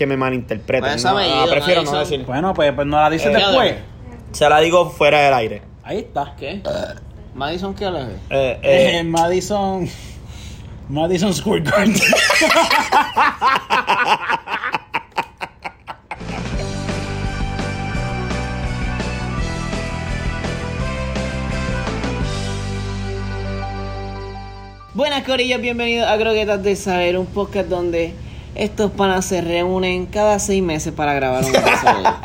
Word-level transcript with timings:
que 0.00 0.06
me 0.06 0.16
malinterpreten. 0.16 0.92
Pues 0.92 1.04
No, 1.04 1.10
apellido, 1.10 1.50
prefiero 1.50 1.82
no 1.82 1.98
decir. 1.98 2.24
Bueno, 2.24 2.54
pues, 2.54 2.72
pues 2.72 2.86
no 2.86 2.98
la 3.02 3.10
dices 3.10 3.26
Eh, 3.26 3.36
después. 3.36 3.74
Se 4.32 4.48
la 4.48 4.58
digo 4.60 4.88
fuera 4.88 5.20
del 5.20 5.34
aire. 5.34 5.60
Ahí 5.82 5.98
está. 5.98 6.34
¿Qué? 6.38 6.62
Madison 7.34 7.74
qué 7.74 7.90
le 7.90 8.00
Eh, 8.00 8.06
Eh, 8.30 8.58
eh, 8.62 9.04
Madison. 9.04 9.86
Madison 10.88 11.34
Square 11.34 11.60
Garden. 11.64 11.94
Buenas 24.94 25.24
corillas, 25.24 25.60
bienvenidos 25.60 26.08
a 26.08 26.16
Croquetas 26.16 26.62
de 26.62 26.74
Saber, 26.74 27.18
un 27.18 27.26
podcast 27.26 27.68
donde 27.68 28.14
estos 28.54 28.90
panas 28.90 29.24
se 29.24 29.40
reúnen 29.40 30.06
cada 30.06 30.38
seis 30.38 30.62
meses 30.62 30.92
para 30.92 31.14
grabar 31.14 31.44
un 31.44 31.50
episodio. 31.54 32.14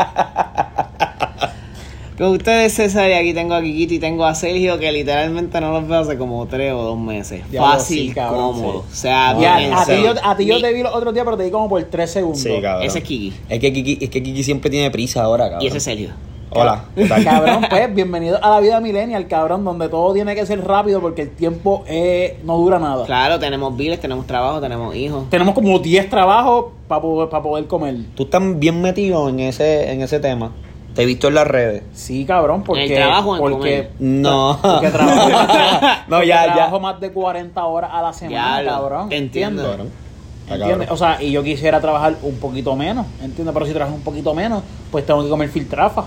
Con 2.18 2.28
ustedes 2.28 2.72
César 2.74 3.10
y 3.10 3.14
aquí 3.14 3.34
tengo 3.34 3.56
a 3.56 3.62
Kikito 3.62 3.94
y 3.96 4.00
tengo 4.00 4.24
a 4.26 4.34
Sergio 4.36 4.80
que 4.80 4.90
literalmente 4.90 5.60
no 5.60 5.72
los 5.74 5.86
veo 5.86 6.00
hace 6.00 6.18
como 6.18 6.46
tres 6.48 6.72
o 6.72 6.82
dos 6.82 6.98
meses. 6.98 7.42
Fácil, 7.54 8.08
sí, 8.08 8.14
cabrón, 8.14 8.54
cómodo. 8.54 8.84
sí. 8.84 8.94
O 8.94 8.96
sea, 8.96 9.34
bien. 9.34 9.74
a, 9.74 9.84
ti 9.86 9.92
yo, 10.02 10.14
a 10.24 10.38
ti 10.38 10.46
yo 10.46 10.56
Ni- 10.56 10.62
te 10.62 10.72
vi 10.74 10.82
los 10.82 10.96
otros 10.96 11.14
días, 11.14 11.26
pero 11.26 11.36
te 11.36 11.44
vi 11.44 11.52
como 11.52 11.68
por 11.68 11.84
3 11.84 12.10
segundos. 12.10 12.40
sí, 12.40 12.62
cabrón. 12.62 12.88
Ese 12.88 13.00
es 13.00 13.04
Kiki 13.04 13.34
Es 13.50 13.60
que 13.60 13.74
Kiki, 13.74 13.98
es 14.02 14.10
que 14.10 14.24
Kiki 14.24 14.44
siempre 14.44 14.70
tiene 14.70 14.90
prisa 14.92 15.24
ahora, 15.24 15.44
cabrón. 15.50 15.64
y 15.64 15.68
ese 15.68 15.78
es 15.78 15.84
Sergio. 15.84 16.12
Hola, 16.52 16.86
¿qué 16.96 17.06
tal? 17.08 17.24
Cabrón, 17.24 17.66
pues, 17.70 17.94
bienvenido 17.94 18.38
a 18.42 18.50
la 18.52 18.60
vida 18.60 18.80
millennial, 18.80 19.28
cabrón, 19.28 19.66
donde 19.66 19.90
todo 19.90 20.14
tiene 20.14 20.36
que 20.36 20.46
ser 20.46 20.66
rápido 20.66 21.02
porque 21.02 21.24
el 21.24 21.32
tiempo 21.32 21.84
eh, 21.88 22.40
no 22.44 22.58
dura 22.58 22.80
nada. 22.80 23.06
Claro, 23.06 23.40
tenemos 23.40 23.76
biles, 23.76 24.00
tenemos 24.00 24.26
trabajo, 24.26 24.62
tenemos 24.62 24.96
hijos. 24.96 25.30
Tenemos 25.30 25.54
como 25.54 25.80
10 25.80 26.10
trabajos 26.10 26.66
para 26.88 27.02
poder, 27.02 27.30
pa 27.30 27.42
poder 27.44 27.68
comer. 27.68 27.96
Tú 28.16 28.24
estás 28.24 28.42
bien 28.58 28.82
metido 28.82 29.28
en 29.28 29.40
ese, 29.42 29.92
en 29.92 30.02
ese 30.02 30.20
tema. 30.20 30.52
Te 30.94 31.04
he 31.04 31.06
visto 31.06 31.28
en 31.28 31.34
las 31.34 31.48
redes. 31.48 31.84
Sí, 31.94 32.24
cabrón, 32.26 32.64
porque... 32.64 32.86
¿En 32.86 32.92
el 32.92 32.98
trabajo 32.98 33.36
en 33.36 33.42
porque, 33.42 33.58
comer? 33.58 33.92
No. 34.00 34.58
Porque 34.62 34.90
trabajo, 34.92 35.30
No, 36.08 36.24
ya, 36.24 36.46
ya. 36.46 36.54
trabajo 36.54 36.80
más 36.80 37.00
de 37.02 37.12
40 37.12 37.66
horas 37.66 37.90
a 37.94 38.02
la 38.02 38.14
semana, 38.14 38.64
cabrón. 38.64 39.10
te 39.10 39.18
entiendo. 39.18 39.62
¿entiendes? 39.62 39.92
Cabrón. 39.92 40.06
Está 40.44 40.54
¿Entiendes? 40.56 40.88
cabrón. 40.88 40.94
O 40.94 40.98
sea, 40.98 41.22
y 41.22 41.32
yo 41.32 41.44
quisiera 41.44 41.82
trabajar 41.82 42.16
un 42.22 42.36
poquito 42.38 42.76
menos, 42.78 43.06
¿entiendes? 43.22 43.52
Pero 43.54 43.66
si 43.66 43.74
trabajo 43.74 43.96
un 43.96 44.04
poquito 44.04 44.34
menos, 44.34 44.64
pues 44.90 45.06
tengo 45.06 45.22
que 45.22 45.30
comer 45.30 45.50
filtrafa. 45.50 46.06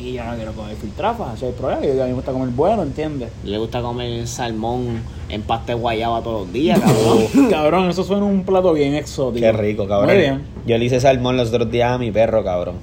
Y 0.00 0.14
yo 0.14 0.24
no 0.24 0.34
quiero 0.34 0.52
comer 0.52 0.76
filtrafa, 0.76 1.34
ese 1.34 1.48
es 1.48 1.52
el 1.54 1.58
problema. 1.60 1.82
Yo, 1.84 1.92
a 2.02 2.06
mí 2.06 2.10
me 2.10 2.14
gusta 2.14 2.32
comer 2.32 2.48
bueno, 2.48 2.82
¿entiendes? 2.82 3.30
Le 3.44 3.58
gusta 3.58 3.82
comer 3.82 4.26
salmón 4.26 5.02
en 5.28 5.42
pasta 5.42 5.72
de 5.74 5.74
guayaba 5.74 6.22
todos 6.22 6.42
los 6.46 6.52
días, 6.52 6.80
cabrón. 6.80 7.48
cabrón, 7.50 7.90
eso 7.90 8.02
suena 8.04 8.24
un 8.24 8.42
plato 8.44 8.72
bien 8.72 8.94
exótico. 8.94 9.44
Qué 9.44 9.52
rico, 9.52 9.86
cabrón. 9.86 10.08
Muy 10.10 10.16
bien. 10.18 10.42
Yo 10.66 10.78
le 10.78 10.84
hice 10.86 11.00
salmón 11.00 11.36
los 11.36 11.50
otros 11.52 11.70
días 11.70 11.92
a 11.92 11.98
mi 11.98 12.10
perro, 12.10 12.42
cabrón. 12.42 12.76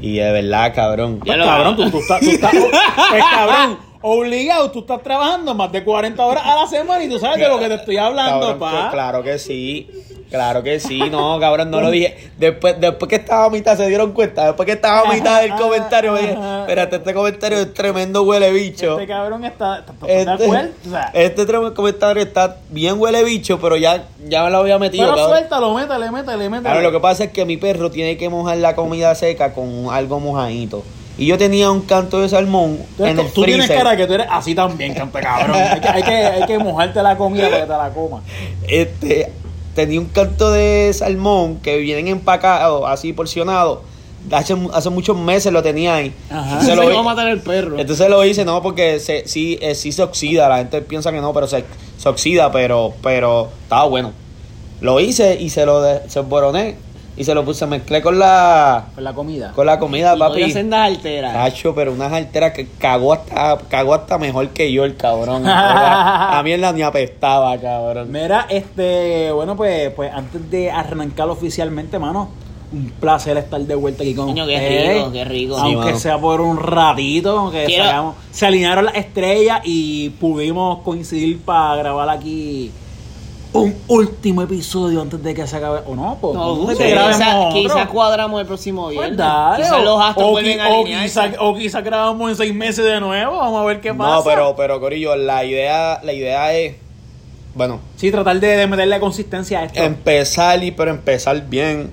Y 0.00 0.14
de 0.16 0.32
verdad, 0.32 0.72
cabrón. 0.74 1.20
Pues, 1.24 1.36
lo- 1.36 1.44
cabrón, 1.44 1.76
tú, 1.76 1.90
tú 1.90 1.98
estás, 1.98 2.20
tú 2.20 2.30
estás, 2.30 2.52
pues, 3.10 3.22
cabrón, 3.30 3.78
obligado, 4.00 4.70
tú 4.70 4.78
estás 4.80 5.02
trabajando 5.02 5.54
más 5.54 5.70
de 5.72 5.84
40 5.84 6.24
horas 6.24 6.42
a 6.46 6.56
la 6.56 6.66
semana 6.66 7.04
y 7.04 7.08
tú 7.10 7.18
sabes 7.18 7.38
de 7.38 7.48
lo 7.48 7.58
que 7.58 7.68
te 7.68 7.74
estoy 7.74 7.98
hablando, 7.98 8.40
Cabrón, 8.40 8.58
pa. 8.58 8.84
que- 8.86 8.90
Claro 8.92 9.22
que 9.22 9.38
sí. 9.38 9.90
Claro 10.30 10.62
que 10.62 10.78
sí, 10.78 11.10
no, 11.10 11.40
cabrón, 11.40 11.70
no 11.70 11.80
lo 11.80 11.90
dije. 11.90 12.30
Después, 12.38 12.76
después 12.80 13.08
que 13.08 13.16
estaba 13.16 13.46
a 13.46 13.50
mitad, 13.50 13.76
se 13.76 13.88
dieron 13.88 14.12
cuenta. 14.12 14.46
Después 14.46 14.64
que 14.64 14.72
estaba 14.72 15.00
a 15.00 15.12
mitad 15.12 15.40
del 15.40 15.54
comentario, 15.56 16.12
me 16.12 16.20
dije, 16.20 16.36
espérate, 16.60 16.96
este 16.96 17.14
comentario 17.14 17.58
es 17.58 17.74
tremendo 17.74 18.22
huele 18.22 18.52
bicho. 18.52 18.92
Este 18.92 19.08
cabrón 19.08 19.44
está, 19.44 19.80
está, 19.80 19.92
Este. 20.06 20.46
O 20.86 20.90
sea, 20.90 21.10
este 21.14 21.46
tremendo 21.46 21.74
comentario 21.74 22.22
está 22.22 22.58
bien 22.68 23.00
huele 23.00 23.24
bicho, 23.24 23.58
pero 23.60 23.76
ya, 23.76 24.04
ya 24.28 24.44
me 24.44 24.50
lo 24.50 24.58
había 24.58 24.78
metido. 24.78 25.04
pero 25.04 25.16
cabrón. 25.16 25.38
suéltalo, 25.38 25.74
métele, 25.74 26.10
métele, 26.12 26.48
métele. 26.48 26.62
Claro, 26.62 26.80
lo 26.80 26.92
que 26.92 27.00
pasa 27.00 27.24
es 27.24 27.32
que 27.32 27.44
mi 27.44 27.56
perro 27.56 27.90
tiene 27.90 28.16
que 28.16 28.28
mojar 28.28 28.58
la 28.58 28.76
comida 28.76 29.12
seca 29.16 29.52
con 29.52 29.88
algo 29.90 30.20
mojadito. 30.20 30.84
Y 31.18 31.26
yo 31.26 31.36
tenía 31.36 31.70
un 31.70 31.82
canto 31.82 32.20
de 32.20 32.28
salmón 32.28 32.78
en 32.98 33.18
el 33.18 33.30
tú 33.32 33.42
tienes 33.42 33.66
freezer. 33.66 33.84
cara 33.84 33.96
que 33.96 34.06
tú 34.06 34.14
eres 34.14 34.26
así 34.30 34.54
también, 34.54 34.94
cante 34.94 35.20
cabrón. 35.20 35.56
Hay 35.56 35.80
que, 35.80 35.88
hay, 35.88 36.02
que, 36.02 36.12
hay 36.12 36.46
que 36.46 36.58
mojarte 36.58 37.02
la 37.02 37.16
comida 37.16 37.50
para 37.50 37.60
que 37.60 37.66
te 37.66 37.76
la 37.76 37.90
comas. 37.90 38.22
Este, 38.68 39.30
tenía 39.74 40.00
un 40.00 40.06
canto 40.06 40.50
de 40.50 40.92
salmón 40.94 41.58
que 41.60 41.76
vienen 41.78 42.08
empacados, 42.08 42.84
así 42.88 43.12
porcionados. 43.12 43.80
Hace, 44.30 44.54
hace 44.74 44.90
muchos 44.90 45.16
meses 45.16 45.50
lo 45.50 45.62
tenía 45.62 45.94
ahí. 45.94 46.14
Ajá. 46.30 46.60
Se 46.60 46.76
lo, 46.76 46.92
va 46.92 47.00
a 47.00 47.02
matar 47.02 47.28
el 47.28 47.40
perro. 47.40 47.78
entonces 47.78 48.10
lo 48.10 48.22
hice, 48.24 48.44
no, 48.44 48.62
porque 48.62 49.00
se, 49.00 49.26
sí, 49.26 49.58
eh, 49.62 49.74
sí 49.74 49.92
se 49.92 50.02
oxida. 50.02 50.48
La 50.48 50.58
gente 50.58 50.82
piensa 50.82 51.10
que 51.10 51.20
no, 51.20 51.32
pero 51.32 51.46
se, 51.46 51.64
se 51.96 52.08
oxida, 52.08 52.52
pero, 52.52 52.92
pero 53.02 53.48
estaba 53.62 53.86
bueno. 53.86 54.12
Lo 54.82 55.00
hice 55.00 55.40
y 55.40 55.50
se 55.50 55.64
lo 55.64 55.80
de, 55.80 56.08
se 56.08 56.20
y 57.20 57.24
se 57.24 57.34
lo 57.34 57.44
puse, 57.44 57.66
mezclé 57.66 58.00
con 58.00 58.18
la, 58.18 58.86
Con 58.94 59.04
la 59.04 59.12
comida. 59.12 59.52
con 59.52 59.66
la 59.66 59.78
comida, 59.78 60.14
Y 60.16 60.18
papi. 60.18 60.50
sendas 60.50 60.86
alteras. 60.86 61.34
Tacho, 61.34 61.74
pero 61.74 61.92
unas 61.92 62.12
alteras 62.12 62.52
que 62.52 62.66
cagó 62.78 63.12
hasta, 63.12 63.58
cagó 63.68 63.92
hasta 63.94 64.16
mejor 64.18 64.48
que 64.50 64.72
yo, 64.72 64.84
el 64.84 64.96
cabrón. 64.96 65.42
A 65.46 66.40
mí 66.42 66.52
en 66.52 66.60
la 66.62 66.72
ni 66.72 66.82
apestaba, 66.82 67.58
cabrón. 67.58 68.10
Mira, 68.10 68.46
este, 68.48 69.30
bueno, 69.32 69.56
pues, 69.56 69.90
pues 69.94 70.10
antes 70.12 70.50
de 70.50 70.70
arrancar 70.70 71.28
oficialmente, 71.28 71.98
mano, 71.98 72.30
un 72.72 72.88
placer 73.00 73.36
estar 73.36 73.60
de 73.60 73.74
vuelta 73.74 74.02
aquí 74.04 74.14
con 74.14 74.28
Coño, 74.28 74.46
qué 74.46 74.54
ustedes. 74.54 74.94
rico, 74.96 75.12
qué 75.12 75.24
rico. 75.24 75.54
Sí, 75.56 75.60
Aunque 75.64 75.86
mano. 75.86 75.98
sea 75.98 76.18
por 76.18 76.40
un 76.40 76.56
ratito, 76.56 77.38
aunque 77.38 77.64
Quiero- 77.66 78.14
se 78.30 78.46
alinearon 78.46 78.84
las 78.86 78.94
estrellas 78.94 79.60
y 79.64 80.10
pudimos 80.10 80.78
coincidir 80.82 81.40
para 81.40 81.74
grabar 81.76 82.08
aquí 82.08 82.70
un 83.52 83.74
último 83.88 84.42
episodio 84.42 85.00
antes 85.02 85.22
de 85.22 85.34
que 85.34 85.46
se 85.46 85.56
acabe. 85.56 85.80
¿O 85.86 85.94
no? 85.96 86.16
Pues, 86.20 86.34
No, 86.34 86.66
sé 86.74 86.94
quizá, 87.52 87.86
cuadramos 87.88 88.40
el 88.40 88.46
próximo 88.46 88.84
Pues 88.84 88.98
viernes. 89.16 89.26
Quizás 89.56 89.72
o- 89.72 89.78
los 89.82 90.00
astros 90.00 90.26
o, 90.28 90.30
vuelven 90.30 90.60
o 90.60 90.84
quizá, 90.84 91.30
o 91.40 91.54
quizá 91.56 91.80
grabamos 91.80 92.30
en 92.30 92.36
seis 92.36 92.54
meses 92.54 92.84
de 92.84 93.00
nuevo, 93.00 93.36
vamos 93.38 93.60
a 93.60 93.64
ver 93.64 93.80
qué 93.80 93.92
pasa. 93.92 94.16
No, 94.16 94.24
pero, 94.24 94.54
pero 94.56 94.78
Corillo, 94.80 95.16
la 95.16 95.44
idea, 95.44 96.00
la 96.04 96.12
idea 96.12 96.52
es, 96.54 96.76
bueno, 97.54 97.80
Sí, 97.96 98.10
tratar 98.12 98.38
de, 98.38 98.56
de 98.56 98.66
meterle 98.68 99.00
consistencia 99.00 99.58
a 99.60 99.64
esto. 99.64 99.82
empezar 99.82 100.62
y 100.62 100.70
pero 100.70 100.90
empezar 100.92 101.40
bien 101.48 101.90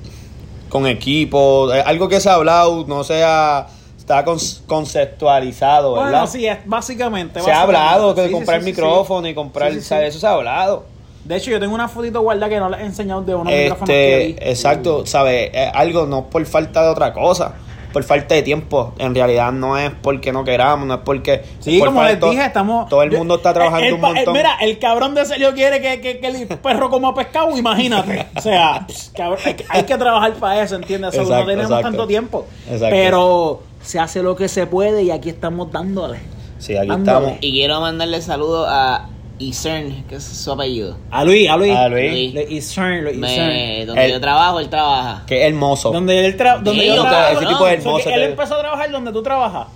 con 0.70 0.86
equipo, 0.86 1.74
eh, 1.74 1.82
algo 1.86 2.08
que 2.08 2.20
se 2.20 2.30
ha 2.30 2.34
hablado, 2.36 2.86
no 2.88 3.04
sea, 3.04 3.66
está 3.98 4.24
conceptualizado, 4.24 5.94
¿verdad? 5.94 6.10
bueno, 6.12 6.28
sí, 6.28 6.46
es 6.46 6.58
básicamente. 6.66 7.42
se 7.42 7.52
ha 7.52 7.62
hablado 7.62 8.14
que. 8.16 8.28
Sí, 8.28 8.32
comprar 8.32 8.60
sí, 8.60 8.66
sí, 8.66 8.72
micrófono 8.72 9.24
sí. 9.26 9.30
y 9.30 9.34
comprar, 9.34 9.70
Sí, 9.72 9.76
sí, 9.78 9.82
sí. 9.82 9.88
¿sabes? 9.88 10.10
Eso 10.10 10.20
se 10.20 10.28
ha 10.28 10.32
hablado. 10.34 10.86
De 11.28 11.36
hecho, 11.36 11.52
yo 11.52 11.60
tengo 11.60 11.76
una 11.76 11.88
fotito 11.90 12.22
guardada 12.22 12.50
que 12.50 12.58
no 12.60 12.70
les 12.70 12.80
he 12.80 12.86
enseñado 12.86 13.22
de 13.22 13.36
unos 13.36 13.52
micrófonos 13.54 13.90
que 13.90 14.18
vi. 14.28 14.32
Este, 14.34 14.50
exacto, 14.50 15.06
¿sabes? 15.06 15.50
Es 15.54 15.70
algo 15.74 16.06
no 16.06 16.26
por 16.30 16.46
falta 16.46 16.84
de 16.84 16.90
otra 16.90 17.12
cosa, 17.12 17.54
por 17.92 18.04
falta 18.04 18.34
de 18.36 18.44
tiempo. 18.44 18.94
En 18.98 19.14
realidad 19.14 19.52
no 19.52 19.78
es 19.78 19.92
porque 20.02 20.32
no 20.32 20.46
queramos, 20.46 20.88
no 20.88 20.94
es 20.94 21.00
porque. 21.04 21.44
Sí, 21.60 21.80
por 21.80 21.90
como 21.90 22.04
les 22.04 22.20
dije, 22.22 22.46
estamos. 22.46 22.88
Todo 22.88 23.02
el 23.04 23.12
mundo 23.12 23.36
está 23.36 23.54
trabajando 23.54 23.86
el, 23.88 23.94
un 23.96 24.06
el- 24.06 24.14
montón. 24.16 24.34
mira, 24.36 24.56
el 24.62 24.80
cabrón 24.80 25.16
de 25.16 25.26
Sergio 25.26 25.54
quiere 25.54 25.82
que, 25.82 26.00
que- 26.00 26.20
que 26.20 26.28
el 26.28 26.48
perro 26.48 26.90
coma 26.90 27.14
pescado, 27.14 27.58
imagínate. 27.58 28.26
O 28.36 28.42
sea, 28.42 28.86
pss, 28.88 29.12
cabrón, 29.14 29.40
hay, 29.46 29.54
que- 29.56 29.66
hay 29.68 29.84
que 29.84 29.98
trabajar 29.98 30.34
para 30.36 30.64
eso, 30.64 30.76
¿entiendes? 30.78 31.14
Exacto, 31.14 31.34
no 31.36 31.46
tenemos 31.46 31.66
exacto. 31.72 31.88
tanto 31.90 32.08
tiempo. 32.08 32.46
Exacto. 32.72 32.88
Pero 32.96 33.64
se 33.82 34.00
hace 34.00 34.24
lo 34.24 34.36
que 34.38 34.48
se 34.48 34.66
puede 34.66 35.04
y 35.04 35.12
aquí 35.12 35.28
estamos 35.30 35.70
dándole. 35.74 36.20
sí, 36.58 36.78
aquí 36.78 36.90
Ándale. 36.90 37.18
estamos. 37.20 37.38
Y 37.42 37.52
quiero 37.52 37.82
mandarle 37.82 38.22
saludos 38.22 38.68
a 38.70 39.10
Isern, 39.40 40.04
que 40.10 40.16
es 40.16 40.24
su 40.24 40.52
apellido. 40.52 40.98
A 41.12 41.24
Luis, 41.24 41.50
a 41.50 41.58
Luis. 41.58 41.76
A 41.76 41.88
Luis. 41.90 42.36
Isern, 42.50 43.04
Luis 43.04 43.18
Me- 43.18 43.32
Isern. 43.34 43.88
donde 43.88 44.06
El- 44.06 44.12
yo 44.14 44.22
trabajo, 44.22 44.60
él 44.60 44.70
trabaja. 44.70 45.24
Qué 45.28 45.46
hermoso. 45.48 45.92
Donde 45.92 46.26
él 46.26 46.36
tra 46.38 46.58
donde 46.58 46.82
Sí, 46.82 46.88
yo 46.88 47.02
trabajo. 47.04 47.32
ese 47.38 47.46
tipo 47.46 47.64
O 47.64 47.66
sea, 47.66 47.74
hermoso 47.74 48.04
que 48.10 48.14
él 48.16 48.24
empezó 48.24 48.56
a 48.56 48.60
trabajar 48.60 48.92
donde 48.92 49.12
tú 49.12 49.22
trabajas. 49.22 49.68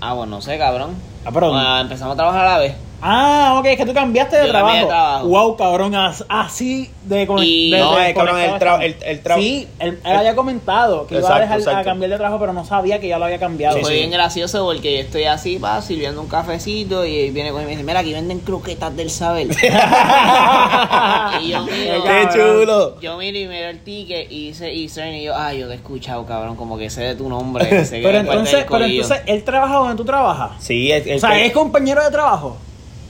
Ah, 0.00 0.12
bueno, 0.14 0.36
no 0.36 0.42
sé, 0.42 0.56
cabrón. 0.58 0.94
Ah, 1.24 1.30
Ah, 1.34 1.80
empezamos 1.82 2.14
a 2.14 2.16
trabajar 2.16 2.46
a 2.46 2.52
la 2.52 2.58
vez. 2.58 2.74
Ah, 3.00 3.54
ok, 3.58 3.66
es 3.66 3.76
que 3.76 3.86
tú 3.86 3.94
cambiaste 3.94 4.36
de 4.38 4.48
trabajo. 4.48 4.76
de 4.76 4.86
trabajo. 4.86 5.28
Wow, 5.28 5.56
cabrón, 5.56 5.94
as- 5.94 6.24
así 6.28 6.90
de 7.04 7.28
Y- 7.42 7.70
de- 7.70 7.78
No, 7.78 7.94
de 7.96 8.08
es 8.10 8.14
cabrón, 8.16 8.40
el 8.40 8.50
tra- 8.52 8.82
el- 8.82 8.96
el 9.04 9.22
tra- 9.22 9.36
Sí, 9.36 9.68
él, 9.78 10.00
él 10.04 10.16
había 10.16 10.34
comentado 10.34 11.06
que 11.06 11.16
iba 11.18 11.36
a 11.36 11.40
dejar 11.40 11.60
a 11.76 11.84
cambiar 11.84 12.10
de 12.10 12.16
trabajo, 12.16 12.40
pero 12.40 12.52
no 12.52 12.64
sabía 12.64 12.98
que 12.98 13.06
ya 13.08 13.18
lo 13.18 13.26
había 13.26 13.38
cambiado. 13.38 13.78
Fue 13.78 13.90
sí. 13.92 13.96
bien 13.98 14.10
gracioso 14.10 14.64
porque 14.64 14.94
yo 14.94 15.00
estoy 15.00 15.24
así, 15.24 15.58
pa, 15.58 15.80
sirviendo 15.80 16.20
un 16.20 16.26
cafecito 16.28 17.06
y 17.06 17.18
él 17.26 17.32
viene 17.32 17.50
conmigo 17.50 17.68
y 17.70 17.74
me 17.74 17.76
dice, 17.76 17.84
mira, 17.84 18.00
aquí 18.00 18.12
venden 18.12 18.40
croquetas 18.40 18.96
del 18.96 19.10
saber. 19.10 19.46
y 21.40 21.48
yo 21.50 21.62
miro, 21.64 22.02
Qué 22.04 22.28
chulo. 22.32 23.00
yo 23.00 23.16
miro 23.16 23.38
y 23.38 23.46
miro 23.46 23.68
el 23.68 23.78
ticket 23.80 24.30
y 24.30 24.48
dice 24.48 24.72
Isern 24.72 25.14
y 25.14 25.24
yo, 25.24 25.36
ay, 25.36 25.60
yo 25.60 25.66
te 25.66 25.74
he 25.74 25.76
escuchado, 25.76 26.24
cabrón, 26.26 26.56
como 26.56 26.76
que 26.78 26.90
sé 26.90 27.02
de 27.02 27.14
tu 27.14 27.28
nombre. 27.28 27.84
sé 27.84 27.98
que 27.98 28.02
Pero 28.06 28.18
entonces, 28.18 28.54
pero 28.64 28.66
corillo". 28.66 29.02
entonces, 29.02 29.24
¿él 29.26 29.44
trabaja 29.44 29.74
donde 29.76 29.94
tú 29.96 30.04
trabajas? 30.04 30.50
Sí, 30.58 30.90
es, 30.90 31.06
O 31.16 31.18
sea, 31.20 31.36
que- 31.36 31.46
¿es 31.46 31.52
compañero 31.52 32.02
de 32.04 32.10
trabajo? 32.10 32.56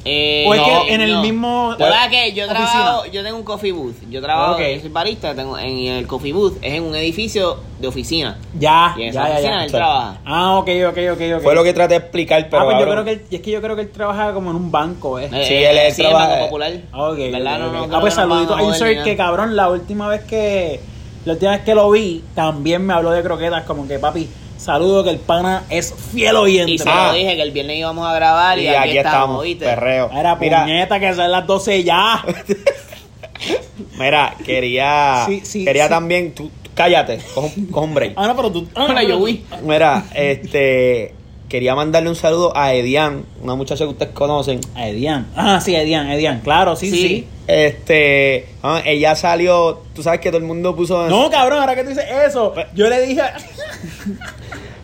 Eh, 0.04 0.44
¿O 0.46 0.54
es 0.54 0.60
no, 0.60 0.66
que 0.86 0.94
en 0.94 1.00
el 1.02 1.12
no. 1.14 1.22
mismo- 1.22 1.74
La 1.78 1.86
verdad 1.86 2.10
que 2.10 2.32
yo 2.32 2.44
oficina? 2.46 2.68
trabajo, 2.70 3.06
yo 3.06 3.22
tengo 3.22 3.36
un 3.36 3.42
coffee 3.44 3.72
booth. 3.72 3.96
Yo 4.08 4.22
trabajo, 4.22 4.54
Ok. 4.54 4.60
yo 4.76 4.80
soy 4.80 4.88
barista, 4.90 5.34
tengo 5.34 5.58
en 5.58 5.78
el 5.86 6.06
coffee 6.06 6.32
booth, 6.32 6.56
es 6.62 6.74
en 6.74 6.84
un 6.84 6.94
edificio 6.94 7.58
de 7.78 7.88
oficina. 7.88 8.38
Ya, 8.58 8.94
Y 8.96 9.02
en 9.02 9.12
ya, 9.12 9.20
esa 9.22 9.28
ya, 9.28 9.32
oficina 9.34 9.56
ya. 9.58 9.64
él 9.64 9.70
trabaja. 9.72 10.18
Ah, 10.24 10.56
ok, 10.58 10.68
ok, 10.88 10.98
ok, 11.12 11.20
ok. 11.36 11.42
fue 11.42 11.54
lo 11.54 11.64
que 11.64 11.72
traté 11.74 11.94
de 11.94 12.00
explicar, 12.00 12.48
pero 12.48 12.62
ah, 12.62 12.64
pues 12.64 12.78
yo 12.78 12.88
creo 12.90 13.04
que 13.04 13.10
él, 13.12 13.22
es 13.30 13.40
que 13.40 13.50
yo 13.50 13.60
creo 13.60 13.76
que 13.76 13.82
él 13.82 13.90
trabaja 13.90 14.32
como 14.32 14.50
en 14.50 14.56
un 14.56 14.70
banco, 14.70 15.18
¿eh? 15.18 15.28
Eh, 15.32 15.44
Sí, 15.46 15.54
él 15.54 15.76
es 15.78 15.96
sí, 15.96 16.04
en 16.04 16.12
Banco 16.12 16.38
Popular. 16.44 16.72
Ok, 16.94 17.16
¿Verdad? 17.18 17.66
ok, 17.66 17.88
No, 17.88 17.96
ah, 17.96 18.00
pues 18.00 18.14
que 18.14 18.20
no 18.20 18.28
saludito 18.28 18.54
vamos 18.54 18.80
a 18.80 18.84
a 18.84 18.88
Insert, 18.90 19.04
que 19.04 19.16
cabrón, 19.16 19.56
la 19.56 19.68
última 19.68 20.08
vez 20.08 20.22
que. 20.24 20.80
La 21.24 21.32
última 21.34 21.50
vez 21.50 21.60
que 21.62 21.74
lo 21.74 21.90
vi, 21.90 22.24
también 22.34 22.86
me 22.86 22.94
habló 22.94 23.10
de 23.10 23.22
croquetas, 23.22 23.64
como 23.64 23.86
que 23.86 23.98
papi, 23.98 24.28
saludo 24.58 25.05
que 25.05 25.10
el 25.10 25.19
pana 25.19 25.64
es 25.70 25.94
fiel 26.12 26.37
oyente. 26.37 26.72
Y 26.72 26.78
se 26.78 26.88
Ah. 26.88 27.08
lo 27.08 27.14
dije 27.14 27.37
que 27.37 27.43
el 27.43 27.50
viernes 27.52 27.76
íbamos 27.78 28.06
a 28.06 28.14
grabar 28.14 28.58
y, 28.58 28.64
Y 28.64 28.69
aquí, 28.69 28.99
estamos, 28.99 29.43
¿viste? 29.44 29.64
perreo. 29.64 30.10
Era 30.12 30.34
Mira, 30.37 30.62
puñeta 30.64 31.00
que 31.00 31.14
son 31.14 31.31
las 31.31 31.46
12 31.46 31.82
ya. 31.84 32.25
mira, 33.99 34.34
quería, 34.44 35.25
Sí, 35.26 35.40
sí, 35.44 35.64
quería 35.64 35.84
sí. 35.84 35.90
también, 35.90 36.34
tú, 36.34 36.50
cállate, 36.75 37.19
coge 37.34 37.52
un, 37.72 37.94
break. 37.94 38.12
Ah, 38.16 38.26
no, 38.26 38.37
pero 38.37 38.50
tú. 38.52 38.69
ah, 38.75 38.84
Hola, 38.84 38.94
pero 38.96 39.08
yo 39.08 39.19
voy. 39.19 39.44
Mira, 39.62 40.05
este, 40.14 41.14
quería 41.48 41.74
mandarle 41.74 42.08
un 42.10 42.16
saludo 42.16 42.56
a 42.56 42.74
Edian, 42.74 43.24
una 43.42 43.54
muchacha 43.54 43.84
que 43.84 43.90
ustedes 43.90 44.12
conocen. 44.12 44.60
A 44.74 44.88
Edian. 44.88 45.26
Ah, 45.36 45.60
sí, 45.60 45.74
Edian, 45.74 46.10
Edian, 46.10 46.40
claro, 46.40 46.76
sí, 46.76 46.90
sí. 46.90 46.96
Sí. 47.08 47.26
Este, 47.46 48.46
ah, 48.62 48.82
ella 48.84 49.14
salió, 49.16 49.82
tú 49.94 50.02
sabes 50.02 50.20
que 50.20 50.28
todo 50.28 50.38
el 50.38 50.44
mundo 50.44 50.76
puso... 50.76 51.08
No, 51.08 51.30
cabrón, 51.30 51.60
ahora 51.60 51.74
que 51.74 51.82
tú 51.82 51.88
dices 51.90 52.04
eso, 52.26 52.54
yo 52.74 52.88
le 52.88 53.00
dije. 53.06 53.22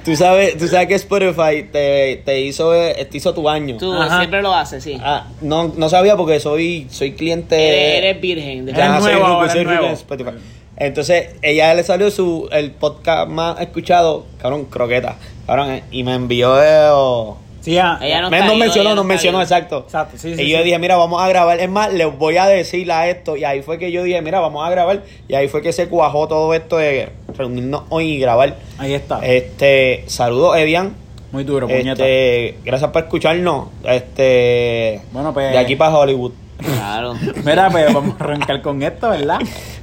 Tú 0.05 0.15
sabes, 0.17 0.59
tú 0.59 0.69
sabes 0.69 0.87
que 0.89 0.95
Spotify 0.97 1.67
te, 1.73 2.21
te 2.27 2.41
hizo, 2.43 2.73
te 2.73 3.09
hizo 3.11 3.33
tu 3.33 3.49
año. 3.49 3.79
Tú 3.79 3.91
Ajá. 3.95 4.19
siempre 4.19 4.43
lo 4.43 4.53
haces, 4.53 4.85
sí. 4.85 4.99
Ah, 5.03 5.29
no, 5.41 5.73
no 5.79 5.89
sabía 5.89 6.15
porque 6.15 6.41
soy, 6.41 6.87
soy 6.91 7.13
cliente... 7.13 7.97
eres, 7.97 8.21
virgen. 8.21 8.67
de- 8.67 8.73
Eres 8.73 8.85
Ajá, 8.85 9.01
soy 9.01 9.15
nuevo 9.15 9.49
soy 9.49 9.65
nuevo. 9.65 9.87
Spotify. 9.87 10.31
Entonces, 10.77 11.37
ella 11.41 11.73
le 11.73 11.83
salió 11.85 12.11
su 12.11 12.49
el 12.53 12.73
podcast 12.73 13.31
más 13.31 13.59
escuchado, 13.63 14.27
cabrón, 14.39 14.67
croqueta. 14.67 15.17
Cabrón, 15.47 15.83
y 15.91 16.03
me 16.05 16.15
envió 16.15 16.63
eh, 16.63 17.35
Sí, 17.65 17.79
ah, 17.79 17.99
Ella 18.03 18.21
no 18.21 18.29
nos 18.29 18.59
mencionó, 18.59 18.95
nos 18.95 19.07
mencionó, 19.07 19.41
exacto. 19.41 19.85
Exacto, 19.87 20.19
sí, 20.19 20.35
sí, 20.37 20.43
y 20.43 20.51
yo 20.51 20.59
sí. 20.59 20.65
dije, 20.65 20.79
mira, 20.79 20.97
vamos 20.97 21.23
a 21.23 21.29
grabar. 21.29 21.59
Es 21.59 21.71
más, 21.71 21.91
les 21.95 22.15
voy 22.19 22.37
a 22.37 22.45
decir 22.45 22.93
a 22.93 23.09
esto. 23.09 23.39
Y 23.39 23.45
ahí 23.45 23.63
fue 23.63 23.79
que 23.79 23.91
yo 23.91 24.03
dije, 24.03 24.21
mira, 24.21 24.39
vamos 24.39 24.67
a 24.67 24.71
grabar. 24.71 25.03
Y 25.29 25.35
ahí 25.35 25.49
fue 25.49 25.63
que 25.63 25.73
se 25.73 25.89
cuajó 25.89 26.29
todo 26.29 26.53
esto 26.53 26.77
de 26.77 27.09
reunirnos 27.35 27.85
hoy 27.89 28.13
y 28.13 28.19
grabar. 28.19 28.57
Ahí 28.77 28.93
está. 28.93 29.21
Este, 29.25 30.05
saludos, 30.09 30.59
Edian. 30.59 30.95
Muy 31.33 31.45
duro, 31.45 31.67
puñeta. 31.67 32.07
Este, 32.07 32.59
gracias 32.67 32.91
por 32.91 33.05
escucharnos. 33.05 33.69
Este, 33.83 35.01
Bueno, 35.11 35.33
pues- 35.33 35.51
de 35.51 35.59
aquí 35.59 35.75
para 35.75 35.97
Hollywood. 35.97 36.33
Claro. 36.59 37.15
Mira, 37.47 37.71
pues 37.71 37.95
vamos 37.95 38.21
a 38.21 38.25
arrancar 38.25 38.61
con 38.61 38.83
esto, 38.83 39.09
¿verdad? 39.09 39.39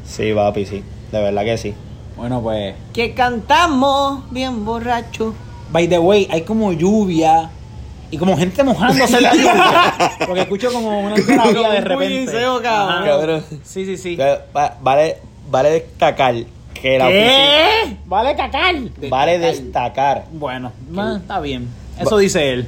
Sí, 0.05 0.31
papi, 0.33 0.67
sí. 0.67 0.83
De 1.11 1.19
verdad 1.19 1.43
que 1.43 1.57
sí. 1.57 1.73
Bueno, 2.15 2.43
pues. 2.43 2.75
que 2.93 3.15
cantamos 3.15 4.29
bien 4.29 4.65
borracho. 4.65 5.33
By 5.71 5.87
the 5.87 5.99
way, 5.99 6.27
hay 6.29 6.41
como 6.41 6.73
lluvia 6.73 7.49
y 8.09 8.17
como 8.17 8.35
gente 8.37 8.63
mojándose 8.63 9.17
en 9.17 9.23
la 9.23 9.33
lluvia. 9.35 9.93
Porque 10.25 10.41
escucho 10.41 10.71
como 10.71 10.99
una 10.99 11.15
Como 11.15 11.53
de 11.53 11.77
un 11.79 11.85
repente. 11.85 12.31
cabrón. 12.61 13.05
Cabrón. 13.05 13.43
Sí, 13.63 13.85
sí, 13.85 13.97
sí. 13.97 14.17
Vale, 14.81 15.17
vale 15.49 15.69
destacar 15.69 16.35
que 16.73 16.97
la 16.97 17.05
oficina. 17.07 17.29
¿Qué? 17.85 17.97
Vale 18.05 18.35
cacar. 18.35 18.75
Vale 19.09 19.39
destacar. 19.39 20.25
Bueno, 20.31 20.71
está 21.17 21.39
bien. 21.39 21.67
Eso 21.99 22.17
dice 22.17 22.51
él. 22.51 22.67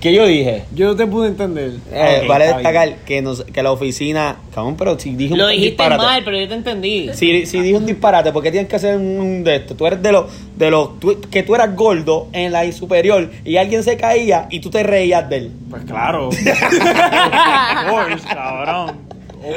¿Qué 0.00 0.12
yo 0.14 0.26
dije? 0.26 0.64
Yo 0.74 0.86
no 0.86 0.96
te 0.96 1.06
pude 1.06 1.28
entender. 1.28 1.72
Eh, 1.92 2.24
vale 2.26 2.46
destacar 2.46 2.96
que, 3.04 3.20
nos, 3.22 3.44
que 3.44 3.62
la 3.62 3.72
oficina. 3.72 4.36
Cabrón, 4.54 4.76
pero 4.76 4.98
si 4.98 5.14
dije 5.14 5.34
un 5.34 5.38
Lo 5.38 5.48
dijiste 5.48 5.70
disparate. 5.70 6.02
mal, 6.02 6.22
pero 6.24 6.38
yo 6.40 6.48
te 6.48 6.54
entendí. 6.54 7.10
Si, 7.12 7.44
si 7.46 7.60
dije 7.60 7.76
un 7.76 7.84
disparate, 7.86 8.32
¿por 8.32 8.42
qué 8.42 8.50
tienes 8.50 8.68
que 8.70 8.76
hacer 8.76 8.96
un, 8.96 9.20
un 9.20 9.44
de 9.44 9.56
esto? 9.56 9.74
Tú 9.74 9.86
eres 9.86 10.02
de 10.02 10.10
los. 10.12 10.24
De 10.56 10.70
los 10.70 10.98
tú- 10.98 11.20
que 11.30 11.42
tú 11.42 11.54
eras 11.54 11.74
gordo 11.76 12.28
en 12.32 12.52
la 12.52 12.70
superior 12.72 13.30
y 13.44 13.56
alguien 13.56 13.82
se 13.82 13.96
caía 13.96 14.46
y 14.50 14.60
tú 14.60 14.70
te 14.70 14.82
reías 14.82 15.28
de 15.28 15.36
él. 15.36 15.50
Pues 15.68 15.84
claro. 15.84 16.28
Of 16.28 17.90
course, 17.90 18.26
cabrón. 18.32 18.96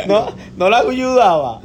No, 0.08 0.28
no 0.58 0.70
la 0.70 0.80
ayudaba. 0.80 1.62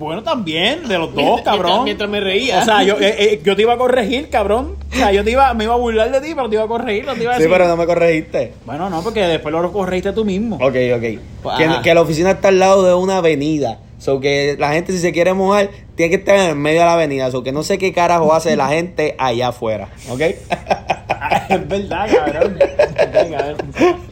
Bueno, 0.00 0.22
también, 0.22 0.88
de 0.88 0.96
los 0.98 1.14
dos, 1.14 1.42
cabrón. 1.42 1.84
Mientras, 1.84 1.84
mientras 1.84 2.10
me 2.10 2.20
reía. 2.20 2.60
O 2.60 2.64
sea, 2.64 2.82
yo, 2.82 2.94
eh, 2.98 3.14
eh, 3.18 3.40
yo 3.44 3.54
te 3.54 3.60
iba 3.62 3.74
a 3.74 3.76
corregir, 3.76 4.30
cabrón. 4.30 4.76
O 4.90 4.96
sea, 4.96 5.12
yo 5.12 5.22
te 5.22 5.30
iba, 5.32 5.52
me 5.52 5.64
iba 5.64 5.74
a 5.74 5.76
burlar 5.76 6.10
de 6.10 6.22
ti, 6.22 6.32
pero 6.34 6.48
te 6.48 6.54
iba 6.56 6.64
a 6.64 6.68
corregir, 6.68 7.04
no 7.04 7.14
te 7.14 7.22
iba 7.22 7.32
a 7.32 7.36
Sí, 7.36 7.42
decir. 7.42 7.52
pero 7.54 7.68
no 7.68 7.76
me 7.76 7.84
corregiste. 7.84 8.54
Bueno, 8.64 8.88
no, 8.88 9.02
porque 9.02 9.20
después 9.20 9.52
lo 9.52 9.70
corregiste 9.70 10.12
tú 10.14 10.24
mismo. 10.24 10.56
Ok, 10.56 10.62
ok. 10.96 11.04
Pues, 11.42 11.58
Que, 11.58 11.64
ajá. 11.66 11.82
que 11.82 11.94
la 11.94 12.00
oficina 12.00 12.30
está 12.30 12.48
al 12.48 12.58
lado 12.58 12.82
de 12.82 12.94
una 12.94 13.18
avenida. 13.18 13.78
So 13.98 14.18
que 14.18 14.56
la 14.58 14.72
gente 14.72 14.92
si 14.92 14.98
se 14.98 15.12
quiere 15.12 15.34
mojar, 15.34 15.68
tiene 15.94 16.08
que 16.08 16.16
estar 16.16 16.34
en 16.34 16.46
el 16.48 16.56
medio 16.56 16.80
de 16.80 16.86
la 16.86 16.94
avenida. 16.94 17.30
So 17.30 17.42
que 17.42 17.52
no 17.52 17.62
sé 17.62 17.76
qué 17.76 17.92
carajo 17.92 18.32
hace 18.32 18.56
la 18.56 18.68
gente 18.68 19.14
allá 19.18 19.48
afuera. 19.48 19.90
¿Ok? 20.08 20.20
es 21.50 21.68
verdad, 21.68 22.08
cabrón. 22.10 22.58
Cabrón. 22.96 23.56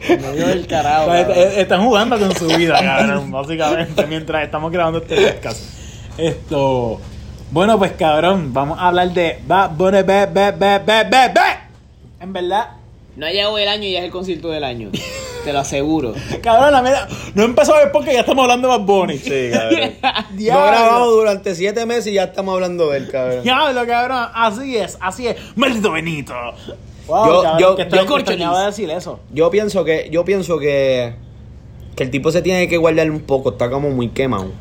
Me 0.07 0.31
dio 0.37 0.49
el 0.49 0.67
carajo. 0.67 1.09
O 1.09 1.13
sea, 1.13 1.25
cabrón. 1.27 1.43
est- 1.47 1.57
están 1.57 1.83
jugando 1.83 2.19
con 2.19 2.35
su 2.35 2.45
vida, 2.55 2.79
cabrón, 2.79 3.31
básicamente, 3.31 4.05
mientras 4.05 4.43
estamos 4.43 4.71
grabando 4.71 4.99
este 4.99 5.15
podcast. 5.15 5.78
Esto. 6.19 6.99
Bueno, 7.51 7.77
pues 7.79 7.93
cabrón, 7.93 8.53
vamos 8.53 8.77
a 8.79 8.87
hablar 8.89 9.11
de 9.13 9.39
Bad 9.47 9.71
Bunny, 9.71 10.01
be, 10.03 10.25
be, 10.27 10.51
be, 10.51 10.79
be, 10.79 11.03
be, 11.03 11.03
be. 11.33 11.41
En 12.21 12.33
verdad, 12.33 12.69
No 13.15 13.25
ha 13.25 13.31
llegado 13.31 13.57
el 13.57 13.67
año 13.67 13.83
y 13.85 13.93
ya 13.93 13.99
es 13.99 14.05
el 14.05 14.11
concierto 14.11 14.49
del 14.49 14.63
año. 14.63 14.89
Te 15.43 15.53
lo 15.53 15.59
aseguro. 15.59 16.13
cabrón, 16.43 16.71
la 16.73 16.81
mierda. 16.81 17.07
No 17.33 17.43
empezó 17.43 17.73
a 17.73 17.79
ver 17.79 17.91
porque 17.91 18.13
ya 18.13 18.19
estamos 18.19 18.43
hablando 18.43 18.67
de 18.69 18.77
Bad 18.77 18.85
Bunny. 18.85 19.17
Sí, 19.17 19.49
cabrón. 19.51 19.79
No 20.31 20.37
Diablo. 20.37 20.67
grabamos 20.67 21.09
durante 21.09 21.55
siete 21.55 21.85
meses 21.85 22.07
y 22.07 22.13
ya 22.13 22.25
estamos 22.25 22.53
hablando 22.53 22.89
de 22.91 22.97
él, 22.97 23.09
cabrón. 23.09 23.43
Diablo, 23.43 23.87
cabrón. 23.87 24.27
Así 24.33 24.77
es, 24.77 24.97
así 25.01 25.27
es. 25.27 25.37
Maldito 25.55 25.91
Benito. 25.91 26.33
Wow, 27.07 27.25
Yo- 27.25 27.41
cabrón, 27.41 27.59
yo- 27.59 27.75
que 27.77 27.87
yo- 27.89 28.17
extrañaba 28.17 28.65
decir 28.67 28.89
eso. 28.91 29.19
Yo 29.33 29.49
pienso 29.49 29.83
que, 29.83 30.09
yo 30.11 30.23
pienso 30.23 30.59
que, 30.59 31.15
que 31.95 32.03
el 32.03 32.11
tipo 32.11 32.31
se 32.31 32.41
tiene 32.43 32.67
que 32.67 32.77
guardar 32.77 33.09
un 33.09 33.21
poco, 33.21 33.49
está 33.51 33.69
como 33.71 33.89
muy 33.89 34.09
quemado. 34.09 34.51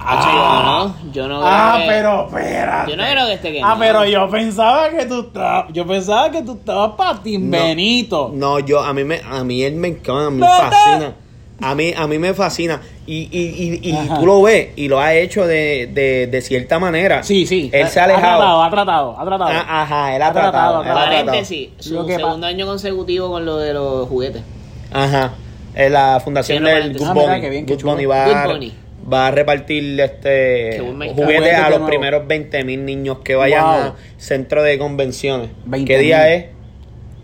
Ah, 0.00 0.94
yo 1.02 1.08
no. 1.08 1.12
Yo 1.12 1.28
no 1.28 1.40
creo 1.40 1.50
Ah, 1.52 1.76
que- 1.80 1.86
pero 1.88 2.26
espérate. 2.26 2.90
Yo 2.92 2.96
no 2.96 3.02
creo 3.04 3.26
que 3.26 3.32
esté 3.34 3.60
Ah, 3.64 3.76
pero 3.78 4.04
yo 4.04 4.28
pensaba 4.30 4.90
que 4.90 5.06
tú 5.06 5.20
estabas. 5.20 5.66
Yo 5.72 5.86
pensaba 5.86 6.30
que 6.30 6.42
tú 6.42 6.52
estabas 6.52 6.92
para 6.96 7.18
Tim 7.22 7.50
No. 7.50 7.58
Benito. 7.58 8.30
No, 8.34 8.58
yo, 8.60 8.80
a 8.80 8.92
mí 8.92 9.04
me, 9.04 9.20
a 9.28 9.42
mí 9.44 9.62
él 9.62 9.74
me 9.74 9.88
encanta, 9.88 10.30
me 10.30 10.46
fascina. 10.46 11.12
A 11.60 11.74
mí, 11.74 11.92
a 11.96 12.06
mí 12.06 12.18
me 12.20 12.32
fascina. 12.34 12.80
Y, 13.04 13.28
y, 13.32 13.80
y, 13.82 13.90
y 13.90 14.08
tú 14.20 14.26
lo 14.26 14.42
ves 14.42 14.68
y 14.76 14.86
lo 14.86 15.00
ha 15.00 15.14
hecho 15.14 15.44
de, 15.44 15.90
de, 15.92 16.28
de 16.28 16.40
cierta 16.42 16.78
manera. 16.78 17.24
Sí, 17.24 17.46
sí. 17.46 17.68
Él 17.72 17.88
se 17.88 17.98
ha 17.98 18.02
Ha 18.02 18.06
alejado. 18.06 18.36
tratado, 18.38 18.62
ha 18.62 18.70
tratado, 18.70 19.16
ha 19.18 19.24
tratado. 19.24 19.50
Ah, 19.52 19.82
ajá, 19.82 20.14
él 20.14 20.22
ha, 20.22 20.28
Ha 20.28 20.32
tratado, 20.32 20.82
tratado. 20.82 20.98
ha 20.98 21.02
ha. 21.02 21.04
Paréntesis, 21.10 21.70
su 21.80 21.94
Lo 21.94 22.06
que 22.06 22.14
segundo 22.14 22.46
año 22.46 22.64
consecutivo 22.66 23.28
con 23.30 23.44
lo 23.44 23.56
de 23.56 23.74
los 23.74 24.08
juguetes. 24.08 24.42
Ajá. 24.92 25.32
En 25.74 25.92
la 25.92 26.20
fundación 26.22 26.58
Sí, 26.58 26.64
no, 26.64 26.70
del. 26.70 26.92
Good 26.96 27.06
Ah, 27.08 27.14
mira, 27.14 27.26
Bunny. 27.26 27.40
qué 27.40 27.50
bien, 27.50 27.66
qué 27.66 27.74
Good. 27.74 27.82
Bunny 27.82 28.06
va, 28.06 28.24
Good 28.44 28.52
Bunny. 28.52 28.72
Va 29.12 29.28
a 29.28 29.30
repartir 29.30 29.98
este 30.00 30.80
juguetes 31.14 31.54
a 31.54 31.70
los 31.70 31.80
primeros 31.88 32.26
20 32.26 32.64
mil 32.64 32.84
niños 32.84 33.18
que 33.24 33.34
vayan 33.34 33.62
Wow. 33.64 33.72
a 33.74 33.94
centro 34.16 34.62
de 34.62 34.78
convenciones. 34.78 35.50
20 35.64 35.92
¿Qué 35.92 35.98
día 35.98 36.34
es? 36.34 36.44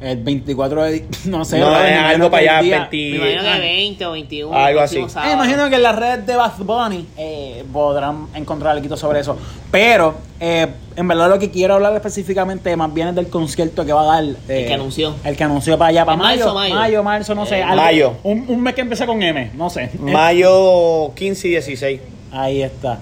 El 0.01 0.19
24 0.23 0.83
de. 0.85 1.07
No 1.27 1.45
sé, 1.45 1.59
No, 1.59 1.67
brother, 1.69 1.93
es 1.93 1.99
algo 1.99 2.31
para 2.31 2.43
allá, 2.59 2.63
día- 2.63 2.89
20 2.91 2.97
Me 2.97 3.33
imagino 3.33 3.51
ah, 3.51 3.55
que 3.55 3.61
20 3.61 4.07
o 4.07 4.13
21. 4.13 4.55
Algo 4.57 4.81
así. 4.81 4.99
Me 5.25 5.33
imagino 5.33 5.71
que 5.71 5.77
en 5.77 5.83
las 5.83 5.97
redes 5.97 6.27
de 6.27 6.37
Bad 6.37 6.59
Bunny 6.59 7.07
eh, 7.17 7.65
podrán 7.73 8.27
encontrar 8.35 8.77
algo 8.77 8.97
sobre 8.97 9.21
eso. 9.21 9.39
Pero, 9.71 10.15
eh, 10.41 10.67
en 10.97 11.09
verdad, 11.09 11.29
lo 11.31 11.39
que 11.39 11.51
quiero 11.51 11.75
hablar 11.75 11.95
específicamente 11.95 12.77
más 12.77 12.93
bien 12.93 13.09
es 13.09 13.15
del 13.15 13.29
concierto 13.29 13.85
que 13.87 13.93
va 13.93 14.03
a 14.03 14.21
dar. 14.21 14.25
eh, 14.25 14.37
El 14.49 14.67
que 14.67 14.75
anunció. 14.75 15.15
El 15.25 15.37
que 15.37 15.45
anunció 15.45 15.79
para 15.79 15.89
allá, 15.91 16.05
para 16.05 16.17
mayo. 16.17 16.39
marzo, 16.45 16.55
mayo. 16.55 16.75
Mayo, 16.75 17.03
marzo, 17.03 17.35
no 17.35 17.47
sé. 17.47 17.59
Eh, 17.59 17.63
algo- 17.63 17.83
mayo. 17.83 18.13
Un, 18.25 18.45
un 18.49 18.63
mes 18.63 18.75
que 18.75 18.81
empieza 18.83 19.07
con 19.07 19.23
M, 19.23 19.53
no 19.55 19.71
sé. 19.71 19.91
Mayo 19.99 21.13
15 21.15 21.49
y 21.49 21.51
16. 21.53 22.01
Ahí 22.33 22.63
está. 22.63 22.99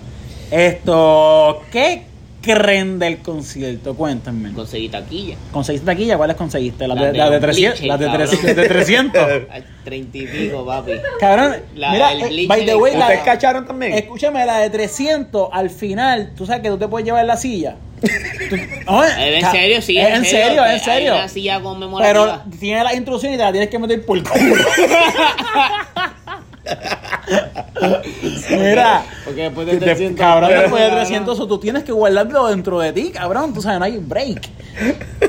Esto, 0.51 1.63
¿qué 1.73 2.05
creen 2.43 2.99
del 2.99 3.19
concierto? 3.19 3.95
Cuéntenme. 3.95 4.53
Conseguí 4.53 4.89
taquilla. 4.91 5.37
¿Conseguiste 5.53 5.87
taquilla? 5.87 6.17
¿Cuáles 6.19 6.37
conseguiste? 6.37 6.87
¿Las 6.87 6.97
Las 6.99 7.07
de, 7.07 7.13
de 7.13 7.19
las 7.19 7.31
de 7.31 7.37
los 7.37 7.41
300? 7.41 7.81
Bleachers, 7.81 7.89
¿Las 7.89 8.01
de 8.01 8.07
cabrón. 8.07 8.29
300? 8.29 8.57
¿De 8.57 8.69
300? 8.69 9.23
Al 9.51 9.65
30 9.85 10.19
y 10.19 10.27
pico, 10.27 10.67
papi. 10.67 10.93
Cabrón, 11.21 11.57
La- 11.75 11.93
mira, 11.93 12.13
el 12.13 12.23
eh, 12.23 12.27
bleacher 12.27 12.49
by 12.49 12.67
the 12.67 12.75
way, 12.77 12.93
la, 12.97 13.07
¿Ustedes 13.07 13.23
cacharon 13.23 13.67
también? 13.67 13.93
escúchame, 13.95 14.45
la 14.45 14.59
de 14.59 14.71
300, 14.71 15.49
al 15.53 15.71
final, 15.71 16.33
tú 16.37 16.45
sabes 16.45 16.63
que 16.63 16.69
tú 16.69 16.79
te 16.79 16.89
puedes 16.89 17.07
llevar 17.07 17.25
la 17.25 17.37
silla. 17.37 17.77
Tú- 18.01 18.07
Oye, 18.89 19.09
Eh, 19.19 19.39
En 19.39 19.51
serio, 19.51 19.81
sí. 19.83 19.99
es 19.99 20.09
en 20.15 20.25
serio, 20.25 20.67
en 20.67 20.81
serio. 20.81 21.15
una 21.15 21.29
silla 21.29 21.61
conmemorativa. 21.61 22.43
Pero 22.45 22.59
tiene 22.59 22.83
las 22.83 22.95
instrucciones 22.95 23.37
y 23.37 23.39
te 23.39 23.45
la 23.45 23.53
tienes 23.53 23.71
que 23.71 23.79
meter 23.79 24.05
por 24.05 24.19
el 24.19 24.25
culo. 24.25 24.57
Mira, 28.51 29.05
Porque 29.25 29.43
después 29.43 29.67
de 29.67 29.77
300. 29.79 30.19
cabrón, 30.19 30.51
después 30.51 30.83
de 30.83 30.91
300, 30.91 31.41
o 31.41 31.47
tú 31.47 31.59
tienes 31.59 31.85
que 31.85 31.93
guardarlo 31.93 32.49
dentro 32.49 32.79
de 32.81 32.93
ti, 32.93 33.11
cabrón. 33.11 33.53
Tú 33.55 33.63
sabes, 33.63 33.79
no 33.79 33.85
hay 33.85 33.99
break. 33.99 34.49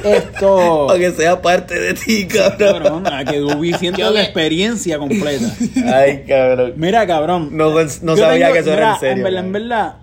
Esto. 0.04 0.86
Para 0.88 1.00
que 1.00 1.12
sea 1.12 1.42
parte 1.42 1.80
de 1.80 1.94
ti, 1.94 2.28
cabrón. 2.28 3.04
Cabrón, 3.04 3.08
a 3.14 3.26
que 3.26 3.40
tú 3.40 3.64
sientas 3.80 4.12
la 4.14 4.22
experiencia 4.24 4.98
completa. 4.98 5.48
Ay, 5.94 6.24
cabrón. 6.28 6.74
Mira, 6.78 7.06
cabrón. 7.08 7.50
No, 7.52 7.70
sabía 7.72 8.48
tengo- 8.48 8.54
que 8.54 8.60
eso 8.60 8.74
era 8.74 8.94
en 8.94 9.00
serio. 9.00 9.18
En 9.18 9.24
verdad, 9.24 9.46
en 9.46 9.52
verdad, 9.52 9.94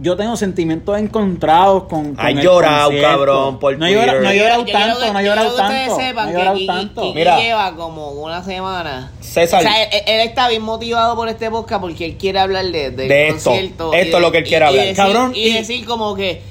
yo 0.00 0.16
tengo 0.16 0.36
sentimientos 0.36 0.96
encontrados 0.98 1.84
con, 1.84 2.14
con 2.14 2.26
Has 2.26 2.34
llorado, 2.34 2.84
concierto. 2.90 3.08
cabrón, 3.10 3.58
por 3.58 3.76
no 3.78 3.86
he 3.86 3.92
llorado, 3.92 4.20
no 4.20 4.32
llorado 4.32 4.64
tanto, 4.64 5.00
que- 5.00 5.12
no 5.12 5.18
he 5.18 5.24
llorado 5.24 5.56
tanto. 5.56 5.96
sepan 5.96 6.32
no 6.32 6.54
he 6.56 6.66
tanto. 6.66 7.02
Kiki 7.02 7.14
Mira. 7.14 7.38
lleva 7.40 7.74
como 7.76 8.10
una 8.12 8.42
semana. 8.44 9.12
César. 9.20 9.60
O 9.60 9.62
sea, 9.62 9.82
él, 9.84 10.02
él 10.06 10.20
está 10.20 10.48
bien 10.48 10.62
motivado 10.62 11.16
por 11.16 11.28
este 11.28 11.50
podcast 11.50 11.80
porque 11.80 12.04
él 12.06 12.16
quiere 12.16 12.38
hablar 12.38 12.64
de, 12.66 12.90
del 12.90 13.08
De 13.08 13.28
esto. 13.28 13.50
concierto. 13.50 13.92
Esto 13.92 14.06
y 14.06 14.10
de- 14.10 14.16
es 14.16 14.22
lo 14.22 14.32
que 14.32 14.38
él 14.38 14.44
quiere 14.44 14.64
y- 14.64 14.68
y 14.68 14.70
hablar. 14.70 14.86
decir- 14.86 14.96
Cabrón, 14.96 15.32
Y 15.34 15.48
y- 15.48 15.52
decir 15.54 15.84
como 15.86 16.14
que, 16.14 16.42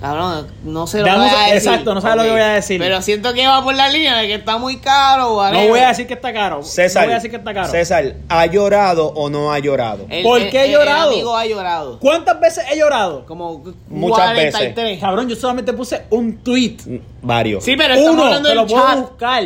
cabrón, 0.00 0.46
no 0.64 0.86
sé 0.86 0.98
lo 0.98 1.04
que 1.06 1.10
voy 1.12 1.20
a 1.28 1.54
decir. 1.54 1.54
exacto, 1.70 1.94
no 1.94 2.00
sabes 2.00 2.16
lo 2.18 2.22
que 2.24 2.30
voy 2.30 2.40
a 2.40 2.48
decir. 2.54 2.78
Pero 2.80 3.00
siento 3.02 3.32
que 3.34 3.46
va 3.46 3.62
por 3.64 3.74
la 3.74 3.88
línea 3.88 4.16
de 4.18 4.26
que 4.26 4.34
está 4.34 4.58
muy 4.58 4.76
caro. 4.78 5.42
No 5.50 5.68
voy 5.68 5.80
a 5.80 5.88
decir 5.88 6.06
que 6.06 6.14
está 6.14 6.32
caro. 6.32 6.62
César, 6.62 7.02
no 7.02 7.06
voy 7.08 7.12
a 7.12 7.16
decir 7.16 7.30
que 7.30 7.36
está 7.38 7.54
caro. 7.54 7.68
César, 7.70 8.14
¿ha 8.28 8.46
llorado 8.46 9.06
o 9.08 9.30
no 9.30 9.52
ha 9.52 9.58
llorado? 9.58 10.06
El- 10.10 10.22
¿Por 10.22 10.40
el- 10.42 10.50
qué 10.50 10.62
he 10.62 10.66
el- 10.66 10.72
llorado? 10.72 11.08
El 11.10 11.14
amigo 11.14 11.36
ha 11.36 11.46
llorado. 11.46 11.98
¿Cuántas 11.98 12.38
veces 12.40 12.64
he 12.72 12.78
llorado? 12.78 13.24
Como 13.26 13.62
Muchas 13.88 14.32
43. 14.32 15.00
Cabrón, 15.00 15.28
yo 15.28 15.36
solamente 15.36 15.72
puse 15.72 16.02
un 16.10 16.38
tweet. 16.38 16.76
Varios. 17.22 17.64
Sí, 17.64 17.74
pero 17.76 17.94
estamos 17.94 18.14
Uno, 18.14 18.24
hablando 18.24 18.54
lo 18.54 18.60
del 18.62 18.70
puedo 18.70 18.86
chat. 18.86 18.98
buscar. 18.98 19.44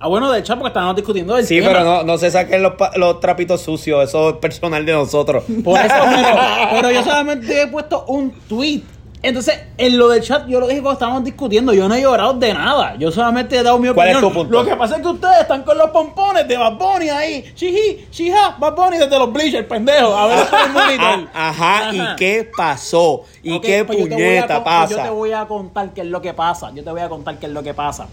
Ah, 0.00 0.08
bueno, 0.08 0.30
del 0.30 0.42
chat 0.42 0.58
porque 0.58 0.68
estábamos 0.68 0.96
discutiendo 0.96 1.34
del 1.34 1.46
Sí, 1.46 1.56
tema. 1.60 1.68
pero 1.68 1.84
no, 1.84 2.02
no 2.02 2.18
se 2.18 2.30
saquen 2.30 2.62
los, 2.62 2.74
pa- 2.74 2.90
los 2.96 3.20
trapitos 3.20 3.62
sucios, 3.62 4.06
eso 4.06 4.30
es 4.30 4.36
personal 4.36 4.84
de 4.84 4.92
nosotros. 4.92 5.44
Por 5.64 5.78
eso, 5.80 5.94
pero, 6.14 6.36
pero 6.72 6.90
yo 6.90 7.02
solamente 7.02 7.62
he 7.62 7.66
puesto 7.68 8.04
un 8.08 8.30
tweet. 8.46 8.82
Entonces, 9.24 9.58
en 9.78 9.96
lo 9.98 10.08
del 10.08 10.22
chat, 10.22 10.46
yo 10.46 10.60
lo 10.60 10.66
dije 10.68 10.80
cuando 10.82 10.94
estábamos 10.98 11.24
discutiendo. 11.24 11.72
Yo 11.72 11.88
no 11.88 11.94
he 11.94 12.02
llorado 12.02 12.34
de 12.34 12.52
nada. 12.52 12.94
Yo 12.96 13.10
solamente 13.10 13.56
he 13.56 13.62
dado 13.62 13.78
mi 13.78 13.88
¿Cuál 13.92 14.08
es 14.08 14.14
opinión. 14.16 14.32
tu 14.32 14.38
punto? 14.38 14.52
Lo 14.52 14.64
que 14.68 14.76
pasa 14.76 14.96
es 14.96 15.02
que 15.02 15.08
ustedes 15.08 15.40
están 15.40 15.62
con 15.62 15.78
los 15.78 15.90
pompones 15.90 16.46
de 16.46 16.56
Bad 16.56 16.74
Bunny 16.74 17.08
ahí. 17.08 17.44
Chihi, 17.54 18.06
chija, 18.10 18.56
Bad 18.58 18.74
Bunny 18.76 18.98
desde 18.98 19.18
los 19.18 19.32
bleachers, 19.32 19.66
pendejo. 19.66 20.14
A 20.14 20.26
ver, 20.26 20.38
el 20.66 20.72
monitor. 20.72 21.28
Ah, 21.34 21.48
Ajá, 21.48 21.94
¿y 21.94 22.16
qué 22.16 22.50
pasó? 22.56 23.22
¿Y 23.42 23.58
qué 23.60 23.84
pues 23.84 23.98
a 23.98 24.02
puñeta 24.02 24.62
pues 24.64 24.90
Yo 24.90 24.96
te 24.96 24.96
pasa? 24.96 25.10
voy 25.10 25.32
a 25.32 25.46
contar 25.46 25.94
qué 25.94 26.02
es 26.02 26.06
lo 26.06 26.20
que 26.20 26.34
pasa. 26.34 26.70
Yo 26.74 26.84
te 26.84 26.90
voy 26.90 27.00
a 27.00 27.08
contar 27.08 27.38
qué 27.38 27.46
es 27.46 27.52
lo 27.52 27.62
que 27.62 27.72
pasa. 27.74 28.06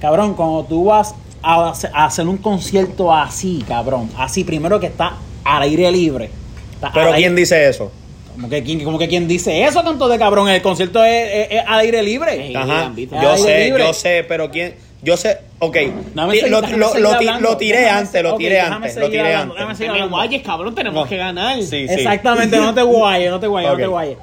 Cabrón, 0.00 0.34
cuando 0.34 0.64
tú 0.64 0.84
vas 0.86 1.14
a 1.42 1.70
hace- 1.70 1.90
a 1.92 2.04
hacer 2.04 2.26
un 2.28 2.38
concierto 2.38 3.12
así, 3.12 3.64
cabrón, 3.66 4.10
así, 4.16 4.44
primero 4.44 4.78
que 4.80 4.86
está 4.86 5.14
al 5.44 5.62
aire 5.62 5.90
libre. 5.90 6.30
Está 6.74 6.90
Pero 6.92 7.06
aire- 7.08 7.18
¿quién 7.18 7.36
dice 7.36 7.68
eso? 7.68 7.90
Como 8.32 8.48
que, 8.48 8.62
quién, 8.62 8.84
como 8.84 8.98
que 8.98 9.08
quién 9.08 9.26
dice 9.28 9.64
eso, 9.64 9.82
canto 9.82 10.08
de 10.08 10.18
cabrón. 10.18 10.48
El 10.48 10.62
concierto 10.62 11.04
es, 11.04 11.30
es- 11.32 11.48
es 11.58 11.62
al 11.66 11.80
aire 11.80 12.02
libre. 12.02 12.52
Ajá, 12.56 12.92
yo 12.96 13.36
sé, 13.36 13.64
libre. 13.64 13.82
yo 13.84 13.92
sé, 13.92 14.24
pero 14.28 14.50
¿quién? 14.50 14.74
Yo 15.02 15.16
sé, 15.16 15.38
ok, 15.60 15.76
Dame 16.14 16.32
Ti- 16.34 16.40
seguir- 16.40 16.50
lo, 16.50 16.60
déjame 16.60 16.78
lo- 16.78 16.88
seguir 16.88 17.02
lo 17.02 17.08
ti- 17.10 17.14
hablando. 17.16 17.48
lo 17.50 17.56
tiré 17.56 17.78
Déjame- 17.80 17.98
antes, 18.00 18.22
lo 18.22 18.32
ok, 18.34 18.38
tiré 18.38 18.60
antes, 18.60 18.96
lo 18.96 19.06
tiré 19.08 19.20
hablando, 19.20 19.40
antes. 19.42 19.54
déjame 19.56 19.74
seguir 19.76 19.92
No 19.92 19.98
me 19.98 20.06
guayes, 20.10 20.42
cabrón, 20.42 20.74
tenemos 20.74 21.04
No. 21.04 21.08
que 21.08 21.16
ganar. 21.16 21.56
Sí, 21.62 21.66
sí. 21.70 21.86
Exactamente, 21.88 22.56
no 22.58 22.74
te 22.74 22.82
guayes, 22.82 23.30
no 23.30 23.40
te 23.40 23.46
guayes, 23.46 23.70
no 23.70 23.76
te 23.78 23.86
guayes. 23.86 24.18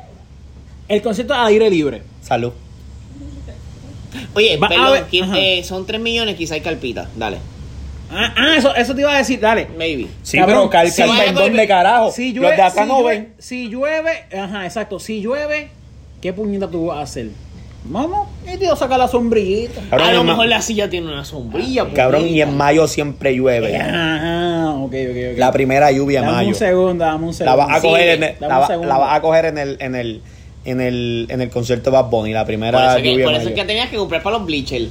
El 0.87 1.01
concierto 1.01 1.33
es 1.33 1.39
al 1.39 1.47
aire 1.47 1.69
libre. 1.69 2.01
Salud. 2.21 2.53
Oye, 4.33 4.57
Va- 4.57 4.67
a 4.67 4.69
perdón, 4.69 4.91
ver, 4.93 5.03
¿quién- 5.09 5.23
ajá. 5.25 5.39
eh, 5.39 5.63
son 5.63 5.85
3 5.85 5.99
millones, 5.99 6.35
quizá 6.35 6.53
hay 6.53 6.61
carpita. 6.61 7.09
Dale, 7.15 7.37
Ah, 8.09 8.33
ah, 8.37 8.55
eso, 8.57 8.73
eso 8.75 8.95
te 8.95 9.01
iba 9.01 9.13
a 9.13 9.17
decir, 9.17 9.39
dale. 9.39 9.67
maybe. 9.77 10.07
Sí, 10.23 10.37
Cabrón, 10.37 10.69
pero 10.71 10.83
llueve- 10.87 11.31
¿dónde 11.33 11.67
carajo? 11.67 12.11
Si 12.11 12.27
los 12.33 12.35
llueve, 12.43 12.55
de 12.55 12.61
acá 12.61 12.83
si 12.83 12.87
no 12.87 12.99
llueve- 13.01 13.09
ven. 13.19 13.33
Si 13.37 13.69
llueve, 13.69 14.11
ajá, 14.37 14.65
exacto. 14.65 14.99
Si 14.99 15.21
llueve, 15.21 15.69
¿qué 16.21 16.31
puñeta 16.33 16.69
tú 16.69 16.85
vas 16.87 16.99
a 16.99 17.01
hacer? 17.01 17.27
Vamos, 17.89 18.27
y 18.51 18.57
tío, 18.57 18.75
saca 18.75 18.97
la 18.97 19.07
sombrillita. 19.07 19.81
Cabrón, 19.89 20.07
a 20.09 20.13
lo 20.13 20.23
mejor 20.25 20.47
la 20.47 20.61
silla 20.61 20.89
tiene 20.89 21.07
una 21.07 21.23
sombrilla. 21.23 21.85
Cabrón, 21.93 22.27
y 22.27 22.41
en 22.41 22.55
mayo 22.57 22.85
siempre 22.87 23.33
llueve. 23.35 23.77
Ajá, 23.77 24.71
ok, 24.71 24.83
ok, 24.93 25.17
ok. 25.33 25.37
La 25.37 25.51
primera 25.51 25.91
lluvia 25.91 26.19
en 26.19 26.25
dame 26.25 26.37
mayo. 26.37 26.49
un 26.49 26.55
segundo, 26.55 27.05
dame 27.05 27.23
un 27.25 27.27
La 27.29 27.33
segundo. 27.33 27.57
vas 27.57 27.77
a 27.77 27.81
Sí, 27.81 27.87
coger 27.87 28.09
en 28.09 28.23
el, 28.23 28.35
dame 28.39 28.47
la, 28.49 28.55
un 28.57 28.61
va- 28.63 28.67
segundo. 28.67 28.87
la 28.89 28.97
vas 28.97 29.15
a 29.17 29.21
coger 29.21 29.45
en 29.45 29.57
el, 29.57 29.77
en 29.79 29.95
el, 29.95 30.21
en 30.65 30.81
el, 30.81 31.27
en 31.29 31.41
el 31.41 31.49
concierto 31.49 31.89
de 31.91 31.95
Bad 31.97 32.09
Bunny, 32.09 32.33
la 32.33 32.39
Por 32.41 32.47
primera 32.47 32.93
eso, 32.93 33.01
que, 33.03 33.11
lluvia 33.11 33.25
por 33.25 33.33
eso 33.35 33.39
es 33.41 33.45
mayo. 33.51 33.55
que 33.55 33.65
tenías 33.67 33.89
que 33.89 33.95
comprar 33.97 34.21
para 34.23 34.37
los 34.37 34.45
bleachers. 34.45 34.87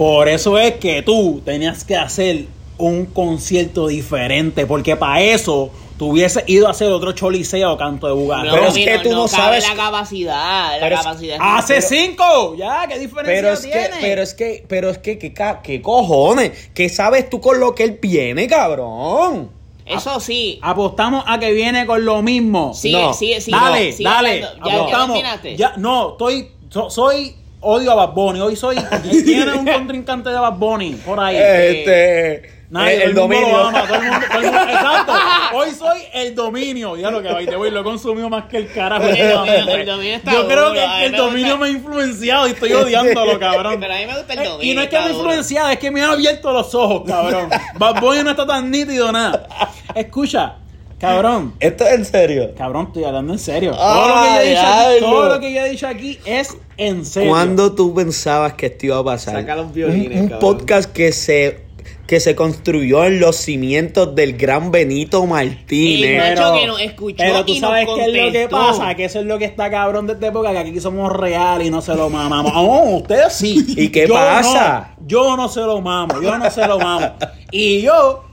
Por 0.00 0.28
eso 0.30 0.56
es 0.58 0.76
que 0.76 1.02
tú 1.02 1.42
tenías 1.44 1.84
que 1.84 1.94
hacer 1.94 2.46
un 2.78 3.04
concierto 3.04 3.86
diferente, 3.88 4.64
porque 4.64 4.96
para 4.96 5.20
eso 5.20 5.70
tú 5.98 6.12
hubieses 6.12 6.42
ido 6.46 6.68
a 6.68 6.70
hacer 6.70 6.90
otro 6.90 7.12
choliseo 7.12 7.76
canto 7.76 8.06
de 8.06 8.14
Bugatti. 8.14 8.48
Pero 8.50 8.66
es 8.68 8.74
que 8.74 8.98
tú 9.00 9.10
no 9.12 9.28
sabes- 9.28 9.68
la 9.68 9.74
capacidad. 9.74 10.72
La 10.72 10.80
Pero 10.80 10.94
es- 10.96 11.02
capacidad. 11.02 11.36
Hace 11.38 11.74
Pero- 11.74 11.86
cinco, 11.86 12.54
ya, 12.56 12.86
¿qué 12.88 12.98
diferencia 12.98 13.34
Pero 13.34 13.52
es 13.52 13.60
tiene? 13.60 13.82
que, 13.90 13.96
pero 14.00 14.22
es 14.22 14.32
que, 14.32 14.64
pero 14.66 14.88
es 14.88 14.96
que, 14.96 15.18
¿qué, 15.18 15.34
qué 15.62 15.82
cojones? 15.82 16.70
¿Qué 16.72 16.88
sabes 16.88 17.28
tú 17.28 17.38
con 17.42 17.60
lo 17.60 17.74
que 17.74 17.84
él 17.84 17.98
viene, 18.00 18.46
cabrón? 18.46 19.50
Eso 19.84 20.18
sí. 20.18 20.58
Apostamos 20.62 21.24
a 21.26 21.38
que 21.38 21.52
viene 21.52 21.84
con 21.84 22.02
lo 22.06 22.22
mismo. 22.22 22.72
Sigue, 22.72 23.02
no. 23.02 23.12
sigue, 23.12 23.38
sigue. 23.42 23.58
dale, 23.58 23.92
sigue 23.92 24.08
dale. 24.08 24.44
hablando. 24.44 24.64
Ya, 24.64 24.72
ya 24.72 24.78
apostamos. 24.80 25.22
Ya, 25.58 25.72
no, 25.76 26.10
estoy, 26.12 26.48
so- 26.70 26.88
soy 26.88 27.34
odio 27.60 27.92
a 27.92 27.94
Bad 27.94 28.12
Bunny. 28.14 28.40
Hoy 28.40 28.56
soy, 28.56 28.76
tiene 29.24 29.52
un 29.54 29.66
contrincante 29.66 30.30
de 30.30 30.38
Bad 30.38 30.54
Bunny 30.54 30.94
por 31.04 31.18
ahí. 31.20 31.36
Este, 31.36 32.60
Nadie, 32.70 33.02
el, 33.02 33.14
dominio. 33.14 33.48
lo 33.48 33.64
ama, 33.64 33.82
todo 33.84 33.96
el 33.96 34.02
mundo- 34.10 34.26
todo 34.30 34.38
el 34.38 34.44
mundo- 34.46 34.60
exacto. 34.70 35.12
Hoy 35.54 35.70
soy 35.72 35.98
el 36.14 36.34
dominio. 36.36 36.96
Ya 36.96 37.10
lo 37.10 37.20
que 37.20 37.28
va, 37.32 37.40
te 37.40 37.56
voy, 37.56 37.68
lo 37.72 37.80
he 37.80 37.82
consumido 37.82 38.28
más 38.30 38.44
que 38.44 38.58
el 38.58 38.72
carajo. 38.72 39.02
El 39.06 39.10
dominio- 39.16 39.40
últimamente. 39.40 39.80
el 39.80 39.86
dominio 39.86 40.14
está 40.16 40.32
Yo 40.32 40.46
creo 40.46 40.68
duro, 40.68 40.72
que, 40.74 41.04
el 41.06 41.12
dominio 41.16 41.56
gusta. 41.56 41.58
me 41.58 41.66
ha 41.66 41.70
influenciado 41.70 42.46
y 42.46 42.50
estoy 42.52 42.72
odiándolo, 42.72 43.38
cabrón. 43.40 43.78
Pero 43.80 43.92
a 43.92 43.96
mí 43.96 44.06
me 44.06 44.16
gusta 44.16 44.32
el 44.34 44.38
Eh, 44.38 44.44
dominio. 44.44 44.72
Y 44.72 44.76
no 44.76 44.82
es 44.82 44.88
que 44.88 44.98
me 45.00 45.04
ha 45.04 45.10
influenciado, 45.10 45.68
es 45.70 45.78
que 45.80 45.90
me 45.90 46.02
ha 46.02 46.12
abierto 46.12 46.52
los 46.52 46.72
ojos, 46.76 47.02
cabrón. 47.06 47.50
Bad 47.74 48.00
Bunny 48.00 48.22
no 48.22 48.30
está 48.30 48.46
tan 48.46 48.70
nítido 48.70 49.10
nada. 49.10 49.48
Escucha, 49.92 50.54
cabrón. 51.00 51.54
Esto 51.60 51.84
es 51.84 51.94
en 51.94 52.04
serio. 52.04 52.54
Cabrón, 52.56 52.86
estoy 52.88 53.04
hablando 53.04 53.32
en 53.32 53.38
serio. 53.38 53.72
Todo, 53.72 54.08
lo 54.08 54.20
que 54.20 54.32
yo 54.32 54.40
he 54.40 54.50
dicho 54.50 54.66
aquí, 54.66 54.90
diablo. 54.90 55.06
todo 55.06 55.28
lo 55.28 55.40
que 55.40 55.52
yo 55.52 55.60
he 55.60 55.70
dicho 55.70 55.86
aquí 55.88 56.18
es 56.24 56.56
en 56.76 57.04
serio. 57.04 57.30
¿Cuándo 57.30 57.74
tú 57.74 57.94
pensabas 57.94 58.54
que 58.54 58.66
esto 58.66 58.86
iba 58.86 58.98
a 58.98 59.04
pasar? 59.04 59.34
Saca 59.34 59.56
los 59.56 59.72
violines, 59.72 60.18
un, 60.18 60.22
un 60.24 60.28
cabrón. 60.28 60.56
podcast 60.58 60.92
que 60.92 61.12
se 61.12 61.70
que 62.10 62.18
se 62.18 62.34
construyó 62.34 63.04
en 63.04 63.20
los 63.20 63.36
cimientos 63.36 64.16
del 64.16 64.36
gran 64.36 64.72
Benito 64.72 65.22
Y 65.22 65.26
Martínez. 65.28 66.40
Que 66.40 66.66
nos 66.66 66.80
escuchó 66.80 67.14
pero 67.18 67.44
tú 67.44 67.52
y 67.52 67.60
sabes 67.60 67.86
qué 67.94 68.04
es 68.04 68.24
lo 68.26 68.32
que 68.32 68.48
pasa, 68.48 68.94
que 68.96 69.04
eso 69.04 69.20
es 69.20 69.26
lo 69.26 69.38
que 69.38 69.44
está 69.44 69.70
cabrón 69.70 70.08
de 70.08 70.14
esta 70.14 70.26
época, 70.26 70.50
que 70.50 70.58
aquí 70.58 70.80
somos 70.80 71.12
reales 71.12 71.68
y 71.68 71.70
no 71.70 71.80
se 71.80 71.94
lo 71.94 72.10
mamamos. 72.10 72.50
Oh, 72.56 72.96
ustedes 72.96 73.32
sí. 73.34 73.64
¿Y 73.76 73.90
qué 73.90 74.08
Yo 74.08 74.14
pasa? 74.14 74.96
no. 74.98 75.06
yo 75.06 75.36
no 75.36 75.48
se 75.48 75.60
lo 75.60 75.80
mamo, 75.80 76.20
yo 76.20 76.36
no 76.36 76.50
se 76.50 76.66
lo 76.66 76.80
mamo. 76.80 77.12
Y 77.52 77.82
yo... 77.82 78.24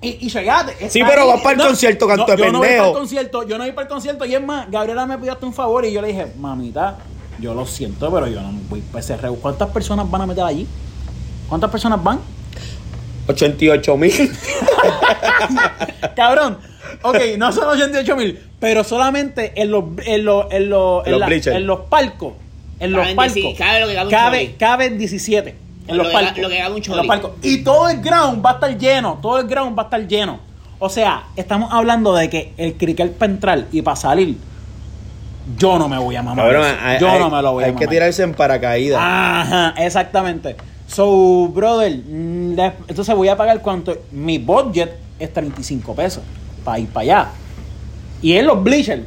Y, 0.00 0.26
y 0.26 0.30
fíjate, 0.30 0.90
Sí, 0.90 1.00
pero 1.08 1.22
ahí- 1.22 1.28
vas 1.28 1.40
para 1.42 1.62
el 1.62 1.66
concierto, 1.68 2.06
canto 2.06 2.26
de 2.26 2.36
yo 2.36 2.52
no 2.52 2.58
voy 2.58 2.68
pendejo. 2.68 2.82
para 2.84 2.90
el 2.92 2.98
concierto, 2.98 3.42
yo 3.48 3.58
no 3.58 3.64
voy 3.64 3.72
para 3.72 3.82
el 3.82 3.88
concierto. 3.88 4.24
Y 4.26 4.34
es 4.34 4.42
más, 4.42 4.70
Gabriela 4.70 5.06
me 5.06 5.18
pidió 5.18 5.32
hasta 5.32 5.46
un 5.46 5.54
favor 5.54 5.84
y 5.86 5.92
yo 5.92 6.02
le 6.02 6.08
dije, 6.08 6.26
mamita, 6.38 6.98
yo 7.40 7.54
lo 7.54 7.66
siento, 7.66 8.12
pero 8.12 8.26
yo 8.28 8.40
no 8.40 8.52
voy 8.68 8.80
para 8.82 9.00
ese 9.00 9.16
reu. 9.16 9.36
¿Cuántas 9.40 9.70
personas 9.70 10.08
van 10.10 10.22
a 10.22 10.26
meter 10.26 10.44
allí? 10.44 10.66
¿Cuántas 11.48 11.70
personas 11.70 12.02
van? 12.02 12.20
88 13.28 13.96
mil. 13.96 14.12
Cabrón. 16.14 16.58
Ok, 17.02 17.16
no 17.38 17.52
son 17.52 17.68
88 17.68 18.16
mil, 18.16 18.38
pero 18.60 18.84
solamente 18.84 19.52
en 19.60 19.70
los, 19.70 19.84
en 20.04 20.24
los, 20.24 20.46
en 20.52 20.70
los, 20.70 21.04
en 21.06 21.12
Los 21.12 21.20
la- 21.20 21.26
bleachers. 21.26 21.56
en 21.56 21.66
los 21.66 21.80
palcos. 21.80 22.34
En 22.78 22.92
los 22.92 23.00
Caben 23.02 23.16
palcos. 23.16 23.34
16, 23.34 23.58
cabe 23.58 23.80
lo 23.80 23.88
que 23.88 23.94
cabe 23.94 24.10
cabe, 24.10 24.44
choli. 24.46 24.54
caben 24.58 24.98
17. 24.98 25.56
En 25.88 25.96
Lo 25.96 26.02
los 26.04 26.12
que 26.12 26.40
lo 26.42 26.48
que 26.48 26.58
cabe 26.58 26.70
un 26.70 26.76
En 26.76 26.82
choli. 26.82 26.96
los 26.98 27.06
palcos. 27.06 27.30
Y 27.42 27.58
todo 27.64 27.88
el 27.88 28.00
ground 28.00 28.44
va 28.44 28.50
a 28.50 28.54
estar 28.54 28.76
lleno. 28.78 29.18
Todo 29.22 29.38
el 29.38 29.46
ground 29.46 29.78
va 29.78 29.82
a 29.82 29.84
estar 29.86 30.06
lleno. 30.06 30.38
O 30.78 30.88
sea, 30.88 31.24
estamos 31.36 31.72
hablando 31.72 32.14
de 32.14 32.28
que 32.28 32.52
el 32.56 32.74
cricket 32.76 33.12
para 33.12 33.32
entrar 33.32 33.64
y 33.72 33.82
para 33.82 33.96
salir, 33.96 34.36
yo 35.56 35.78
no 35.78 35.88
me 35.88 35.96
voy 35.98 36.16
a 36.16 36.22
mamar. 36.22 36.44
Cabrón, 36.44 36.66
eso. 36.66 36.76
hay, 36.82 36.98
yo 37.00 37.08
hay- 37.10 37.18
no 37.20 37.30
me 37.30 37.40
lo 37.42 37.52
voy 37.52 37.62
a 37.62 37.66
hay 37.66 37.72
mamar. 37.72 37.88
que 37.88 37.94
tirarse 37.94 38.22
en 38.22 38.34
paracaídas. 38.34 39.00
Ajá, 39.02 39.74
exactamente. 39.78 40.56
So, 40.88 41.48
brother, 41.48 41.92
mm, 42.06 42.58
entonces 42.88 43.14
voy 43.14 43.28
a 43.28 43.36
pagar 43.36 43.60
cuánto. 43.62 43.96
Mi 44.12 44.38
budget 44.38 44.92
es 45.18 45.32
35 45.32 45.94
pesos 45.94 46.22
para 46.64 46.78
ir 46.78 46.88
para 46.88 47.02
allá. 47.02 47.28
Y 48.22 48.32
en 48.36 48.46
los 48.46 48.62
bleachers. 48.62 49.02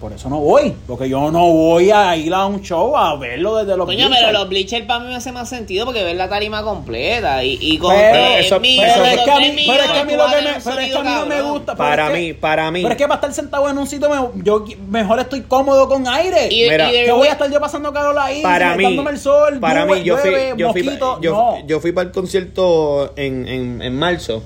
Por 0.00 0.14
eso 0.14 0.30
no 0.30 0.38
voy. 0.40 0.74
Porque 0.86 1.10
yo 1.10 1.30
no 1.30 1.46
voy 1.52 1.90
a 1.90 2.16
ir 2.16 2.32
a 2.32 2.46
un 2.46 2.62
show 2.62 2.96
a 2.96 3.16
verlo 3.16 3.56
desde 3.56 3.76
los 3.76 3.84
Coño, 3.84 3.98
bleachers. 4.08 4.20
pero 4.28 4.38
los 4.38 4.48
bleachers 4.48 4.86
para 4.86 5.00
mí 5.00 5.08
me 5.08 5.16
hace 5.16 5.30
más 5.30 5.46
sentido 5.50 5.84
porque 5.84 6.02
ver 6.02 6.16
la 6.16 6.26
tarima 6.26 6.62
completa 6.62 7.44
y, 7.44 7.58
y 7.60 7.76
con 7.76 7.94
Pero 7.94 8.10
tres 8.12 8.46
eso- 8.46 8.60
mil, 8.60 8.80
Pero 8.80 9.04
es 9.04 9.12
eso- 9.12 9.24
que 9.26 9.30
a 9.30 9.36
mí, 9.40 9.64
pero 9.66 9.82
es 9.84 9.90
que 9.90 9.98
a 9.98 10.04
mí 10.04 10.12
lo 10.16 10.24
que 10.24 10.36
me, 10.36 10.42
pero 10.64 10.80
es 10.80 10.90
que 10.90 10.96
a 10.98 11.02
mí 11.02 11.10
no 11.10 11.26
me 11.26 11.42
gusta. 11.42 11.76
para 11.76 12.08
que- 12.10 12.18
mí, 12.18 12.32
para 12.32 12.70
mí. 12.70 12.80
Pero 12.80 12.92
es 12.92 12.96
que 12.98 13.04
para 13.04 13.14
estar 13.16 13.32
sentado 13.34 13.68
en 13.68 13.76
un 13.76 13.86
sitio, 13.86 14.08
me- 14.08 14.42
yo 14.42 14.64
mejor 14.88 15.20
estoy 15.20 15.42
cómodo 15.42 15.86
con 15.86 16.08
aire. 16.08 16.48
Y, 16.50 16.62
Mira, 16.70 16.90
que 16.90 17.12
voy 17.12 17.28
a 17.28 17.32
estar 17.32 17.50
yo 17.52 17.60
pasando 17.60 17.92
calor 17.92 18.18
ahí, 18.18 18.40
para 18.42 18.74
mí, 18.76 18.84
dándome 18.84 19.10
el 19.10 19.18
sol, 19.18 19.58
para 19.60 19.84
mí, 19.84 20.02
yo 20.02 20.16
fui, 20.16 20.30
yo 20.56 20.72
fui, 20.72 20.82
yo, 21.20 21.30
no. 21.30 21.66
yo 21.66 21.78
fui 21.78 21.92
para 21.92 22.06
el 22.08 22.14
concierto 22.14 23.12
en, 23.16 23.46
en, 23.46 23.82
en 23.82 23.98
marzo 23.98 24.42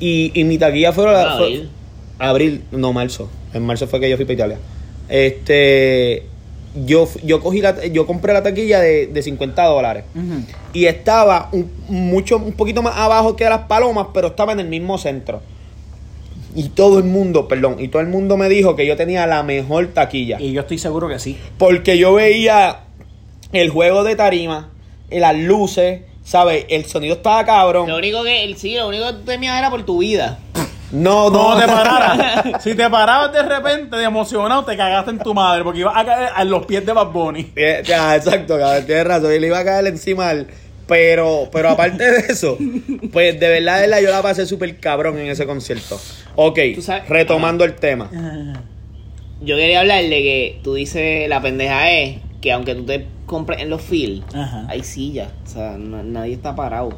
y, 0.00 0.32
y 0.34 0.44
mi 0.44 0.56
taquilla 0.56 0.92
fue, 0.94 1.04
la- 1.04 1.36
fue- 1.36 1.44
Abril. 1.46 1.70
abril, 2.18 2.64
no 2.70 2.92
marzo, 2.94 3.28
en 3.56 3.64
marzo 3.64 3.86
fue 3.86 4.00
que 4.00 4.08
yo 4.08 4.16
fui 4.16 4.24
para 4.24 4.34
Italia. 4.34 4.58
Este, 5.08 6.24
yo, 6.84 7.08
yo 7.22 7.40
cogí 7.40 7.60
la, 7.60 7.86
yo 7.86 8.06
compré 8.06 8.32
la 8.32 8.42
taquilla 8.42 8.80
de, 8.80 9.06
de 9.06 9.22
50 9.22 9.64
dólares 9.64 10.04
y 10.72 10.86
estaba 10.86 11.48
un, 11.52 11.70
mucho, 11.88 12.36
un 12.36 12.52
poquito 12.52 12.82
más 12.82 12.96
abajo 12.96 13.36
que 13.36 13.44
las 13.44 13.62
palomas, 13.62 14.08
pero 14.12 14.28
estaba 14.28 14.52
en 14.52 14.60
el 14.60 14.68
mismo 14.68 14.98
centro. 14.98 15.40
Y 16.54 16.70
todo 16.70 16.98
el 16.98 17.04
mundo, 17.04 17.48
perdón, 17.48 17.76
y 17.78 17.88
todo 17.88 18.00
el 18.00 18.08
mundo 18.08 18.36
me 18.38 18.48
dijo 18.48 18.76
que 18.76 18.86
yo 18.86 18.96
tenía 18.96 19.26
la 19.26 19.42
mejor 19.42 19.88
taquilla. 19.88 20.40
Y 20.40 20.52
yo 20.52 20.62
estoy 20.62 20.78
seguro 20.78 21.06
que 21.08 21.18
sí. 21.18 21.36
Porque 21.58 21.98
yo 21.98 22.14
veía 22.14 22.80
el 23.52 23.68
juego 23.70 24.04
de 24.04 24.16
tarima, 24.16 24.70
eh, 25.10 25.20
las 25.20 25.36
luces, 25.36 26.00
¿sabes? 26.24 26.64
El 26.68 26.86
sonido 26.86 27.16
estaba 27.16 27.44
cabrón. 27.44 27.88
Lo 27.88 27.98
único 27.98 28.24
que, 28.24 28.54
sí, 28.56 28.74
lo 28.74 28.88
único 28.88 29.06
que 29.06 29.12
tú 29.12 29.20
temías 29.24 29.58
era 29.58 29.70
por 29.70 29.84
tu 29.84 29.98
vida. 29.98 30.38
No, 30.96 31.30
no, 31.30 31.54
No 31.54 31.60
te 31.60 31.66
pararas. 31.66 32.62
si 32.62 32.74
te 32.74 32.88
parabas 32.90 33.32
de 33.32 33.42
repente 33.42 33.96
de 33.96 34.04
emocionado, 34.04 34.64
te 34.64 34.76
cagaste 34.76 35.10
en 35.10 35.18
tu 35.18 35.34
madre 35.34 35.62
porque 35.64 35.80
ibas 35.80 35.96
a 35.96 36.04
caer 36.04 36.28
a 36.34 36.44
los 36.44 36.64
pies 36.66 36.84
de 36.86 36.92
Bad 36.92 37.08
Bunny. 37.12 37.52
Eh, 37.56 37.82
Ya, 37.84 38.16
exacto, 38.16 38.58
cabrón, 38.58 38.86
tienes 38.86 39.06
razón. 39.06 39.32
Y 39.34 39.38
le 39.38 39.46
iba 39.48 39.58
a 39.58 39.64
caer 39.64 39.86
encima 39.86 40.30
al- 40.30 40.46
Pero, 40.86 41.48
pero 41.52 41.70
aparte 41.70 42.04
de 42.10 42.18
eso, 42.32 42.56
pues 43.12 43.38
de 43.40 43.48
verdad, 43.48 43.76
de 43.80 43.88
verdad, 43.88 44.00
yo 44.02 44.10
la 44.10 44.22
pasé 44.22 44.46
súper 44.46 44.78
cabrón 44.78 45.18
en 45.18 45.26
ese 45.26 45.44
concierto. 45.46 46.00
Ok, 46.36 46.58
Tú 46.76 46.82
sabes- 46.82 47.08
retomando 47.08 47.64
el 47.64 47.74
tema. 47.74 48.08
Yo 49.40 49.56
quería 49.56 49.80
hablar 49.80 50.02
de 50.02 50.08
que 50.10 50.60
tú 50.62 50.74
dices, 50.74 51.28
la 51.28 51.42
pendeja 51.42 51.90
es 51.90 52.18
que 52.40 52.52
aunque 52.52 52.74
tú 52.74 52.84
te 52.86 53.06
compres 53.26 53.60
en 53.60 53.68
los 53.70 53.82
fields, 53.82 54.24
hay 54.68 54.82
sillas. 54.82 55.28
O 55.44 55.48
sea, 55.48 55.76
no- 55.78 56.02
nadie 56.02 56.34
está 56.34 56.54
parado. 56.56 56.90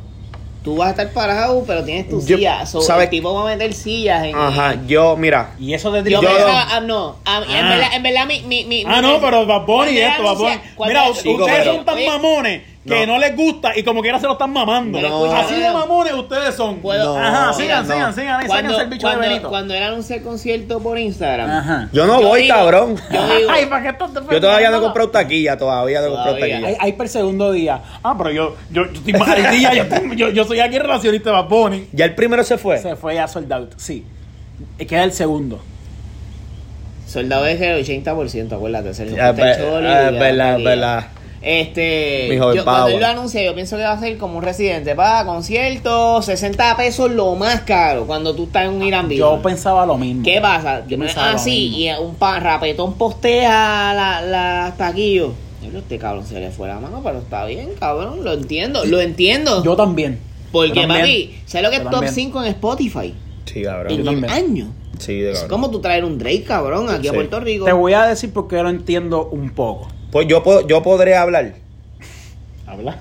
Tú 0.62 0.76
vas 0.76 0.88
a 0.88 0.90
estar 0.90 1.12
parado, 1.12 1.62
pero 1.66 1.84
tienes 1.84 2.08
tu 2.08 2.20
Yo- 2.26 2.36
silla. 2.36 2.66
So, 2.66 2.80
¿sabes? 2.82 3.04
El 3.04 3.10
tipo 3.10 3.32
va 3.32 3.42
a 3.42 3.54
meter 3.56 3.72
sillas 3.72 4.24
en. 4.24 4.36
Ajá, 4.36 4.74
yo, 4.86 5.16
mira, 5.16 5.50
Y 5.58 5.72
eso 5.72 5.90
de 5.92 6.02
Yo 6.10 6.20
Yo- 6.20 6.28
pensaba, 6.28 6.66
ah, 6.70 6.80
no, 6.80 7.16
ah, 7.24 7.42
en 7.48 7.64
Ah. 7.64 7.68
verdad, 7.70 7.88
en 7.94 8.02
verdad 8.02 8.26
mi, 8.26 8.40
mi, 8.42 8.64
mi- 8.64 8.84
Ah, 8.86 9.00
no, 9.00 9.20
pero 9.20 9.46
Bad 9.46 9.64
Bunny 9.66 9.98
esto, 9.98 10.22
Bad 10.24 10.58
Mira, 10.86 11.08
ustedes 11.10 11.64
son 11.64 11.84
tan 11.84 11.94
Oye, 11.96 12.06
mamones 12.06 12.62
que 12.88 13.06
No. 13.06 13.14
no. 13.14 13.18
les 13.18 13.36
gusta 13.36 13.76
y 13.76 13.82
como 13.82 14.00
quiera 14.02 14.18
se 14.18 14.26
lo 14.26 14.32
están 14.32 14.52
mamando. 14.52 15.00
No. 15.00 15.24
Así 15.32 15.54
de 15.54 15.70
mamones 15.70 16.12
ustedes 16.14 16.54
son. 16.54 16.78
Puedo- 16.78 17.16
Ajá, 17.18 17.52
sigan, 17.52 17.86
no. 17.86 17.94
sigan, 17.94 18.14
sigan. 18.14 18.42
Y 18.44 18.46
Cuando, 18.46 18.68
sáquense 18.70 18.82
el 18.84 18.88
bicho 18.90 19.06
cuando, 19.06 19.22
de 19.22 19.28
Benito. 19.28 19.48
cuando 19.48 19.74
él 19.74 19.82
anuncia 19.82 20.16
el 20.16 20.22
concierto 20.22 20.80
por 20.80 20.98
Instagram, 20.98 21.50
Ajá. 21.50 21.88
yo 21.92 22.06
no 22.06 22.20
Yo 22.20 22.28
voy, 22.28 22.42
digo- 22.42 22.54
cabrón. 22.54 22.96
yo 23.10 23.36
digo, 23.36 23.50
Ay, 23.52 23.66
¿para 23.66 23.82
qué 23.82 23.88
estás 23.90 24.10
Yo 24.30 24.40
todavía 24.40 24.70
no 24.70 24.78
he 24.78 24.80
comprado 24.80 25.10
taquilla, 25.10 25.56
todavía 25.58 26.00
no 26.00 26.06
he 26.06 26.10
comprado 26.10 26.38
taquilla. 26.38 26.66
Hay, 26.68 26.76
hay 26.80 26.92
para 26.92 27.04
el 27.04 27.10
segundo 27.10 27.52
día. 27.52 27.80
Ah, 28.02 28.14
pero 28.16 28.30
yo, 28.30 28.56
yo, 28.70 28.84
yo 28.86 28.92
estoy 28.92 29.12
más 29.14 29.28
al 29.28 29.50
día. 29.50 29.74
Yo, 29.74 29.82
estoy- 29.84 30.16
yo, 30.16 30.28
yo 30.30 30.44
soy 30.44 30.60
aquí 30.60 30.78
relacionista 30.78 31.30
de 31.30 31.36
Bad 31.36 31.48
Bunny. 31.48 31.88
Ya 31.92 32.04
el 32.04 32.14
primero 32.14 32.42
se 32.44 32.58
fue. 32.58 32.78
Se 32.78 32.96
fue 32.96 33.14
ya 33.14 33.28
sold 33.28 33.52
out, 33.52 33.72
sí. 33.76 34.04
Y 34.78 34.84
Queda 34.86 35.04
el 35.04 35.12
segundo. 35.12 35.60
soldado 37.06 37.46
es 37.46 37.60
el 37.60 37.82
80%, 37.84 38.52
acuérdate. 38.52 38.90
Ah, 38.90 38.94
Fuiste 38.94 39.16
el 39.16 39.56
choli, 39.56 39.86
ah, 39.86 40.10
ya, 40.10 40.18
verdad, 40.18 40.50
taquilla. 40.52 40.68
verdad. 40.70 41.04
Este, 41.40 42.34
yo, 42.36 42.64
cuando 42.64 42.88
él 42.88 43.00
lo 43.00 43.06
anuncia, 43.06 43.42
yo 43.42 43.54
pienso 43.54 43.76
que 43.76 43.82
va 43.82 43.92
a 43.92 44.00
ser 44.00 44.18
como 44.18 44.38
un 44.38 44.42
residente. 44.42 44.94
Para 44.94 45.24
concierto, 45.24 46.20
60 46.20 46.76
pesos 46.76 47.10
lo 47.10 47.34
más 47.36 47.60
caro 47.62 48.06
cuando 48.06 48.34
tú 48.34 48.44
estás 48.44 48.64
en 48.64 48.70
un 48.72 48.82
Irán 48.82 49.08
Vivo. 49.08 49.36
Yo 49.36 49.42
pensaba 49.42 49.86
lo 49.86 49.96
mismo. 49.96 50.22
¿Qué 50.24 50.40
pasa? 50.40 50.84
Yo 50.86 50.98
pensaba 50.98 51.30
ah, 51.30 51.32
lo 51.34 51.38
sí, 51.38 51.50
mismo. 51.50 51.78
y 51.78 52.06
un 52.06 52.14
pa- 52.16 52.40
rapetón 52.40 52.94
postea 52.94 53.92
la, 53.94 54.20
la 54.22 54.74
taquillo. 54.76 55.32
Este 55.76 55.98
cabrón 55.98 56.24
se 56.24 56.40
le 56.40 56.50
fue 56.50 56.66
la 56.68 56.80
mano, 56.80 57.00
pero 57.04 57.18
está 57.18 57.44
bien, 57.44 57.70
cabrón. 57.78 58.24
Lo 58.24 58.32
entiendo, 58.32 58.84
lo 58.84 59.00
entiendo. 59.00 59.62
Yo 59.62 59.76
también. 59.76 60.18
Porque, 60.50 60.68
yo 60.68 60.74
también. 60.74 61.00
papi, 61.00 61.38
¿sabes 61.46 61.64
lo 61.64 61.70
que 61.70 61.76
es 61.76 61.82
Yo 61.82 61.90
top 61.90 61.92
también. 62.00 62.14
5 62.14 62.42
en 62.42 62.48
Spotify? 62.48 63.14
Sí, 63.44 63.62
cabrón. 63.62 63.92
En 63.92 63.98
el 64.00 64.04
también. 64.06 64.30
año. 64.30 64.72
Sí, 64.98 65.20
de 65.20 65.30
Es 65.32 65.40
cabrón. 65.40 65.50
como 65.50 65.70
tú 65.70 65.80
traer 65.80 66.04
un 66.04 66.18
Drake, 66.18 66.44
cabrón, 66.44 66.88
aquí 66.88 67.08
a. 67.08 67.12
Puerto 67.12 67.38
Rico. 67.40 67.64
Te 67.66 67.72
voy 67.72 67.92
a 67.92 68.04
decir 68.06 68.32
porque 68.32 68.56
yo 68.56 68.62
lo 68.62 68.70
entiendo 68.70 69.28
un 69.30 69.50
poco. 69.50 69.88
Pues 70.10 70.26
yo, 70.26 70.42
puedo- 70.42 70.66
yo 70.66 70.82
podré 70.82 71.16
hablar. 71.16 71.54
¿Habla? 72.66 72.96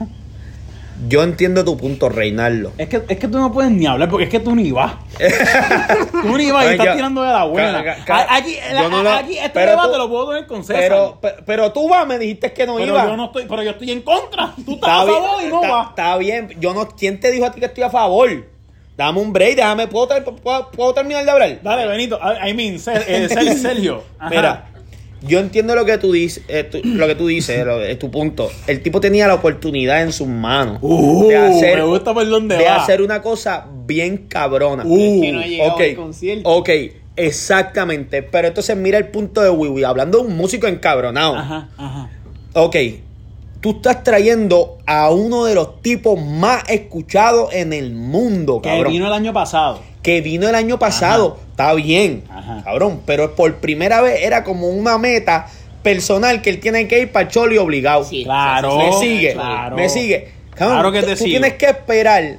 Yo 1.08 1.22
entiendo 1.22 1.64
tu 1.64 1.78
punto, 1.78 2.10
Reinaldo. 2.10 2.74
Es 2.78 2.90
que, 2.90 3.04
es 3.08 3.20
que 3.20 3.28
tú 3.28 3.38
no 3.38 3.52
puedes 3.54 3.72
ni 3.72 3.86
hablar 3.86 4.10
porque 4.10 4.24
es 4.24 4.30
que 4.32 4.40
tú 4.40 4.56
ni 4.56 4.72
vas. 4.72 4.94
tú 6.24 6.38
ni 6.38 6.50
vas 6.50 6.66
y 6.66 6.70
estás 6.70 6.88
yo- 6.88 6.94
tirando 6.96 7.22
de 7.22 7.32
la 7.32 7.44
buena. 7.44 7.84
ca- 7.84 7.98
ca- 8.04 8.18
A- 8.24 8.38
aquí, 8.38 8.56
no 8.90 9.10
aquí 9.12 9.38
este 9.38 9.50
pero 9.52 9.72
debate 9.72 9.92
tú- 9.92 9.98
lo 10.00 10.10
puedo 10.10 10.30
tener 10.30 10.48
con 10.48 10.64
César. 10.64 10.82
Pero, 10.82 11.20
pe- 11.22 11.36
pero 11.46 11.72
tú 11.72 11.88
vas, 11.88 12.08
me 12.08 12.18
dijiste 12.18 12.52
que 12.52 12.66
no 12.66 12.78
Pero 12.78 12.88
iba. 12.88 13.06
yo 13.06 13.16
no 13.16 13.26
estoy, 13.26 13.46
pero 13.48 13.62
yo 13.62 13.72
estoy 13.72 13.92
en 13.92 14.02
contra. 14.02 14.54
Tú 14.66 14.74
estás 14.74 14.90
Está 14.90 15.02
a 15.02 15.06
bien, 15.06 15.18
favor 15.18 15.44
y 15.44 15.48
no 15.50 15.56
está, 15.62 15.72
vas. 15.72 15.90
está 15.90 16.18
bien. 16.18 16.56
Yo 16.60 16.74
no, 16.74 16.88
¿Quién 16.90 17.20
te 17.20 17.32
dijo 17.32 17.46
a 17.46 17.52
ti 17.52 17.60
que 17.60 17.68
estoy 17.68 17.84
a 17.84 17.90
favor? 17.92 18.30
Dame 18.98 19.20
un 19.20 19.32
break, 19.32 19.56
déjame, 19.58 19.88
¿puedo, 19.88 20.08
puedo- 20.42 20.72
puedo 20.72 20.94
terminar 20.96 21.24
de 21.24 21.30
hablar? 21.30 21.60
Dale, 21.62 21.86
Benito. 21.88 22.20
I 22.44 22.54
mean, 22.56 22.76
eh, 22.76 22.80
Ser- 22.80 23.54
Sergio. 23.60 24.04
Ajá. 24.18 24.30
Mira, 24.32 24.66
yo 25.22 25.40
entiendo 25.40 25.76
lo 25.76 25.86
que 25.86 25.98
tú 25.98 26.12
dices, 26.12 26.44
eh, 26.48 26.64
tú- 26.64 26.82
lo 26.84 27.08
que 27.08 27.16
tú 27.16 27.28
dices, 27.28 27.66
lo- 27.66 27.82
es 27.84 27.98
tu 28.00 28.12
punto. 28.12 28.52
El 28.68 28.82
tipo 28.82 29.00
tenía 29.02 29.28
la 29.28 29.34
oportunidad 29.36 30.02
en 30.04 30.12
sus 30.12 30.28
manos 30.28 30.78
Uh, 30.82 31.30
me 31.30 31.84
gusta 31.84 32.13
por 32.13 32.28
dónde 32.30 32.58
de 32.58 32.65
va. 32.65 32.76
hacer 32.78 33.02
una 33.02 33.22
cosa 33.22 33.65
bien 33.86 34.28
cabrona. 34.28 34.84
Uh, 34.86 34.98
Es 35.15 35.22
que 35.22 35.32
no 35.32 35.39
ha 35.39 35.46
llegado 35.48 35.74
ok, 35.76 35.82
al 35.82 35.96
concierto. 35.96 36.50
ok, 36.50 36.70
exactamente. 37.15 38.24
Pero 38.24 38.48
entonces 38.50 38.76
mira 38.78 38.98
el 38.98 39.08
punto 39.08 39.41
de 39.41 39.50
Wiwi, 39.50 39.84
hablando 39.84 40.20
de 40.20 40.28
un 40.28 40.36
músico 40.38 40.68
encabronado. 40.68 41.36
Ajá, 41.36 41.70
ajá. 41.78 42.10
Ok, 42.54 42.76
tú 43.62 43.72
estás 43.72 44.04
trayendo 44.04 44.78
a 44.86 45.10
uno 45.10 45.46
de 45.46 45.56
los 45.56 45.82
tipos 45.82 46.20
más 46.22 46.63
escuchados 46.70 47.54
en 47.54 47.74
el 47.74 47.93
mundo, 47.93 48.62
Que 48.62 48.70
cabrón. 48.70 48.91
vino 48.93 49.08
el 49.08 49.13
año 49.13 49.34
pasado. 49.34 49.80
Que 50.02 50.22
vino 50.22 50.48
el 50.48 50.56
año 50.56 50.80
pasado, 50.80 51.38
está 51.52 51.74
bien, 51.74 52.24
Ajá. 52.30 52.62
cabrón. 52.63 53.02
Pero 53.06 53.36
por 53.36 53.56
primera 53.56 54.02
vez 54.02 54.22
era 54.24 54.43
como 54.43 54.70
una 54.70 54.98
meta 54.98 55.48
personal 55.84 56.41
que 56.41 56.50
él 56.50 56.60
tiene 56.60 56.88
que 56.88 57.00
ir 57.02 57.12
para 57.12 57.26
el 57.26 57.32
choli 57.32 57.58
obligado. 57.58 58.04
Sí, 58.04 58.24
Claro. 58.24 58.78
me 58.78 58.93
sigue, 58.93 59.34
claro. 59.34 59.76
me 59.76 59.89
sigue. 59.89 60.32
Cabrón, 60.56 60.78
Claro 60.78 60.91
que 60.91 61.00
tú- 61.02 61.06
te 61.08 61.12
tú 61.13 61.17
sigo. 61.24 61.30
tienes 61.30 61.54
que 61.54 61.65
esperar 61.67 62.38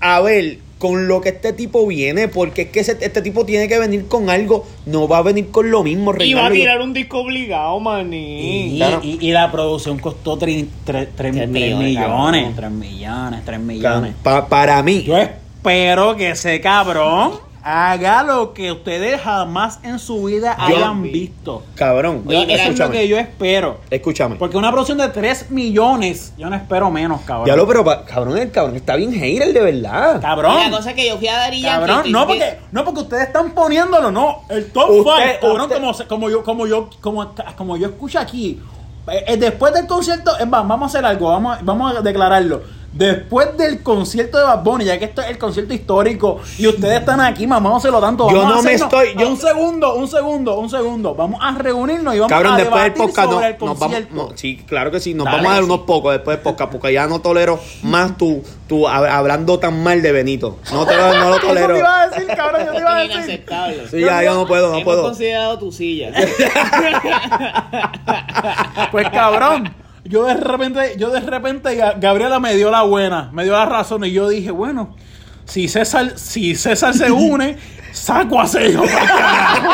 a 0.00 0.20
ver 0.20 0.58
con 0.80 1.06
lo 1.08 1.20
que 1.20 1.28
este 1.28 1.52
tipo 1.52 1.86
viene, 1.86 2.26
porque 2.26 2.62
es 2.62 2.68
que 2.70 2.80
ese- 2.80 2.96
este 3.02 3.20
tipo 3.20 3.44
tiene 3.44 3.68
que 3.68 3.78
venir 3.78 4.06
con 4.08 4.30
algo, 4.30 4.66
no 4.86 5.06
va 5.06 5.18
a 5.18 5.22
venir 5.22 5.50
con 5.50 5.70
lo 5.70 5.82
mismo. 5.84 6.14
Y 6.18 6.32
va 6.32 6.46
a 6.46 6.50
tirar 6.50 6.80
un 6.80 6.94
disco 6.94 7.18
obligado, 7.18 7.78
maní. 7.80 8.72
Y, 8.72 8.76
Claro. 8.78 9.00
y- 9.02 9.18
y 9.20 9.30
la 9.30 9.52
producción 9.52 9.98
costó 9.98 10.38
3 10.38 10.64
Tres 10.84 11.08
millones. 11.34 11.48
millones, 11.50 11.96
cabrón. 11.96 12.52
3 12.56 12.70
millones, 12.70 13.40
3 13.44 13.58
Cabrón, 13.58 13.66
millones. 13.66 14.14
pa- 14.22 14.48
para 14.48 14.82
mí, 14.82 15.02
Yo 15.02 15.18
espero 15.18 16.16
que 16.16 16.30
ese 16.30 16.58
cabrón 16.62 17.32
haga 17.62 18.22
lo 18.22 18.52
que 18.54 18.72
ustedes 18.72 19.20
jamás 19.20 19.80
en 19.82 19.98
su 19.98 20.24
vida 20.24 20.56
Yo- 20.58 20.76
hayan 20.76 21.02
visto. 21.02 21.62
cabrón, 21.74 22.22
Oye, 22.26 22.42
Eso 22.54 22.70
es 22.70 22.78
lo 22.78 22.90
que 22.90 23.06
yo 23.08 23.18
espero. 23.18 23.80
escúchame. 23.90 24.36
Porque 24.36 24.56
una 24.56 24.70
producción 24.70 24.98
de 24.98 25.08
3 25.08 25.50
millones, 25.50 26.32
yo 26.38 26.48
no 26.48 26.56
espero 26.56 26.90
menos, 26.90 27.20
cabrón. 27.22 27.46
Ya 27.46 27.56
lo, 27.56 27.66
pero 27.66 27.84
pa- 27.84 28.04
cabrón, 28.04 28.38
el 28.38 28.50
cabrón 28.50 28.76
está 28.76 28.96
bien 28.96 29.12
hater 29.12 29.52
de 29.52 29.60
verdad. 29.60 30.20
Cabrón. 30.20 30.56
Y 30.60 30.70
la 30.70 30.76
cosa 30.76 30.90
es 30.90 30.96
que 30.96 31.08
yo 31.08 31.18
fui 31.18 31.28
a 31.28 31.36
Daddy 31.36 31.60
Yankee. 31.60 31.86
Cabrón, 31.86 32.06
y- 32.06 32.12
no 32.12 32.26
porque, 32.26 32.58
no 32.72 32.84
porque 32.84 33.00
ustedes 33.00 33.26
están 33.26 33.50
poniéndolo, 33.52 34.10
no. 34.10 34.42
El 34.48 34.70
top 34.72 34.90
Usted- 34.90 35.02
5, 35.40 35.40
cabrón, 35.40 35.60
usted- 35.62 35.76
como, 35.76 35.94
se- 35.94 36.06
como 36.06 36.30
yo, 36.30 36.42
como 36.44 36.66
yo, 36.66 36.90
como, 37.00 37.34
como 37.56 37.76
yo 37.76 37.88
escucho 37.88 38.18
aquí. 38.18 38.60
eh, 39.08 39.24
eh, 39.28 39.36
después 39.38 39.72
del 39.74 39.86
concierto, 39.86 40.30
vamos 40.46 40.82
a 40.82 40.86
hacer 40.86 41.04
algo, 41.04 41.28
vamos, 41.30 41.58
vamos 41.62 41.96
a 41.96 42.00
declararlo. 42.02 42.62
Después 42.92 43.56
del 43.56 43.82
concierto 43.84 44.36
de 44.38 44.44
Bad 44.44 44.64
Bunny, 44.64 44.84
ya 44.84 44.98
que 44.98 45.04
esto 45.04 45.22
es 45.22 45.28
el 45.30 45.38
concierto 45.38 45.72
histórico 45.72 46.40
y 46.58 46.66
ustedes 46.66 46.98
están 47.00 47.20
aquí 47.20 47.46
mamándoselo 47.46 48.00
tanto. 48.00 48.28
Yo 48.30 48.44
a 48.44 48.48
no 48.50 48.62
me 48.62 48.74
estoy- 48.74 49.14
yo- 49.16 49.28
Un 49.28 49.36
segundo, 49.36 49.94
un 49.94 50.08
segundo, 50.08 50.58
un 50.58 50.68
segundo. 50.68 51.14
Vamos 51.14 51.40
a 51.40 51.52
reunirnos 51.52 52.16
y 52.16 52.18
vamos 52.18 52.32
Cabrón, 52.32 52.54
a 52.54 52.56
después 52.56 52.82
del 52.82 52.92
debatir 52.94 53.14
podcast 53.14 53.30
sobre 53.32 53.48
no, 53.48 53.54
el 53.54 53.64
nos 53.64 53.78
vamos. 53.78 53.98
no, 54.10 54.28
sí, 54.34 54.56
claro 54.66 54.90
que 54.90 54.98
sí, 54.98 55.14
nos 55.14 55.24
Dale, 55.26 55.36
vamos 55.36 55.50
a 55.50 55.54
dar 55.54 55.62
sí. 55.64 55.70
unos 55.70 55.80
pocos 55.86 56.12
después 56.12 56.36
del 56.36 56.42
podcast, 56.42 56.72
porque 56.72 56.92
ya 56.92 57.06
no 57.06 57.20
tolero 57.20 57.60
más 57.84 58.18
tú, 58.18 58.42
tú 58.66 58.88
hab- 58.88 59.08
hablando 59.08 59.60
tan 59.60 59.80
mal 59.84 60.02
de 60.02 60.10
Benito. 60.10 60.58
No, 60.72 60.84
te, 60.84 60.96
lo- 60.96 61.14
no 61.14 61.28
lo 61.30 61.36
Eso 61.36 61.46
tolero. 61.46 61.74
te 61.74 61.78
iba 61.78 62.00
a 62.02 62.08
decir, 62.08 62.26
cabrón, 62.34 62.66
yo 62.66 62.72
te 62.72 62.78
iba 62.80 62.96
a 62.96 63.02
Es 63.04 63.08
decir. 63.08 63.22
inaceptable. 63.24 63.88
Sí, 63.88 64.00
ya, 64.00 64.22
yo 64.24 64.34
no 64.34 64.46
puedo, 64.48 64.66
no 64.68 64.72
Hemos 64.74 64.84
puedo. 64.84 65.02
considerado 65.04 65.58
tu 65.60 65.70
silla. 65.70 66.10
Pues 68.90 69.08
cabrón, 69.10 69.72
yo 70.04 70.24
de 70.24 70.34
repente, 70.34 70.94
yo 70.98 71.10
de 71.10 71.20
repente 71.20 71.76
Ga- 71.76 71.98
Gabriela 71.98 72.40
me 72.40 72.54
dio 72.54 72.70
la 72.70 72.82
buena, 72.82 73.30
me 73.32 73.44
dio 73.44 73.52
la 73.52 73.66
razón 73.66 74.04
y 74.04 74.12
yo 74.12 74.28
dije, 74.28 74.50
bueno, 74.50 74.96
si 75.44 75.68
César, 75.68 76.12
si 76.16 76.54
César 76.54 76.94
se 76.94 77.10
une, 77.10 77.56
saco 77.92 78.40
a 78.40 78.46
pa'l 78.46 78.74
carajo. 78.74 79.70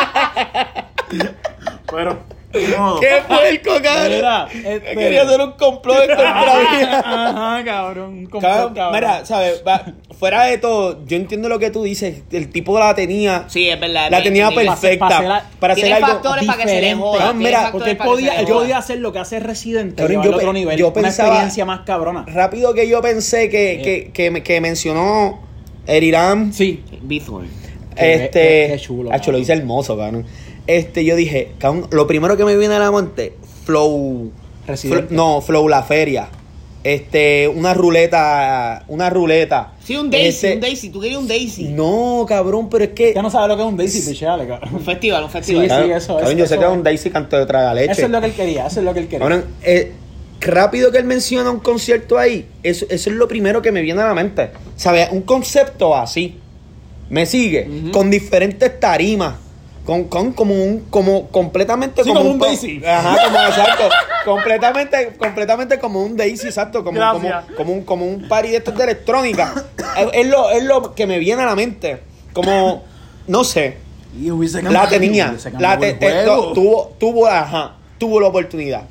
Pero, 1.90 2.18
¡Qué 3.00 3.08
puerco, 3.28 3.82
cabrón! 3.82 4.12
Mira, 4.16 4.48
Yo 4.52 4.70
este- 4.70 4.94
Quería 4.96 5.22
hacer 5.22 5.40
un 5.40 5.52
complot 5.52 6.00
en 6.02 6.06
contra 6.08 6.44
mía. 6.70 6.98
Ajá, 7.04 7.64
cabrón, 7.64 8.08
un 8.10 8.26
complot, 8.26 8.42
Cabrón, 8.42 8.74
cabrón. 8.74 8.94
Mira, 8.94 9.24
¿sabes? 9.26 9.62
Va- 9.66 9.84
fuera 10.18 10.44
de 10.44 10.58
todo, 10.58 11.04
yo 11.06 11.16
entiendo 11.16 11.48
lo 11.48 11.58
que 11.58 11.70
tú 11.70 11.82
dices. 11.82 12.22
El 12.32 12.50
tipo 12.50 12.78
la 12.78 12.94
tenía. 12.94 13.44
Sí, 13.48 13.68
es 13.68 13.78
verdad. 13.78 14.10
La 14.10 14.22
tenía 14.22 14.50
perfecta. 14.50 15.08
Pa- 15.08 15.08
pa' 15.08 15.16
hacer- 15.36 15.58
Para 15.60 15.72
hacer 15.74 15.92
algo. 15.92 16.06
factores 16.08 16.44
para 16.46 16.56
que 16.58 16.68
se 16.68 16.68
le 16.68 16.74
diferente. 16.80 17.02
joda. 17.02 17.18
Cabrón, 17.18 17.38
tiene 17.38 17.50
mira, 17.56 17.72
Porque 17.72 17.90
él 17.90 17.96
para 17.96 18.10
que 18.10 18.16
se 18.16 18.16
podía, 18.28 18.32
joda. 18.44 18.54
podía 18.60 18.78
hacer 18.78 18.98
lo 18.98 19.12
que 19.12 19.18
hace 19.18 19.40
Residente, 19.40 19.96
Cabrón, 19.96 20.10
llevarlo 20.12 20.32
yo 20.32 20.36
otro 20.38 20.52
nivel, 20.52 20.78
yo 20.78 20.86
una 20.88 20.94
pensaba- 20.94 21.28
experiencia 21.28 21.64
más 21.64 21.80
cabrona. 21.80 22.24
Rápido 22.26 22.72
que 22.74 22.88
yo 22.88 23.00
pensé 23.02 23.48
que, 23.50 23.80
que, 23.82 24.10
que, 24.12 24.30
me- 24.30 24.42
que 24.42 24.60
mencionó 24.60 25.40
Eriram. 25.86 26.52
Sí, 26.52 26.82
Bithorn. 27.02 27.48
Qué- 27.96 28.14
Este. 28.24 28.40
qué- 28.40 28.68
qué 28.72 28.78
chulo, 28.80 29.12
Hacho, 29.12 29.32
lo 29.32 29.38
dice 29.38 29.52
hermoso, 29.54 29.96
cabrón. 29.96 30.26
Este, 30.66 31.04
yo 31.04 31.14
dije, 31.16 31.52
cabrón, 31.58 31.86
lo 31.90 32.06
primero 32.06 32.36
que 32.36 32.44
me 32.44 32.56
viene 32.56 32.74
a 32.74 32.78
la 32.78 32.90
mente, 32.90 33.34
Flow. 33.64 34.30
Residente. 34.66 35.14
No, 35.14 35.40
Flow 35.40 35.68
La 35.68 35.82
Feria. 35.84 36.28
este, 36.82 37.48
una 37.48 37.74
ruleta, 37.74 38.84
una 38.88 39.10
ruleta. 39.10 39.72
Sí, 39.84 39.96
un 39.96 40.08
Daisy, 40.10 40.28
Este- 40.28 40.54
un 40.54 40.60
Daisy. 40.60 40.90
Tú 40.90 41.00
querías 41.00 41.20
un 41.20 41.26
Daisy. 41.28 41.64
No, 41.68 42.24
cabrón, 42.28 42.68
pero 42.68 42.84
es 42.84 42.90
que. 42.90 43.12
Ya 43.14 43.22
no 43.22 43.30
sabes 43.30 43.48
lo 43.48 43.56
que 43.56 43.62
es 43.62 43.68
un 43.68 43.76
Daisy, 43.76 44.08
pichale, 44.10 44.46
cabrón. 44.46 44.74
Un 44.74 44.80
festival, 44.80 45.24
un 45.24 45.30
festival. 45.30 45.62
Sí, 45.64 45.68
Cabrón, 45.68 45.90
eso, 45.92 46.06
cabrón, 46.14 46.28
eso, 46.30 46.38
yo 46.38 46.46
sé 46.46 46.58
que 46.58 46.64
es 46.64 46.70
es. 46.70 46.76
un 46.76 46.82
Daisy 46.82 47.10
canto 47.10 47.36
de 47.38 47.46
traga 47.46 47.74
leche. 47.74 47.92
Eso 47.92 48.02
es 48.06 48.10
lo 48.10 48.20
que 48.20 48.26
él 48.26 48.32
quería, 48.34 48.66
eso 48.66 48.80
es 48.80 48.84
lo 48.84 48.92
que 48.94 49.00
él 49.00 49.06
quería. 49.06 49.18
Cabrón, 49.20 49.44
eh, 49.62 49.92
rápido 50.40 50.90
que 50.92 50.98
él 50.98 51.04
menciona 51.04 51.50
un 51.50 51.60
concierto 51.60 52.18
ahí, 52.18 52.46
eso, 52.62 52.86
eso 52.88 53.10
es 53.10 53.16
lo 53.16 53.26
primero 53.28 53.62
que 53.62 53.72
me 53.72 53.82
viene 53.82 54.02
a 54.02 54.06
la 54.08 54.14
mente. 54.14 54.50
¿Sabes? 54.76 55.08
Un 55.12 55.22
concepto 55.22 55.94
así. 55.96 56.38
¿Me 57.08 57.24
sigue? 57.26 57.90
Con 57.92 58.10
diferentes 58.10 58.78
tarimas. 58.80 59.34
Con, 59.86 60.04
con 60.04 60.32
como 60.32 60.52
un, 60.52 60.80
como 60.90 61.28
completamente 61.28 62.02
Sí, 62.02 62.08
como 62.08 62.20
un 62.22 62.38
con- 62.38 62.48
Daisy. 62.48 62.84
Ajá, 62.84 63.16
como 63.24 63.38
exacto. 63.38 63.84
completamente, 64.24 65.12
completamente 65.16 65.78
como 65.78 66.02
un 66.02 66.16
Daisy, 66.16 66.48
exacto. 66.48 66.82
Como, 66.84 66.98
como, 67.00 67.20
Gracias. 67.28 67.54
como 67.56 67.72
un, 67.72 67.82
como 67.84 68.04
un 68.04 68.26
party 68.28 68.48
de 68.50 68.56
estos 68.56 68.76
de 68.76 68.82
electrónica. 68.84 69.54
es, 69.96 70.08
es 70.12 70.26
lo, 70.26 70.50
es 70.50 70.64
lo 70.64 70.94
que 70.94 71.06
me 71.06 71.18
viene 71.20 71.42
a 71.42 71.46
la 71.46 71.54
mente. 71.54 72.00
Como, 72.32 72.82
no 73.28 73.44
sé. 73.44 73.78
Y 74.20 74.30
hubiese 74.30 74.60
La 74.62 74.88
tenía. 74.88 75.28
hubiese 75.30 75.52
La 75.58 75.78
te- 75.78 75.92
te- 75.94 76.24
tuvo, 76.54 76.92
tuvo, 76.98 77.26
ajá, 77.28 77.76
tuvo 77.98 78.20
la 78.20 78.26
oportunidad. 78.26 78.82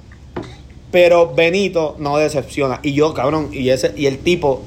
Pero 0.91 1.33
Benito 1.33 1.95
no 1.99 2.15
decepciona. 2.17 2.79
Y 2.83 2.93
yo, 2.93 3.13
cabrón, 3.13 3.49
y 3.51 3.69
ese, 3.69 3.91
y 3.97 4.05
el 4.05 4.19
tipo, 4.19 4.61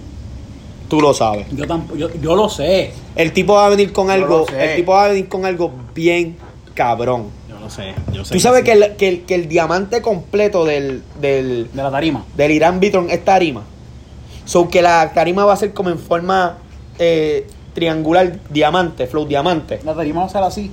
tú 0.88 1.01
lo 1.01 1.14
sabes. 1.14 1.46
Yo, 1.53 1.66
tampoco, 1.66 1.98
yo, 1.98 2.09
yo 2.20 2.35
lo 2.35 2.48
sé. 2.48 2.92
El 3.14 3.33
tipo 3.33 3.55
va 3.55 3.66
a 3.66 3.68
venir 3.68 3.92
con 3.92 4.07
Yo 4.07 4.12
algo, 4.12 4.46
el 4.57 4.77
tipo 4.77 4.92
va 4.92 5.05
a 5.05 5.09
venir 5.09 5.29
con 5.29 5.44
algo 5.44 5.72
bien 5.94 6.37
cabrón. 6.74 7.27
Yo 7.48 7.59
lo 7.59 7.70
sé. 7.70 7.94
Yo 8.12 8.24
sé 8.24 8.35
Tú 8.35 8.40
sabes 8.40 8.64
que 8.64 8.72
el, 8.72 8.96
que 8.96 9.09
el, 9.09 9.20
que 9.22 9.35
el 9.35 9.48
diamante 9.48 10.01
completo 10.01 10.64
del, 10.64 11.03
del, 11.20 11.68
De 11.72 11.83
la 11.83 11.90
tarima. 11.90 12.24
del 12.37 12.53
Irán 12.53 12.81
Vitron 12.81 13.11
es 13.11 13.24
tarima. 13.24 13.62
So 14.44 14.68
que 14.68 14.81
la 14.81 15.12
tarima 15.12 15.44
va 15.44 15.53
a 15.53 15.57
ser 15.57 15.74
como 15.74 15.90
en 15.90 15.98
forma 15.98 16.57
eh, 16.98 17.46
triangular, 17.74 18.38
diamante, 18.48 19.07
flow 19.07 19.27
diamante. 19.27 19.81
La 19.85 19.94
tarima 19.94 20.20
va 20.20 20.27
a 20.27 20.31
ser 20.31 20.42
así. 20.42 20.70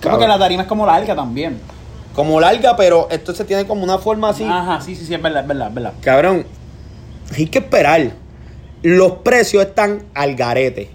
Cabrón. 0.00 0.20
Porque 0.20 0.28
la 0.28 0.38
tarima 0.38 0.62
es 0.62 0.68
como 0.68 0.86
larga 0.86 1.14
también. 1.14 1.60
Como 2.14 2.40
larga, 2.40 2.76
pero 2.76 3.08
esto 3.10 3.34
se 3.34 3.44
tiene 3.44 3.66
como 3.66 3.84
una 3.84 3.98
forma 3.98 4.30
así. 4.30 4.44
Ajá, 4.44 4.80
sí, 4.80 4.94
sí, 4.94 5.04
sí, 5.04 5.14
es 5.14 5.22
verdad, 5.22 5.42
es 5.42 5.48
verdad, 5.48 5.68
es 5.68 5.74
verdad. 5.74 5.92
Cabrón, 6.00 6.46
hay 7.36 7.46
que 7.46 7.58
esperar. 7.58 8.12
Los 8.82 9.12
precios 9.24 9.64
están 9.66 10.04
al 10.14 10.34
garete. 10.36 10.90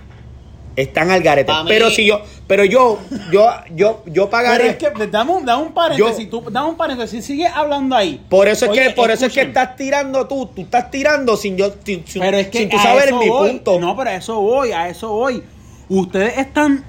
Están 0.76 1.12
al 1.12 1.22
garete. 1.22 1.52
Pa' 1.52 1.64
mí- 1.64 1.70
Pero 1.70 1.90
si 1.92 2.06
yo, 2.06 2.22
pero 2.48 2.66
yo, 2.66 2.98
yo, 3.32 3.48
yo, 3.76 4.02
yo 4.08 4.14
Pero 4.14 4.30
pagaré. 4.30 4.70
es 4.70 4.76
que 4.78 4.90
dame 5.08 5.32
un, 5.32 5.46
dame 5.46 5.64
un 5.64 5.72
paréntesis, 5.74 6.28
tú, 6.30 6.44
dame 6.50 6.70
un 6.70 6.76
paréntesis, 6.78 7.24
sigue 7.24 7.46
hablando 7.46 7.96
ahí. 7.96 8.20
por 8.28 8.48
eso 8.48 8.66
es 8.66 8.72
Oye, 8.72 8.84
que, 8.86 8.90
por 8.92 9.12
eso 9.12 9.28
es 9.28 9.34
que 9.34 9.42
estás 9.42 9.76
tirando 9.76 10.26
tú, 10.28 10.48
tú 10.48 10.62
estás 10.64 10.90
tirando 10.90 11.38
sin 11.38 11.58
yo, 11.58 11.72
sin, 11.84 12.08
sin- 12.08 12.22
Pero 12.24 12.38
es 12.38 12.48
que 12.48 12.58
sin 12.60 12.70
tú 12.70 12.80
saber 12.80 13.14
mi 13.14 13.30
voy. 13.30 13.50
punto. 13.52 13.80
No, 13.80 13.96
pero 13.96 14.10
a 14.10 14.16
eso 14.16 14.40
voy, 14.42 14.72
a 14.72 14.90
eso 14.90 15.10
voy. 15.10 15.44
Ustedes 15.90 16.40
están 16.40 16.84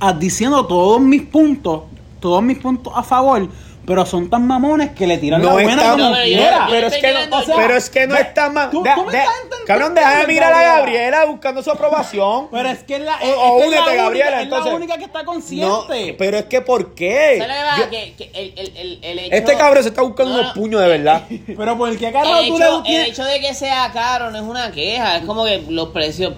ah, 0.00 0.12
diciendo 0.12 0.66
todos 0.66 1.00
mis 1.00 1.22
puntos, 1.22 1.84
todos 2.20 2.42
mis 2.42 2.58
puntos 2.58 2.92
a 2.94 3.02
favor, 3.02 3.48
pero 3.84 4.06
son 4.06 4.30
tan 4.30 4.46
mamones 4.46 4.90
que 4.92 5.06
le 5.06 5.18
tiran 5.18 5.40
No 5.42 5.48
la 5.48 5.52
buena 5.54 5.72
está- 5.72 5.90
como 5.92 6.10
No, 6.10 6.16
quiera. 6.22 6.66
pero 6.70 6.86
es 6.86 6.96
que 6.96 7.12
no, 7.28 7.36
o 7.38 7.42
sea, 7.42 7.56
pero 7.56 7.76
es 7.76 7.90
que 7.90 8.06
no 8.06 8.14
ve, 8.14 8.20
está 8.20 8.48
más. 8.50 8.70
tú- 8.70 8.82
de- 8.82 8.90
tú 8.94 9.04
me 9.04 9.12
de- 9.12 9.18
estás 9.18 9.34
entendiendo, 9.42 9.66
cabrón, 9.66 9.94
deja 9.94 10.18
de 10.20 10.26
mirar 10.28 10.52
a 10.52 10.62
Gabriela. 10.62 10.76
Gabriela 10.78 11.24
buscando 11.26 11.62
su 11.62 11.70
aprobación. 11.70 12.48
Pero 12.50 12.68
es 12.68 12.84
que 12.84 12.94
es 12.96 13.00
la, 13.02 13.16
O- 13.16 13.18
es, 13.24 13.34
o 13.36 13.56
que 13.58 13.64
es 13.64 13.70
la 13.70 13.80
única, 13.82 13.94
Gabriela, 14.02 14.28
es 14.28 14.36
la 14.36 14.42
entonces. 14.42 14.72
única 14.74 14.98
que 14.98 15.04
está 15.04 15.18
No, 15.20 15.24
consciente. 15.32 16.14
pero 16.18 16.36
es 16.38 16.44
que 16.44 16.60
¿por 16.60 16.94
qué? 16.94 17.38
¿Sabes 17.38 17.48
la 17.48 17.54
verdad? 17.54 17.76
Yo- 17.78 17.90
que, 17.90 18.14
que 18.14 18.30
el, 18.34 18.52
el, 18.56 18.76
el, 18.76 18.98
el 19.04 19.18
hecho, 19.18 19.34
este 19.36 19.56
cabrón 19.56 19.82
se 19.82 19.88
está 19.88 20.02
buscando 20.02 20.32
No, 20.34 20.40
unos 20.40 20.54
no. 20.56 20.62
puños 20.62 20.80
de 20.80 20.88
verdad. 20.88 21.22
Pero, 21.56 21.76
por 21.78 21.96
qué 21.98 22.12
carajo 22.12 22.36
el 22.38 22.48
tú 22.48 22.56
hecho, 22.56 22.70
le 22.70 22.76
el 22.76 22.82
tienes- 22.84 23.08
hecho 23.08 23.24
de 23.24 23.40
que 23.40 23.54
sea 23.54 23.90
caro 23.92 24.30
no 24.30 24.38
es 24.38 24.44
una 24.44 24.70
queja, 24.70 25.16
es 25.16 25.24
como 25.24 25.44
que 25.44 25.64
los 25.68 25.88
precios. 25.88 26.34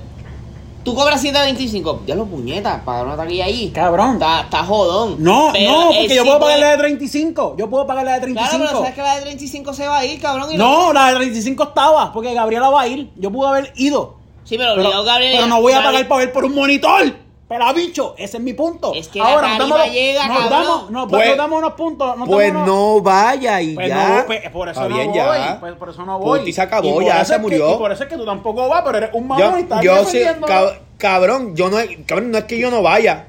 Tú 0.84 0.94
cobras 0.94 1.24
7.25, 1.24 2.00
ya 2.06 2.14
lo 2.14 2.26
puñetas, 2.26 2.82
pagar 2.82 3.06
una 3.06 3.16
taquilla 3.16 3.46
ahí. 3.46 3.70
Cabrón. 3.70 4.14
Está, 4.14 4.42
está 4.42 4.62
jodón. 4.64 5.16
No, 5.18 5.48
Pero 5.52 5.70
no, 5.72 5.86
porque 5.88 6.14
yo 6.14 6.22
sí 6.22 6.28
puedo 6.28 6.40
pagar 6.40 6.58
la 6.58 6.70
de 6.72 6.76
35. 6.76 7.54
Yo 7.58 7.70
puedo 7.70 7.86
pagar 7.86 8.04
la 8.04 8.20
de 8.20 8.32
Claro, 8.32 8.34
35. 8.50 8.66
pero 8.66 8.78
sabes 8.80 8.94
que 8.94 9.02
la 9.02 9.14
de 9.16 9.20
35 9.22 9.72
se 9.74 9.88
va 9.88 9.98
a 9.98 10.04
ir, 10.04 10.20
cabrón. 10.20 10.52
y 10.52 10.56
No, 10.58 10.92
la 10.92 11.08
de 11.08 11.14
35 11.16 11.62
estaba, 11.64 12.12
porque 12.12 12.34
Gabriela 12.34 12.68
va 12.68 12.82
a 12.82 12.86
ir. 12.88 13.10
Yo 13.16 13.30
pude 13.32 13.48
haber 13.48 13.72
ido. 13.76 14.16
Sí, 14.44 14.58
pero, 14.58 14.74
Pero, 14.74 15.02
Gabriel. 15.04 15.32
pero 15.36 15.46
no 15.46 15.62
voy 15.62 15.72
a 15.72 15.82
pagar 15.82 16.06
para 16.06 16.18
ver 16.18 16.32
por 16.32 16.44
un 16.44 16.54
monitor. 16.54 17.14
Pero 17.46 17.74
bicho, 17.74 18.14
ese 18.16 18.38
es 18.38 18.42
mi 18.42 18.54
punto. 18.54 18.94
Es 18.94 19.08
que 19.08 19.18
la 19.18 19.26
tarima 19.40 19.58
dámonos- 19.76 19.92
llega, 19.92 20.26
nos 20.28 20.38
cabrón. 20.38 20.50
damos, 20.50 20.90
nos, 20.90 21.10
Pues- 21.10 21.28
nos 21.28 21.36
damos 21.36 21.58
unos 21.58 21.72
puntos. 21.74 22.16
nos 22.16 22.28
Pues 22.28 22.52
damos 22.52 22.68
unos- 22.68 22.96
no 22.96 23.00
vaya 23.02 23.60
y 23.60 23.74
Pues 23.74 23.88
ya. 23.88 24.08
no, 24.20 24.26
pues, 24.26 24.50
por 24.50 24.68
eso 24.70 24.80
Está 24.80 24.88
no 24.88 24.94
bien, 24.96 25.08
voy. 25.08 25.16
ya. 25.18 25.56
Pues 25.60 25.72
por 25.74 25.88
eso 25.90 26.04
no 26.06 26.18
voy. 26.18 26.38
Punto 26.38 26.48
y 26.48 26.52
se 26.54 26.62
acabó, 26.62 26.88
Y 26.88 26.92
por 26.94 27.04
ya 27.04 27.16
eso 27.16 27.24
se 27.26 27.32
es 27.32 27.36
que- 27.36 27.42
murió. 27.42 27.74
y 27.74 27.76
por 27.78 27.92
eso 27.92 28.02
es 28.02 28.08
que 28.08 28.16
tú 28.16 28.24
tampoco 28.24 28.66
vas, 28.68 28.82
pero 28.84 28.96
eres 28.98 29.10
un 29.12 29.28
mamón 29.28 29.46
y 29.46 29.52
Yo, 29.52 29.58
estás 29.58 29.82
yo 29.82 30.04
sí, 30.06 30.22
cab- 30.46 30.78
cabrón, 30.96 31.54
yo 31.54 31.68
no, 31.68 31.76
cabrón, 32.06 32.30
no 32.30 32.38
es 32.38 32.44
que 32.44 32.58
yo 32.58 32.70
no 32.70 32.80
vaya. 32.82 33.26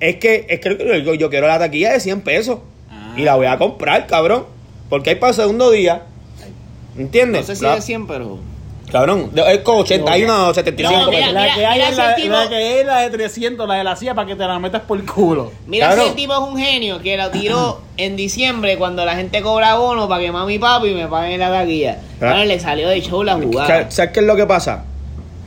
Es 0.00 0.16
que, 0.16 0.44
es 0.48 0.58
que 0.60 1.02
yo, 1.04 1.14
yo 1.14 1.30
quiero 1.30 1.46
la 1.46 1.60
taquilla 1.60 1.92
de 1.92 2.00
100 2.00 2.20
pesos. 2.22 2.58
Ah. 2.90 3.14
Y 3.16 3.22
la 3.22 3.36
voy 3.36 3.46
a 3.46 3.56
comprar, 3.58 4.08
cabrón. 4.08 4.44
Porque 4.90 5.10
hay 5.10 5.16
para 5.16 5.30
el 5.30 5.36
segundo 5.36 5.70
día. 5.70 6.02
¿Entiendes? 6.98 7.42
No 7.42 7.46
sé 7.46 7.56
si 7.56 7.62
La- 7.64 7.76
de 7.76 7.80
100, 7.80 8.06
pero. 8.08 8.38
Cabrón, 8.92 9.30
es 9.34 9.58
con 9.60 9.76
81 9.78 10.48
o 10.48 10.54
75 10.54 11.00
No, 11.04 11.10
mira. 11.10 11.32
La 11.32 11.54
que 11.54 11.64
hay 11.66 11.72
mira 11.78 11.86
es 11.88 11.92
ese 11.94 12.02
la, 12.02 12.14
tipo- 12.14 12.28
la 12.34 12.48
que 12.48 12.80
es 12.80 12.86
la 12.86 12.98
de 13.00 13.10
300, 13.10 13.66
la 13.66 13.74
de 13.76 13.84
la 13.84 13.96
CIA 13.96 14.14
para 14.14 14.28
que 14.28 14.36
te 14.36 14.44
la 14.46 14.58
metas 14.58 14.82
por 14.82 14.98
el 15.00 15.06
culo. 15.06 15.50
Mira 15.66 15.86
Claro. 15.88 16.08
el 16.08 16.14
tipo 16.14 16.32
es 16.34 16.38
un 16.40 16.58
genio 16.58 17.00
que 17.00 17.16
lo 17.16 17.30
tiró 17.30 17.80
en 17.96 18.16
diciembre 18.16 18.76
cuando 18.76 19.04
la 19.04 19.16
gente 19.16 19.40
cobra 19.42 19.76
bono 19.76 20.08
para 20.08 20.22
que 20.22 20.30
mami 20.30 20.54
y 20.54 20.58
papi 20.58 20.90
me 20.92 21.06
paguen 21.08 21.40
la 21.40 21.50
taquilla. 21.50 21.98
Claro. 22.18 22.34
Ahora 22.34 22.44
le 22.44 22.60
salió 22.60 22.88
de 22.88 23.00
show 23.00 23.22
la 23.24 23.34
jugada. 23.34 23.90
¿Sabes 23.90 24.12
qué 24.12 24.20
es 24.20 24.26
lo 24.26 24.36
que 24.36 24.46
pasa? 24.46 24.84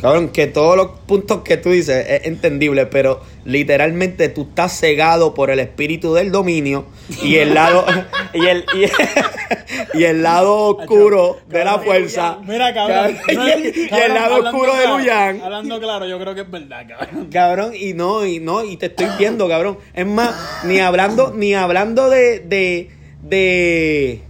Cabrón, 0.02 0.30
que 0.30 0.48
todos 0.48 0.76
los 0.76 0.88
puntos 1.08 1.42
que 1.42 1.58
tú 1.58 1.72
dices 1.72 2.06
es 2.08 2.26
entendible, 2.26 2.86
pero 2.86 3.22
literalmente 3.46 4.30
tú 4.30 4.44
estás 4.50 4.78
cegado 4.78 5.34
por 5.34 5.50
el 5.50 5.60
espíritu 5.60 6.14
del 6.14 6.32
dominio 6.32 6.86
y 7.24 7.38
el 7.38 7.54
lado 7.54 7.86
y 8.34 8.46
el 8.46 8.66
y, 8.76 9.98
y 9.98 10.04
el 10.04 10.22
lado 10.22 10.76
oscuro 10.78 11.38
de 11.48 11.64
la 11.64 11.80
fuerza. 11.80 12.40
Mira, 12.46 12.74
cabrón. 12.74 13.18
y, 13.28 13.50
el, 13.50 13.74
y 13.76 13.96
el 13.96 14.14
lado 14.14 14.44
oscuro 14.44 14.76
de 14.76 14.82
claro, 14.82 14.98
Luyan. 14.98 15.42
Hablando 15.42 15.80
claro, 15.80 16.06
yo 16.08 16.20
creo 16.20 16.36
que 16.36 16.42
es 16.42 16.52
verdad, 16.52 16.86
cabrón. 16.88 17.30
Cabrón, 17.32 17.72
y 17.76 17.94
no, 17.94 18.26
y 18.26 18.40
no, 18.40 18.64
y 18.64 18.78
te 18.78 18.88
estoy 18.88 19.08
viendo, 19.18 19.48
cabrón. 19.48 19.78
Es 19.94 20.06
más, 20.06 20.64
ni 20.66 20.80
hablando, 20.80 21.34
ni 21.34 21.54
hablando 21.54 22.10
de, 22.10 22.40
de, 22.40 22.92
de, 23.22 24.22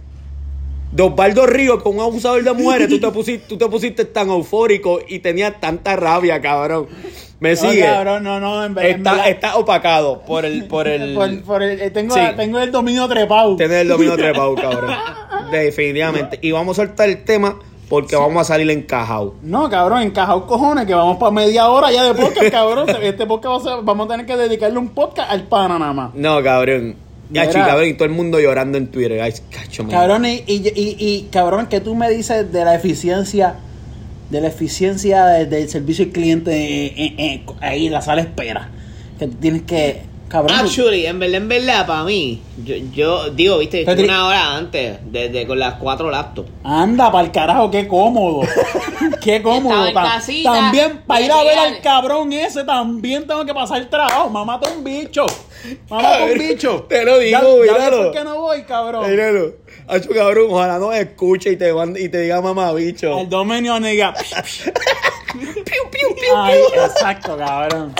de 0.96 1.02
Osvaldo 1.02 1.46
Río 1.46 1.82
con 1.82 1.96
un 1.96 2.00
abusador 2.00 2.42
de 2.42 2.52
mujeres, 2.54 2.88
tú 2.88 2.98
te 2.98 3.10
pusiste, 3.10 3.46
tú 3.46 3.58
te 3.58 3.66
pusiste 3.68 4.06
tan 4.06 4.30
eufórico 4.30 4.98
y 5.06 5.18
tenías 5.18 5.60
tanta 5.60 5.94
rabia, 5.94 6.40
cabrón. 6.40 6.86
Me 7.38 7.50
No, 7.50 7.56
sigue. 7.56 7.82
cabrón, 7.82 8.22
no, 8.24 8.40
no, 8.40 8.64
en 8.64 8.74
verdad. 8.74 8.90
en 8.92 8.96
está, 8.98 9.10
verdad. 9.12 9.28
está 9.28 9.56
opacado 9.56 10.22
por 10.22 10.46
el, 10.46 10.64
por 10.66 10.88
el, 10.88 11.14
Por- 11.14 11.42
por 11.42 11.62
el- 11.62 11.78
eh, 11.82 11.90
tengo, 11.90 12.14
Sí. 12.14 12.20
tengo 12.34 12.58
el 12.60 12.72
dominio 12.72 13.06
trepado. 13.08 13.56
tener 13.56 13.82
el 13.82 13.88
dominio 13.88 14.16
trepado, 14.16 14.54
cabrón. 14.60 14.94
Definitivamente. 15.50 16.38
Y 16.40 16.52
vamos 16.52 16.78
a 16.78 16.86
soltar 16.86 17.08
el 17.10 17.24
tema 17.24 17.58
porque 17.90 18.16
vamos 18.16 18.40
a 18.40 18.44
salir 18.44 18.70
encajados. 18.70 19.34
No, 19.42 19.68
cabrón, 19.68 20.00
encajado 20.02 20.46
cojones, 20.46 20.86
que 20.86 20.94
vamos 20.94 21.18
para 21.18 21.30
media 21.30 21.68
hora 21.68 21.92
ya 21.92 22.04
de 22.04 22.14
podcast, 22.14 22.50
cabrón. 22.50 22.88
Este 23.02 23.26
podcast 23.26 23.52
va 23.52 23.56
a 23.72 23.76
ser- 23.76 23.84
vamos 23.84 24.06
a 24.06 24.10
tener 24.12 24.24
que 24.26 24.36
dedicarle 24.36 24.78
un 24.78 24.88
podcast 24.88 25.30
al 25.30 25.42
pana 25.42 25.78
nada 25.78 25.92
más. 25.92 26.14
No, 26.14 26.42
cabrón. 26.42 26.96
Ya, 27.30 27.42
Mira. 27.42 27.52
chi, 27.52 27.58
cabrón, 27.58 27.88
y 27.88 27.94
todo 27.94 28.04
el 28.04 28.10
mundo 28.14 28.38
llorando 28.40 28.78
en 28.78 28.86
Twitter. 28.88 29.20
Ay, 29.20 29.32
cacho. 29.50 29.86
Cabrón, 29.88 30.26
y, 30.26 30.44
y, 30.46 30.62
y, 30.74 30.96
y, 30.98 31.28
cabrón, 31.32 31.66
que 31.66 31.80
tú 31.80 31.94
me 31.96 32.08
dices 32.10 32.52
de 32.52 32.64
la 32.64 32.74
eficiencia, 32.76 33.54
de 34.30 34.40
la 34.40 34.48
eficiencia 34.48 35.26
de- 35.26 35.46
del 35.46 35.68
servicio 35.68 36.04
al 36.04 36.10
cliente 36.12 36.52
eh, 36.52 36.92
eh, 36.96 37.14
eh, 37.18 37.42
ahí 37.60 37.86
en 37.86 37.92
la 37.92 38.02
sala 38.02 38.20
espera. 38.22 38.68
Que 39.18 39.26
tienes 39.26 39.62
que, 39.62 40.02
cabrón. 40.28 40.56
Actually, 40.58 41.06
en 41.06 41.18
verdad, 41.18 41.36
en 41.36 41.48
verdad, 41.48 41.86
para 41.86 42.04
mí, 42.04 42.42
yo, 42.64 42.74
yo 42.92 43.30
digo, 43.30 43.58
viste, 43.58 43.84
Petri- 43.86 44.04
una 44.04 44.26
hora 44.26 44.56
antes, 44.56 44.98
desde 45.04 45.46
con 45.46 45.58
las 45.58 45.74
cuatro 45.74 46.10
laptops. 46.10 46.50
Anda 46.64 47.10
para 47.12 47.24
el 47.26 47.32
carajo, 47.32 47.70
qué 47.70 47.86
cómodo. 47.86 48.40
qué 49.22 49.42
cómodo. 49.42 49.92
También 50.42 51.02
para 51.06 51.20
ir 51.20 51.32
a 51.32 51.42
ver 51.42 51.58
al 51.58 51.80
cabrón 51.80 52.32
ese, 52.32 52.64
también 52.64 53.26
tengo 53.26 53.44
que 53.44 53.54
pasar 53.54 53.78
el 53.78 53.88
trabajo. 53.88 54.28
Mamá 54.30 54.60
un 54.76 54.82
bicho. 54.84 55.26
Mamá 55.88 56.24
un 56.32 56.38
bicho. 56.38 56.86
Te 56.88 57.04
lo 57.04 57.18
digo, 57.18 57.64
ya, 57.64 57.72
míralo. 57.72 58.02
por 58.04 58.12
qué 58.12 58.24
no 58.24 58.40
voy, 58.40 58.62
cabrón. 58.64 59.10
Míralo. 59.10 59.52
Hacho, 59.88 60.08
cabrón, 60.10 60.46
ojalá 60.50 60.78
no 60.78 60.92
escuche 60.92 61.52
y 61.52 61.56
te, 61.56 61.72
mande- 61.72 62.00
y 62.02 62.08
te 62.08 62.20
diga 62.22 62.40
mamá 62.40 62.72
bicho. 62.72 63.18
El 63.20 63.28
dominio 63.28 63.78
nega. 63.78 64.12
Ay, 66.36 66.60
exacto, 66.74 67.36
cabrón. 67.36 67.92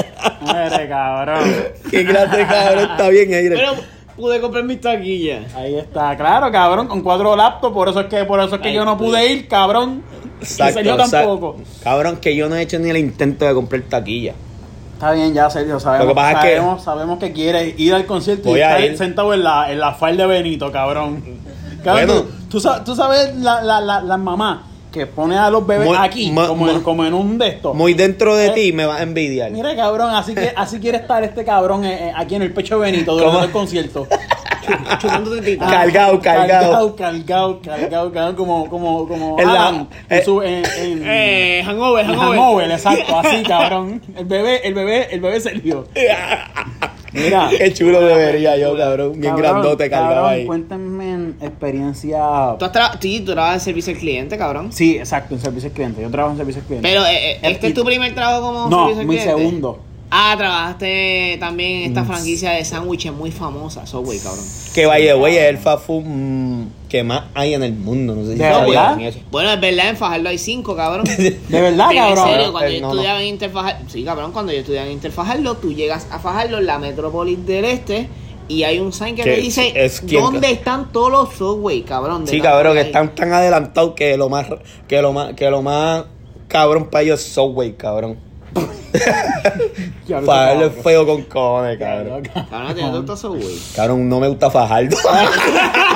Madre, 0.43 0.89
cabrón. 0.89 1.55
Qué 1.91 2.05
clase 2.05 2.47
cabrón 2.47 2.91
está 2.91 3.09
bien 3.09 3.35
ahí. 3.35 3.49
Pero 3.49 3.73
pude 4.17 4.41
comprar 4.41 4.65
mis 4.65 4.81
taquillas. 4.81 5.55
Ahí 5.55 5.77
está, 5.77 6.17
claro, 6.17 6.51
cabrón, 6.51 6.89
con 6.89 7.03
cuatro 7.03 7.37
laptops, 7.37 7.75
por 7.75 7.89
eso 7.89 8.01
es 8.01 8.07
que, 8.07 8.25
por 8.25 8.41
eso 8.41 8.57
es 8.57 8.61
que 8.63 8.69
Ay, 8.69 8.75
yo 8.75 8.85
no 8.85 8.97
pude 8.97 9.25
ir, 9.33 9.47
cabrón. 9.49 10.03
Exacto, 10.41 10.81
Y 10.81 10.85
yo 10.85 10.95
exacto. 10.95 11.17
tampoco. 11.17 11.57
Cabrón, 11.83 12.17
que 12.17 12.35
yo 12.35 12.49
no 12.49 12.57
he 12.57 12.63
hecho 12.63 12.79
ni 12.79 12.91
el 12.91 12.97
intento 12.97 13.45
de 13.47 13.55
comprar 13.55 13.83
taquilla. 13.83 14.35
Está 14.95 15.13
bien, 15.13 15.35
ya, 15.35 15.51
Sergio, 15.51 15.79
sabemos, 15.79 16.07
Lo 16.07 16.13
que 16.13 16.17
pasa 16.17 16.33
es 16.33 16.39
que- 16.45 16.57
sabemos, 16.57 16.83
sabemos 16.85 17.19
que 17.19 17.33
quieres 17.33 17.79
ir 17.79 17.93
al 17.95 18.07
concierto 18.07 18.49
Voy 18.49 18.61
y 18.61 18.63
a 18.63 18.77
estar 18.79 18.91
ir. 18.93 18.97
sentado 18.99 19.35
en 19.35 19.45
la, 19.45 19.71
en 19.71 19.79
la 19.79 19.93
falda 19.93 20.27
de 20.27 20.29
Benito, 20.35 20.73
cabrón. 20.73 21.23
Cabrón, 21.83 22.07
Bueno. 22.07 22.23
tú, 22.23 22.29
tú 22.51 22.61
sa- 22.61 22.83
tú 22.85 22.95
sabes 22.97 23.35
la, 23.37 23.63
la, 23.63 23.81
la, 23.81 24.01
las 24.01 24.19
mamás 24.19 24.59
que 24.93 25.07
pone 25.07 25.37
a 25.37 25.51
los 25.51 25.67
bebés 25.67 25.87
Muy- 25.89 25.97
aquí, 26.01 26.31
ma- 26.31 26.47
como, 26.49 26.69
en, 26.69 26.77
ma- 26.77 26.83
como 26.83 27.05
en 27.05 27.13
un 27.15 27.37
de 27.39 27.49
estos. 27.49 27.75
Muy 27.75 27.93
dentro 27.95 28.35
de 28.35 28.47
Eh, 28.47 28.51
ti 28.53 28.73
me 28.73 28.87
vas 28.87 29.01
a 29.01 29.03
envidiar. 29.03 29.51
Mira, 29.51 29.77
cabrón, 29.77 30.15
así 30.15 30.35
que 30.35 30.53
así 30.57 30.79
quiere 30.81 30.99
estar 30.99 31.23
este 31.23 31.45
cabrón 31.45 31.85
eh, 31.85 32.09
eh, 32.09 32.13
aquí 32.17 32.35
en 32.35 32.43
el 32.43 32.53
pecho 32.55 32.77
de 32.79 32.91
Benito 32.91 33.13
durante 33.13 33.33
¿Cómo? 33.35 33.45
el 33.45 33.51
concierto. 33.53 34.07
Chupando 34.99 35.31
tetita. 35.37 35.65
Ah, 35.69 35.71
Cargado, 35.71 36.21
cargado. 36.21 36.97
Cargado, 36.97 36.97
cargado, 36.97 37.61
cargado, 37.61 38.13
cargado, 38.13 38.37
como, 38.37 38.69
como, 38.69 39.07
como 39.07 39.39
En 39.39 39.47
la- 39.53 39.69
Adam 39.69 39.87
en 40.09 40.19
eh, 40.19 40.23
su- 40.25 40.43
en- 40.43 40.65
en- 40.65 41.03
Eh, 41.07 41.63
hangover, 41.65 42.05
en 42.07 42.11
hangover. 42.13 42.39
Hangover, 42.39 42.71
exacto, 42.71 43.19
así, 43.21 43.43
cabrón. 43.43 44.01
El 44.17 44.25
bebé, 44.25 44.67
el 44.67 44.75
bebé, 44.75 45.09
el 45.15 45.21
bebé 45.21 45.41
Sergio. 45.41 45.87
Mira. 47.17 47.49
Qué 47.59 47.73
chulo 47.73 48.01
debería 48.01 48.57
yo, 48.57 48.77
cabrón. 48.77 49.13
Bien 49.13 49.35
Cabrón, 49.35 49.53
grandote 49.53 49.91
cargado 49.91 50.15
cabrón, 50.15 50.31
ahí. 50.33 50.47
Cuéntenme 50.47 51.13
en 51.13 51.37
experiencia. 51.41 52.19
Tú, 52.59 52.65
has 52.65 52.73
tra- 52.73 52.99
sí, 53.01 53.21
tú 53.21 53.33
trabajas 53.33 53.57
en 53.57 53.61
servicio 53.61 53.93
al 53.95 53.99
cliente, 53.99 54.39
cabrón. 54.39 54.73
Sí, 54.73 54.97
exacto, 54.99 55.35
en 55.35 55.41
servicio 55.41 55.69
al 55.69 55.75
cliente. 55.75 56.03
Yo 56.03 56.11
trabajo 56.11 56.33
en 56.33 56.39
servicio 56.39 56.61
al 56.63 56.67
cliente. 56.67 56.89
Pero, 56.89 57.05
eh, 57.07 57.33
eh, 57.33 57.39
¿este 57.43 57.69
es 57.69 57.75
tu 57.75 57.85
primer 57.85 58.15
trabajo 58.15 58.43
como 58.47 58.69
no, 58.69 58.79
servicio 58.89 59.01
al 59.01 59.07
mi 59.07 59.17
cliente? 59.17 59.37
segundo. 59.43 59.81
Ah, 60.19 60.35
trabajaste 60.39 61.37
también 61.39 61.83
en 61.83 61.83
esta 61.89 62.03
Mm. 62.03 62.07
franquicia 62.07 62.53
de 62.53 62.65
sándwiches 62.65 63.13
muy 63.13 63.31
famosa, 63.31 63.87
Subway, 63.87 64.19
cabrón. 64.19 64.45
Que 64.75 64.87
vaya, 64.87 65.13
güey, 65.15 65.37
es 65.37 65.45
el 65.45 65.59
fast 65.59 65.85
food 65.87 66.05
mm, 66.07 66.67
que 66.89 67.03
más 67.05 67.25
hay 67.35 67.53
en 67.53 67.63
el 67.63 67.75
mundo. 67.75 68.15
No 68.15 68.23
sé 68.25 68.33
si 68.33 68.39
¿De 68.39 68.45
verdad? 68.45 68.99
eso. 69.01 69.19
Bueno, 69.31 69.53
es 69.53 69.61
verdad, 69.61 69.89
en 69.91 69.97
Fajardo 69.99 70.29
hay 70.31 70.39
cinco, 70.39 70.75
cabrón. 70.75 71.05
De 71.19 71.61
verdad, 71.61 71.87
Pero 71.91 72.01
cabrón. 72.01 72.29
En 72.29 72.35
serio, 72.35 72.53
cuando 72.53 72.71
Eh, 72.71 72.75
yo 72.77 72.81
no, 72.81 72.87
no. 72.89 72.93
estudiaba 72.95 73.21
en 73.23 73.27
Interfajardo, 73.29 73.85
sí, 73.91 74.05
cabrón, 74.05 74.33
cuando 74.33 74.53
yo 74.53 74.59
estudiaba 74.61 74.87
en 74.87 74.93
Interfajardo, 74.95 75.57
tú 75.57 75.73
llegas 75.75 76.07
a 76.11 76.19
Fajardo, 76.19 76.59
en 76.59 76.67
la 76.67 76.79
metrópolis 76.79 77.45
del 77.45 77.67
este, 77.67 78.09
y 78.49 78.63
hay 78.63 78.79
un 78.79 78.95
sign 78.95 79.17
que 79.17 79.23
Que 79.23 79.35
te 79.35 79.41
dice 79.43 79.73
es 79.77 80.01
quien- 80.01 80.23
dónde 80.23 80.51
están 80.51 80.93
todos 80.93 81.11
los 81.13 81.35
subway, 81.35 81.83
cabrón. 81.83 82.25
de 82.25 82.31
Sí, 82.31 82.39
tanto 82.39 82.51
cabrón, 82.53 82.73
que 82.75 82.79
hay. 82.81 82.87
están 82.87 83.15
tan 83.15 83.33
adelantados 83.35 83.93
que 83.95 84.17
lo 84.17 84.29
más 84.31 84.47
que 84.89 85.03
lo 85.03 85.13
más 85.13 85.35
que 85.35 85.51
lo 85.51 85.61
más 85.63 86.05
cabrón 86.49 86.89
para 86.89 87.03
ellos 87.03 87.21
es 87.21 87.33
Subway, 87.35 87.75
cabrón. 87.75 88.25
Fajardo 90.25 90.67
es 90.67 90.73
cabrón. 90.73 90.73
feo 90.85 91.07
con 91.07 91.21
lo 91.21 91.29
cabrón. 91.29 92.23
Cabrón, 92.51 92.75
¿te 92.75 92.83
gusta 92.83 93.17
subway? 93.17 93.59
Cabrón, 93.75 94.09
no 94.09 94.21
me 94.21 94.29
gusta 94.29 94.51
Fajardo. 94.51 94.97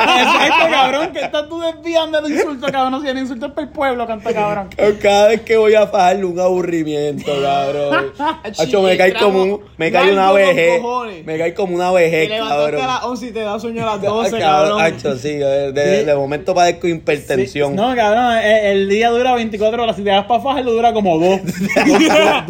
Exacto, 0.00 0.64
cabrón, 0.70 1.12
que 1.12 1.20
estás 1.20 1.48
tú 1.48 1.60
desviando 1.60 2.18
el 2.18 2.32
insulto, 2.32 2.66
cabrón. 2.72 3.00
Si 3.02 3.08
el 3.08 3.18
insulto 3.18 3.46
es 3.46 3.52
para 3.52 3.66
el 3.66 3.72
pueblo, 3.72 4.06
canta 4.06 4.32
cabrón. 4.32 4.68
Cada 5.00 5.28
vez 5.28 5.42
que 5.42 5.56
voy 5.56 5.74
a 5.74 5.86
Fajardo 5.86 6.28
un 6.28 6.40
aburrimiento, 6.40 7.30
cabrón. 7.42 8.12
Hacho, 8.58 8.82
me 8.82 8.96
cae 8.96 9.14
como 9.14 9.42
un, 9.42 9.60
me 9.76 9.90
cae 9.92 10.12
una 10.12 10.32
vejez. 10.32 10.82
Me 11.24 11.38
cae 11.38 11.54
como 11.54 11.74
una 11.76 11.90
Te 11.90 11.94
vejez, 11.96 12.28
levantaste 12.28 12.62
a 12.62 12.70
cabrón. 12.70 12.86
las 12.86 13.04
11 13.04 13.26
y 13.26 13.32
te 13.32 13.40
da 13.40 13.60
sueño 13.60 13.82
a 13.82 13.86
las 13.96 14.04
Ah, 14.04 14.08
12, 14.08 14.38
cabrón, 14.38 14.78
cabrón. 14.78 14.80
hacho, 14.82 15.16
sí, 15.16 15.32
de, 15.34 15.72
de- 15.72 16.04
de 16.04 16.14
momento 16.16 16.54
padezco 16.54 16.88
hipertensión. 16.88 17.74
No, 17.76 17.94
cabrón, 17.94 18.38
el 18.42 18.88
día 18.88 19.10
dura 19.10 19.34
24 19.34 19.82
horas. 19.82 19.96
Si 19.96 20.02
te 20.02 20.10
vas 20.10 20.24
para 20.26 20.40
Fajardo, 20.42 20.72
dura 20.72 20.92
como 20.92 21.18
dos. 21.18 21.40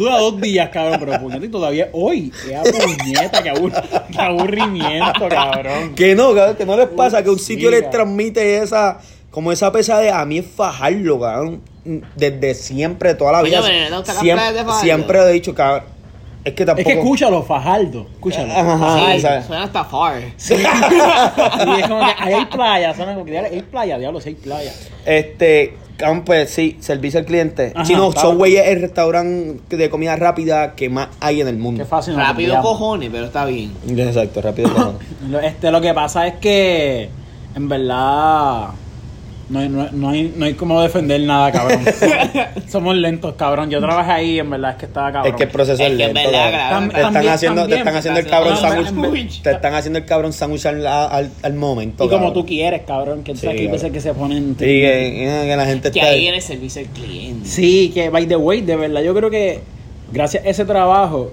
Dura, 0.01 0.17
dos 0.17 0.39
días, 0.41 0.69
cabrón. 0.69 0.99
Pero 0.99 1.19
puñeta, 1.21 1.45
y 1.45 1.49
todavía 1.49 1.89
hoy. 1.93 2.31
Qué 2.45 2.57
puñeta, 2.71 3.43
qué, 3.43 3.51
abur- 3.53 4.07
qué 4.11 4.19
aburrimiento, 4.21 5.29
cabrón. 5.29 5.95
Que 5.95 6.15
no, 6.15 6.33
cabrón, 6.33 6.55
que 6.55 6.65
no 6.65 6.77
les 6.77 6.87
pasa 6.89 7.23
que 7.23 7.29
un 7.29 7.39
Sí, 7.39 7.53
sitio 7.55 7.69
les 7.71 7.83
cabrón. 7.83 7.91
transmite 8.07 8.57
esa, 8.57 8.99
como 9.29 9.51
esa 9.51 9.71
pesadez. 9.71 10.11
A 10.13 10.25
mí 10.25 10.39
es 10.39 10.45
fajarlo, 10.45 11.19
cabrón. 11.19 11.61
Desde 12.15 12.53
siempre, 12.53 13.15
toda 13.15 13.31
la 13.31 13.39
Oye, 13.39 13.49
vida. 13.49 13.61
pero 13.65 13.89
¿no 13.89 14.05
siempre, 14.05 14.53
de 14.53 14.71
siempre 14.81 15.19
he 15.19 15.31
dicho, 15.31 15.55
cabrón. 15.55 15.83
Es 16.43 16.53
que 16.53 16.65
tampoco. 16.65 16.89
Es 16.89 16.95
que 16.95 16.99
escúchalo, 17.01 17.43
Fajardo. 17.43 18.07
Escúchalo. 18.13 18.51
Ajá, 18.51 19.13
Sí, 19.13 19.21
suena 19.45 19.63
hasta 19.63 19.83
far. 19.85 20.21
Sí. 20.37 20.55
y 20.55 21.79
es 21.81 21.87
como 21.87 21.99
que 22.03 22.13
ahí 22.17 22.33
hay 22.33 22.45
playa, 22.45 22.95
suena 22.95 23.13
como 23.13 23.25
que 23.25 23.37
hay 23.37 23.61
playa, 23.61 23.99
diablo, 23.99 24.19
sí 24.19 24.29
hay 24.29 24.35
playa. 24.35 24.73
Este, 25.05 25.75
cabrón, 26.01 26.23
pues 26.25 26.49
sí, 26.49 26.77
servicio 26.81 27.19
al 27.21 27.25
cliente. 27.25 27.71
Ajá, 27.73 27.85
si 27.85 27.95
no, 27.95 28.11
claro. 28.11 28.31
Subway 28.31 28.57
es 28.57 28.67
el 28.67 28.81
restaurante 28.81 29.77
de 29.77 29.89
comida 29.89 30.15
rápida 30.17 30.75
que 30.75 30.89
más 30.89 31.07
hay 31.21 31.39
en 31.41 31.47
el 31.47 31.57
mundo. 31.57 31.83
Qué 31.83 31.89
fácil. 31.89 32.15
Rápido 32.15 32.61
cojones, 32.61 33.09
pero 33.11 33.25
está 33.25 33.45
bien. 33.45 33.71
Exacto, 33.87 34.41
rápido. 34.41 34.69
Lo- 35.29 35.39
Este, 35.39 35.71
lo 35.71 35.79
que 35.81 35.93
pasa 35.93 36.27
es 36.27 36.35
que, 36.35 37.09
en 37.55 37.69
verdad, 37.69 38.67
no 39.51 39.59
hay, 39.59 39.69
no, 39.69 39.81
hay- 39.83 39.89
no 39.91 40.09
hay, 40.09 40.33
no 40.35 40.45
hay 40.45 40.53
como 40.55 40.81
defender 40.81 41.21
nada, 41.21 41.51
cabrón. 41.51 41.81
Somos 42.67 42.95
lentos, 42.95 43.35
cabrón. 43.35 43.69
Yo 43.69 43.79
trabajé 43.79 44.11
ahí, 44.11 44.39
en 44.39 44.49
verdad 44.49 44.71
es 44.71 44.77
que 44.77 44.85
estaba 44.85 45.11
cabrón. 45.11 45.31
es 45.31 45.37
que 45.37 45.43
el 45.43 45.49
proceso 45.49 45.83
Es 45.83 45.89
que 45.89 45.95
lento. 45.95 46.13
verdad, 46.13 46.51
cabrón. 46.51 46.59
cabrón. 46.61 46.89
te 46.89 46.95
están 46.97 47.13
También- 47.13 47.33
haciendo, 47.33 47.67
te 47.67 47.75
están 47.75 47.95
haciendo 47.95 48.19
el 48.19 48.27
cabrón 48.27 48.57
sándwich. 48.57 49.41
Te 49.41 49.51
están 49.51 49.73
haciendo 49.73 49.99
el 49.99 50.05
cabrón 50.05 50.33
sándwich 50.33 50.65
al, 50.65 50.87
al, 50.87 51.29
al 51.43 51.53
momento. 51.53 52.03
y 52.05 52.07
como 52.07 52.19
cabrón. 52.27 52.33
tú 52.33 52.45
quieres, 52.45 52.81
cabrón, 52.87 53.23
que 53.23 53.33
tú 53.33 53.39
Sí, 53.39 53.45
sabes 53.47 53.61
que 53.61 53.67
veces 53.67 53.91
que 53.91 54.01
se 54.01 54.13
ponen... 54.13 54.55
Sí, 54.57 54.65
que, 54.65 55.43
que 55.47 55.53
la 55.57 55.65
gente 55.65 55.91
Que 55.91 55.99
está. 55.99 56.11
ahí 56.11 56.19
viene 56.21 56.37
el 56.37 56.43
servicio 56.43 56.81
al 56.81 56.87
cliente. 56.87 57.47
Sí, 57.47 57.91
que 57.93 58.09
by 58.09 58.25
the 58.27 58.35
way, 58.37 58.61
de 58.61 58.75
verdad, 58.75 59.01
yo 59.01 59.13
creo 59.13 59.29
que 59.29 59.59
gracias 60.11 60.45
a 60.45 60.49
ese 60.49 60.65
trabajo, 60.65 61.31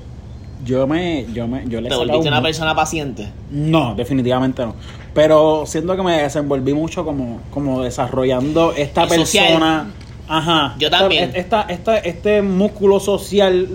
yo 0.64 0.86
me, 0.88 1.24
yo 1.32 1.46
me, 1.46 1.62
yo 1.68 1.80
le 1.80 1.88
¿Te 1.88 1.94
volviste 1.94 2.28
una 2.28 2.38
un- 2.38 2.42
persona 2.44 2.74
paciente? 2.74 3.28
No, 3.50 3.94
definitivamente 3.94 4.62
no. 4.66 4.74
Pero 5.18 5.64
siento 5.66 5.96
que 5.96 6.02
me 6.02 6.22
desenvolví 6.22 6.74
mucho 6.74 7.04
como, 7.04 7.40
como 7.50 7.82
desarrollando 7.82 8.72
esta 8.72 9.04
Y 9.06 9.08
social. 9.10 9.46
persona. 9.48 9.90
Ajá. 10.28 10.76
Yo 10.78 10.90
también. 10.90 11.32
Esta, 11.34 11.62
esta, 11.62 11.98
este 11.98 12.40
músculo 12.42 13.00
social 13.00 13.68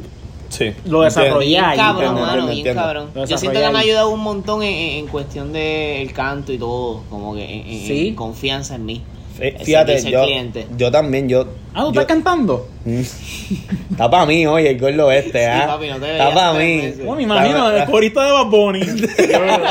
Sí. 0.49 0.71
lo 0.85 1.01
desarrollé 1.01 1.47
Bien 1.47 1.63
ahí. 1.65 1.77
cabrón, 1.77 2.09
entiendo, 2.11 2.21
mano, 2.27 2.41
entiendo, 2.49 2.63
bien 2.63 2.75
cabrón. 2.75 3.09
Yo 3.27 3.37
siento 3.37 3.59
que 3.59 3.69
me 3.71 3.77
ha 3.77 3.81
ayudado 3.81 4.09
un 4.11 4.19
montón 4.21 4.61
en, 4.63 4.71
en- 4.71 4.97
en 4.99 5.07
cuestión 5.07 5.51
del 5.51 6.13
canto 6.13 6.53
y 6.53 6.57
todo, 6.59 7.01
como 7.09 7.33
que 7.33 7.43
en, 7.43 7.67
en- 7.67 7.87
Sí. 7.87 8.07
en 8.09 8.15
confianza 8.15 8.75
en 8.75 8.85
mí. 8.85 9.01
El 9.39 9.57
Fíjate, 9.57 9.99
yo, 10.11 10.23
cliente. 10.25 10.67
yo 10.77 10.91
también, 10.91 11.27
yo. 11.27 11.47
Ah, 11.73 11.85
¿tú 11.85 11.93
yo- 11.93 12.01
estás 12.01 12.05
cantando? 12.05 12.69
Mm. 12.85 12.99
Está 13.91 14.09
para 14.09 14.25
mí, 14.27 14.45
oye, 14.45 14.69
el 14.69 14.79
gordo 14.79 15.11
este, 15.11 15.39
Sí, 15.39 15.45
¿ah? 15.49 15.63
papi, 15.67 15.87
no 15.89 15.99
te 15.99 16.11
Está 16.11 16.33
para 16.33 16.53
mí. 16.53 16.75
meses. 16.77 16.99
No, 16.99 17.15
me 17.15 17.23
imagino, 17.23 17.69
Está- 17.71 17.83
el 17.83 17.89
corista 17.89 18.23
de 18.25 18.31
Bad 18.31 18.45
Bunny. 18.47 18.79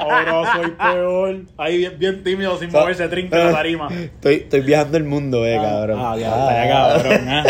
Ahora 0.00 0.52
soy 0.56 0.70
peor. 0.72 1.40
Ahí 1.56 1.78
bien, 1.78 1.92
bien 1.98 2.24
tímido, 2.24 2.58
sin 2.58 2.70
moverse, 2.72 3.06
trinca 3.08 3.38
la 3.38 3.52
tarima. 3.52 3.88
Estoy, 3.92 4.34
estoy 4.36 4.60
viajando 4.60 4.96
el 4.96 5.04
mundo, 5.04 5.46
eh, 5.46 5.56
cabrón. 5.56 6.00
Ah, 6.02 6.16
diablo, 6.16 6.48
está 6.50 6.64
ya 6.64 6.70
cabrón. 6.70 7.28
ah. 7.28 7.44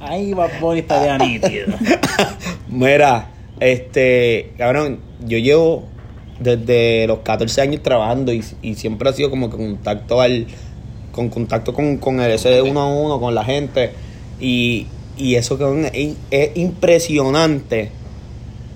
Ahí 0.00 0.32
Bad 0.34 0.50
Bunny 0.60 0.80
está 0.80 1.04
ya 1.04 1.18
nítido. 1.18 1.66
Mira, 2.68 3.28
este, 3.60 4.52
cabrón, 4.58 5.00
yo 5.24 5.38
llevo 5.38 5.88
desde 6.38 7.06
los 7.06 7.20
14 7.20 7.62
años 7.62 7.82
trabajando 7.82 8.32
y, 8.32 8.44
y 8.62 8.74
siempre 8.74 9.08
ha 9.08 9.12
sido 9.12 9.30
como 9.30 9.48
que 9.50 9.56
contacto 9.56 10.20
al, 10.20 10.46
con 11.16 11.30
contacto 11.30 11.74
con, 11.74 11.96
con 11.96 12.20
el 12.20 12.30
ese 12.30 12.62
uno 12.62 12.80
a 12.82 12.86
uno, 12.86 13.18
con 13.18 13.34
la 13.34 13.42
gente. 13.42 13.92
Y, 14.38 14.86
y 15.16 15.34
eso 15.34 15.58
cabrón, 15.58 15.86
es, 15.92 16.14
es 16.30 16.56
impresionante 16.56 17.90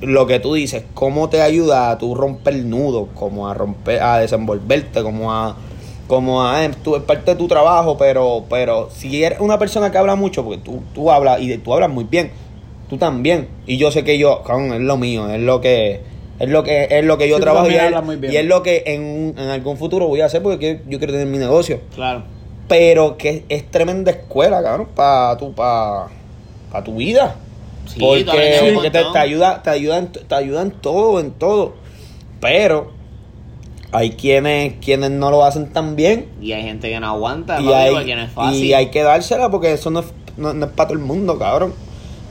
lo 0.00 0.26
que 0.26 0.40
tú 0.40 0.55
dices, 0.55 0.85
cómo 0.94 1.29
te 1.29 1.42
ayuda 1.42 1.90
a 1.90 1.98
tú 1.98 2.14
romper 2.14 2.57
nudos, 2.64 3.09
como 3.14 3.48
a 3.48 3.55
romper, 3.55 4.03
a 4.03 4.18
desenvolverte, 4.18 5.03
como 5.03 5.33
a 5.33 5.57
como 6.07 6.44
a 6.44 6.64
eh, 6.64 6.70
tú 6.83 6.96
es 6.96 7.03
parte 7.03 7.33
de 7.33 7.37
tu 7.37 7.46
trabajo, 7.46 7.96
pero 7.96 8.44
pero 8.48 8.88
si 8.92 9.22
eres 9.22 9.38
una 9.38 9.59
persona 9.59 9.92
que 9.92 9.98
habla 9.98 10.16
mucho, 10.16 10.42
porque 10.42 10.59
tú, 10.59 10.83
tú 10.92 11.11
hablas 11.11 11.40
y 11.40 11.57
tú 11.59 11.72
hablas 11.72 11.90
muy 11.90 12.05
bien, 12.05 12.33
tú 12.88 12.96
también. 12.96 13.48
Y 13.66 13.76
yo 13.76 13.92
sé 13.92 14.03
que 14.03 14.18
yo, 14.18 14.42
cabrón, 14.42 14.72
es 14.72 14.81
lo 14.81 14.96
mío, 14.96 15.31
es 15.31 15.40
lo 15.40 15.61
que 15.61 16.00
es 16.40 16.48
lo 16.48 16.64
que 16.64 16.88
es 16.90 17.05
lo 17.05 17.18
que 17.18 17.29
yo 17.29 17.37
Sí, 17.37 17.42
trabajo 17.42 17.68
y 17.70 17.74
es, 17.74 17.92
y 18.33 18.37
es 18.37 18.46
lo 18.46 18.62
que 18.62 18.83
en, 18.87 19.35
en 19.37 19.48
algún 19.50 19.76
futuro 19.76 20.09
voy 20.09 20.22
a 20.22 20.24
hacer 20.24 20.42
porque 20.42 20.81
yo 20.88 20.98
quiero 20.98 21.12
tener 21.12 21.26
mi 21.26 21.37
negocio. 21.37 21.81
Claro. 21.94 22.22
Pero 22.66 23.18
que 23.18 23.44
es 23.50 23.70
tremenda 23.70 24.11
escuela, 24.11 24.62
cabrón, 24.62 24.88
para 24.94 25.37
tu 25.37 25.53
pa, 25.55 26.09
pa 26.72 26.83
tu 26.83 26.96
vida. 26.96 27.37
Sí, 27.87 27.98
porque 28.00 28.70
porque 28.74 28.90
te, 28.90 28.98
ayuda, 29.18 29.62
te 29.62 29.70
ayuda, 29.70 29.98
en, 29.98 30.12
te 30.12 30.35
ayuda 30.35 30.62
en 30.62 30.70
todo, 30.70 31.20
en 31.20 31.33
todo. 31.33 31.74
Pero 32.40 32.92
hay 33.92 34.12
quienes, 34.12 34.74
quienes 34.81 35.11
no 35.11 35.31
lo 35.31 35.44
hacen 35.44 35.72
tan 35.72 35.94
bien. 35.94 36.29
Y 36.40 36.53
hay 36.53 36.62
gente 36.62 36.88
que 36.88 37.00
no 37.00 37.09
aguanta, 37.09 37.61
Y 37.61 37.70
hay, 37.70 37.92
porque 37.92 38.16
no 38.16 38.22
es 38.22 38.31
fácil. 38.31 38.64
y 38.64 38.72
hay 38.72 38.87
que 38.87 39.03
dársela 39.03 39.50
porque 39.50 39.72
eso 39.72 39.90
no 39.90 40.00
es, 40.00 40.07
no, 40.38 40.55
no 40.55 40.66
es 40.66 40.72
para 40.72 40.88
todo 40.88 40.98
el 40.98 41.05
mundo, 41.05 41.38
cabrón. 41.38 41.74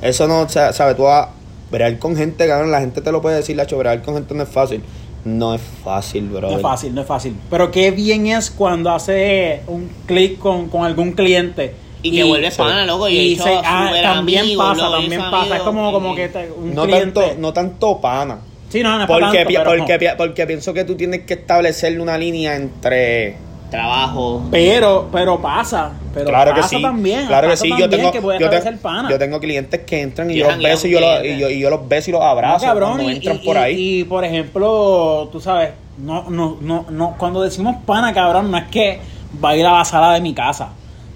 Eso 0.01 0.27
no, 0.27 0.41
o 0.41 0.49
sea, 0.49 0.73
sabes, 0.73 0.95
tú 0.95 1.03
vas 1.03 1.27
a 1.27 1.31
bregar 1.71 1.97
con 1.99 2.15
gente, 2.15 2.47
cabrón, 2.47 2.71
la 2.71 2.79
gente 2.81 3.01
te 3.01 3.11
lo 3.11 3.21
puede 3.21 3.37
decir, 3.37 3.55
la 3.55 3.65
bregar 3.65 4.01
con 4.01 4.15
gente 4.15 4.33
no 4.33 4.43
es 4.43 4.49
fácil. 4.49 4.81
No 5.25 5.53
es 5.53 5.61
fácil, 5.83 6.29
bro. 6.29 6.49
No 6.49 6.55
es 6.55 6.61
fácil, 6.61 6.95
no 6.95 7.01
es 7.01 7.07
fácil. 7.07 7.35
Pero 7.49 7.71
qué 7.71 7.91
bien 7.91 8.27
es 8.27 8.49
cuando 8.49 8.89
hace 8.89 9.61
un 9.67 9.89
clic 10.05 10.39
con, 10.39 10.69
con 10.69 10.85
algún 10.85 11.11
cliente. 11.11 11.73
Y 12.01 12.11
que 12.11 12.23
vuelve 12.23 12.49
pana, 12.51 12.85
loco, 12.85 13.09
y 13.09 13.17
he 13.17 13.33
hecho 13.33 13.43
ah, 13.65 13.91
también 14.01 14.57
pasa, 14.57 14.83
loco, 14.85 14.99
también 15.01 15.21
pasa. 15.29 15.57
Es 15.57 15.61
como, 15.63 15.89
y- 15.89 15.93
como 15.93 16.15
que 16.15 16.29
te- 16.29 16.49
un 16.51 16.73
No 16.73 16.83
cliente. 16.85 17.19
tanto, 17.19 17.35
no 17.41 17.51
tanto 17.51 17.99
pana. 17.99 18.39
Sí, 18.69 18.81
no, 18.81 18.95
no 18.95 19.01
es 19.03 19.07
Porque, 19.07 19.37
tanto, 19.43 19.47
pi- 19.49 19.57
porque, 19.65 19.99
pi- 19.99 20.05
porque 20.17 20.47
pienso 20.47 20.73
que 20.73 20.85
tú 20.85 20.95
tienes 20.95 21.21
que 21.25 21.33
establecer 21.33 21.99
una 21.99 22.17
línea 22.17 22.55
entre... 22.55 23.35
Trabajo. 23.69 24.41
pero, 24.49 25.07
pero 25.11 25.39
pasa. 25.39 25.91
Pero 26.13 26.25
claro 26.27 26.53
que 26.53 26.61
pasa 26.61 26.75
sí. 26.77 26.81
también. 26.81 27.27
claro 27.27 27.47
que 27.47 27.51
pasa 27.53 27.63
sí. 27.63 27.69
Yo 27.77 27.89
tengo, 27.89 28.11
que 28.11 28.19
yo, 28.21 28.27
te- 28.29 28.35
establecer 28.45 28.77
pana. 28.79 29.09
yo 29.09 29.19
tengo 29.19 29.39
clientes 29.39 29.81
que 29.81 30.01
entran 30.01 30.31
y 30.31 30.35
yo 30.37 30.47
los 30.49 30.57
beso 30.57 30.87
y 30.87 30.91
yo, 30.91 30.99
los, 30.99 31.23
y, 31.23 31.37
yo, 31.37 31.49
y 31.49 31.59
yo 31.59 31.69
los 31.69 31.87
beso 31.87 32.09
y 32.09 32.13
los 32.13 32.21
No, 32.21 32.27
abrazo 32.27 32.65
cabrón, 32.65 32.93
cuando 32.93 33.11
y, 33.11 33.15
entran 33.15 33.35
y- 33.41 33.45
por 33.45 33.57
ahí. 33.57 33.99
y, 33.99 34.03
por 34.05 34.23
ejemplo, 34.25 35.29
tú 35.31 35.39
sabes, 35.39 35.71
no, 35.97 36.29
no, 36.29 36.57
no, 36.61 36.85
no, 36.89 37.15
cuando 37.17 37.41
decimos 37.43 37.75
pana, 37.85 38.13
cabrón, 38.13 38.49
no 38.49 38.57
es 38.57 38.65
que 38.65 38.99
va 39.43 39.49
a 39.51 39.55
ir 39.55 39.65
a 39.65 39.73
la 39.73 39.85
sala 39.85 40.13
de 40.13 40.21
mi 40.21 40.33
casa. 40.33 40.69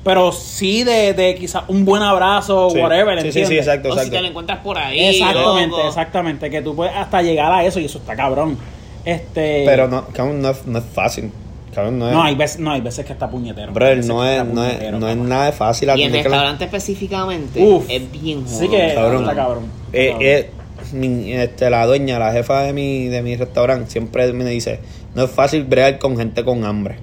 pero 0.04 0.32
sí 0.34 0.84
de, 0.84 1.14
de 1.14 1.34
quizás 1.36 1.64
un 1.70 1.86
buen 1.86 2.04
abrazo, 2.04 2.70
Sí. 2.70 2.78
whatever, 2.78 3.20
Sí, 3.22 3.28
sí, 3.28 3.32
sí, 3.32 3.40
¿entiendes? 3.40 3.68
exacto, 3.68 3.90
O 3.94 3.98
si 3.98 4.10
te 4.12 4.22
lo 4.22 4.28
encuentras 4.28 4.60
por 4.60 4.78
ahí. 4.78 5.00
Exactamente, 5.00 5.78
loco. 5.78 5.88
exactamente, 5.88 6.50
que 6.50 6.62
tú 6.62 6.76
puedes 6.76 6.94
hasta 6.94 7.22
llegar 7.22 7.52
a 7.54 7.64
eso 7.64 7.80
y 7.80 7.86
eso 7.86 8.00
está 8.00 8.14
cabrón. 8.16 8.58
Este, 9.06 9.64
Pero 9.66 9.88
no, 9.88 10.06
no 10.18 10.50
es, 10.50 10.66
no 10.68 10.80
es 10.80 10.86
fácil. 10.94 11.32
Cabrón, 11.74 12.00
no 12.00 12.08
es. 12.08 12.14
no 12.14 12.24
hay 12.24 12.36
veces, 12.36 12.60
no 12.60 12.72
hay 12.72 12.82
veces 12.82 13.06
que 13.06 13.14
está 13.14 13.30
puñetero. 13.30 13.74
Brother, 13.74 14.06
no 14.06 14.22
que 14.22 14.38
es, 14.38 14.46
no 14.46 14.66
es, 14.66 14.92
no 14.94 15.10
es 15.10 15.18
nada 15.18 15.46
de 15.48 15.52
fácil. 15.52 15.90
Y 15.96 16.04
que 16.04 16.10
la- 16.10 16.16
restaurante 16.24 16.66
específicamente 16.66 17.62
Uf. 17.64 17.86
es 17.90 18.12
bien 18.12 18.48
Sí 18.48 18.68
jodido. 18.68 18.72
que 18.72 18.94
Cabrón. 18.94 19.22
está 19.24 19.36
cabrón. 19.36 19.64
Eh, 19.92 20.08
Cabrón. 20.10 20.28
eh, 20.28 20.50
mi- 20.94 21.34
este, 21.34 21.70
la 21.70 21.86
dueña, 21.86 22.20
la 22.20 22.32
jefa 22.32 22.62
de 22.64 22.74
mi, 22.74 23.08
de 23.08 23.22
mi 23.22 23.36
restaurante, 23.36 23.90
siempre 23.90 24.32
me 24.34 24.46
dice: 24.46 24.80
No 25.16 25.24
es 25.24 25.32
fácil 25.32 25.64
bregar 25.64 25.98
con 26.00 26.18
gente 26.18 26.44
con 26.44 26.64
hambre. 26.66 26.98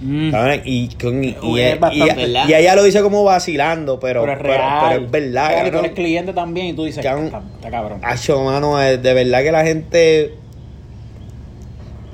Mm. 0.00 0.30
Y, 0.64 0.88
con- 1.00 1.24
y, 1.24 1.34
Uy, 1.42 1.58
y- 1.58 1.62
es 1.62 1.80
bastante, 1.80 2.22
y- 2.22 2.24
¿verdad? 2.32 2.48
y 2.48 2.54
ella 2.54 2.74
lo 2.76 2.82
dice 2.84 3.00
como 3.00 3.24
vacilando, 3.24 3.98
pero, 3.98 4.20
pero 4.22 4.32
es 4.34 4.38
real. 4.40 4.84
pero 4.90 5.04
es 5.06 5.10
verdad. 5.10 5.48
Real, 5.48 5.66
y 5.66 5.70
tú 5.70 5.78
eres 5.78 5.92
cliente 5.92 6.32
también 6.34 6.66
y 6.66 6.72
tú 6.74 6.84
dices, 6.84 7.02
Cabrón. 7.02 7.26
está, 7.26 7.42
está 7.56 7.70
cabrón. 7.70 8.00
Acho, 8.02 8.44
mano, 8.44 8.76
de 8.76 8.98
verdad 9.14 9.42
que 9.42 9.52
la 9.52 9.64
gente. 9.64 10.34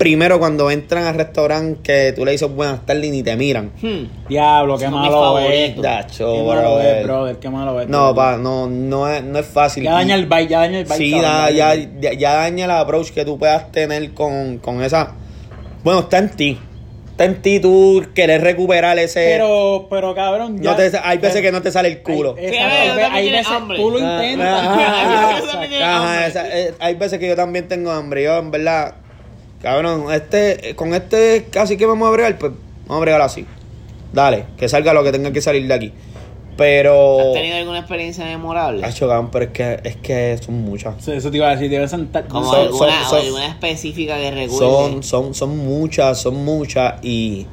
Primero, 0.03 0.37
cuando 0.37 0.69
entran 0.69 1.05
al 1.05 1.15
restaurante, 1.15 1.79
que 1.81 2.11
tú 2.11 2.25
le 2.25 2.33
dices 2.33 2.53
buenas 2.53 2.85
tardes 2.85 3.05
y 3.05 3.11
ni 3.11 3.23
te 3.23 3.37
miran. 3.37 3.71
Hmm. 3.81 4.27
Diablo, 4.27 4.77
qué 4.77 4.83
Son 4.83 4.93
malo 4.95 5.39
es. 5.39 5.77
Dacho, 5.81 6.33
Qué 6.33 6.43
malo 6.43 6.61
brother. 6.61 6.97
es, 6.97 7.03
brother, 7.05 7.35
qué 7.37 7.49
malo 7.49 7.79
es. 7.81 7.87
No, 7.87 8.13
pa, 8.13 8.35
no, 8.35 8.67
no 8.67 9.07
es, 9.07 9.23
no 9.23 9.39
es 9.39 9.45
fácil. 9.45 9.85
Ya 9.85 9.93
daña 9.93 10.15
el 10.15 10.25
bite, 10.25 10.47
ya 10.47 10.59
daña 10.59 10.79
el 10.79 10.83
bite. 10.83 10.97
Sí, 10.97 11.11
da- 11.11 11.49
daña 11.49 11.73
ya, 12.17 12.33
daña 12.33 12.65
el 12.65 12.71
approach 12.71 13.11
que 13.11 13.23
tú 13.23 13.39
puedas 13.39 13.71
tener 13.71 14.13
con, 14.13 14.57
con 14.57 14.83
esa. 14.83 15.13
Bueno, 15.85 16.01
está 16.01 16.17
en 16.17 16.31
ti. 16.31 16.59
Está 17.11 17.23
en 17.23 17.41
ti 17.41 17.61
tú 17.61 18.03
querer 18.13 18.41
recuperar 18.41 18.99
ese. 18.99 19.21
Pero, 19.37 19.87
pero 19.89 20.13
cabrón, 20.13 20.57
no 20.57 20.63
ya- 20.63 20.75
te- 20.75 20.97
hay 21.01 21.17
veces 21.19 21.41
que 21.41 21.51
no 21.53 21.61
te 21.61 21.71
sale 21.71 21.87
el 21.87 22.01
culo. 22.01 22.35
Hay, 22.37 23.31
veces 23.31 23.47
hambre. 23.47 23.77
tú 23.77 23.89
lo 23.91 23.99
Ah, 24.05 24.25
intentas. 24.25 24.49
ah, 24.67 25.39
Ajá, 25.81 26.13
hambre. 26.13 26.27
esa- 26.27 26.57
eh, 26.59 26.73
hay 26.79 26.95
veces 26.95 27.19
que 27.19 27.27
yo 27.29 27.37
también 27.37 27.69
tengo 27.69 27.89
hambre. 27.89 28.23
Yo, 28.23 28.37
en 28.39 28.51
verdad, 28.51 28.95
cabrón, 29.63 30.11
este, 30.13 30.75
con 30.75 30.93
este 30.93 31.47
casi 31.49 31.75
que 31.77 31.87
vamos 31.87 32.07
a 32.07 32.11
bregar, 32.11 32.37
pues 32.37 32.51
vamos 32.85 32.97
a 32.97 33.01
bregar 33.01 33.21
así. 33.21 33.45
Dale, 34.13 34.45
que 34.57 34.69
salga 34.69 34.93
lo 34.93 35.03
que 35.03 35.11
tenga 35.11 35.31
que 35.31 35.41
salir 35.41 35.65
de 35.67 35.73
aquí. 35.73 35.91
Pero. 36.55 37.19
¿Has 37.19 37.33
tenido 37.33 37.57
alguna 37.57 37.79
experiencia 37.79 38.25
memorable? 38.25 38.85
Hacho, 38.85 39.07
cabrón, 39.07 39.29
pero 39.31 39.45
es 39.45 39.51
que, 39.51 39.79
es 39.83 39.95
que 39.95 40.37
son 40.39 40.61
muchas. 40.61 41.03
Sí, 41.03 41.11
Eso 41.11 41.31
te 41.31 41.37
iba 41.37 41.47
a 41.49 41.55
decir, 41.55 41.67
debes 41.71 41.89
sentar. 41.89 42.27
Como 42.27 42.45
son- 42.51 42.59
alguna, 42.67 43.09
son- 43.09 43.19
alguna 43.25 43.47
específica 43.47 44.17
que 44.17 44.29
recuerde. 44.29 44.57
Son, 44.59 45.01
son, 45.01 45.33
son 45.33 45.57
muchas, 45.57 46.21
son 46.21 46.45
muchas 46.45 47.03
y, 47.03 47.47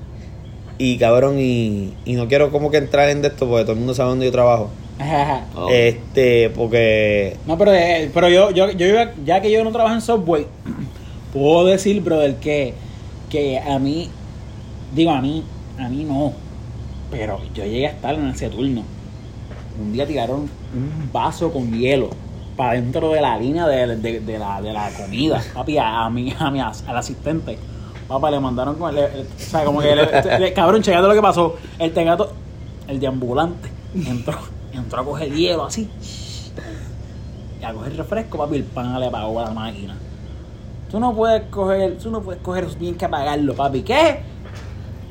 y 0.76 0.98
cabrón, 0.98 1.36
y, 1.38 1.94
y 2.04 2.12
no 2.12 2.28
quiero 2.28 2.50
como 2.50 2.70
que 2.70 2.76
entrar 2.76 3.08
en 3.08 3.22
de 3.22 3.28
esto 3.28 3.48
porque 3.48 3.62
todo 3.62 3.72
el 3.72 3.78
mundo 3.78 3.94
sabe 3.94 4.10
dónde 4.10 4.26
yo 4.26 4.32
trabajo. 4.32 4.68
Oh. 5.56 5.68
Este, 5.70 6.50
porque 6.50 7.36
No, 7.46 7.56
pero, 7.58 7.72
eh, 7.74 8.10
pero 8.14 8.28
yo, 8.28 8.50
yo, 8.50 8.70
yo, 8.70 8.86
iba- 8.86 9.12
ya 9.24 9.40
que 9.40 9.50
yo 9.50 9.64
no 9.64 9.72
trabajo 9.72 9.94
en 9.94 10.00
Subway, 10.02 10.46
puedo 11.32 11.66
decir, 11.66 12.00
brother, 12.02 12.36
que, 12.36 12.74
que 13.28 13.58
a 13.58 13.78
mí, 13.78 14.08
digo 14.94 15.10
a 15.12 15.20
mí, 15.20 15.42
a 15.78 15.88
mí 15.88 16.04
no, 16.04 16.32
pero 17.10 17.38
yo 17.54 17.64
llegué 17.64 17.86
a 17.88 17.90
estar 17.90 18.14
en 18.14 18.28
ese 18.28 18.48
turno. 18.50 18.82
Un 19.80 19.92
día 19.92 20.06
tiraron 20.06 20.40
un 20.40 21.10
vaso 21.12 21.52
con 21.52 21.72
hielo 21.72 22.10
para 22.56 22.74
dentro 22.74 23.10
de 23.12 23.20
la 23.22 23.38
línea 23.38 23.66
de, 23.66 23.96
de- 23.96 24.20
de 24.20 24.38
la, 24.38 24.60
de 24.60 24.72
la 24.72 24.90
comida, 24.90 25.42
papi, 25.54 25.78
a, 25.78 26.04
a 26.04 26.10
mi, 26.10 26.34
a 26.38 26.50
mi 26.50 26.60
al 26.60 26.96
asistente. 26.96 27.58
Papá, 28.06 28.30
le 28.30 28.40
mandaron 28.40 28.74
con 28.74 28.94
o 28.96 29.00
sea, 29.36 29.64
como 29.64 29.80
que 29.80 30.52
cabrón, 30.54 30.82
checate 30.82 31.06
lo 31.06 31.14
que 31.14 31.22
pasó. 31.22 31.56
El 31.78 31.92
tegato, 31.92 32.32
el 32.88 32.98
deambulante, 32.98 33.68
entró, 33.94 34.36
entró 34.72 35.00
a 35.00 35.04
coger 35.04 35.32
hielo 35.32 35.64
así 35.64 35.88
y 37.60 37.64
a 37.64 37.72
coger 37.72 37.96
refresco, 37.96 38.36
papi, 38.38 38.56
el 38.56 38.64
pan 38.64 38.98
le 39.00 39.10
pagó 39.10 39.38
a 39.40 39.44
la 39.44 39.50
máquina. 39.52 39.96
Tú 40.90 40.98
no 41.00 41.14
puedes 41.14 41.42
coger, 41.50 41.98
tú 41.98 42.10
no 42.10 42.20
puedes 42.20 42.42
coger, 42.42 42.66
tienes 42.74 42.98
que 42.98 43.08
pagarlo, 43.08 43.54
papi. 43.54 43.82
¿Qué? 43.82 44.18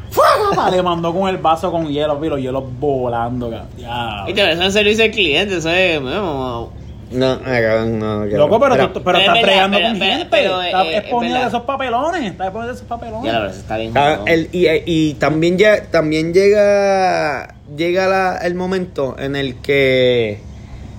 Le 0.72 0.82
mandó 0.84 1.14
con 1.14 1.30
el 1.30 1.38
vaso 1.38 1.72
con 1.72 1.88
hielo, 1.88 2.16
papi, 2.16 2.30
los 2.30 2.40
hielos 2.42 2.64
volando, 2.80 3.50
cabrón. 3.50 3.68
Ya. 3.78 4.26
Y 4.28 4.34
te 4.34 4.44
ves 4.44 4.60
en 4.60 4.72
servicio 4.72 5.06
al 5.06 5.12
cliente, 5.12 5.58
eso 5.58 5.70
es. 5.70 6.02
no, 6.02 6.70
no, 7.12 7.40
cabrón, 7.40 8.00
no, 8.00 8.26
Loco, 8.26 8.60
pero, 8.60 8.76
Mira, 8.76 8.94
tú, 8.94 9.02
pero 9.02 9.04
Pero 9.04 9.18
es 9.18 9.24
estás 9.24 9.38
pero- 9.42 9.62
con 9.62 9.72
pero- 9.72 9.88
gente. 9.88 10.28
pero, 10.30 10.62
estás 10.62 10.86
eh, 10.88 10.98
exponiendo 10.98 11.48
esos 11.48 11.62
papelones. 11.62 12.24
Estás 12.32 12.48
exponiendo 12.48 12.74
esos 12.76 12.88
papelones. 12.88 13.24
Ya 13.26 13.32
la 13.34 13.40
verdad, 13.40 13.56
eso 13.56 13.62
está 13.62 13.78
bien. 13.78 13.94
el- 14.28 14.50
y, 14.52 14.68
y 14.86 15.14
también 15.16 15.58
ya, 15.58 15.84
también 15.90 16.34
llega 16.34 17.56
llega 17.78 18.08
la- 18.08 18.38
el 18.38 18.56
momento 18.56 19.16
en 19.20 19.36
el 19.36 19.56
que 19.56 20.42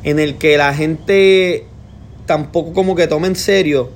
en 0.05 0.19
el 0.19 0.37
que 0.39 0.57
la 0.57 0.73
gente 0.73 1.67
tampoco 2.27 2.73
como 2.73 2.95
que 2.95 3.07
toma 3.07 3.27
en 3.27 3.37
serio. 3.37 3.91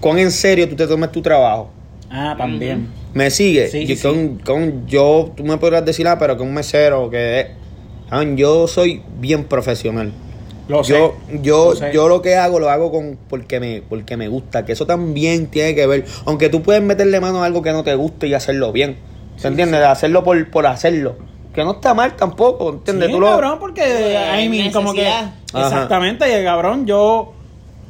Cuán 0.00 0.18
en 0.18 0.30
serio 0.30 0.68
tú 0.68 0.76
te 0.76 0.86
tomes 0.86 1.10
tu 1.12 1.22
trabajo. 1.22 1.70
Ah, 2.10 2.34
también. 2.38 2.88
¿Me 3.14 3.30
sigue? 3.30 3.68
Sí, 3.68 3.86
yo, 3.86 3.96
sí, 3.96 4.02
con, 4.02 4.38
con- 4.38 4.86
yo, 4.86 5.32
tú 5.36 5.42
me 5.44 5.56
podrás 5.56 5.84
decir, 5.84 6.06
ah, 6.08 6.18
pero 6.18 6.36
que 6.36 6.42
un 6.42 6.54
mesero, 6.54 7.10
que... 7.10 7.48
cabrón, 8.10 8.36
yo 8.36 8.68
soy 8.68 9.02
bien 9.18 9.44
profesional. 9.44 10.12
Lo 10.68 10.82
sé. 10.84 10.92
yo, 10.94 11.14
yo, 11.42 11.70
lo 11.70 11.76
sé. 11.76 11.90
yo 11.92 12.08
lo 12.08 12.22
que 12.22 12.34
hago, 12.36 12.58
lo 12.60 12.68
hago 12.70 12.90
con 12.90 13.16
porque 13.28 13.58
me, 13.60 13.82
porque 13.88 14.16
me 14.16 14.28
gusta, 14.28 14.64
que 14.64 14.72
eso 14.72 14.84
también 14.86 15.46
tiene 15.46 15.74
que 15.74 15.86
ver. 15.86 16.04
Aunque 16.24 16.48
tú 16.48 16.62
puedes 16.62 16.82
meterle 16.82 17.20
mano 17.20 17.42
a 17.42 17.46
algo 17.46 17.62
que 17.62 17.72
no 17.72 17.82
te 17.84 17.94
guste 17.94 18.26
y 18.26 18.34
hacerlo 18.34 18.72
bien. 18.72 18.96
¿Se 19.36 19.48
entiende? 19.48 19.78
Hacerlo 19.78 20.22
por, 20.24 20.50
por 20.50 20.66
hacerlo. 20.66 21.16
Que 21.54 21.62
no 21.64 21.72
está 21.72 21.94
mal 21.94 22.16
tampoco, 22.16 22.70
¿entiendes? 22.70 23.06
Sí, 23.08 23.14
Tú 23.14 23.20
lo- 23.20 23.28
cabrón, 23.28 23.58
porque 23.58 24.16
I 24.40 24.48
mean, 24.48 24.70
como 24.72 24.92
que 24.92 25.08
exactamente, 25.54 26.28
y, 26.40 26.44
cabrón, 26.44 26.84
yo 26.86 27.32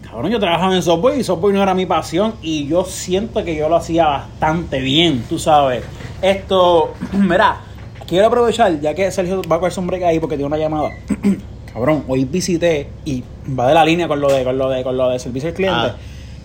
cabrón, 0.07 0.31
yo 0.31 0.39
trabajaba 0.41 0.75
en 0.75 0.83
software 0.83 1.19
y 1.19 1.25
software 1.25 1.55
no 1.55 1.63
era 1.63 1.75
mi 1.75 1.87
pasión 1.87 2.35
y 2.43 2.67
yo 2.67 2.85
siento 2.85 3.45
que 3.45 3.55
yo 3.55 3.69
lo 3.69 3.77
hacía 3.77 4.07
bastante 4.07 4.81
bien, 4.81 5.25
tú 5.29 5.39
sabes. 5.39 5.85
Esto, 6.23 6.95
mira, 7.13 7.61
quiero 8.07 8.27
aprovechar 8.27 8.81
ya 8.81 8.95
que 8.95 9.11
Sergio 9.11 9.43
va 9.51 9.57
a 9.57 9.61
coger 9.61 9.79
un 9.79 9.87
break 9.87 10.03
ahí 10.03 10.21
porque 10.21 10.37
tiene 10.37 10.47
una 10.47 10.59
llamada. 10.59 10.91
cabrón, 11.73 12.05
hoy 12.09 12.25
visité 12.25 12.89
y 13.05 13.23
va 13.49 13.69
de 13.69 13.75
la 13.75 13.85
línea 13.85 14.09
con 14.09 14.21
lo 14.21 14.33
de 14.33 14.45
con 14.45 14.57
lo 14.57 14.71
de 14.71 14.83
con 14.83 14.97
lo 14.97 15.11
de 15.11 15.19
servicio 15.19 15.49
al 15.51 15.55
cliente. 15.55 15.89
Ah. 15.89 15.97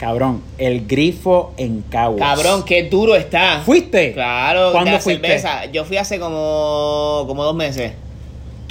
Cabrón, 0.02 0.41
el 0.58 0.88
grifo 0.88 1.54
en 1.58 1.84
Caguas. 1.84 2.19
Cabrón, 2.19 2.63
qué 2.65 2.89
duro 2.89 3.15
está. 3.15 3.62
¿Fuiste? 3.63 4.13
Claro, 4.13 4.71
¿Cuándo 4.71 5.00
fuiste? 5.00 5.28
cerveza. 5.28 5.65
Yo 5.65 5.86
fui 5.86 5.97
hace 5.97 6.19
como, 6.19 7.24
como 7.28 7.43
dos 7.43 7.56
meses. 7.56 7.93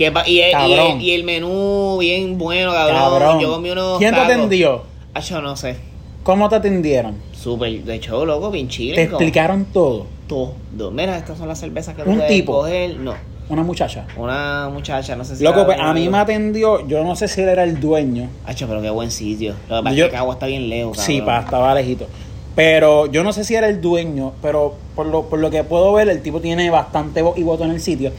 Que, 0.01 0.11
pa- 0.11 0.27
y, 0.27 0.41
el- 0.41 0.49
y, 0.49 0.53
Cabrón. 0.53 0.93
el, 0.97 1.03
y 1.03 1.11
el 1.11 1.25
menú 1.25 1.99
bien 2.01 2.39
bueno, 2.39 2.73
cabrón. 2.73 2.97
Cabrón. 2.97 3.41
Yo 3.41 3.53
comí 3.53 3.69
unos 3.71 3.99
¿Quién 3.99 4.13
te 4.15 4.21
tacos. 4.21 4.33
atendió? 4.35 4.83
Ah, 5.13 5.21
yo 5.21 5.43
no 5.43 5.55
sé. 5.57 5.77
¿Cómo 6.23 6.49
te 6.49 6.57
atendieron? 6.57 7.17
Súper, 7.33 7.85
de 7.85 7.95
hecho, 7.97 8.25
loco, 8.25 8.51
bien 8.51 8.67
chile. 8.69 8.95
Te 8.95 9.03
explicaron 9.03 9.67
todo. 9.67 10.07
Todo. 10.27 10.55
Mira, 10.91 11.19
estas 11.19 11.37
son 11.37 11.49
las 11.49 11.61
cervezas 11.61 11.95
que 11.95 12.03
tú 12.03 12.09
Un 12.11 12.17
puedes 12.17 12.33
tipo. 12.33 12.53
coger. 12.55 12.97
No, 12.97 13.13
Una 13.51 13.63
muchacha. 13.63 14.07
una 14.17 14.71
muchacha, 14.73 15.17
no 15.17 15.25
sé 15.27 15.37
si... 15.37 15.45
Loco, 15.45 15.59
era 15.59 15.67
pues 15.67 15.79
a 15.81 15.93
mí 15.93 16.09
me 16.09 16.17
atendió, 16.17 16.87
yo 16.89 17.05
no 17.05 17.15
sé 17.15 17.29
si 17.29 17.43
él 17.43 17.51
era 17.51 17.65
el 17.65 17.79
dueño. 17.79 18.31
Acho, 18.47 18.67
pero 18.69 18.81
qué 18.81 18.89
buen 18.89 19.11
sitio. 19.11 19.55
Lo 19.69 19.77
que 19.79 19.83
pasa 19.83 19.97
Yo- 19.97 20.05
es 20.07 20.11
que 20.13 20.17
Cagua 20.17 20.33
está 20.33 20.47
bien 20.47 20.71
lejos, 20.71 20.97
cabrón. 20.97 21.15
Sí, 21.15 21.21
pa, 21.21 21.41
estaba 21.41 21.75
lejito. 21.75 22.07
Pero 22.55 23.05
yo 23.07 23.23
no 23.23 23.35
sé 23.35 23.45
si 23.45 23.55
era 23.55 23.69
el 23.69 23.83
dueño, 23.83 24.33
pero 24.41 24.77
por 24.97 25.05
lo, 25.07 25.25
por 25.25 25.39
lo 25.41 25.51
que 25.51 25.63
puedo 25.63 25.93
ver, 25.93 26.09
el 26.09 26.23
tipo 26.23 26.41
tiene 26.41 26.71
bastante 26.71 27.21
voz 27.23 27.37
y 27.37 27.43
voto 27.43 27.65
en 27.65 27.71
el 27.73 27.81
sitio. 27.83 28.13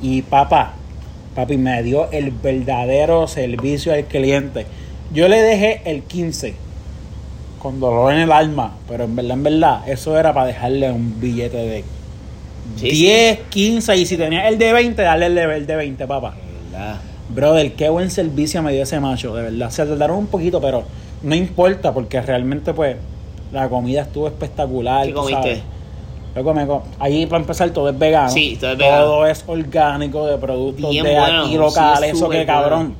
Y 0.00 0.22
papá, 0.22 0.74
papi, 1.36 1.56
me 1.56 1.82
dio 1.82 2.10
el 2.10 2.32
verdadero 2.32 3.28
servicio 3.28 3.92
al 3.92 4.04
cliente. 4.06 4.66
Yo 5.12 5.28
le 5.28 5.40
dejé 5.40 5.82
el 5.84 6.02
15 6.02 6.54
con 7.62 7.78
dolor 7.78 8.12
en 8.12 8.20
el 8.20 8.32
alma, 8.32 8.74
pero 8.88 9.04
en 9.04 9.14
verdad, 9.14 9.32
en 9.32 9.42
verdad, 9.44 9.88
eso 9.88 10.18
era 10.18 10.34
para 10.34 10.48
dejarle 10.48 10.90
un 10.90 11.20
billete 11.20 11.56
de 11.56 11.84
Sí, 12.74 12.90
10, 12.90 13.38
15 13.48 13.96
y 13.96 14.06
si 14.06 14.16
tenía 14.16 14.48
el 14.48 14.58
de 14.58 14.72
20, 14.72 15.00
darle 15.00 15.26
el 15.26 15.34
de, 15.34 15.42
el 15.42 15.66
de 15.66 15.76
20, 15.76 16.06
papá. 16.06 16.34
Verdad. 16.72 16.96
Brother, 17.28 17.72
qué 17.74 17.88
buen 17.88 18.10
servicio 18.10 18.62
me 18.62 18.72
dio 18.72 18.82
ese 18.82 18.98
macho, 18.98 19.34
de 19.34 19.42
verdad. 19.42 19.70
Se 19.70 19.86
tardaron 19.86 20.18
un 20.18 20.26
poquito, 20.26 20.60
pero 20.60 20.84
no 21.22 21.34
importa, 21.34 21.94
porque 21.94 22.20
realmente, 22.20 22.74
pues, 22.74 22.96
la 23.52 23.68
comida 23.68 24.02
estuvo 24.02 24.26
espectacular. 24.26 25.06
¿Qué 25.06 25.12
comiste? 25.12 25.42
sabes. 25.42 25.75
Luego 26.36 26.54
me 26.54 26.66
co- 26.66 26.82
Ahí, 27.00 27.26
para 27.26 27.40
empezar, 27.40 27.70
todo 27.70 27.88
es 27.88 27.98
vegano. 27.98 28.28
Sí, 28.30 28.56
todo 28.60 28.72
es 28.72 28.78
vegano. 28.78 29.04
Todo 29.06 29.26
es 29.26 29.42
orgánico, 29.46 30.26
de 30.26 30.36
productos 30.38 30.90
Bien 30.90 31.04
de 31.04 31.14
bueno, 31.18 31.40
aquí 31.42 31.50
sí, 31.52 31.56
locales. 31.58 32.10
es 32.10 32.16
eso 32.16 32.24
súper 32.26 32.40
que 32.40 32.46
cabrón. 32.46 32.94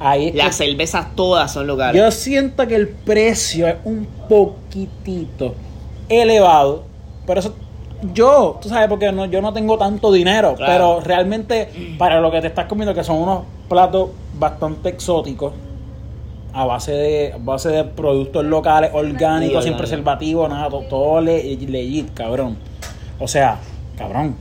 Ahí 0.00 0.28
es 0.28 0.34
Las 0.36 0.46
que- 0.56 0.64
cervezas 0.66 1.08
todas 1.16 1.52
son 1.52 1.66
locales. 1.66 2.00
yo 2.00 2.10
siento 2.12 2.66
que 2.68 2.76
el 2.76 2.88
precio 2.88 3.66
es 3.66 3.74
un 3.84 4.06
poquitito 4.28 5.54
elevado, 6.08 6.84
pero 7.26 7.40
eso 7.40 7.52
yo, 8.14 8.58
tú 8.62 8.68
sabes, 8.68 8.88
porque 8.88 9.10
no, 9.10 9.24
yo 9.26 9.42
no 9.42 9.52
tengo 9.52 9.76
tanto 9.76 10.12
dinero, 10.12 10.54
Claro. 10.54 10.72
pero 10.72 11.00
realmente 11.00 11.68
para 11.98 12.20
lo 12.20 12.30
que 12.30 12.40
te 12.40 12.46
estás 12.46 12.66
comiendo, 12.66 12.94
que 12.94 13.02
son 13.02 13.16
unos 13.18 13.40
platos 13.68 14.10
bastante 14.38 14.90
exóticos, 14.90 15.52
a 16.60 16.64
base 16.64 16.92
de, 16.92 17.32
a 17.34 17.38
base 17.38 17.68
de 17.68 17.84
productos 17.84 18.44
locales, 18.44 18.90
orgánicos, 18.92 19.64
sin 19.64 19.74
orgánicos. 19.74 19.78
preservativo, 19.78 20.48
nada, 20.48 20.68
to- 20.68 20.82
todo 20.88 21.20
le- 21.20 21.56
legit, 21.56 22.12
cabrón. 22.14 22.56
O 23.20 23.28
sea, 23.28 23.58
cabrón, 23.96 24.34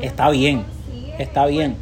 está 0.00 0.30
bien. 0.30 0.64
está 1.18 1.46
bien. 1.46 1.76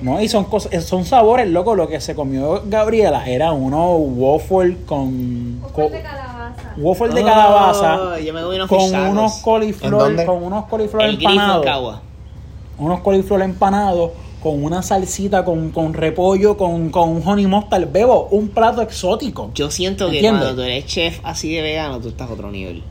No, 0.00 0.20
y 0.20 0.28
son 0.28 0.44
cosas, 0.46 0.82
son 0.84 1.04
sabores, 1.04 1.46
loco. 1.48 1.74
Lo 1.76 1.86
que 1.88 2.00
se 2.00 2.14
comió 2.14 2.62
Gabriela 2.66 3.24
era 3.28 3.52
uno 3.52 3.94
waffle 3.96 4.78
con. 4.86 5.60
Waffle 5.62 5.72
con- 5.72 5.92
de 5.92 6.02
calabaza. 6.02 6.74
waffle 6.78 7.08
de 7.14 7.22
Oh, 7.22 7.24
calabaza 7.24 8.18
yo 8.20 8.32
me 8.34 8.44
unos 8.44 8.68
con 8.68 8.94
unos 9.10 9.36
¿En 9.36 9.42
coliflor, 9.42 10.24
con 10.24 10.42
unos 10.42 10.64
coliflor 10.64 11.02
empanados, 11.02 12.00
unos 12.78 13.00
coliflor 13.00 13.42
empanados 13.42 14.10
con 14.42 14.62
una 14.64 14.82
salsita 14.82 15.44
con, 15.44 15.70
con 15.70 15.94
repollo, 15.94 16.56
con, 16.56 16.90
con 16.90 17.08
un 17.10 17.22
honey 17.26 17.46
mustard, 17.46 17.86
bebo, 17.92 18.28
un 18.32 18.48
plato 18.48 18.82
exótico. 18.82 19.50
Yo 19.54 19.70
siento 19.70 20.10
que 20.10 20.16
¿Entiendes? 20.16 20.42
cuando 20.42 20.62
tú 20.62 20.68
eres 20.68 20.86
chef 20.86 21.20
así 21.22 21.52
de 21.54 21.62
vegano, 21.62 22.00
tú 22.00 22.08
estás 22.08 22.28
a 22.28 22.32
otro 22.32 22.50
nivel. 22.50 22.82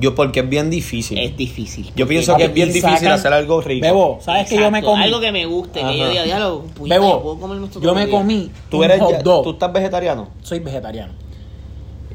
Yo 0.00 0.14
porque 0.14 0.40
es 0.40 0.48
bien 0.48 0.70
difícil. 0.70 1.18
Es 1.18 1.36
difícil. 1.36 1.90
Yo 1.96 2.06
pienso 2.06 2.36
que 2.36 2.44
es 2.44 2.54
bien 2.54 2.68
y 2.68 2.72
difícil 2.74 2.98
sacan- 2.98 3.12
hacer 3.14 3.32
algo 3.32 3.60
rico. 3.60 3.84
Bebo, 3.84 4.18
¿sabes 4.20 4.48
que 4.48 4.54
yo 4.54 4.70
me 4.70 4.78
Exacto, 4.78 4.90
comí? 4.92 5.02
Algo 5.02 5.20
que 5.20 5.32
me 5.32 5.46
guste, 5.46 5.80
que 5.80 5.98
yo 5.98 6.04
Ajá. 6.04 6.22
diga, 6.22 6.38
puedo 6.76 6.88
Bebo, 6.88 7.38
comerme 7.40 7.66
esto 7.66 7.80
yo 7.80 7.94
me 7.94 8.06
día". 8.06 8.16
comí 8.16 8.50
¿Tú, 8.70 8.78
un 8.78 8.84
eres, 8.84 9.00
hot 9.00 9.22
dog. 9.24 9.42
¿Tú 9.42 9.50
estás 9.50 9.72
vegetariano? 9.72 10.28
Soy 10.42 10.60
vegetariano. 10.60 11.14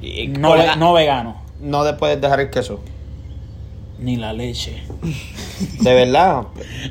Y- 0.01 0.28
No, 0.30 0.47
¿cuál 0.49 0.59
ve- 0.61 0.68
es- 0.68 0.78
no 0.78 0.93
vegano. 0.93 1.36
no 1.59 1.84
te 1.84 1.91
puedes 1.93 2.22
dejar 2.22 2.39
el 2.39 2.49
queso. 2.49 2.80
Ni 4.00 4.18
la 4.18 4.34
leche. 4.34 4.84
De 5.80 5.94
verdad. 5.94 6.44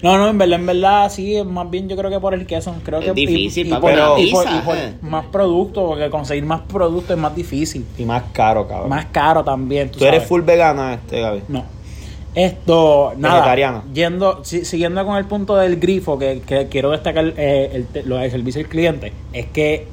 No, 0.03 0.17
no, 0.17 0.29
en 0.29 0.39
verdad, 0.39 0.61
en 0.61 0.67
verdad, 0.67 1.11
sí, 1.11 1.37
más 1.45 1.69
bien 1.71 1.89
yo 1.89 1.97
creo 1.97 2.11
que 2.11 2.21
por 2.21 2.33
el 2.33 2.47
queso. 2.47 2.75
Creo 2.85 3.01
Es 3.01 3.07
que 3.07 3.13
difícil, 3.13 3.67
y, 3.67 3.71
papi, 3.71 3.83
por, 3.83 3.93
una 3.93 4.03
y 4.21 4.31
por- 4.33 4.45
pizza, 4.45 4.57
y 4.59 4.61
por 4.65 4.77
eh. 4.77 4.95
más 5.03 5.27
productos, 5.27 5.85
porque 5.89 6.09
conseguir 6.09 6.45
más 6.45 6.61
productos 6.63 7.11
es 7.11 7.19
más 7.19 7.35
difícil. 7.35 7.85
Y 7.99 8.05
más 8.05 8.23
caro, 8.33 8.67
cabrón. 8.67 8.89
Más 8.89 9.07
caro 9.07 9.45
también. 9.45 9.91
Tú, 9.91 9.99
Tú 9.99 10.05
eres 10.07 10.25
full 10.25 10.43
vegana, 10.43 10.95
este, 10.95 11.21
Gaby. 11.21 11.43
No. 11.49 11.65
Esto, 12.35 13.13
nada. 13.19 13.35
Vegetariano. 13.37 13.83
Yendo, 13.93 14.43
si- 14.45 14.65
siguiendo 14.65 15.05
con 15.05 15.17
el 15.19 15.27
punto 15.27 15.57
del 15.57 15.79
grifo, 15.79 16.19
que, 16.19 16.41
que 16.47 16.69
quiero 16.69 16.93
destacar 16.93 17.35
eh, 17.37 17.85
el, 17.95 18.09
lo 18.09 18.17
del 18.17 18.31
servicio 18.31 18.63
al 18.63 18.69
cliente, 18.69 19.13
es 19.35 19.47
que, 19.47 19.87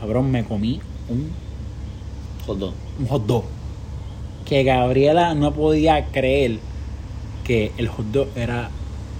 cabrón, 0.00 0.30
me 0.30 0.44
comí 0.44 0.80
un, 1.10 1.30
Hot 2.46 2.58
dog. 2.58 2.72
un 3.00 3.06
hot 3.08 3.26
dog. 3.26 3.44
Que 4.48 4.64
Gabriela 4.64 5.34
no 5.34 5.52
podía 5.52 6.06
creer 6.06 6.58
que 7.44 7.72
el 7.76 7.88
hot 7.88 8.06
dog 8.06 8.28
era 8.36 8.70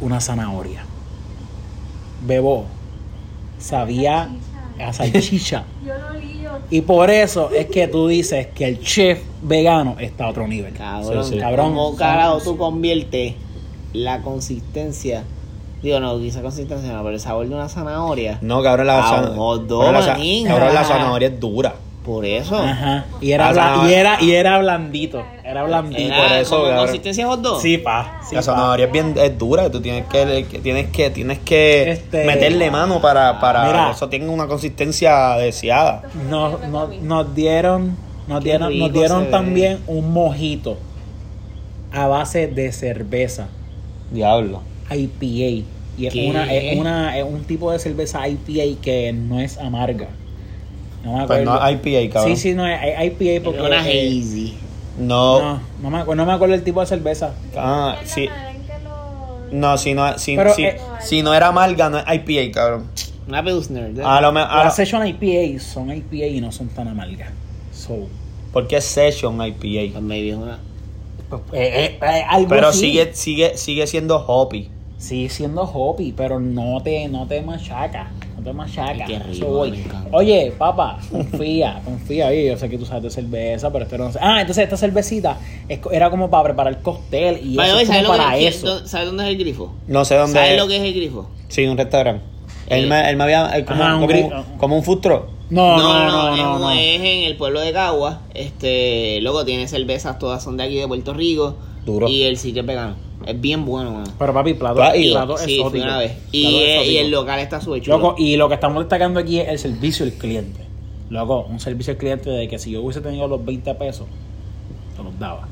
una 0.01 0.21
zanahoria. 0.21 0.85
Bebo, 2.27 2.65
sabía 3.59 4.29
a 4.85 4.93
salchicha. 4.93 5.65
Yo 5.87 5.95
lo 5.99 6.19
lío. 6.19 6.51
Y 6.71 6.81
por 6.83 7.11
eso 7.11 7.51
es 7.51 7.67
que 7.67 7.89
tú 7.89 8.09
dices 8.09 8.49
que 8.49 8.65
el 8.67 8.81
chef 8.81 9.21
vegano 9.43 9.97
está 10.01 10.25
a 10.25 10.29
otro 10.31 10.47
nivel. 10.49 10.73
Cabrón, 10.75 11.25
Sí, 11.25 11.35
sí. 11.35 11.39
Cabrón, 11.39 11.69
¿Cómo 11.75 11.97
carajo 11.97 12.39
tú 12.43 12.57
conviertes 12.57 13.35
la 13.93 14.23
consistencia? 14.23 15.25
Digo, 15.83 16.01
no, 16.01 16.19
quizá 16.19 16.43
consistencia 16.43 16.93
no, 16.93 17.03
pero 17.03 17.15
el 17.15 17.21
sabor 17.21 17.49
de 17.49 17.55
una 17.55 17.69
zanahoria. 17.69 18.39
No, 18.43 18.63
cabrón, 18.63 18.89
la, 18.89 18.99
Ah, 18.99 19.11
zan- 19.23 19.31
un 19.33 19.37
hot 19.37 19.67
dog, 19.67 19.83
cabrón, 19.85 20.75
la 20.75 20.81
Ah. 20.81 20.85
zanahoria 20.85 21.29
es 21.29 21.39
dura. 21.41 21.75
Por 22.09 22.25
eso. 22.25 22.57
Ajá. 22.57 23.05
Y 23.21 23.33
era, 23.33 23.53
bla- 23.53 23.87
y 23.87 23.93
era, 23.93 24.17
y 24.23 24.33
era 24.33 24.59
blandito. 24.61 25.23
Era 25.45 25.65
blandito. 25.65 26.01
Era 26.01 26.17
por 26.29 26.33
eso, 26.39 26.63
como 26.63 26.77
consistencia 26.79 27.27
hot 27.27 27.41
dog. 27.43 27.61
Sí, 27.61 27.77
pa. 27.77 28.23
Sí, 28.27 28.35
la 28.35 28.41
zanahoria 28.41 28.87
es 28.87 28.93
bien 28.93 29.13
es 29.19 29.37
dura. 29.37 29.71
Tú 29.71 29.83
tienes 29.83 30.07
que, 30.07 30.47
tienes 30.63 30.87
que, 30.89 31.11
tienes 31.11 31.39
que 31.41 31.91
Este- 31.91 32.25
meterle 32.25 32.71
mano 32.71 33.03
para, 33.03 33.39
para 33.41 33.67
Mira. 33.67 33.91
eso 33.91 34.09
tenga 34.09 34.31
una 34.33 34.47
consistencia 34.47 35.33
deseada. 35.37 36.05
Nos, 36.31 36.67
nos, 36.69 36.97
nos 37.03 37.35
dieron, 37.35 37.95
nos 38.27 38.39
Qué 38.43 38.45
dieron, 38.53 38.79
nos 38.79 38.91
dieron 38.95 39.25
ve. 39.27 39.31
también 39.31 39.79
un 39.87 40.11
mojito 40.11 40.79
a 41.93 42.07
base 42.07 42.47
de 42.47 42.73
cerveza 42.73 43.49
Diablo. 44.11 44.63
IPA. 44.91 45.67
Y 45.99 46.07
es, 46.07 46.13
¿Qué? 46.15 46.31
una, 46.31 46.51
es, 46.55 46.79
una, 46.79 47.19
es 47.19 47.25
un 47.25 47.45
tipo 47.45 47.71
de 47.71 47.79
cerveza 47.79 48.27
IPA 48.27 48.81
que 48.81 49.13
no 49.13 49.41
es 49.41 49.59
amarga. 49.59 50.09
No 51.05 51.13
me 51.19 51.27
Pues 51.27 51.41
acuerdo. 51.41 51.61
no 51.61 51.71
IPA, 51.71 52.13
cabrón. 52.13 52.37
Sí, 52.37 52.43
sí, 52.43 52.55
no 52.55 52.67
es 52.67 52.81
es 52.83 53.05
IPA 53.07 53.45
porque. 53.45 53.61
Una 53.63 53.89
eh, 53.89 54.09
hazy. 54.21 54.55
No. 54.99 55.41
no, 55.41 55.61
no 55.83 55.91
me, 55.91 55.99
acuerdo, 55.99 56.17
no 56.17 56.27
me 56.27 56.33
acuerdo 56.33 56.55
el 56.55 56.65
tipo 56.65 56.81
de 56.81 56.87
cerveza. 56.87 57.33
Ah, 57.57 57.97
sí. 58.05 58.29
No, 59.53 59.79
si 59.79 59.95
no, 59.95 60.19
si, 60.19 60.37
Pero, 60.37 60.53
si, 60.55 60.65
eh, 60.65 60.77
si 61.01 61.23
no 61.23 61.33
era 61.33 61.49
amarga, 61.49 61.89
no 61.89 61.99
es 61.99 62.05
IPA, 62.07 62.53
cabrón. 62.53 62.85
Una 63.29 63.43
Pilsner. 63.45 63.93
A 64.05 64.21
lo 64.21 64.33
me- 64.33 64.41
a- 64.41 64.65
Las 64.65 64.77
Session 64.77 65.07
IPA 65.07 65.61
son 65.61 65.91
IPA 65.95 66.27
y 66.27 66.41
no 66.41 66.51
son 66.53 66.69
tan 66.69 66.89
amargas. 66.89 67.31
So, 67.73 68.09
porque 68.53 68.77
es 68.77 68.85
Session 68.85 69.35
IPA. 69.41 69.93
Pues 69.93 70.03
maybe 70.03 70.31
es 70.31 70.37
una. 70.37 70.59
pues, 71.29 71.41
eh, 71.53 71.85
eh, 71.85 71.99
eh, 72.03 72.25
algo 72.29 72.49
Pero 72.49 72.69
así. 72.69 72.81
sigue, 72.81 73.15
sigue, 73.15 73.57
sigue 73.57 73.87
siendo 73.87 74.17
hoppy. 74.17 74.69
Sigue 74.99 75.29
siendo 75.29 75.63
hoppy, 75.63 76.13
pero 76.17 76.41
no 76.41 76.83
te, 76.83 77.07
no 77.09 77.27
te 77.27 77.41
machaca. 77.43 78.11
No 78.39 78.45
te 78.45 78.53
machaca. 78.53 79.05
Qué 79.05 79.19
rico, 79.19 79.31
Eso 79.33 79.47
voy. 79.49 79.71
me 79.73 79.79
encanta. 79.79 80.17
Oye, 80.17 80.53
papá, 80.57 80.99
confía, 81.11 81.81
confía. 81.85 82.29
Oye, 82.29 82.47
yo 82.47 82.57
sé 82.57 82.69
que 82.69 82.79
tú 82.79 82.87
sabes 82.87 83.03
de 83.03 83.11
cerveza, 83.11 83.73
pero 83.73 83.85
espero 83.85 84.05
no 84.05 84.13
sé. 84.13 84.19
Ah, 84.23 84.41
entonces 84.41 84.65
esta 84.65 84.77
cervecita 84.77 85.39
es 85.69 85.81
era 85.91 86.09
como 86.11 86.31
para 86.31 86.45
preparar 86.45 86.81
cóctel 86.81 87.41
y 87.45 87.59
eso 87.59 87.61
way, 87.75 87.83
es 87.83 87.89
¿sabes, 87.89 88.03
como 88.05 88.17
lo 88.17 88.23
para 88.25 88.39
que, 88.39 88.47
eso. 88.47 88.87
¿Sabes 88.87 89.07
dónde 89.09 89.25
es 89.25 89.31
el 89.31 89.39
grifo? 89.39 89.73
No 89.89 90.05
sé 90.05 90.15
dónde. 90.15 90.39
¿Sabes 90.39 90.57
lo 90.57 90.69
que 90.69 90.77
es 90.77 90.83
el 90.83 90.95
grifo? 90.95 91.29
Sí, 91.49 91.67
un 91.67 91.77
restaurante. 91.77 92.23
Él, 92.69 92.85
Eh. 92.85 92.87
me, 92.89 93.11
él 93.11 93.17
me 93.17 93.25
había. 93.25 93.47
él 93.57 93.65
como, 93.65 93.83
Ajá, 93.83 93.97
un 93.97 94.07
como, 94.07 94.45
como 94.59 94.77
un 94.77 94.83
food 94.85 95.01
truck. 95.01 95.23
No, 95.51 95.77
no, 95.79 95.83
no, 96.11 96.35
es, 96.35 96.43
no, 96.43 96.55
un- 96.57 96.61
no. 96.61 96.71
es 96.73 97.01
en 97.01 97.25
el 97.25 97.37
pueblo 97.37 97.61
de 97.61 97.73
Cagua. 97.73 98.21
Este, 98.35 99.19
luego 99.23 99.45
tiene 99.47 99.67
cervezas, 99.67 100.19
todas 100.19 100.43
son 100.45 100.57
de 100.59 100.65
aquí 100.65 100.77
de 100.77 100.87
Puerto 100.87 101.13
Rico. 101.15 101.57
Duro. 101.87 102.07
Y 102.07 102.25
el 102.25 102.37
sitio 102.37 102.61
es 102.61 102.67
vegano. 102.69 102.95
Es 103.29 103.39
bien 103.39 103.67
bueno, 103.67 103.93
mano. 103.93 104.11
Pero 104.19 104.33
papi, 104.33 104.55
plato, 104.55 104.77
plato 104.77 105.37
sí, 105.37 105.45
fui 105.45 105.55
exótico. 105.57 105.85
una 105.85 105.99
vez. 105.99 106.13
Y, 106.33 106.97
el 106.97 107.11
local 107.11 107.39
está 107.41 107.61
súper 107.61 107.83
chulo. 107.83 107.99
Loco, 107.99 108.15
y 108.17 108.37
lo 108.39 108.49
que 108.49 108.55
estamos 108.55 108.83
destacando 108.83 109.21
aquí 109.21 109.39
es 109.39 109.49
el 109.49 109.59
servicio 109.59 110.07
al 110.07 110.13
cliente. 110.13 110.61
Loco, 111.11 111.47
un 111.51 111.61
servicio 111.61 111.93
al 111.93 111.99
cliente 111.99 112.31
de 112.31 112.49
que 112.49 112.59
si 112.59 112.71
yo 112.71 112.81
hubiese 112.81 113.03
tenido 113.03 113.29
los 113.29 113.45
20 113.45 113.75
pesos, 113.75 114.07
te 114.97 115.03
los 115.03 115.19
daba. 115.19 115.47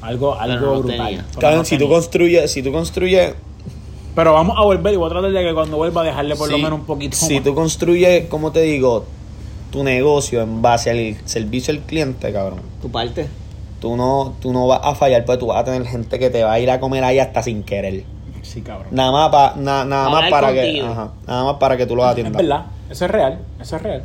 Algo, 0.00 0.34
algo 0.34 0.66
no 0.74 0.78
brutal. 0.80 1.22
Cabrón, 1.38 1.66
si 1.66 1.76
tú 1.76 1.86
construyes, 1.86 2.50
si 2.50 2.62
tú 2.62 2.72
construyes. 2.72 3.34
Pero 4.14 4.32
vamos 4.32 4.56
a 4.58 4.62
volver 4.62 4.94
y 4.94 4.96
voy 4.96 5.08
a 5.08 5.10
tratar 5.10 5.32
de 5.32 5.44
que 5.44 5.52
cuando 5.52 5.76
vuelva 5.76 6.02
dejarle 6.02 6.34
por 6.34 6.50
lo 6.50 6.56
menos 6.56 6.80
un 6.80 6.86
poquito 6.86 7.14
Si 7.14 7.34
más. 7.34 7.44
tú 7.44 7.54
construyes, 7.54 8.26
como 8.28 8.52
te 8.52 8.62
digo, 8.62 9.04
tu 9.70 9.84
negocio 9.84 10.40
en 10.40 10.62
base 10.62 10.88
al 10.88 11.16
servicio 11.26 11.74
al 11.74 11.80
cliente, 11.80 12.32
cabrón. 12.32 12.60
Tu 12.80 12.90
parte. 12.90 13.28
Tú 13.82 13.96
no, 13.96 14.34
tú 14.40 14.52
no 14.52 14.68
vas 14.68 14.80
a 14.84 14.94
fallar, 14.94 15.24
porque 15.24 15.40
tú 15.40 15.46
vas 15.48 15.58
a 15.58 15.64
tener 15.64 15.84
gente 15.84 16.18
que 16.20 16.30
te 16.30 16.44
va 16.44 16.52
a 16.52 16.60
ir 16.60 16.70
a 16.70 16.78
comer 16.78 17.02
ahí 17.02 17.18
hasta 17.18 17.42
sin 17.42 17.64
querer. 17.64 18.04
Sí, 18.42 18.62
cabrón. 18.62 18.86
Nada 18.92 19.10
más, 19.10 19.28
pa- 19.30 19.54
na- 19.56 19.84
nada 19.84 20.08
más 20.08 20.30
para 20.30 20.52
que, 20.52 20.80
ajá, 20.80 21.10
nada 21.26 21.44
más 21.44 21.56
para 21.56 21.76
que 21.76 21.84
tú 21.86 21.96
Es 21.98 22.04
atiendas. 22.04 22.40
verdad, 22.40 22.66
eso 22.88 23.04
es 23.06 23.10
real, 23.10 23.40
eso 23.60 23.74
es 23.76 23.82
real. 23.82 24.02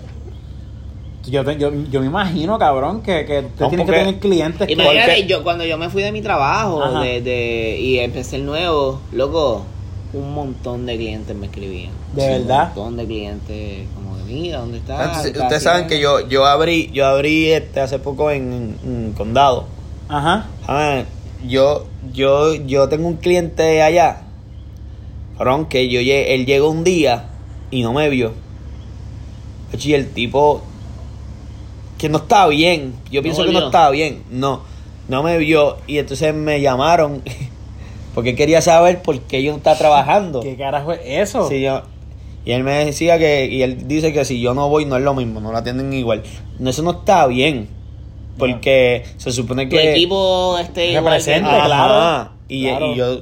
Yo, 1.28 1.44
te- 1.46 1.58
yo, 1.58 1.72
yo 1.92 2.00
me 2.00 2.08
imagino, 2.08 2.58
cabrón, 2.58 3.02
que, 3.04 3.26
que 3.26 3.44
tú 3.56 3.66
No, 3.66 3.70
tienes 3.70 3.86
que 3.86 3.92
tener 3.92 4.20
clientes 4.20 4.66
que... 4.66 4.74
Imagínate, 4.74 5.12
Porque- 5.12 5.28
yo, 5.28 5.44
cuando 5.44 5.64
yo 5.66 5.78
me 5.78 5.90
fui 5.90 6.02
de 6.02 6.12
mi 6.12 6.22
trabajo 6.24 7.00
de, 7.02 7.22
de- 7.22 7.78
y 7.80 8.00
empecé 8.00 8.38
el 8.38 8.46
nuevo, 8.48 9.02
loco, 9.12 9.64
un 10.14 10.34
montón 10.34 10.86
de 10.86 10.96
clientes 10.96 11.36
me 11.36 11.48
escribían. 11.48 11.92
¿De 12.14 12.28
verdad? 12.28 12.70
Un 12.70 12.76
montón 12.76 12.98
de 12.98 13.06
clientes, 13.06 13.88
como 13.96 14.18
de 14.18 14.24
mira, 14.24 14.60
¿dónde 14.60 14.78
está? 14.78 15.04
Entonces, 15.04 15.24
¿Qué 15.24 15.30
estás 15.30 15.44
ustedes 15.44 15.64
saben 15.64 15.88
que 15.88 15.96
haciendo?" 15.96 16.22
yo, 16.22 16.28
yo 16.30 16.46
abrí, 16.46 16.90
yo 16.94 17.06
abrí 17.06 17.52
este 17.52 17.82
hace 17.82 18.00
poco 18.00 18.32
en, 18.32 18.78
en 18.84 19.14
Condado. 19.14 19.66
Ajá. 20.08 20.48
Ah, 20.68 21.04
yo, 21.46 21.86
yo, 22.14 22.56
yo 22.56 22.88
tengo 22.90 23.08
un 23.08 23.18
cliente 23.18 23.82
allá. 23.82 24.22
Cabrón, 25.38 25.66
que 25.66 25.90
yo 25.90 26.00
él 26.00 26.46
llegó 26.46 26.70
un 26.70 26.84
día 26.84 27.26
y 27.70 27.84
no 27.84 27.94
me 27.94 28.10
vio. 28.10 28.34
Y 29.80 29.94
el 29.94 30.10
tipo 30.10 30.64
que 31.98 32.10
no 32.10 32.20
estaba 32.20 32.48
bien. 32.48 32.96
Yo 33.12 33.22
pienso 33.22 33.44
que 33.46 33.52
no 33.52 33.66
estaba 33.66 33.92
bien. 33.92 34.24
No, 34.32 34.62
no 35.08 35.22
me 35.22 35.38
vio. 35.38 35.78
Y 35.86 36.00
entonces 36.00 36.34
me 36.34 36.62
llamaron 36.62 37.22
porque 38.18 38.34
quería 38.34 38.64
saber 38.64 39.04
por 39.04 39.20
qué 39.20 39.44
yo 39.44 39.52
no 39.52 39.58
estaba 39.58 39.78
trabajando. 39.78 40.40
¿Qué 40.40 40.56
carajo 40.58 40.92
es 40.92 41.02
eso? 41.04 41.48
Sí, 41.48 41.62
yo- 41.62 41.84
y 42.46 42.52
él 42.52 42.64
me 42.64 42.84
decía 42.84 43.20
que, 43.20 43.46
y 43.46 43.62
él 43.62 43.88
dice 43.88 44.12
que 44.12 44.26
si 44.26 44.42
yo 44.42 44.56
no 44.56 44.70
voy 44.70 44.86
no 44.86 44.98
es 44.98 45.04
lo 45.04 45.14
mismo, 45.14 45.40
no 45.40 45.52
lo 45.52 45.58
atienden 45.60 45.94
igual. 45.94 46.24
No, 46.58 46.72
eso 46.72 46.82
no 46.82 46.90
está 46.92 47.28
bien. 47.28 47.68
Porque 48.40 49.04
se 49.18 49.32
supone 49.32 49.68
Tu 49.68 49.76
que... 49.76 49.92
equipo 49.92 50.58
esté 50.58 50.88
igual 50.88 51.04
que- 51.04 51.10
Representa. 51.12 51.58
Ajá. 51.58 51.66
claro. 51.68 52.32
Y, 52.48 52.64
Claro. 52.68 52.88
y 52.88 52.96
yo 52.96 53.22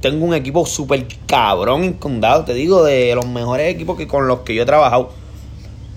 tengo 0.00 0.24
un 0.26 0.34
equipo 0.34 0.66
súper 0.66 1.06
cabrón 1.26 1.84
en 1.84 1.92
condado, 1.92 2.44
te 2.44 2.54
digo, 2.54 2.82
de 2.82 3.14
los 3.14 3.28
mejores 3.28 3.72
equipos 3.72 3.96
que 3.96 4.08
con 4.08 4.26
los 4.26 4.40
que 4.40 4.56
yo 4.56 4.64
he 4.64 4.66
trabajado. 4.66 5.10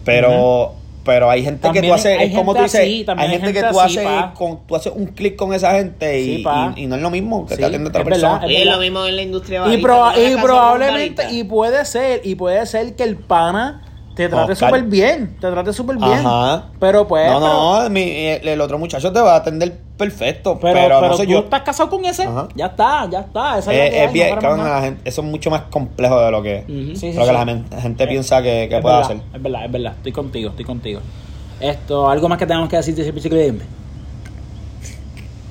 Pero, 0.04 0.76
pero 1.06 1.30
hay 1.30 1.44
gente 1.44 1.72
que 1.72 1.82
tú 1.82 1.94
haces, 1.94 2.20
hay 2.20 2.28
es 2.30 2.36
como 2.36 2.54
tú 2.56 2.64
dices, 2.64 2.82
así, 2.82 3.06
hay 3.08 3.16
hay 3.18 3.30
gente 3.30 3.54
que 3.54 3.64
tú 3.64 3.80
así, 3.80 3.98
haces, 4.00 4.32
con, 4.34 4.68
tú 4.68 4.76
haces 4.76 4.92
un 4.94 5.06
clic 5.06 5.36
con 5.38 5.54
esa 5.54 5.72
gente 5.74 6.20
y, 6.20 6.38
Sí, 6.38 6.44
pa. 6.44 6.74
y- 6.76 6.84
y 6.84 6.88
no 6.88 6.96
es 6.98 7.02
lo 7.02 7.10
mismo 7.12 7.46
que 7.46 7.54
Sí, 7.56 7.60
te 7.62 7.66
atiende 7.68 7.90
otra 7.90 8.02
es 8.02 8.06
verdad, 8.08 8.32
persona. 8.40 8.52
Y 8.52 8.56
es 8.56 8.60
verdad. 8.66 8.76
lo 8.76 8.82
mismo 8.82 9.06
en 9.06 9.16
la 9.16 9.22
industria 9.22 9.60
Y, 9.60 9.62
barista, 9.62 9.88
proba- 9.88 9.98
tú 9.98 10.02
vas 10.04 10.18
a 10.18 10.20
y 10.20 10.24
casa 10.24 10.30
de 10.30 10.36
un 10.36 10.42
probablemente, 10.42 11.32
y 11.32 11.44
puede 11.46 11.86
ser, 11.86 12.22
y 12.26 12.36
puede 12.36 12.66
ser 12.66 12.96
que 12.96 13.04
el 13.04 13.16
pana 13.16 13.82
te 14.16 14.30
trate 14.30 14.56
súper 14.56 14.84
bien, 14.84 15.38
te 15.40 15.52
trate 15.52 15.74
súper 15.74 15.98
bien. 15.98 16.26
Ajá. 16.26 16.70
Pero 16.80 17.08
pues... 17.08 17.30
no, 17.32 17.40
pero- 17.40 17.84
no, 17.84 17.90
mi- 17.90 18.26
el, 18.28 18.48
el 18.48 18.62
otro 18.62 18.80
muchacho 18.80 19.12
te 19.14 19.20
va 19.22 19.34
a 19.34 19.38
atender 19.38 19.85
perfecto, 19.98 20.58
Pero, 20.62 20.74
pero, 20.74 21.00
pero, 21.00 21.08
no 21.10 21.18
sé 21.18 21.26
tú 21.26 21.32
yo. 21.32 21.40
estás 21.40 21.62
casado 21.62 21.90
con 21.90 22.04
ese, 22.06 22.24
Ajá. 22.24 22.48
ya 22.56 22.66
está, 22.68 23.10
ya 23.10 23.20
está. 23.22 23.60
Esa 23.60 23.74
es, 23.74 23.80
Es, 23.80 23.90
que 23.92 24.04
es 24.06 24.14
bien, 24.14 24.36
no 24.36 24.42
cabrón, 24.42 24.58
nada. 24.60 24.76
la 24.80 24.86
gente- 24.86 25.02
eso 25.10 25.22
es 25.22 25.28
mucho 25.28 25.50
más 25.50 25.62
complejo 25.64 26.20
de 26.22 26.32
lo 26.32 26.42
que, 26.44 26.64
Ujú. 26.68 26.96
Sí, 26.96 27.12
sí, 27.12 27.14
lo 27.14 27.26
que 27.26 27.32
la 27.34 27.46
gente, 27.46 27.82
gente 27.82 28.08
piensa 28.08 28.42
que, 28.42 28.68
que 28.70 28.80
puede 28.82 28.96
verdad, 28.96 29.02
hacer. 29.12 29.18
Es 29.34 29.42
verdad, 29.44 29.66
es 29.66 29.72
verdad. 29.72 29.94
Estoy 29.98 30.12
contigo, 30.12 30.50
estoy 30.50 30.66
contigo. 30.66 31.00
Esto, 31.60 32.10
algo 32.10 32.28
más 32.30 32.38
que 32.38 32.46
tenemos 32.46 32.68
que 32.70 32.76
decir 32.78 32.94
de 32.96 33.02
ese 33.04 33.12
bicicleta. 33.12 33.64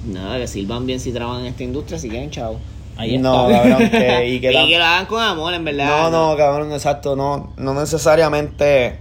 Nada, 0.06 0.36
que 0.38 0.46
sirvan 0.46 0.84
bien 0.86 1.00
si 1.00 1.12
trabajan 1.12 1.40
en 1.42 1.46
esta 1.46 1.62
industria, 1.62 1.98
si 1.98 2.10
quieren, 2.10 2.30
chao. 2.30 2.56
Ahí 2.96 3.18
no, 3.18 3.48
está. 3.50 3.62
cabrón, 3.70 3.90
que, 3.90 4.28
y 4.28 4.34
Y 4.34 4.40
que 4.40 4.48
que, 4.50 4.54
tam- 4.54 4.78
lo 4.78 4.84
hagan 4.84 5.06
con 5.06 5.22
amor, 5.22 5.54
en 5.54 5.64
verdad. 5.64 5.86
No, 5.86 6.10
no, 6.30 6.36
cabrón, 6.36 6.72
exacto, 6.72 7.16
no, 7.16 7.52
no 7.56 7.74
necesariamente, 7.74 8.98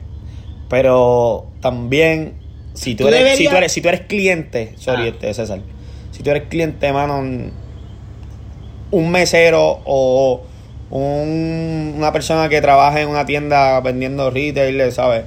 pero 0.70 1.46
también 1.60 2.36
si 2.74 2.96
tú, 2.96 3.08
eres, 3.08 3.38
si 3.38 3.48
tú 3.48 3.56
eres, 3.56 3.72
si 3.72 3.82
tú 3.82 3.90
eres 3.90 4.02
cliente, 4.02 4.74
sorry, 4.78 5.04
Ah. 5.04 5.08
este, 5.10 5.34
César, 5.34 5.60
si 6.12 6.24
tú 6.24 6.30
eres 6.32 6.44
cliente, 6.50 6.92
mano, 6.94 7.20
un 8.92 9.10
mesero 9.12 9.80
o 9.86 10.42
un- 10.90 11.94
una 11.98 12.12
persona 12.12 12.50
que 12.50 12.62
trabaja 12.62 13.02
en 13.02 13.10
una 13.10 13.26
tienda 13.26 13.80
vendiendo 13.82 14.30
retail, 14.30 14.92
¿sabes? 14.92 15.24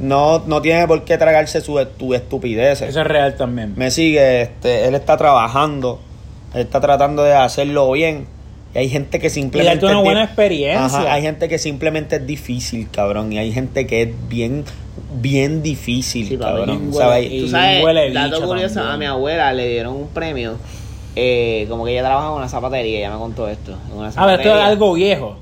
No, 0.00 0.42
no 0.46 0.60
tiene 0.60 0.88
por 0.88 1.04
qué 1.04 1.18
tragarse 1.18 1.60
su 1.60 1.84
tu 1.96 2.12
estupidez. 2.14 2.82
Eso 2.82 3.00
es 3.00 3.06
real 3.06 3.36
también. 3.36 3.74
Me 3.76 3.92
sigue, 3.92 4.42
este, 4.42 4.86
él 4.88 4.94
está 4.96 5.16
trabajando, 5.16 6.00
él 6.54 6.62
está 6.62 6.80
tratando 6.80 7.22
de 7.22 7.34
hacerlo 7.34 7.90
bien. 7.92 8.26
Y 8.78 8.82
hay 8.82 8.88
gente 8.88 9.18
que 9.18 9.26
Y 9.26 9.30
simplemente. 9.30 9.74
darte 9.86 9.86
una 9.96 10.02
buena 10.04 10.24
experiencia. 10.24 10.84
Ajá, 10.86 11.12
hay 11.12 11.22
gente 11.22 11.48
que 11.48 11.58
simplemente 11.58 12.16
es 12.16 12.26
difícil, 12.26 12.88
cabrón. 12.90 13.32
Y 13.32 13.38
hay 13.38 13.52
gente 13.52 13.86
que 13.86 14.02
es 14.02 14.08
bien, 14.28 14.64
bien 15.14 15.62
difícil, 15.62 16.28
Sí, 16.28 16.36
cabrón. 16.38 16.92
¿sabes? 16.94 17.28
Tú 17.28 17.34
Y 17.34 17.48
sabes, 17.48 17.84
huele 17.84 18.12
dato 18.12 18.46
curioso, 18.46 18.74
también. 18.76 18.94
a 18.94 18.96
mi 18.98 19.04
abuela 19.06 19.52
le 19.52 19.68
dieron 19.68 19.96
un 19.96 20.08
premio. 20.08 20.56
eh, 21.16 21.66
como 21.68 21.84
que 21.84 21.90
ella 21.92 22.02
trabaja 22.04 22.28
en 22.28 22.34
una 22.34 22.48
zapatería, 22.48 22.98
ella 22.98 23.10
me 23.10 23.18
contó 23.18 23.48
esto. 23.48 23.76
Una 23.92 24.08
A 24.14 24.26
ver, 24.26 24.38
esto 24.40 24.56
es 24.56 24.62
algo 24.64 24.92
viejo. 24.94 25.36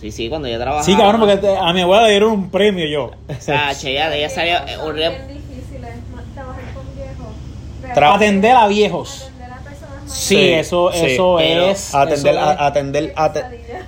Sí, 0.00 0.10
sí, 0.10 0.28
cuando 0.28 0.48
ella 0.48 0.58
trabajaba. 0.58 0.82
Sí, 0.84 0.96
cabrón, 0.96 1.20
porque 1.20 1.46
a 1.46 1.72
mi 1.72 1.82
abuela 1.82 2.02
le 2.04 2.10
dieron 2.10 2.32
un 2.32 2.50
premio 2.50 2.84
yo. 2.86 3.12
O 3.28 3.40
sea, 3.40 3.72
che, 3.80 3.92
ella, 3.92 4.12
ella 4.16 4.28
salió. 4.28 4.54
eh, 4.56 4.78
un 4.84 4.96
rep- 4.96 5.20
trabajar 6.34 6.62
con 6.74 6.84
viejos. 6.96 8.14
Atender 8.16 8.56
a 8.56 8.66
viejos. 8.66 9.22
Atender 9.28 9.52
a 9.52 9.58
personas 9.58 9.90
mayores. 9.90 9.91
Sí, 10.06 10.36
Sí, 10.36 10.52
eso, 10.52 10.90
sí, 10.92 11.06
eso 11.06 11.38
es. 11.40 11.94
Atender, 11.94 12.34
eso 12.34 12.42
es- 12.44 12.48
a- 12.58 12.66
atender, 12.66 13.14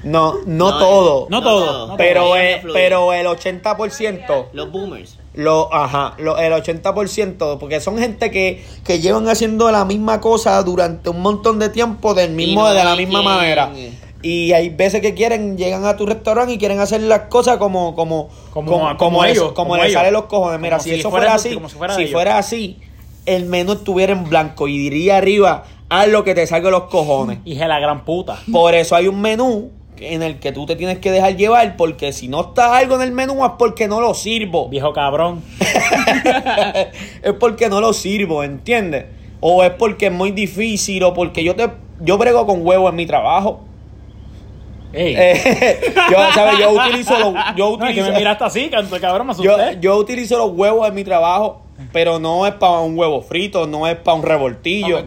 no, 0.05 0.35
no, 0.47 0.71
No, 0.71 0.79
todo. 0.79 1.27
no 1.31 1.43
todo, 1.43 1.87
no 1.89 1.97
pero, 1.97 2.23
todo. 2.23 2.37
eh, 2.37 2.63
pero 2.73 3.13
el 3.13 3.27
80%. 3.27 4.47
Los 4.53 4.71
boomers. 4.71 5.19
Lo, 5.35 5.73
ajá, 5.75 6.15
lo, 6.19 6.39
el 6.39 6.53
80%, 6.53 7.59
porque 7.59 7.81
son 7.81 7.99
gente 7.99 8.31
que, 8.31 8.65
que 8.85 9.01
llevan 9.01 9.29
haciendo 9.29 9.71
la 9.73 9.85
misma 9.85 10.21
cosa 10.21 10.63
durante 10.63 11.11
un 11.11 11.21
montón 11.21 11.59
de 11.59 11.69
tiempo 11.71 12.15
del 12.15 12.31
mismo, 12.33 12.63
no 12.63 12.73
de 12.75 12.85
la 12.85 12.95
misma 12.97 13.21
quien- 13.21 13.25
manera. 13.35 13.71
Y 14.23 14.53
hay 14.53 14.71
veces 14.71 15.03
que 15.03 15.13
quieren, 15.13 15.59
llegan 15.59 15.85
a 15.85 15.97
tu 15.97 16.07
restaurante 16.07 16.55
y 16.55 16.59
quieren 16.59 16.81
hacer 16.81 17.03
las 17.03 17.23
cosas 17.23 17.59
como, 17.59 17.95
como, 17.95 18.31
Como- 18.53 18.97
como 18.97 19.23
les- 19.25 19.33
ellos, 19.33 19.53
como 19.53 19.55
como 19.71 19.77
les 19.77 19.87
ellos. 19.87 19.95
salen 19.95 20.13
los 20.15 20.25
cojones. 20.25 20.61
Mira, 20.61 20.77
Como 20.79 20.85
si, 20.85 20.91
si 20.95 21.01
eso 21.01 21.11
fuera 21.11 21.35
así, 21.35 21.55
como 21.55 21.69
si 21.69 22.07
fuera 22.07 22.39
así, 22.39 22.79
el 23.27 23.45
menú 23.47 23.73
estuviera 23.73 24.13
en 24.13 24.25
blanco 24.29 24.67
y 24.69 24.79
diría 24.79 25.17
arriba, 25.19 25.65
haz 25.89 26.09
lo 26.09 26.25
que 26.25 26.35
te 26.35 26.47
salga 26.47 26.67
de 26.67 26.73
los 26.73 26.85
cojones. 26.85 27.39
Hija 27.45 27.63
de 27.63 27.69
la 27.69 27.81
gran 27.81 28.05
puta. 28.05 28.39
Por 28.51 28.75
eso 28.75 28.97
hay 28.97 29.09
un 29.09 29.21
menú 29.21 29.71
en 29.99 30.23
el 30.23 30.39
que 30.41 30.53
tú 30.53 30.67
te 30.67 30.77
tienes 30.77 30.99
que 30.99 31.11
dejar 31.11 31.37
llevar, 31.37 31.77
porque 31.77 32.13
si 32.13 32.29
no 32.29 32.41
está 32.41 32.77
algo 32.77 32.97
en 32.97 33.03
el 33.03 33.13
menú 33.13 33.45
es 33.45 33.53
porque 33.59 33.89
no 33.89 34.01
lo 34.01 34.15
sirvo. 34.15 34.69
Viejo 34.69 34.93
cabrón. 34.93 35.43
es 37.23 37.33
porque 37.39 37.69
no 37.69 37.81
lo 37.81 37.93
sirvo, 37.93 38.43
¿entiendes? 38.43 39.07
O 39.41 39.63
es 39.63 39.71
porque 39.71 40.07
es 40.07 40.13
muy 40.13 40.31
difícil, 40.33 41.03
o 41.05 41.15
porque 41.15 41.45
yo 41.45 41.55
te 41.55 41.71
yo 42.01 42.19
brego 42.19 42.47
con 42.47 42.67
huevo 42.67 42.89
en 42.89 42.97
mi 42.97 43.07
trabajo. 43.07 43.61
Ey. 44.93 45.15
Eh, 45.17 45.81
yo, 46.11 46.19
¿sabes? 46.33 46.59
Yo 46.59 46.71
utilizo 46.71 47.19
los, 47.19 47.35
yo 47.57 47.77
no, 47.77 47.87
es 47.87 47.95
que 47.95 48.01
utilizo, 48.01 48.13
me 48.13 48.19
miraste 48.19 48.45
así, 48.45 48.69
canto, 48.69 49.01
cabrón, 49.01 49.27
me 49.27 49.81
yo 49.81 49.97
utilizo 49.97 50.39
los 50.39 50.51
huevos 50.51 50.87
en 50.89 50.95
mi 50.95 51.05
trabajo, 51.05 51.63
pero 51.93 52.19
no 52.19 52.47
es 52.47 52.55
para 52.55 52.81
un 52.81 52.97
huevo 52.99 53.21
frito, 53.23 53.67
no 53.67 53.87
es 53.87 53.97
para 53.97 54.17
un 54.17 54.23
revoltillo. 54.23 54.99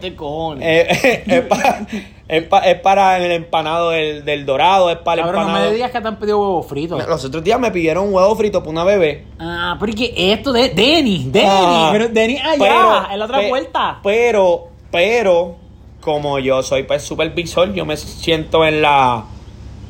Eh, 0.60 1.22
es, 1.26 1.40
pa- 1.42 1.86
es 2.28 2.42
pa- 2.44 2.58
es 2.60 2.80
para 2.80 3.16
el 3.24 3.32
empanado 3.32 3.90
del, 3.90 4.24
del 4.24 4.44
dorado, 4.44 4.90
es 4.90 4.98
para 4.98 5.22
el 5.22 5.26
Cabrón, 5.26 5.42
no 5.42 5.48
empanado. 5.48 5.70
me 5.70 5.74
digas 5.76 5.90
que 5.90 6.00
te 6.00 6.08
han 6.08 6.18
pedido 6.18 6.38
huevo 6.40 6.62
frito. 6.62 6.98
Los 6.98 7.24
otros 7.24 7.42
días 7.42 7.58
me 7.58 7.70
pidieron 7.70 8.08
un 8.08 8.14
huevo 8.14 8.36
frito 8.36 8.60
para 8.60 8.70
una 8.70 8.84
bebé. 8.84 9.24
Ah, 9.38 9.76
pero 9.80 9.90
es 9.92 9.96
que 9.96 10.32
esto 10.32 10.52
de 10.52 10.68
Denny, 10.70 11.24
Denny, 11.30 11.46
Ah, 11.50 11.88
pero 11.92 12.08
Denny 12.08 12.36
allá, 12.38 12.56
pero- 12.58 13.12
en 13.12 13.18
la 13.18 13.24
otra 13.24 13.38
pe- 13.38 13.48
puerta. 13.48 14.00
Pero, 14.02 14.68
pero, 14.90 15.56
como 16.00 16.38
yo 16.38 16.62
soy 16.62 16.82
pues 16.84 17.02
supervisor, 17.02 17.72
yo 17.72 17.84
me 17.86 17.96
siento 17.96 18.64
en 18.66 18.82
la 18.82 19.24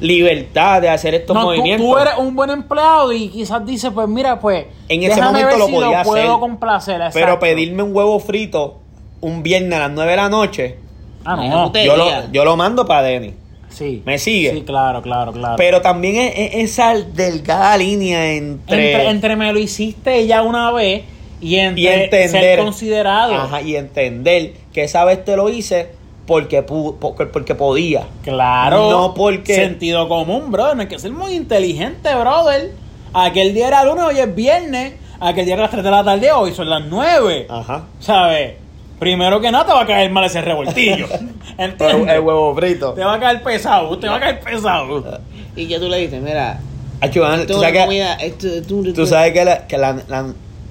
libertad 0.00 0.80
de 0.80 0.88
hacer 0.88 1.14
estos 1.14 1.34
No, 1.34 1.40
tú, 1.42 1.46
movimientos. 1.48 1.86
tú 1.86 1.98
eres 1.98 2.14
un 2.18 2.34
buen 2.36 2.50
empleado 2.50 3.12
y 3.12 3.28
quizás 3.28 3.64
dices, 3.66 3.90
pues 3.94 4.08
mira, 4.08 4.38
pues 4.40 4.66
En 4.88 5.02
ese 5.02 5.20
momento 5.20 5.48
ver 5.48 5.58
lo 5.58 5.66
si 5.66 5.72
podía 5.72 6.02
puedo 6.02 6.22
hacer, 6.24 6.40
complacer. 6.40 7.00
pero 7.12 7.38
pedirme 7.38 7.82
un 7.82 7.94
huevo 7.94 8.18
frito 8.20 8.78
un 9.20 9.42
viernes 9.42 9.72
a 9.74 9.80
las 9.80 9.90
9 9.90 10.10
de 10.10 10.16
la 10.16 10.28
noche, 10.28 10.76
Ah, 11.24 11.34
no. 11.36 11.72
yo 11.74 11.96
lo, 11.96 12.06
yo 12.32 12.44
lo 12.44 12.56
mando 12.56 12.86
para 12.86 13.02
Denny. 13.02 13.34
Sí. 13.68 14.02
¿Me 14.06 14.18
sigue? 14.18 14.52
Sí, 14.52 14.62
claro, 14.62 15.02
claro, 15.02 15.32
claro. 15.32 15.56
Pero 15.56 15.82
también 15.82 16.16
es, 16.16 16.32
es 16.36 16.54
esa 16.70 16.94
delgada 16.94 17.76
línea 17.76 18.32
entre, 18.32 18.92
entre, 18.92 19.10
entre 19.10 19.36
me 19.36 19.52
lo 19.52 19.58
hiciste 19.58 20.26
ya 20.26 20.42
una 20.42 20.70
vez 20.70 21.02
y 21.40 21.56
entre 21.56 21.82
y 21.82 21.86
entender 21.88 22.28
ser 22.30 22.58
considerado. 22.60 23.34
Ajá, 23.34 23.60
y 23.60 23.76
entender 23.76 24.52
que 24.72 24.84
esa 24.84 25.04
vez 25.04 25.24
te 25.24 25.36
lo 25.36 25.48
hice 25.50 25.88
porque, 26.28 26.64
pu- 26.64 26.96
porque, 27.00 27.26
porque 27.26 27.56
podía. 27.56 28.04
Claro. 28.22 28.88
No 28.90 29.14
porque- 29.14 29.54
Sentido 29.56 30.08
común, 30.08 30.52
brother. 30.52 30.76
No 30.76 30.82
hay 30.82 30.88
que 30.88 30.98
ser 31.00 31.10
muy 31.10 31.32
inteligente, 31.34 32.14
brother. 32.14 32.70
Aquel 33.12 33.54
día 33.54 33.66
era 33.68 33.84
lunes, 33.84 34.04
hoy 34.04 34.18
es 34.20 34.32
viernes. 34.32 34.92
Aquel 35.18 35.46
día 35.46 35.54
era 35.54 35.62
las 35.64 35.72
3 35.72 35.82
de 35.82 35.90
la 35.90 36.04
tarde, 36.04 36.30
hoy 36.30 36.52
son 36.54 36.68
las 36.70 36.84
9. 36.84 37.46
Ajá. 37.50 37.86
¿Sabes? 37.98 38.54
Primero 39.00 39.40
que 39.40 39.50
nada 39.50 39.64
te 39.66 39.72
va 39.72 39.82
a 39.82 39.86
caer 39.86 40.10
mal 40.10 40.24
ese 40.24 40.40
revoltillo. 40.42 41.06
El 41.58 42.20
huevo 42.20 42.54
frito. 42.54 42.92
Te 42.92 43.02
va 43.04 43.14
a 43.14 43.18
caer 43.20 43.42
pesado, 43.42 43.98
te 43.98 44.06
va 44.08 44.16
a 44.16 44.20
caer 44.20 44.40
pesado. 44.40 45.20
Y 45.56 45.66
ya 45.66 45.80
tú 45.80 45.88
le 45.88 45.98
dices, 45.98 46.20
mira, 46.22 46.60
esto 47.40 47.54
tú 47.54 47.54
es 47.54 47.60
sabes 47.60 47.72
que, 47.72 48.62
tú, 48.62 48.92
tú 48.92 49.06
sabes 49.06 49.32
que, 49.32 49.44
la- 49.44 49.66
que 49.66 49.78
la- 49.78 50.02
la- 50.08 50.26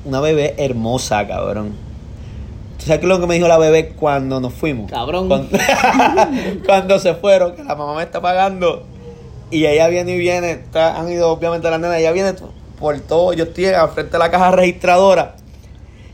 una 0.05 0.20
bebé 0.22 0.55
hermosa, 0.58 1.28
cabrón. 1.28 1.86
¿Tú 2.78 2.86
sabes 2.86 2.99
qué 2.99 3.05
es 3.05 3.09
lo 3.09 3.19
que 3.19 3.28
me 3.28 3.36
dijo 3.36 3.47
la 3.47 3.57
bebé 3.57 3.89
cuando 3.89 4.39
nos 4.39 4.53
fuimos? 4.53 4.89
Cabrón. 4.91 5.28
Cuando, 5.28 5.57
cuando 6.65 6.99
se 6.99 7.13
fueron, 7.15 7.55
que 7.55 7.63
la 7.63 7.75
mamá 7.75 7.95
me 7.95 8.03
está 8.03 8.21
pagando. 8.21 8.84
Y 9.49 9.65
ella 9.65 9.88
viene 9.88 10.13
y 10.13 10.17
viene. 10.17 10.51
está- 10.51 10.97
han 10.99 11.09
ido 11.11 11.30
obviamente 11.32 11.69
las 11.69 11.80
nenas. 11.80 11.97
Ella 11.97 12.11
viene 12.11 12.34
por 12.80 12.99
todo. 12.99 13.34
Yo 13.34 13.45
estoy 13.45 13.65
al 13.65 13.89
frente 13.89 14.11
de 14.13 14.19
la 14.19 14.30
caja 14.30 14.51
registradora. 14.51 15.36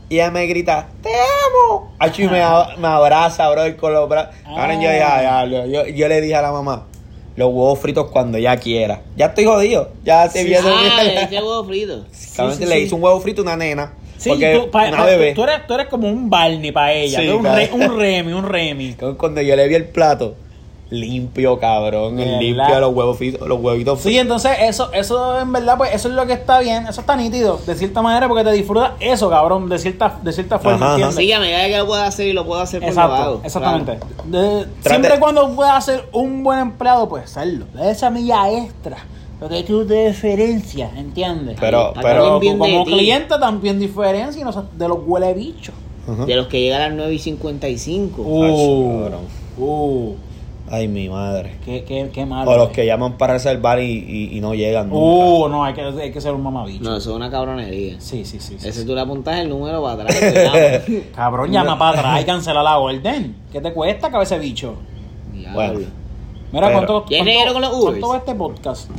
Y 0.08 0.16
ella 0.16 0.30
me 0.30 0.46
grita, 0.46 0.88
¡Te 1.02 1.08
amo! 1.10 1.94
Acho, 1.98 2.22
y 2.22 2.28
me, 2.28 2.42
a- 2.42 2.76
me 2.78 2.86
abraza, 2.88 3.48
bro, 3.50 3.66
y 3.66 3.74
con 3.74 3.92
los 3.92 4.08
brazos. 4.08 4.34
Ahora 4.46 4.74
yo, 4.74 4.82
ya, 4.82 5.22
ya, 5.22 5.44
yo, 5.46 5.64
yo, 5.66 5.86
yo 5.86 6.08
le 6.08 6.20
dije 6.20 6.34
a 6.36 6.42
la 6.42 6.52
mamá, 6.52 6.84
los 7.36 7.48
huevos 7.48 7.78
fritos 7.78 8.10
cuando 8.10 8.36
ella 8.38 8.56
quiera. 8.58 9.00
Ya 9.16 9.26
estoy 9.26 9.46
jodido. 9.46 9.90
Ya 10.04 10.28
te 10.28 10.44
viene. 10.44 10.68
Ah, 10.68 11.02
ese 11.02 11.36
huevo 11.36 11.64
frito. 11.64 12.04
Cabrón, 12.36 12.56
sí, 12.56 12.66
le 12.66 12.76
sí. 12.76 12.80
hizo 12.82 12.96
un 12.96 13.02
huevo 13.02 13.18
frito 13.20 13.40
a 13.40 13.44
una 13.44 13.56
nena. 13.56 13.92
Sí, 14.24 14.30
porque 14.30 14.58
tú, 14.64 14.70
pa- 14.70 14.88
una 14.88 14.96
pa- 14.96 15.04
bebé. 15.04 15.34
tú 15.34 15.44
eres, 15.44 15.66
tú 15.66 15.74
eres 15.74 15.86
como 15.86 16.08
un 16.08 16.28
Barney 16.28 16.72
para 16.72 16.92
ella. 16.92 17.20
Sí, 17.20 17.26
tú 17.28 17.46
eres 17.46 17.70
un, 17.72 17.80
re- 17.80 17.86
un 17.86 17.98
Remy, 17.98 18.32
un 18.32 18.44
Remy. 18.48 18.94
Cuando 19.18 19.40
yo 19.42 19.54
le 19.56 19.68
vi 19.68 19.74
el 19.76 19.84
plato, 19.86 20.34
limpio, 20.90 21.58
cabrón. 21.58 22.18
El 22.20 22.38
limpio 22.38 22.78
los 22.80 22.94
huevos 22.94 23.16
fritos, 23.18 23.48
los 23.48 23.58
huevitos 23.60 24.00
Sí, 24.00 24.16
entonces 24.18 24.52
eso, 24.60 24.92
eso 24.92 25.40
en 25.40 25.52
verdad, 25.52 25.76
pues 25.76 25.92
eso 25.94 26.08
es 26.08 26.14
lo 26.14 26.26
que 26.26 26.34
está 26.34 26.60
bien, 26.60 26.86
eso 26.86 27.00
está 27.00 27.16
nítido, 27.16 27.58
de 27.66 27.74
cierta 27.74 28.02
manera, 28.02 28.28
porque 28.28 28.44
te 28.44 28.52
disfrutas 28.52 28.92
eso, 29.00 29.28
cabrón, 29.30 29.68
de 29.68 29.78
cierta, 29.78 30.18
de 30.22 30.32
cierta 30.32 30.58
forma, 30.58 30.94
Ajá, 30.94 31.02
ajá. 31.06 31.12
Sí, 31.12 31.32
a 31.32 31.40
medida 31.40 31.66
que 31.66 31.78
lo 31.78 31.86
pueda 31.86 32.06
hacer 32.06 32.28
y 32.28 32.32
lo 32.32 32.44
puedo 32.46 32.60
hacer, 32.60 32.80
pues 32.80 32.94
lo 32.94 33.02
Exacto, 33.02 33.40
exactamente. 33.44 33.98
De- 34.26 34.66
siempre 34.82 35.14
y 35.16 35.18
cuando 35.18 35.48
puedas 35.54 35.84
ser 35.84 36.04
un 36.12 36.44
buen 36.44 36.58
empleado, 36.60 37.08
pues 37.08 37.30
serlo. 37.30 37.66
De 37.74 37.90
esa 37.90 38.10
milla 38.10 38.50
extra. 38.52 38.98
Lo 39.40 39.48
que 39.48 39.62
tú 39.62 39.86
te 39.86 40.06
diferencias, 40.08 40.96
¿entiendes? 40.96 41.56
Pero, 41.60 41.92
pero. 42.00 42.40
como 42.40 42.84
ti. 42.84 42.92
cliente 42.92 43.34
también 43.38 43.78
diferencia 43.78 44.40
y 44.40 44.44
no 44.44 44.52
de 44.52 44.88
los 44.88 44.98
huele 45.06 45.34
bichos. 45.34 45.74
De 46.26 46.36
los 46.36 46.48
que 46.48 46.60
llegan 46.60 46.82
a 46.82 46.88
las 46.88 46.96
9 46.96 47.14
y 47.14 47.18
55. 47.18 48.22
Uh, 48.22 49.02
cabrón. 49.04 49.20
uh, 49.58 50.14
Ay, 50.70 50.88
mi 50.88 51.08
madre. 51.08 51.56
qué, 51.64 51.84
qué, 51.84 52.10
qué 52.12 52.26
malo. 52.26 52.50
O 52.50 52.56
los 52.56 52.68
eh. 52.70 52.72
que 52.72 52.86
llaman 52.86 53.16
para 53.18 53.34
reservar 53.34 53.80
y, 53.80 53.84
y, 53.84 54.36
y 54.36 54.40
no 54.40 54.54
llegan. 54.54 54.88
nunca. 54.88 55.00
Uh, 55.00 55.48
no, 55.48 55.64
hay 55.64 55.74
que, 55.74 55.82
hay 55.82 56.12
que 56.12 56.20
ser 56.20 56.32
un 56.32 56.42
mamabicho. 56.42 56.84
No, 56.84 56.96
eso 56.96 57.10
es 57.10 57.16
una 57.16 57.30
cabronería. 57.30 58.00
Sí, 58.00 58.24
sí, 58.24 58.38
sí. 58.40 58.56
Ese 58.56 58.72
sí. 58.72 58.86
tú 58.86 58.94
le 58.94 59.00
apuntas 59.00 59.38
el 59.38 59.48
número 59.48 59.82
para 59.82 60.04
atrás. 60.04 60.16
Cabrón, 61.14 61.50
llama 61.52 61.78
para 61.78 61.98
atrás 61.98 62.22
y 62.22 62.24
cancela 62.24 62.62
la 62.62 62.78
orden. 62.78 63.36
¿Qué 63.52 63.60
te 63.60 63.72
cuesta, 63.72 64.10
cabeza 64.10 64.36
de 64.36 64.40
bicho? 64.42 64.74
Diablo. 65.32 65.54
Bueno. 65.54 65.80
Mira, 66.52 66.66
Pero- 66.68 66.78
¿cuánto, 66.78 67.04
¿Quién 67.06 67.24
cuánto? 67.24 67.80
¿cuánto 67.80 68.08
va 68.08 68.16
este 68.18 68.34
podcast? 68.34 68.90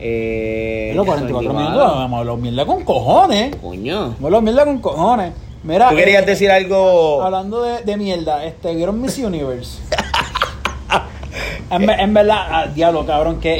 Eh, 0.00 0.92
Los 0.94 1.04
44 1.06 1.48
24. 1.48 1.52
minutos, 1.70 1.96
vamos 1.98 2.16
a 2.16 2.20
hablar 2.20 2.36
mierda 2.36 2.66
con 2.66 2.84
cojones. 2.84 3.56
Coño. 3.56 4.00
Vamos 4.00 4.22
a 4.22 4.26
hablar 4.26 4.42
mierda 4.42 4.64
con 4.64 4.78
cojones. 4.80 5.32
Mira, 5.64 5.88
Tú 5.90 5.96
querías 5.96 6.22
eh, 6.22 6.26
decir 6.26 6.50
algo. 6.50 7.22
Hablando 7.22 7.62
de, 7.62 7.82
de 7.82 7.96
mierda, 7.96 8.44
este, 8.44 8.74
¿vieron 8.74 9.00
Miss 9.00 9.18
Universe? 9.18 9.80
en, 11.70 11.90
en 11.90 12.14
verdad, 12.14 12.46
ah, 12.50 12.66
diablo, 12.72 13.04
cabrón, 13.04 13.40
que, 13.40 13.58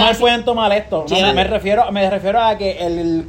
mal 0.00 0.16
pueden 0.16 0.44
tomar 0.44 0.72
esto. 0.72 1.04
No, 1.08 1.16
Sí, 1.16 1.22
me, 1.34 1.44
refiero, 1.44 1.90
me 1.92 2.08
refiero 2.10 2.40
a 2.42 2.56
que 2.58 2.72
el, 2.78 2.98
el 2.98 3.28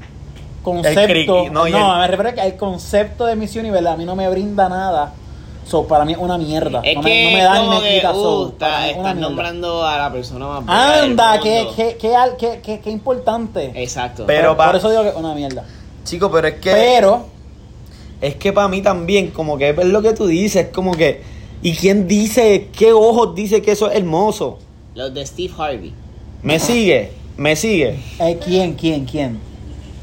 concepto. 0.63 1.01
criqui, 1.07 1.49
no, 1.51 1.67
no, 1.67 1.93
el- 1.93 1.99
me 2.01 2.07
refiero 2.07 2.29
a 2.29 2.33
que 2.33 2.41
el 2.41 2.55
concepto 2.57 3.25
de 3.25 3.35
Miss 3.35 3.55
Universe 3.55 3.87
a 3.87 3.95
mí 3.95 4.03
no 4.05 4.15
me 4.15 4.27
brinda 4.29 4.67
nada. 4.67 5.13
So, 5.68 5.86
para 5.86 6.05
mí 6.05 6.13
es 6.13 6.18
una 6.18 6.38
mierda. 6.38 6.80
Es 6.82 6.95
no, 6.95 7.01
que 7.01 7.09
me, 7.09 7.24
no 7.26 7.38
me 7.38 7.43
da 7.43 7.61
ni 7.61 7.70
me 7.82 7.95
quita. 7.95 8.13
so, 8.13 8.41
uh, 8.43 8.47
es 8.47 8.95
estás 8.95 9.15
nombrando 9.18 9.86
a 9.86 9.97
la 9.97 10.11
persona 10.11 10.61
más 10.61 10.95
del 10.95 11.11
Anda, 11.11 11.39
qué, 11.41 11.68
qué, 11.76 11.97
qué, 11.99 12.15
qué, 12.39 12.61
qué, 12.63 12.80
qué 12.80 12.89
importante. 12.89 13.74
Exacto. 13.76 14.24
Pero 14.26 14.55
por, 14.55 14.76
eso 14.78 14.89
digo 14.89 15.03
que 15.03 15.09
es 15.09 15.15
una 15.15 15.34
mierda. 15.36 15.65
Chico, 16.05 16.32
pero 16.32 16.47
es 16.47 16.55
que. 16.55 16.72
Pero, 16.72 17.26
Es 18.22 18.36
que 18.36 18.53
para 18.53 18.70
mí 18.70 18.82
también, 18.82 19.30
como 19.32 19.57
que 19.57 19.70
es 19.70 19.86
lo 19.86 20.01
que 20.01 20.13
tú 20.13 20.28
dices, 20.28 20.70
como 20.74 20.93
que. 20.95 21.22
¿Y 21.61 21.74
quién 21.74 22.07
dice, 22.07 22.70
qué 22.72 22.93
ojos 22.93 23.36
dice 23.36 23.61
que 23.61 23.72
eso 23.72 23.91
es 23.91 23.97
hermoso? 23.97 24.59
Los 24.95 25.13
de 25.13 25.26
Steve 25.26 25.53
Harvey. 25.57 25.93
¿Me 26.43 26.59
sigue? 26.59 27.11
¿Me 27.36 27.55
sigue? 27.55 27.99
eh, 28.20 28.39
¿quién, 28.43 28.74
quién, 28.76 29.05
quién? 29.05 29.39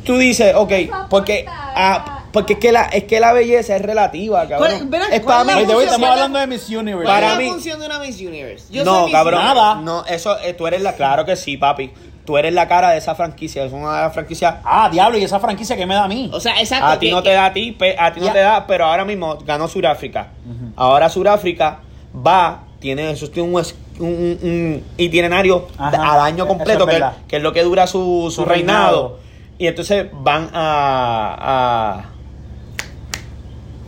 Tú 0.05 0.19
dices, 0.19 0.55
ok, 0.55 0.73
porque. 1.09 1.47
ah, 1.49 2.24
porque 2.35 2.53
es 2.55 2.59
que, 2.59 2.71
la, 2.73 2.83
es 2.85 3.05
que 3.05 3.19
la 3.21 3.33
belleza 3.33 3.75
es 3.77 3.81
relativa, 3.83 4.47
cabrón. 4.47 4.69
¿Cuál- 4.77 4.89
verá, 4.89 5.07
es 5.07 5.21
para 5.21 5.45
mí. 5.45 5.53
Función? 5.53 5.81
estamos 5.81 5.99
¿cuál 6.01 6.03
es- 6.03 6.11
hablando 6.11 6.39
de 6.41 6.47
Miss 6.49 6.69
Universe. 6.69 7.05
¿Cuál 7.05 7.07
Para 7.07 7.33
es 7.33 7.39
mí- 7.39 7.45
la 7.47 7.51
función 7.53 7.81
de 7.81 7.87
una 7.87 7.99
Miss 8.01 8.21
Universe? 8.21 8.67
Yo 8.71 8.85
soy 8.85 8.93
no, 8.93 9.05
Miss 9.07 9.13
cabrón. 9.15 9.43
Nada. 9.43 9.75
No, 9.77 10.05
eso, 10.05 10.39
eh, 10.41 10.53
tú 10.53 10.67
eres 10.67 10.83
la. 10.83 10.93
Claro 10.93 11.25
que 11.25 11.37
sí, 11.37 11.57
papi. 11.57 11.91
Tú 12.27 12.37
eres 12.39 12.53
la 12.55 12.67
cara 12.69 12.91
de 12.91 12.99
esa 12.99 13.15
franquicia. 13.15 13.65
Es 13.65 13.73
una 13.73 13.95
de 13.97 14.03
las 14.05 14.13
franquicias. 14.15 14.57
Ah, 14.65 14.89
diablo, 14.91 15.17
y 15.19 15.25
esa 15.25 15.39
franquicia 15.41 15.77
que 15.77 15.85
me 15.87 15.95
da 15.95 16.05
a 16.05 16.09
mí. 16.09 16.31
O 16.33 16.41
sea, 16.41 16.59
exacto. 16.59 16.87
A 16.87 16.99
ti 16.99 17.07
que- 17.09 17.13
no 17.13 17.23
te 17.23 17.31
da 17.31 17.45
a 17.47 17.53
ti, 17.53 17.73
pe- 17.73 17.97
a 17.99 18.13
ti 18.13 18.21
no 18.21 18.33
te 18.33 18.39
da, 18.41 18.67
pero 18.67 18.87
ahora 18.87 19.05
mismo 19.05 19.39
ganó 19.45 19.69
Sudáfrica. 19.69 20.29
Ahora 20.77 21.09
Sudáfrica 21.09 21.81
va, 22.27 22.65
tiene 22.81 23.11
eso 23.11 23.29
tiene 23.31 23.49
un, 23.51 23.61
es- 23.61 23.75
un, 24.01 24.07
un- 24.09 24.39
un 24.43 24.85
itinerario 24.97 25.69
Ajá, 25.79 26.15
al 26.15 26.21
año 26.21 26.49
completo, 26.49 26.89
es 26.89 26.97
que, 26.99 27.05
que 27.29 27.37
es 27.37 27.43
lo 27.43 27.53
que 27.53 27.63
dura 27.63 27.87
su, 27.87 28.25
su 28.31 28.43
Su 28.43 28.45
reinado. 28.45 28.87
reinado. 29.19 29.19
Y 29.59 29.67
entonces 29.69 30.07
van 30.13 30.51
a. 30.53 32.11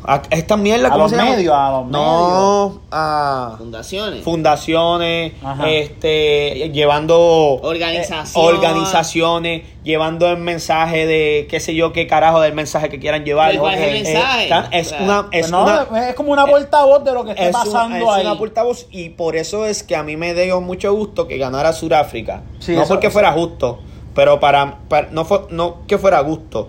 a 0.07 0.15
a 0.15 0.23
esta 0.31 0.57
mierda, 0.57 0.89
A 0.89 0.91
¿cómo 0.91 1.03
los 1.05 1.11
se 1.11 1.17
llama? 1.17 1.31
medios, 1.31 1.55
a 1.55 1.71
los 1.73 1.87
No, 1.89 2.81
a 2.91 3.55
Fundaciones. 3.59 4.23
fundaciones, 4.25 5.33
Ajá. 5.43 5.69
este, 5.69 6.71
llevando 6.73 7.19
Organizaciones. 7.63 8.35
eh, 8.37 8.39
organizaciones, 8.57 9.63
llevando 9.83 10.29
el 10.31 10.39
mensaje 10.39 11.07
de 11.07 11.47
qué 11.51 11.61
sé 11.61 11.75
yo 11.75 11.93
qué 11.93 12.07
carajo 12.07 12.41
del 12.41 12.55
mensaje 12.55 12.89
que 12.89 12.99
quieran 12.99 13.25
llevar. 13.25 13.57
¿cuál 13.59 13.75
es 13.75 13.81
el 13.81 13.97
Eh, 13.97 14.03
mensaje? 14.03 14.79
es 14.79 14.95
una 15.01 15.27
Pues 15.31 15.45
es 15.47 15.51
no, 15.51 15.63
una 15.65 16.09
es 16.09 16.15
como 16.15 16.33
una 16.33 16.47
portavoz 16.47 17.05
de 17.05 17.13
lo 17.13 17.25
que 17.25 17.31
está 17.33 17.43
es 17.45 17.51
una- 17.55 17.65
pasando 17.65 17.97
es 17.97 18.09
ahí. 18.09 18.27
una 18.27 18.39
portavoz 18.39 18.87
y 18.91 19.11
por 19.11 19.37
eso 19.37 19.67
es 19.67 19.83
que 19.83 19.97
a 19.97 20.03
mí 20.03 20.17
me 20.17 20.35
dio 20.35 20.61
mucho 20.61 20.93
gusto 20.95 21.27
que 21.27 21.37
ganara 21.39 21.73
Sudáfrica. 21.73 22.43
Sí, 22.61 22.73
no 22.75 22.83
eso- 22.83 22.89
porque 22.95 23.09
eso- 23.09 23.15
fuera 23.15 23.33
justo, 23.33 23.81
pero 24.15 24.41
para, 24.41 24.79
para- 24.89 25.09
no 25.11 25.25
fue, 25.25 25.43
no 25.51 25.79
que 25.87 25.99
fuera 25.99 26.23
justo. 26.25 26.69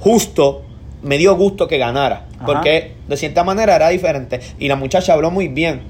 Justo 0.00 0.62
me 1.02 1.18
dio 1.18 1.34
gusto 1.36 1.66
que 1.68 1.78
ganara, 1.78 2.26
Ajá. 2.40 2.46
porque 2.46 2.94
de 3.06 3.16
cierta 3.16 3.44
manera 3.44 3.76
era 3.76 3.88
diferente 3.90 4.40
y 4.58 4.66
la 4.68 4.76
muchacha 4.76 5.12
habló 5.12 5.30
muy 5.30 5.48
bien. 5.48 5.82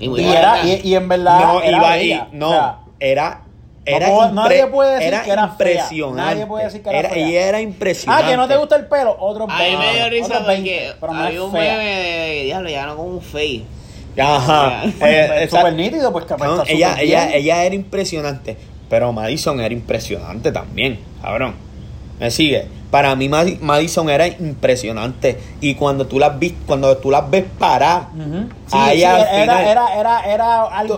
Y 0.00 0.08
muy 0.08 0.20
y, 0.20 0.28
era, 0.28 0.64
y, 0.64 0.80
y 0.84 0.94
en 0.94 1.08
verdad. 1.08 1.40
no 1.40 1.60
era 1.62 1.76
iba 1.76 1.90
ahí, 1.90 2.22
no, 2.32 2.48
O 2.48 2.52
sea, 2.52 2.78
era 3.00 3.40
era 3.84 4.08
impre- 4.10 4.32
nadie 4.32 4.66
puede 4.66 4.92
decir 4.96 5.08
era 5.08 5.22
que 5.22 5.30
era 5.30 5.48
fea. 5.48 5.72
impresionante. 5.72 6.20
Nadie 6.34 6.46
puede 6.46 6.64
decir 6.66 6.82
que 6.82 6.88
era 6.90 6.98
Era- 7.00 7.08
fea. 7.10 7.26
ella 7.26 7.48
era 7.48 7.60
impresionante. 7.62 8.24
ah, 8.24 8.28
que 8.30 8.36
no 8.36 8.46
te 8.46 8.56
gusta 8.58 8.76
el 8.76 8.86
pelo, 8.86 9.16
otro 9.18 9.44
A 9.50 9.58
mí 9.58 9.76
me 9.76 9.94
dio 9.94 10.08
risa 10.10 10.34
porque 10.44 10.46
20, 10.52 10.92
pero 11.00 11.12
no 11.14 11.22
había 11.24 11.42
un 11.42 11.52
fea. 11.52 11.72
meme 11.78 11.84
de 11.84 12.42
diablo, 12.44 12.68
ya 12.68 12.86
no 12.86 12.96
con 12.96 13.06
un 13.06 13.20
fake. 13.22 13.64
Ajá. 14.20 14.82
Eh, 15.00 15.46
súper 15.50 15.72
nítido, 15.74 16.12
pues 16.12 16.24
capaz 16.26 16.46
No, 16.46 16.64
ella, 16.66 16.96
ella, 17.00 17.34
ella 17.34 17.64
era 17.64 17.74
impresionante, 17.74 18.56
pero 18.90 19.12
Madison 19.12 19.60
era 19.60 19.72
impresionante 19.72 20.52
también, 20.52 20.98
cabrón. 21.22 21.54
¿Me 22.20 22.30
sigue? 22.30 22.66
Para 22.90 23.14
mí 23.14 23.28
Mad- 23.28 23.60
Madison 23.60 24.08
era 24.08 24.26
impresionante 24.26 25.38
y 25.60 25.74
cuando 25.74 26.06
tú 26.06 26.18
las 26.18 26.38
vis, 26.38 26.54
cuando 26.66 26.96
tú 26.96 27.10
las 27.10 27.28
ves 27.30 27.44
parar, 27.58 28.08
Ujú. 28.14 28.48
Sí, 28.66 28.76
ahí 28.78 28.98
sí, 28.98 29.04
al 29.04 29.20
era, 29.20 29.40
final, 29.42 29.66
era, 29.66 29.94
era, 29.94 30.20
era 30.22 30.62
algo, 30.64 30.96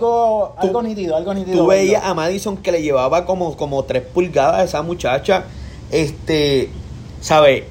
tú- 0.61 0.67
algo 0.67 0.81
nítido, 0.83 1.15
algo 1.17 1.33
nítido. 1.33 1.57
tú 1.57 1.67
veías 1.67 2.03
a 2.05 2.13
Madison 2.13 2.55
que 2.55 2.71
le 2.71 2.81
llevaba 2.81 3.25
como, 3.25 3.57
como 3.57 3.83
tres 3.83 4.03
pulgadas 4.03 4.55
a 4.59 4.63
esa 4.63 4.81
muchacha, 4.83 5.43
este, 5.91 6.69
¿sabes? 7.19 7.63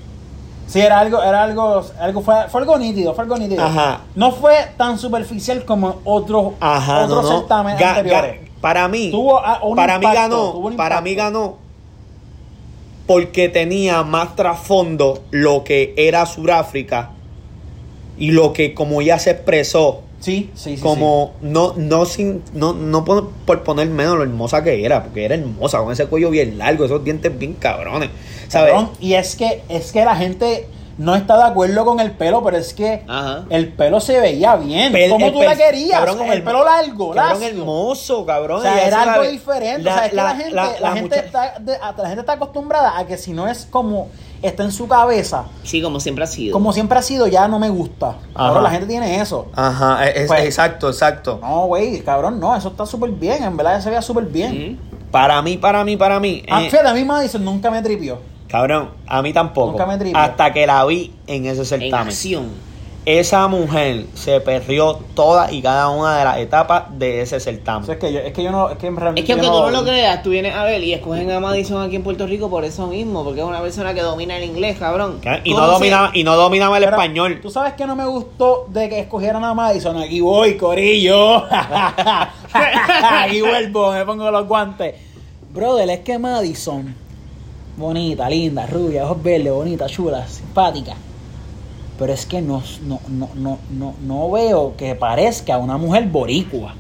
Sí, 0.66 0.80
era 0.80 1.00
algo, 1.00 1.20
era 1.22 1.42
algo, 1.42 1.82
algo 1.98 2.20
fue, 2.20 2.34
fue 2.48 2.60
algo 2.60 2.78
nítido, 2.78 3.12
fue 3.14 3.24
algo 3.24 3.36
nítido. 3.38 3.64
Ajá. 3.64 4.02
No 4.14 4.30
fue 4.32 4.54
tan 4.76 4.98
superficial 4.98 5.64
como 5.64 5.96
otros, 6.04 6.52
Ajá, 6.60 7.06
no, 7.06 7.14
otros 7.18 7.22
no. 7.30 7.38
certámenes 7.40 7.80
Ga- 7.80 7.88
anteriores. 7.96 8.40
ga- 8.42 8.50
para 8.60 8.86
mí, 8.86 9.10
Tuvo, 9.10 9.40
para 9.74 9.98
mí 9.98 10.04
impacto, 10.04 10.20
ganó, 10.20 10.50
tuvo 10.52 10.68
un 10.68 10.76
para 10.76 11.00
mí 11.00 11.14
ganó 11.14 11.56
porque 13.11 13.48
tenía 13.48 14.04
más 14.04 14.36
trasfondo 14.36 15.24
lo 15.32 15.64
que 15.64 15.94
era 15.96 16.26
Sudáfrica 16.26 17.11
y 18.16 18.30
lo 18.30 18.52
que 18.52 18.72
como 18.72 19.00
ella 19.00 19.18
se 19.18 19.32
expresó 19.32 20.02
Sí, 20.20 20.48
sí, 20.54 20.76
sí. 20.76 20.80
como 20.80 21.32
no 21.42 21.74
no 21.76 22.04
sin 22.04 22.40
no 22.54 22.72
no 22.72 23.04
por, 23.04 23.30
por 23.30 23.64
poner 23.64 23.88
menos 23.88 24.16
lo 24.16 24.22
hermosa 24.22 24.62
que 24.62 24.84
era 24.84 25.02
porque 25.02 25.24
era 25.24 25.34
hermosa 25.34 25.78
con 25.80 25.92
ese 25.92 26.06
cuello 26.06 26.30
bien 26.30 26.56
largo 26.56 26.84
esos 26.84 27.02
dientes 27.02 27.36
bien 27.36 27.54
cabrones 27.54 28.11
sabes 28.46 28.74
Cabrón, 28.74 28.90
Y 29.00 29.14
es 29.14 29.34
que, 29.34 29.62
es 29.68 29.90
que 29.90 30.04
la 30.04 30.14
gente 30.14 30.68
no 31.01 31.14
está 31.16 31.36
de 31.38 31.44
acuerdo 31.44 31.84
con 31.86 31.98
el 31.98 32.11
pelo, 32.11 32.44
pero 32.44 32.59
es 32.59 32.74
que 32.74 33.05
Ajá. 33.09 33.44
el 33.48 33.68
pelo 33.72 34.01
se 34.01 34.20
veía 34.20 34.55
bien. 34.57 34.92
Pel- 34.92 35.11
como 35.11 35.32
tú 35.32 35.40
pel- 35.40 35.46
la 35.46 35.57
querías, 35.57 35.98
cabrón, 35.98 36.18
con 36.18 36.26
el, 36.26 36.32
el- 36.34 36.42
pelo 36.44 36.62
largo, 36.64 37.12
cabrón 37.12 37.42
hermoso 37.42 38.26
cabrón 38.26 38.59
O 38.59 38.62
sea, 38.62 38.86
era 38.86 39.03
algo 39.03 39.22
la- 39.24 39.30
diferente. 39.30 39.82
la- 39.82 39.90
o 39.90 39.94
sea, 39.94 40.05
es 40.05 40.11
que 40.11 40.16
la, 40.16 40.22
la- 40.24 40.34
gente, 40.36 40.55
la- 40.55 40.64
la 40.72 40.80
la 40.80 40.92
gente 40.92 41.16
mucha- 41.16 41.26
está, 41.26 41.55
de- 41.59 41.76
a- 41.76 41.92
la 41.96 42.07
gente 42.09 42.20
está 42.20 42.32
acostumbrada 42.34 42.98
a 42.98 43.07
que 43.07 43.16
si 43.16 43.32
no 43.32 43.48
es 43.48 43.66
como 43.70 44.09
está 44.42 44.62
en 44.62 44.72
su 44.72 44.88
cabeza, 44.88 45.44
Sí, 45.64 45.80
como 45.82 46.01
siempre 46.01 46.24
ha 46.24 46.26
sido. 46.26 46.53
como 46.53 46.72
siempre 46.72 46.98
ha 46.98 47.03
sido, 47.03 47.26
ya 47.26 47.48
no 47.48 47.59
me 47.59 47.70
gusta. 47.70 48.09
Ajá. 48.34 48.48
Ahora 48.48 48.61
la 48.62 48.70
gente 48.70 48.86
tiene 48.86 49.20
eso. 49.20 49.46
ajá 49.55 50.07
es- 50.09 50.26
Pues- 50.28 50.44
exacto 50.44 50.88
exacto 50.90 51.38
No, 51.42 51.66
güey, 51.66 52.01
cabrón, 52.03 52.38
no, 52.40 52.55
eso 52.55 52.68
está 52.68 52.84
súper 52.86 53.11
bien. 53.11 53.42
En 53.42 53.57
verdad, 53.57 53.80
se 53.80 53.88
veía 53.88 54.03
súper 54.03 54.24
bien. 54.24 54.78
Para 55.11 55.40
mí 55.42 55.57
para 55.57 55.82
mí 55.84 55.96
para 55.96 56.20
mí 56.20 56.42
Ah, 56.51 56.62
eh, 56.62 56.70
fíjate, 56.70 56.88
a 56.88 56.94
mí 56.94 57.05
Madison 57.05 57.44
nunca 57.44 57.70
me 57.70 57.82
tripió. 57.82 58.18
Cabrón, 58.51 58.90
a 59.07 59.22
mí 59.22 59.32
tampoco. 59.32 59.72
Nunca 59.72 59.86
me 59.86 59.96
tripió. 59.96 60.18
Hasta 60.18 60.53
que 60.53 60.66
la 60.66 60.84
vi 60.84 61.12
en 61.26 61.46
ese 61.46 61.61
En 61.61 61.66
certamen. 61.66 62.09
acción. 62.09 62.70
Esa 63.07 63.48
mujer 63.48 64.05
se 64.12 64.40
perdió 64.40 64.98
todas 65.14 65.51
y 65.53 65.62
cada 65.62 65.88
una 65.88 66.18
de 66.18 66.24
las 66.24 66.36
etapas 66.38 66.84
de 66.98 67.22
ese 67.22 67.36
O 67.36 67.40
sea, 67.40 67.53
certamen. 67.55 67.90
es 67.90 67.96
que 67.96 68.12
yo, 68.12 68.18
es 68.20 68.32
que 68.34 68.42
yo 68.42 68.51
no, 68.51 68.68
es 68.68 68.76
que 68.76 68.88
Es 68.88 68.94
que 69.24 69.32
aunque 69.32 69.46
yo 69.46 69.53
tú 69.53 69.62
no 69.62 69.70
lo 69.70 69.84
creas, 69.84 70.22
tú 70.22 70.30
vienes 70.30 70.55
a 70.55 70.64
ver 70.64 70.84
y 70.84 70.92
escogen 70.92 71.30
a 71.30 71.40
Madison 71.40 71.82
aquí 71.82 71.96
en 71.96 72.03
Puerto 72.03 72.26
Rico 72.26 72.51
por 72.51 72.62
eso 72.64 72.88
mismo, 72.88 73.24
porque 73.24 73.40
es 73.40 73.46
una 73.46 73.62
persona 73.62 73.94
que 73.94 74.03
domina 74.03 74.36
el 74.36 74.44
inglés, 74.44 74.76
cabrón. 74.78 75.18
Y 75.44 75.53
¿Cómo 75.53 75.64
no, 75.66 75.72
dominaba, 75.72 76.11
y 76.12 76.24
no 76.24 76.36
dominaba 76.36 76.76
el 76.76 76.84
Pero, 76.84 76.96
español. 76.96 77.38
Tú 77.40 77.51
sabes 77.51 77.72
que 77.72 77.86
no 77.86 77.96
me 77.96 78.05
gustó 78.05 78.66
de 78.68 78.90
que 78.90 79.01
escogieran 79.01 79.44
a 79.44 79.55
Madison. 79.55 79.96
Aquí 79.96 80.20
voy, 80.20 80.59
Corillo. 80.59 81.44
Aquí 82.53 83.40
vuelvo, 83.40 83.92
me 83.92 84.05
pongo 84.05 84.30
los 84.30 84.46
guantes. 84.46 84.94
Brother, 85.53 85.88
es 85.90 86.01
que 86.01 86.18
Madison, 86.18 86.94
bonita, 87.81 88.28
linda, 88.28 88.66
rubia, 88.66 89.05
ojos 89.05 89.22
verdes, 89.22 89.53
bonita, 89.53 89.87
chula, 89.87 90.28
simpática. 90.28 90.95
Pero 91.99 92.12
es 92.12 92.26
que 92.26 92.41
no, 92.41 92.62
no, 92.87 93.01
no, 93.09 93.28
no, 93.35 93.59
no, 93.70 93.95
no 94.07 94.31
veo 94.31 94.74
que 94.76 94.95
parezca 94.95 95.59
una 95.59 95.76
mujer 95.78 96.09
boricua. 96.09 96.74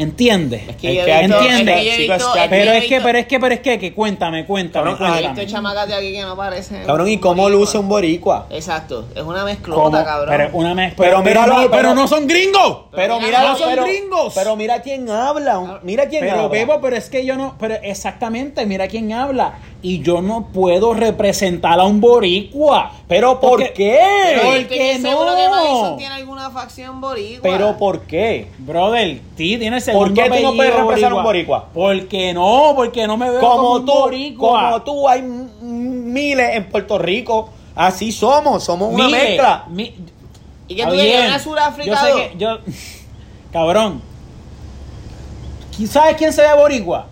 ¿Entiendes? 0.00 0.62
Es 0.66 0.76
que 0.76 0.88
Es 0.88 0.94
yo 0.94 1.02
he 1.02 1.04
que 1.04 1.18
visto- 1.26 1.38
entiende, 1.40 1.72
es 1.72 1.78
que 1.78 1.84
yo 1.84 1.92
he 1.92 1.96
chicos, 1.98 2.16
visto- 2.16 2.34
es 2.36 2.42
que- 2.42 2.48
Pero 2.48 2.72
es 2.72 2.84
que, 2.86 3.00
pero 3.02 3.18
es 3.18 3.26
que, 3.26 3.40
pero 3.40 3.54
es 3.54 3.60
que, 3.60 3.78
que 3.78 3.92
cuéntame, 3.92 4.46
cuéntame, 4.46 4.92
Cabrón, 4.92 5.06
He 5.08 5.12
cuéntame. 5.12 5.40
visto 5.40 5.56
chamacas 5.56 5.88
de 5.88 5.94
aquí 5.94 6.12
que 6.12 6.22
no 6.22 6.36
parecen. 6.36 6.84
Cabrón, 6.86 7.08
¿y 7.08 7.18
cómo 7.18 7.42
boricua. 7.42 7.60
luce 7.60 7.78
un 7.78 7.88
boricua? 7.90 8.46
Exacto, 8.48 9.04
es 9.14 9.22
una 9.22 9.44
mezclota, 9.44 10.02
cabrón. 10.02 10.34
Pero 10.34 10.50
una 10.54 10.74
mez- 10.74 10.94
Pero 10.96 11.10
pero, 11.10 11.22
míralo, 11.22 11.52
no, 11.52 11.58
pero- 11.60 11.70
pero 11.70 11.94
no 11.94 12.08
son 12.08 12.26
gringos. 12.26 12.78
Pero 12.92 13.16
mira, 13.20 13.26
mira, 13.40 13.42
no 13.50 13.58
son 13.58 13.68
pero, 13.68 13.84
gringos. 13.84 14.32
pero 14.34 14.56
mira 14.56 14.80
quién 14.80 15.10
habla. 15.10 15.80
Mira 15.82 16.06
quién 16.08 16.22
Pero 16.22 16.36
habla. 16.36 16.48
Bebo, 16.48 16.80
pero 16.80 16.96
es 16.96 17.10
que 17.10 17.26
yo 17.26 17.36
no, 17.36 17.56
pero 17.60 17.74
exactamente, 17.82 18.64
mira 18.64 18.88
quién 18.88 19.12
habla. 19.12 19.58
Y 19.82 20.00
yo 20.02 20.20
no 20.22 20.48
puedo 20.52 20.92
representar 20.94 21.78
a 21.80 21.84
un 21.84 22.00
boricua. 22.00 22.92
Pero 23.08 23.40
¿por 23.40 23.50
Porque- 23.60 23.72
qué? 23.72 23.98
Pero 24.24 24.42
¿por 24.42 24.50
yo 24.54 24.60
estoy 24.60 24.76
qué 24.78 24.82
bien 24.84 25.02
seguro 25.02 25.30
no? 25.30 25.36
que 25.36 25.48
Madison 25.48 25.96
tiene 25.98 26.14
alguna 26.14 26.50
facción 26.50 27.00
boricua. 27.00 27.40
Pero 27.42 27.76
¿por 27.78 28.00
qué? 28.02 28.48
Brother, 28.58 29.20
ti 29.36 29.56
tiene 29.58 29.76
el 29.76 29.82
segundo 29.90 30.14
¿Por 30.14 30.14
qué 30.14 30.30
tú 30.38 30.42
no 30.46 30.54
puedes 30.56 30.74
representar 30.74 31.12
a 31.12 31.14
un 31.16 31.22
boricua? 31.22 31.68
Porque 31.74 32.32
no, 32.34 32.72
porque 32.76 33.06
no 33.06 33.16
me 33.16 33.30
veo 33.30 33.40
como, 33.40 33.56
Como 33.56 33.72
un 33.74 33.86
tú, 33.86 33.92
boricua. 33.92 34.62
como 34.64 34.82
tú 34.82 35.08
hay 35.08 35.22
miles 35.22 36.56
en 36.56 36.68
Puerto 36.70 36.98
Rico. 36.98 37.50
Así 37.74 38.12
somos, 38.12 38.64
somos 38.64 38.92
una 38.92 39.06
Mire, 39.06 39.18
mezcla. 39.28 39.64
mi- 39.68 39.94
¿Y 40.68 40.74
que 40.76 40.84
tú 40.84 40.90
querías 40.92 41.26
una 41.28 41.38
Sudáfrica 41.38 41.90
Yo 41.90 41.96
sé 41.96 42.28
que 42.30 42.38
yo 42.38 42.58
cabrón. 43.52 44.02
¿Sabes 45.88 46.16
quién 46.16 46.32
se 46.32 46.42
ve 46.42 46.54
boricua? 46.54 47.06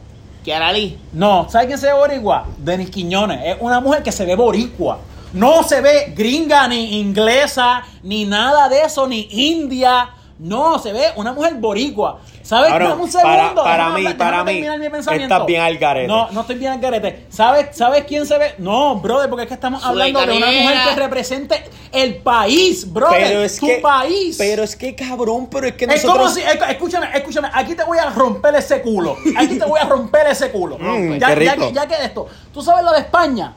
Kiara 0.45 0.73
Lee. 0.73 0.99
No, 1.13 1.49
¿sabes 1.49 1.67
quién 1.69 1.79
se 1.79 1.87
ve 1.87 1.95
boricua? 1.95 2.47
Denis 2.59 2.91
Quiñones. 2.91 3.41
Es 3.45 3.57
una 3.61 3.81
mujer 3.81 4.03
que 4.03 4.13
se 4.13 4.25
ve 4.27 4.37
boricua. 4.37 4.99
No 5.33 5.63
se 5.63 5.81
ve 5.81 6.13
gringa, 6.17 6.69
ni 6.69 7.01
inglesa, 7.01 7.83
ni 8.03 8.25
nada 8.25 8.69
de 8.69 8.83
eso, 8.83 9.07
ni 9.07 9.27
india. 9.31 10.11
No, 10.39 10.79
se 10.79 10.93
ve 10.93 11.07
una 11.17 11.33
mujer 11.33 11.55
boricua. 11.55 12.21
¿Sabes? 12.49 12.71
Dame 12.73 12.95
un 12.95 13.11
segundo. 13.13 13.63
para- 13.63 13.91
mí, 13.91 13.97
hablar, 14.07 14.17
para 14.17 14.43
mí, 14.45 14.53
terminar 14.53 14.79
mi 14.79 14.89
pensamiento. 14.89 15.35
estás 15.35 15.47
bien 15.47 15.61
al 15.61 15.77
garete. 15.77 16.09
No, 16.09 16.31
no 16.31 16.41
estoy 16.41 16.57
bien 16.57 16.73
al 16.73 16.81
garete. 16.81 17.27
¿Sabes, 17.29 17.77
¿Sabes 17.77 18.05
quién 18.05 18.25
se 18.25 18.39
ve? 18.39 18.55
No, 18.57 18.97
brother, 18.97 19.29
porque 19.29 19.43
es 19.43 19.49
que 19.49 19.55
estamos 19.55 19.85
hablando 19.85 20.19
de 20.25 20.35
una 20.35 20.47
mujer 20.47 20.79
que 20.89 20.95
represente 20.99 21.63
el 21.93 22.17
país, 22.17 22.91
brother. 22.91 23.23
Pero 23.23 23.43
es 23.43 23.59
tu 23.59 23.67
que. 23.67 23.81
país. 23.83 24.37
Pero 24.39 24.63
es 24.63 24.77
que 24.77 24.95
cabrón, 24.95 25.49
pero 25.51 25.67
es 25.67 25.75
que 25.75 25.85
Es 25.85 26.03
nosotros. 26.03 26.17
como 26.17 26.29
si, 26.31 26.41
es- 26.41 26.59
escúchame, 26.71 27.09
escúchame, 27.15 27.51
aquí 27.53 27.75
te 27.75 27.85
voy 27.85 27.99
a 27.99 28.07
romper 28.09 28.55
ese 28.55 28.81
culo. 28.81 29.15
Aquí 29.37 29.59
te 29.59 29.67
voy 29.67 29.79
a 29.81 29.85
romper 29.85 30.29
ese 30.29 30.51
culo. 30.51 30.79
Mm, 30.79 31.19
ya, 31.19 31.35
qué 31.35 31.45
ya 31.45 31.55
que, 31.57 31.73
ya 31.75 31.87
que 31.87 32.03
esto. 32.03 32.29
¿Tú 32.55 32.63
sabes 32.63 32.83
la 32.83 32.93
de 32.93 33.01
España? 33.01 33.53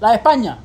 La 0.00 0.08
de 0.08 0.14
España. 0.16 0.58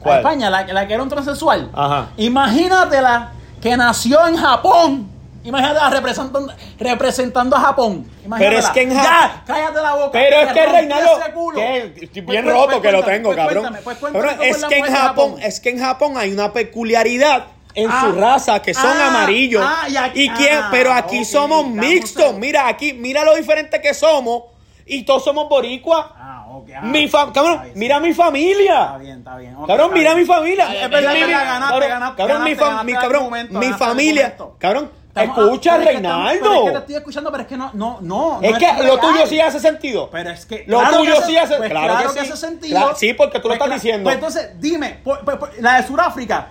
¿Cuál? 0.00 0.10
La 0.10 0.14
de 0.16 0.20
España, 0.36 0.50
la, 0.50 0.64
la 0.70 0.86
que 0.86 0.92
era 0.92 1.02
un 1.02 1.08
transexual. 1.08 1.70
Ajá. 1.72 2.08
Imagínatela 2.18 3.32
que 3.62 3.74
nació 3.74 4.26
en 4.26 4.36
Japón. 4.36 5.11
Imagínatela 5.44 5.90
representando, 5.90 6.52
representando 6.78 7.56
a 7.56 7.60
Japón. 7.60 8.06
Imagínatela. 8.24 8.38
Pero 8.38 8.58
es 8.58 8.70
que 8.70 8.82
en 8.82 8.90
Ya, 8.90 9.02
Ja- 9.02 9.42
cállate 9.46 9.80
la 9.82 9.94
boca. 9.94 10.10
Pero 10.12 10.40
es 10.40 10.52
que 10.52 10.66
Reinaldo, 10.66 11.10
que 11.54 11.86
estoy 12.04 12.22
Pues, 12.22 12.26
bien 12.26 12.44
pues, 12.44 12.54
roto 12.54 12.66
pues, 12.68 12.80
que 12.82 12.92
lo 12.92 12.98
cuéntame, 13.02 13.16
tengo, 13.16 13.28
pues, 13.28 13.36
cabrón. 13.36 13.62
cuéntame, 13.62 13.82
pues, 13.82 13.98
cuéntame 13.98 14.48
es 14.48 14.64
que 14.64 14.78
en 14.78 14.84
de 14.84 14.90
Japón, 14.92 15.34
es 15.42 15.60
que 15.60 15.70
en 15.70 15.78
Japón 15.80 16.12
hay 16.16 16.32
una 16.32 16.52
peculiaridad 16.52 17.46
en 17.74 17.90
Ah. 17.90 18.02
su 18.04 18.12
raza 18.12 18.60
que 18.62 18.74
son 18.74 18.96
Ah, 18.96 19.08
amarillos. 19.08 19.64
ah, 19.66 19.88
y 19.88 19.96
aquí- 19.96 20.24
y 20.24 20.28
quién, 20.30 20.58
ah, 20.62 20.68
pero 20.70 20.92
aquí 20.92 21.20
ok, 21.20 21.24
somos 21.24 21.66
mixtos. 21.66 22.34
Mira 22.34 22.68
aquí, 22.68 22.92
mira 22.92 23.24
lo 23.24 23.34
diferente 23.34 23.80
que 23.80 23.94
somos 23.94 24.44
y 24.86 25.02
todos 25.04 25.24
somos 25.24 25.48
boricuas. 25.48 26.06
Ah, 26.16 26.44
ok. 26.50 26.68
ah, 26.76 26.80
mi 26.82 27.08
fa- 27.08 27.32
cabrón, 27.32 27.52
está 27.54 27.64
bien, 27.64 27.78
mira 27.78 27.98
mi 28.00 28.10
Está 28.10 28.24
familia. 28.24 28.96
bien, 28.98 29.18
está 29.18 29.36
bien. 29.38 29.56
ok, 29.56 29.66
Cabrón, 29.66 29.86
está 29.86 29.98
mira 29.98 30.14
bien. 30.14 30.20
mi 30.28 30.32
familia. 30.32 30.64
Es 30.84 30.90
verdad, 30.90 31.12
Mi- 31.14 31.20
mi- 31.20 31.26
verdad, 31.26 31.44
ganaste, 31.44 31.66
cabrón, 31.72 31.88
ganaste, 31.88 32.22
mi, 32.22 32.28
ganaste, 32.28 32.56
fam- 32.64 32.84
mi 32.84 32.92
cabrón, 32.92 33.48
mi 33.50 33.72
familia. 33.72 34.36
Cabrón, 34.58 34.90
escucha, 35.14 35.74
ah, 35.74 35.76
es 35.78 35.82
que 35.86 35.92
Reinaldo. 35.92 36.40
pero 36.42 36.54
es 36.54 36.64
que 36.64 36.70
te 36.72 36.78
estoy 36.78 36.94
escuchando, 36.96 37.30
pero 37.30 37.42
es 37.42 37.48
que 37.48 37.56
no, 37.56 37.70
no, 37.74 37.98
no. 38.00 38.38
Es 38.42 38.52
no 38.52 38.58
que 38.58 38.66
lo 38.84 38.96
real. 38.96 39.00
tuyo 39.00 39.26
sí 39.26 39.40
hace 39.40 39.60
sentido. 39.60 40.08
Pero 40.10 40.30
es 40.30 40.46
que. 40.46 40.64
Lo 40.66 40.78
claro 40.80 40.98
tuyo 40.98 41.14
que 41.20 41.22
sí 41.26 41.36
hace- 41.36 41.56
pues 41.56 41.70
claro 41.70 42.12
que 42.14 42.20
sí. 42.20 42.30
hace 42.30 42.36
sentido. 42.36 42.78
Claro, 42.80 42.96
sí, 42.96 43.12
porque 43.14 43.38
tú 43.40 43.48
lo 43.48 43.54
Pues 43.56 43.60
estás 43.66 43.82
diciendo. 43.82 44.04
Pues 44.04 44.14
entonces, 44.14 44.50
dime, 44.60 45.00
por- 45.04 45.20
por- 45.24 45.38
por- 45.38 45.52
la 45.60 45.80
de 45.80 45.86
Sudáfrica, 45.86 46.48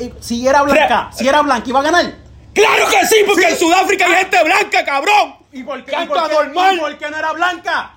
eh, 0.00 0.12
si 0.20 0.46
era 0.46 0.62
blanca, 0.62 1.10
si 1.12 1.26
era 1.28 1.42
blanca, 1.42 1.68
iba 1.68 1.80
a 1.80 1.82
ganar. 1.82 2.04
¡Claro 2.54 2.88
que 2.88 3.06
sí! 3.06 3.16
Porque 3.26 3.42
Sí. 3.42 3.52
en 3.52 3.56
Sudáfrica 3.58 4.06
hay 4.06 4.14
gente 4.14 4.44
blanca, 4.44 4.84
cabrón. 4.84 5.36
¿Y 5.52 5.62
por 5.62 5.84
qué? 5.84 5.92
Y 6.02 6.06
por 6.06 6.28
qué- 6.28 6.74
y 6.74 6.78
por 6.78 6.98
qué 6.98 7.10
no 7.10 7.16
era 7.18 7.32
blanca? 7.32 7.90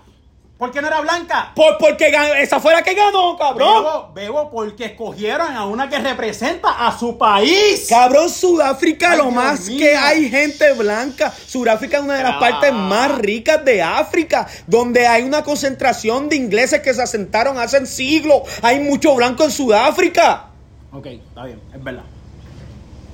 ¿Por 0.59 0.71
qué 0.71 0.81
no 0.81 0.87
era 0.87 0.99
blanca? 0.99 1.53
Por, 1.55 1.77
porque 1.77 2.13
esa 2.39 2.59
fue 2.59 2.73
la 2.73 2.81
que 2.81 2.93
ganó, 2.93 3.37
cabrón. 3.37 3.81
Bebo, 3.81 4.11
bebo, 4.13 4.51
porque 4.51 4.87
escogieron 4.87 5.55
a 5.55 5.65
una 5.65 5.87
que 5.87 5.97
representa 5.99 6.85
a 6.85 6.99
su 6.99 7.17
país. 7.17 7.87
Cabrón, 7.89 8.29
Sudáfrica, 8.29 9.11
Ay, 9.13 9.17
lo 9.19 9.23
Dios 9.23 9.35
más 9.35 9.65
mío. 9.67 9.79
que 9.79 9.95
hay 9.95 10.29
gente 10.29 10.73
blanca. 10.73 11.31
Sudáfrica 11.47 11.99
es 11.99 12.03
una 12.03 12.15
de 12.15 12.23
las 12.23 12.33
Ah. 12.35 12.39
partes 12.39 12.73
más 12.73 13.17
ricas 13.19 13.63
de 13.63 13.81
África, 13.81 14.47
donde 14.67 15.07
hay 15.07 15.23
una 15.23 15.45
concentración 15.45 16.27
de 16.27 16.35
ingleses 16.35 16.81
que 16.81 16.93
se 16.93 17.01
asentaron 17.03 17.57
hace 17.57 17.85
siglos. 17.85 18.41
Hay 18.61 18.81
mucho 18.81 19.15
blanco 19.15 19.45
en 19.45 19.51
Sudáfrica. 19.51 20.47
Ok, 20.91 21.05
está 21.05 21.45
bien, 21.45 21.61
es 21.73 21.81
verdad. 21.81 22.03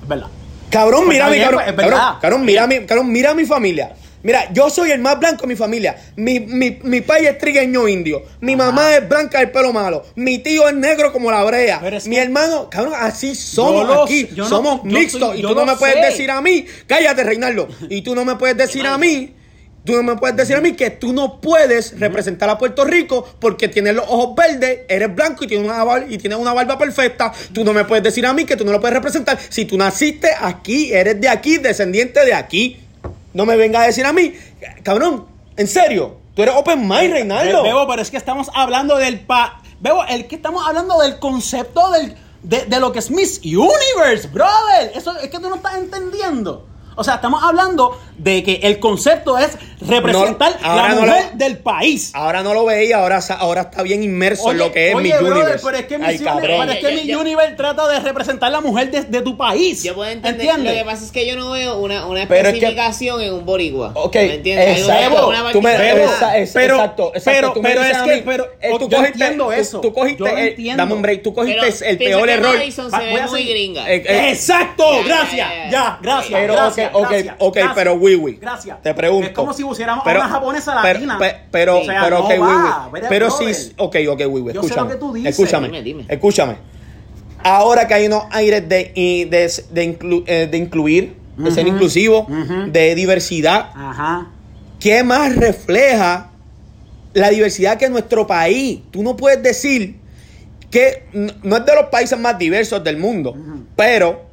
Es 0.02 0.08
verdad. 0.08 0.26
Cabrón, 0.68 1.04
Pues 1.04 1.14
mira 1.14 1.28
mi 1.30 1.38
cabrón, 1.38 1.60
pues, 1.64 1.68
es 1.68 1.74
cabrón, 1.76 2.18
cabrón, 2.20 2.44
mira 2.44 2.66
mi, 2.66 2.86
cabrón, 2.86 3.12
mira 3.12 3.34
mi 3.34 3.44
familia. 3.46 3.94
Mira, 4.26 4.52
yo 4.52 4.68
soy 4.70 4.90
el 4.90 4.98
más 5.00 5.20
blanco 5.20 5.42
de 5.42 5.46
mi 5.46 5.54
familia. 5.54 5.94
Mi, 6.16 6.40
mi, 6.40 6.80
mi 6.82 7.00
país 7.00 7.28
es 7.28 7.38
trigueño 7.38 7.86
indio. 7.86 8.24
Mi 8.40 8.56
mamá 8.56 8.96
es 8.96 9.08
blanca 9.08 9.38
del 9.38 9.52
pelo 9.52 9.72
malo. 9.72 10.04
Mi 10.16 10.38
tío 10.40 10.66
es 10.68 10.74
negro 10.74 11.12
como 11.12 11.30
la 11.30 11.44
brea. 11.44 11.78
Mi 12.06 12.16
que- 12.16 12.22
hermano, 12.22 12.68
cabrón, 12.68 12.94
así 12.98 13.36
somos 13.36 13.82
Yo 13.86 13.94
lo- 13.94 14.02
aquí. 14.02 14.28
no- 14.34 14.48
somos 14.48 14.82
mixtos. 14.82 15.20
soy- 15.20 15.38
y 15.38 15.42
tú 15.42 15.54
no 15.54 15.64
me 15.64 15.76
puedes 15.76 15.94
sé. 15.94 16.00
decir 16.06 16.30
a 16.32 16.40
mí, 16.40 16.66
cállate, 16.88 17.22
Reinaldo. 17.22 17.68
Y 17.88 18.02
tú 18.02 18.16
no 18.16 18.24
me 18.24 18.34
puedes 18.34 18.56
decir 18.56 18.84
a 18.84 18.98
mí. 18.98 19.32
Tú 19.84 19.92
no 19.92 20.02
me 20.02 20.16
puedes 20.16 20.34
decir 20.34 20.56
a 20.56 20.60
mí 20.60 20.72
que 20.72 20.90
tú 20.90 21.12
no 21.12 21.40
puedes 21.40 21.96
representar 22.00 22.50
a 22.50 22.58
Puerto 22.58 22.84
Rico 22.84 23.24
porque 23.38 23.68
tienes 23.68 23.94
los 23.94 24.04
ojos 24.08 24.34
verdes, 24.34 24.80
eres 24.88 25.14
blanco 25.14 25.44
y 25.44 25.46
tienes 25.46 25.64
una 25.70 25.84
barba, 25.84 26.04
y 26.08 26.18
tienes 26.18 26.36
una 26.40 26.52
barba 26.52 26.76
perfecta. 26.76 27.32
Tú 27.52 27.62
no 27.62 27.72
me 27.72 27.84
puedes 27.84 28.02
decir 28.02 28.26
a 28.26 28.32
mí 28.32 28.44
que 28.44 28.56
tú 28.56 28.64
no 28.64 28.72
lo 28.72 28.80
puedes 28.80 28.94
representar 28.96 29.38
si 29.48 29.64
tú 29.64 29.78
naciste 29.78 30.30
aquí, 30.40 30.92
eres 30.92 31.20
de 31.20 31.28
aquí, 31.28 31.58
descendiente 31.58 32.24
de 32.24 32.34
aquí. 32.34 32.80
No 33.36 33.44
me 33.44 33.56
vengas 33.56 33.82
a 33.82 33.86
decir 33.86 34.04
a 34.06 34.12
mí, 34.14 34.32
cabrón, 34.82 35.26
en 35.56 35.68
serio, 35.68 36.16
tú 36.34 36.42
eres 36.42 36.54
open 36.56 36.80
mind, 36.88 37.12
Reinaldo. 37.12 37.62
Be- 37.62 37.68
Bebo, 37.68 37.86
pero 37.86 38.00
es 38.00 38.10
que 38.10 38.16
estamos 38.16 38.50
hablando 38.54 38.96
del 38.96 39.20
pa. 39.20 39.60
Bebo, 39.78 40.04
el 40.04 40.26
que 40.26 40.36
estamos 40.36 40.66
hablando 40.66 40.98
del 41.00 41.18
concepto 41.18 41.90
del, 41.90 42.16
de, 42.42 42.64
de 42.64 42.80
lo 42.80 42.92
que 42.92 42.98
es 43.00 43.10
Miss 43.10 43.40
Universe, 43.44 44.28
brother. 44.28 44.90
Eso 44.94 45.16
es 45.18 45.28
que 45.28 45.38
tú 45.38 45.50
no 45.50 45.56
estás 45.56 45.74
entendiendo. 45.76 46.66
O 46.96 47.04
sea, 47.04 47.16
estamos 47.16 47.42
hablando 47.44 48.00
de 48.18 48.42
que 48.42 48.60
el 48.62 48.78
concepto 48.78 49.36
es 49.38 49.56
representar 49.86 50.56
No, 50.62 50.76
la 50.76 50.88
no 50.88 51.00
mujer 51.02 51.24
lo- 51.32 51.38
del 51.38 51.58
país. 51.58 52.10
Ahora 52.14 52.42
no 52.42 52.54
lo 52.54 52.64
veía, 52.64 52.96
ahora, 52.98 53.20
ahora 53.38 53.60
está 53.62 53.82
bien 53.82 54.02
inmerso 54.02 54.50
en 54.50 54.58
lo 54.58 54.72
que 54.72 54.88
es 54.88 54.94
oye, 54.94 55.02
mi 55.12 55.18
brother, 55.18 55.32
universe. 55.42 55.64
pero 55.66 55.76
es 55.78 55.84
que 55.86 55.94
Ay, 56.02 56.18
cabrón. 56.18 56.44
Universe, 56.50 56.66
pero 56.66 56.72
es 56.72 56.78
que 56.78 56.82
Ya, 56.96 57.02
Miss 57.02 57.06
ya. 57.06 57.18
Universe 57.18 57.52
trata 57.56 57.88
de 57.88 58.00
representar 58.00 58.50
la 58.50 58.60
mujer 58.62 58.90
de, 58.90 59.02
de 59.02 59.20
tu 59.20 59.36
país. 59.36 59.82
Yo 59.82 59.94
puedo 59.94 60.10
entender. 60.10 60.40
¿Entiendes? 60.46 60.72
Lo 60.72 60.78
que 60.80 60.84
pasa 60.86 61.04
es 61.04 61.12
que 61.12 61.26
yo 61.26 61.36
no 61.36 61.50
veo 61.50 61.76
una, 61.78 62.06
una 62.06 62.26
Pero 62.26 62.48
es 62.48 62.54
que- 62.54 62.58
especificación 62.60 63.20
en 63.20 63.34
un 63.34 63.44
boricua. 63.44 63.92
Ok, 63.94 64.14
¿Me 64.14 64.34
entiendes? 64.36 64.78
Exacto. 64.80 65.28
una 65.28 65.52
Tú 65.52 65.60
me, 65.62 65.74
esa- 66.02 66.38
es- 66.38 66.52
Pero- 66.52 66.76
exacto, 66.76 67.12
exacto. 67.14 67.30
pero- 67.30 67.52
Tú 67.52 67.62
me 67.62 67.68
pero 67.68 67.82
es 67.84 67.96
que- 67.98 68.14
mí, 68.16 68.22
pero- 68.24 68.44
eh, 68.62 68.72
ok, 68.72 68.78
tú 68.80 68.88
yo 68.88 68.96
cogiste, 68.96 69.18
entiendo 69.24 69.44
tú- 69.46 69.52
eso. 69.52 69.80
Tú 69.80 69.92
cogiste, 69.92 70.18
Yo 70.24 70.26
eh, 70.28 70.48
entiendo. 70.48 70.82
dame 70.82 70.94
un 70.94 71.02
break, 71.02 71.22
tú 71.22 71.34
cogiste 71.34 71.90
el 71.90 71.98
peor 71.98 72.28
error. 72.30 72.56
Madison 72.56 72.86
Va- 72.92 72.98
se 72.98 73.04
voy 73.04 73.14
ve 73.14 73.20
a 73.20 73.26
muy 73.26 73.40
seguir. 73.40 73.54
gringa. 73.56 73.90
Eh, 73.92 74.02
eh, 74.06 74.30
Exacto, 74.30 74.84
gracias, 75.04 75.48
ya, 75.70 75.98
gracias. 76.02 76.40
Pero, 76.40 76.54
gracias, 76.92 76.98
ok, 76.98 77.04
ok, 77.04 77.10
gracias, 77.10 77.36
ok, 77.38 77.54
gracias. 77.54 77.74
pero 77.76 77.94
Wiwi. 77.94 78.32
Gracias. 78.40 78.82
Te 78.82 78.94
pregunto. 78.94 79.26
Es 79.28 79.32
como 79.32 79.52
si 79.52 79.62
pusiéramos 79.64 80.04
Pero- 80.04 80.22
a 80.22 80.24
una 80.26 80.32
japonesa 80.34 80.74
pero- 80.82 80.94
latina. 80.94 81.18
pe- 81.18 81.36
Pero, 81.50 81.78
O 81.80 81.84
sea, 81.84 82.02
pero, 82.04 82.18
no 82.18 82.24
ok, 82.24 82.30
Wiwi. 82.30 82.38
brother. 82.92 83.08
Pero 83.08 83.30
sí, 83.30 83.72
ok, 83.76 83.96
ok, 84.10 84.20
Wiwi, 84.28 84.52
Yo 84.52 84.60
sé 84.62 84.66
escúchame. 84.68 84.88
lo 84.88 84.94
que 84.94 85.00
tú 85.00 85.12
dices. 85.12 85.30
Escúchame, 85.30 85.66
Dime, 85.68 85.82
dime. 85.82 86.04
escúchame. 86.08 86.56
Ahora 87.42 87.86
que 87.86 87.94
hay 87.94 88.06
unos 88.06 88.24
aires 88.30 88.68
de, 88.68 88.92
y 88.94 89.24
de, 89.24 89.50
de, 89.70 89.98
inclu- 89.98 90.24
eh, 90.26 90.48
de 90.50 90.56
incluir, 90.58 91.16
de 91.36 91.50
ser 91.50 91.66
inclusivo, 91.66 92.26
de 92.68 92.94
diversidad, 92.94 93.70
Ajá. 93.74 94.28
¿qué 94.80 95.04
más 95.04 95.36
refleja 95.36 96.30
la 97.12 97.28
diversidad 97.30 97.76
que 97.78 97.88
nuestro 97.88 98.26
país? 98.26 98.80
Tú 98.90 99.02
no 99.02 99.16
puedes 99.16 99.42
decir 99.42 99.96
que 100.70 101.04
no 101.42 101.56
es 101.58 101.64
de 101.66 101.74
los 101.74 101.86
países 101.86 102.18
más 102.18 102.36
diversos 102.38 102.82
del 102.82 102.96
mundo, 102.96 103.36
pero 103.76 104.25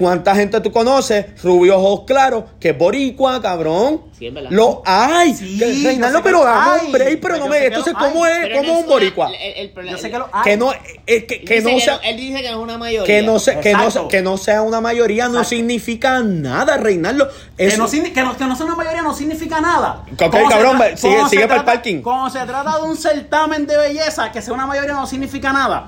¿cuánta 0.00 0.34
gente 0.34 0.60
tú 0.60 0.72
conoces? 0.72 1.26
Rubio 1.44 1.78
ojos 1.78 2.00
claros, 2.06 2.44
que 2.58 2.70
es 2.70 2.78
boricua, 2.78 3.40
cabrón. 3.40 4.00
Sí, 4.18 4.26
es 4.26 4.34
verdad. 4.34 4.50
Lo 4.50 4.82
hay. 4.84 5.34
Sí, 5.34 5.58
Que- 5.58 5.66
Reinaldo, 5.84 6.18
sé 6.18 6.22
que 6.24 6.28
pero 6.28 6.44
dame 6.44 6.86
un 6.86 6.92
break, 6.92 7.20
pero 7.20 7.36
Yo 7.36 7.40
no 7.46 7.52
sé 7.52 7.60
me. 7.60 7.66
Entonces, 7.66 7.94
¿cómo 7.98 8.24
hay. 8.24 8.32
es, 8.32 8.38
Pero 8.42 8.56
cómo 8.56 8.72
no 8.72 8.78
un 8.80 8.86
boricua? 8.86 9.30
el- 9.30 9.52
el 9.56 9.70
problema- 9.70 9.96
Yo 9.96 10.02
sé 10.02 10.10
que 10.10 10.18
lo 10.18 10.28
hay. 10.32 10.42
Que 10.42 10.56
no, 10.56 10.72
es 11.06 11.24
que, 11.24 11.60
no 11.62 11.78
sea. 11.80 11.96
Él 12.02 12.16
dice 12.16 12.42
que 12.42 12.50
no 12.50 12.56
es 12.58 12.62
una 12.64 12.78
mayoría. 12.78 13.06
Que 13.06 13.22
no, 13.22 13.38
se- 13.38 13.60
que, 13.60 13.72
no, 13.74 14.08
que 14.08 14.22
no 14.22 14.36
sea 14.38 14.62
una 14.62 14.80
mayoría 14.80 15.28
no 15.28 15.44
significa 15.44 16.20
nada, 16.22 16.76
Reinaldo. 16.78 17.28
Que 17.56 17.76
no, 17.76 17.88
que, 17.90 18.22
no, 18.22 18.36
que 18.36 18.44
no 18.46 18.56
sea 18.56 18.66
una 18.66 18.76
mayoría 18.76 19.02
no 19.02 19.14
significa 19.14 19.60
nada. 19.60 20.02
Ok, 20.12 20.36
cabrón, 20.48 20.78
sigue- 20.96 21.28
sigue 21.28 21.46
para 21.46 21.60
el 21.60 21.64
parking. 21.66 22.00
Como 22.02 22.28
se 22.30 22.40
trata 22.40 22.78
de 22.78 22.82
un 22.84 22.96
certamen 22.96 23.66
de 23.66 23.76
belleza, 23.76 24.32
que 24.32 24.40
sea 24.42 24.54
una 24.54 24.66
mayoría 24.66 24.92
no 24.92 25.06
significa 25.06 25.52
nada. 25.52 25.86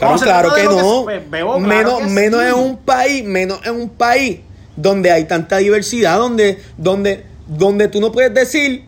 Claro 0.00 0.54
que 0.54 0.64
no. 0.64 1.02
pues, 1.04 1.30
bebo, 1.30 1.56
claro 1.58 1.68
menos 1.68 1.98
que 2.00 2.06
menos 2.06 2.40
sí. 2.40 2.46
en 2.48 2.54
un 2.54 2.76
país, 2.78 3.24
menos 3.24 3.60
en 3.66 3.74
un 3.80 3.88
país 3.90 4.40
donde 4.76 5.10
hay 5.10 5.24
tanta 5.24 5.58
diversidad, 5.58 6.18
donde, 6.18 6.58
donde, 6.76 7.24
donde 7.46 7.88
tú 7.88 8.00
no 8.00 8.10
puedes 8.12 8.32
decir 8.32 8.84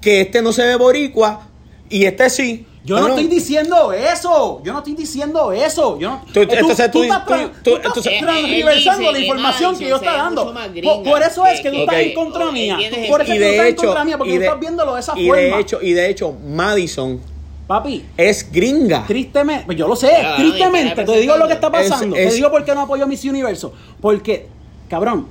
que 0.00 0.22
este 0.22 0.42
no 0.42 0.52
se 0.52 0.64
ve 0.66 0.76
boricua 0.76 1.46
y 1.88 2.04
este 2.04 2.28
sí. 2.30 2.66
Yo 2.82 2.98
no 2.98 3.08
estoy 3.08 3.26
diciendo 3.26 3.92
eso. 3.92 4.62
Yo 4.64 4.72
no 4.72 4.78
estoy 4.78 4.94
diciendo 4.94 5.52
eso. 5.52 5.98
Yo 5.98 6.10
no, 6.12 6.24
Tú- 6.32 6.40
entonces 6.40 6.90
tú- 6.90 7.02
estás, 7.02 7.24
tú- 7.26 7.32
tra- 7.34 7.50
tú- 7.52 7.60
tú 7.62 7.76
estás 7.76 7.86
entonces- 7.96 8.20
transversando 8.20 9.12
la 9.12 9.18
que 9.18 9.24
información 9.24 9.78
que 9.78 9.88
yo 9.88 9.96
estoy 9.96 10.08
dando. 10.14 10.54
Por, 11.04 11.22
eso 11.22 11.46
es 11.46 11.60
que 11.60 11.62
que- 11.64 11.68
tú 11.70 11.74
que- 11.76 11.80
estás 11.82 11.96
en 12.00 12.14
contra 12.14 12.50
mía. 12.50 12.78
Por 13.08 13.20
eso 13.20 13.22
es 13.22 13.28
que 13.28 13.34
tú 13.34 13.40
de 13.40 13.50
estás 13.50 13.66
en 13.66 13.72
hecho, 13.74 13.82
contra 13.82 14.04
mía, 14.04 14.18
porque 14.18 14.34
tú 14.34 14.40
estás 14.40 14.60
viéndolo 14.60 14.94
de 14.94 15.00
esa 15.00 15.12
y 15.18 15.26
forma. 15.26 15.42
de 15.42 15.60
hecho, 15.60 15.78
y 15.82 15.92
de 15.92 16.08
hecho, 16.10 16.32
Madison 16.32 17.20
Papi, 17.70 18.04
es 18.16 18.50
gringa. 18.50 19.04
Tristemente, 19.06 19.62
pues 19.64 19.78
yo 19.78 19.86
lo 19.86 19.94
sé, 19.94 20.10
tristemente, 20.36 21.04
te 21.04 21.20
digo 21.20 21.36
lo 21.36 21.46
que 21.46 21.52
está 21.54 21.68
Es- 21.80 21.88
pasando. 21.88 22.16
es- 22.16 22.30
Te 22.30 22.34
digo 22.34 22.50
por 22.50 22.64
qué 22.64 22.74
no 22.74 22.80
apoyo 22.80 23.04
a 23.04 23.06
Miss 23.06 23.24
Universo. 23.24 23.72
Porque, 24.00 24.48
cabrón, 24.88 25.28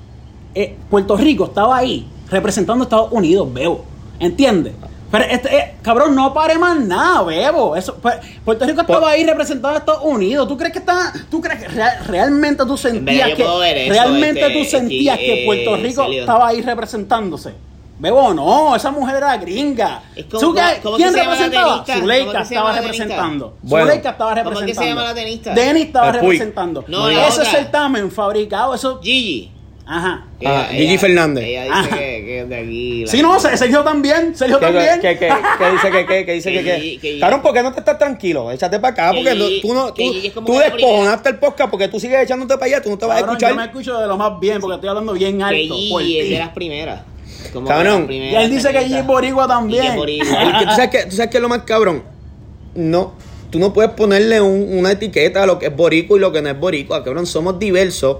eh, 0.55 0.73
Puerto 0.89 1.17
Rico 1.17 1.43
estaba 1.47 1.75
ahí 1.75 2.07
representando 2.31 2.81
a 2.81 2.85
Estados 2.85 3.11
Unidos, 3.11 3.53
Bebo. 3.53 3.83
¿Entiendes? 4.21 4.71
Pero, 5.11 5.25
este, 5.25 5.53
eh, 5.53 5.73
cabrón, 5.81 6.15
no 6.15 6.33
pare 6.33 6.57
más 6.57 6.79
nada, 6.79 7.23
Bebo. 7.23 7.75
Eso, 7.75 7.97
pues, 8.01 8.15
Puerto 8.45 8.65
Rico 8.65 8.79
estaba 8.79 9.01
Por- 9.01 9.09
ahí 9.09 9.25
representando 9.25 9.75
a 9.75 9.79
Estados 9.79 10.03
Unidos. 10.05 10.47
¿Tú 10.47 10.55
crees 10.55 10.71
que 10.71 10.79
está, 10.79 11.11
tú 11.29 11.41
crees 11.41 11.59
que 11.59 11.67
real- 11.67 12.05
realmente 12.07 12.63
tú 12.65 12.77
sentías 12.77 13.33
que, 13.35 13.43
realmente 13.89 14.39
este, 14.47 14.53
tú 14.57 14.63
sentías 14.63 15.17
que 15.17 15.43
Puerto 15.45 15.75
eh, 15.75 15.81
Rico 15.81 16.03
estaba 16.09 16.47
ahí 16.47 16.61
representándose? 16.61 17.53
Bebo, 17.99 18.33
no, 18.33 18.75
esa 18.77 18.91
mujer 18.91 19.17
era 19.17 19.35
gringa. 19.37 20.01
Es 20.15 20.25
como- 20.25 20.39
¿Tú 20.39 20.53
qué- 20.53 20.61
¿cómo- 20.61 20.81
cómo 20.83 20.95
¿Quién 20.97 21.09
que 21.09 21.13
se 21.13 21.19
llama 21.19 21.35
la 21.35 21.41
representaba? 21.41 21.83
tenista? 21.85 21.93
¿Cómo 21.93 21.99
Zuleika 22.05 22.31
que 22.31 22.41
estaba 22.43 22.49
llama 22.55 22.69
la 22.75 22.81
representando. 22.81 23.57
Bueno. 23.61 23.85
Zuleika 23.87 24.09
estaba 24.11 24.29
¿Cómo 24.29 24.43
que 24.43 24.49
representando. 24.49 24.81
se 24.81 24.89
llama 24.89 25.03
la 25.03 25.13
tenista? 25.13 25.53
Denis 25.53 25.85
estaba 25.85 26.11
Puy. 26.13 26.19
representando. 26.21 26.85
No, 26.87 27.09
la 27.09 27.27
Ese 27.27 27.41
otra. 27.41 27.51
certamen 27.51 28.09
fabricado, 28.11 28.73
eso. 28.73 28.99
Gigi. 29.03 29.51
Ajá. 29.91 30.23
Ah, 30.45 30.67
Gigi 30.69 30.97
Fernández. 30.99 31.43
Ella 31.43 31.63
dice 31.63 31.73
Ajá. 31.75 31.89
que, 31.89 31.95
que 31.97 32.39
es 32.41 32.49
de 32.49 32.55
aquí. 32.57 33.01
la- 33.05 33.11
Sí, 33.11 33.21
no, 33.23 33.39
Sergio 33.39 33.83
también. 33.83 34.35
Sergio 34.35 34.59
¿Qué, 34.59 34.65
también. 34.67 34.99
qué, 35.01 35.17
qué, 35.17 35.29
qué 35.57 35.71
dice 35.71 35.91
que 35.91 36.05
qué? 36.05 36.25
¿Qué 36.27 36.33
dice 36.33 36.51
que 36.53 36.63
Que- 36.63 36.75
qué? 36.79 36.99
que- 37.01 37.19
Cabrón, 37.19 37.41
¿por 37.41 37.53
qué 37.53 37.63
no 37.63 37.73
te 37.73 37.79
estás 37.79 37.97
tranquilo? 37.97 38.51
Échate 38.51 38.79
para 38.79 38.93
acá, 38.93 39.11
Que- 39.11 39.17
porque 39.23 39.35
no- 39.35 39.45
tú 39.63 39.73
no, 39.73 39.91
que 39.93 40.29
tú, 40.31 40.41
tú 40.45 40.53
que 40.53 40.59
la 40.59 40.69
descojonaste 40.69 41.29
el 41.29 41.39
podcast 41.39 41.71
porque 41.71 41.87
tú 41.87 41.99
sigues 41.99 42.21
echándote 42.21 42.53
para 42.53 42.65
allá, 42.67 42.81
tú 42.83 42.91
no 42.91 42.97
te 42.99 43.05
vas 43.07 43.17
a 43.17 43.19
Cabrón, 43.21 43.35
escuchar. 43.35 43.49
yo 43.49 43.55
me 43.57 43.65
escucho 43.65 43.99
de 43.99 44.07
lo 44.07 44.15
más 44.15 44.39
bien 44.39 44.61
porque 44.61 44.75
estoy 44.75 44.89
hablando 44.89 45.13
bien 45.13 45.37
Que 45.39 45.43
alto. 45.43 45.75
por 45.89 46.01
Gigi 46.03 46.19
es 46.19 46.29
de 46.29 46.37
las 46.39 46.49
primeras. 46.49 47.01
Cabrón. 47.67 48.07
Y 48.11 48.35
él 48.35 48.49
dice 48.51 48.71
que. 48.71 48.79
Gigi 48.83 48.97
es 48.97 49.05
boricua 49.07 49.43
que 49.45 49.49
también. 49.53 49.95
boricua. 49.95 50.59
Que 50.59 50.65
¿Tú 50.65 50.71
sabes 50.71 50.89
qué, 50.89 51.03
tú 51.05 51.15
sabes 51.15 51.31
qué 51.31 51.37
es 51.37 51.41
lo 51.41 51.49
más 51.49 51.63
cabrón? 51.63 52.03
No, 52.75 53.13
tú 53.49 53.59
no 53.59 53.73
puedes 53.73 53.91
ponerle 53.91 54.39
un- 54.41 54.77
una 54.77 54.91
etiqueta 54.91 55.43
a 55.43 55.45
lo 55.45 55.57
que 55.59 55.67
es 55.67 55.75
boricua 55.75 56.17
y 56.17 56.19
lo 56.21 56.31
que 56.31 56.41
no 56.41 56.49
es 56.49 56.59
boricua, 56.59 57.03
cabrón. 57.03 57.25
Somos 57.25 57.57
diversos. 57.59 58.17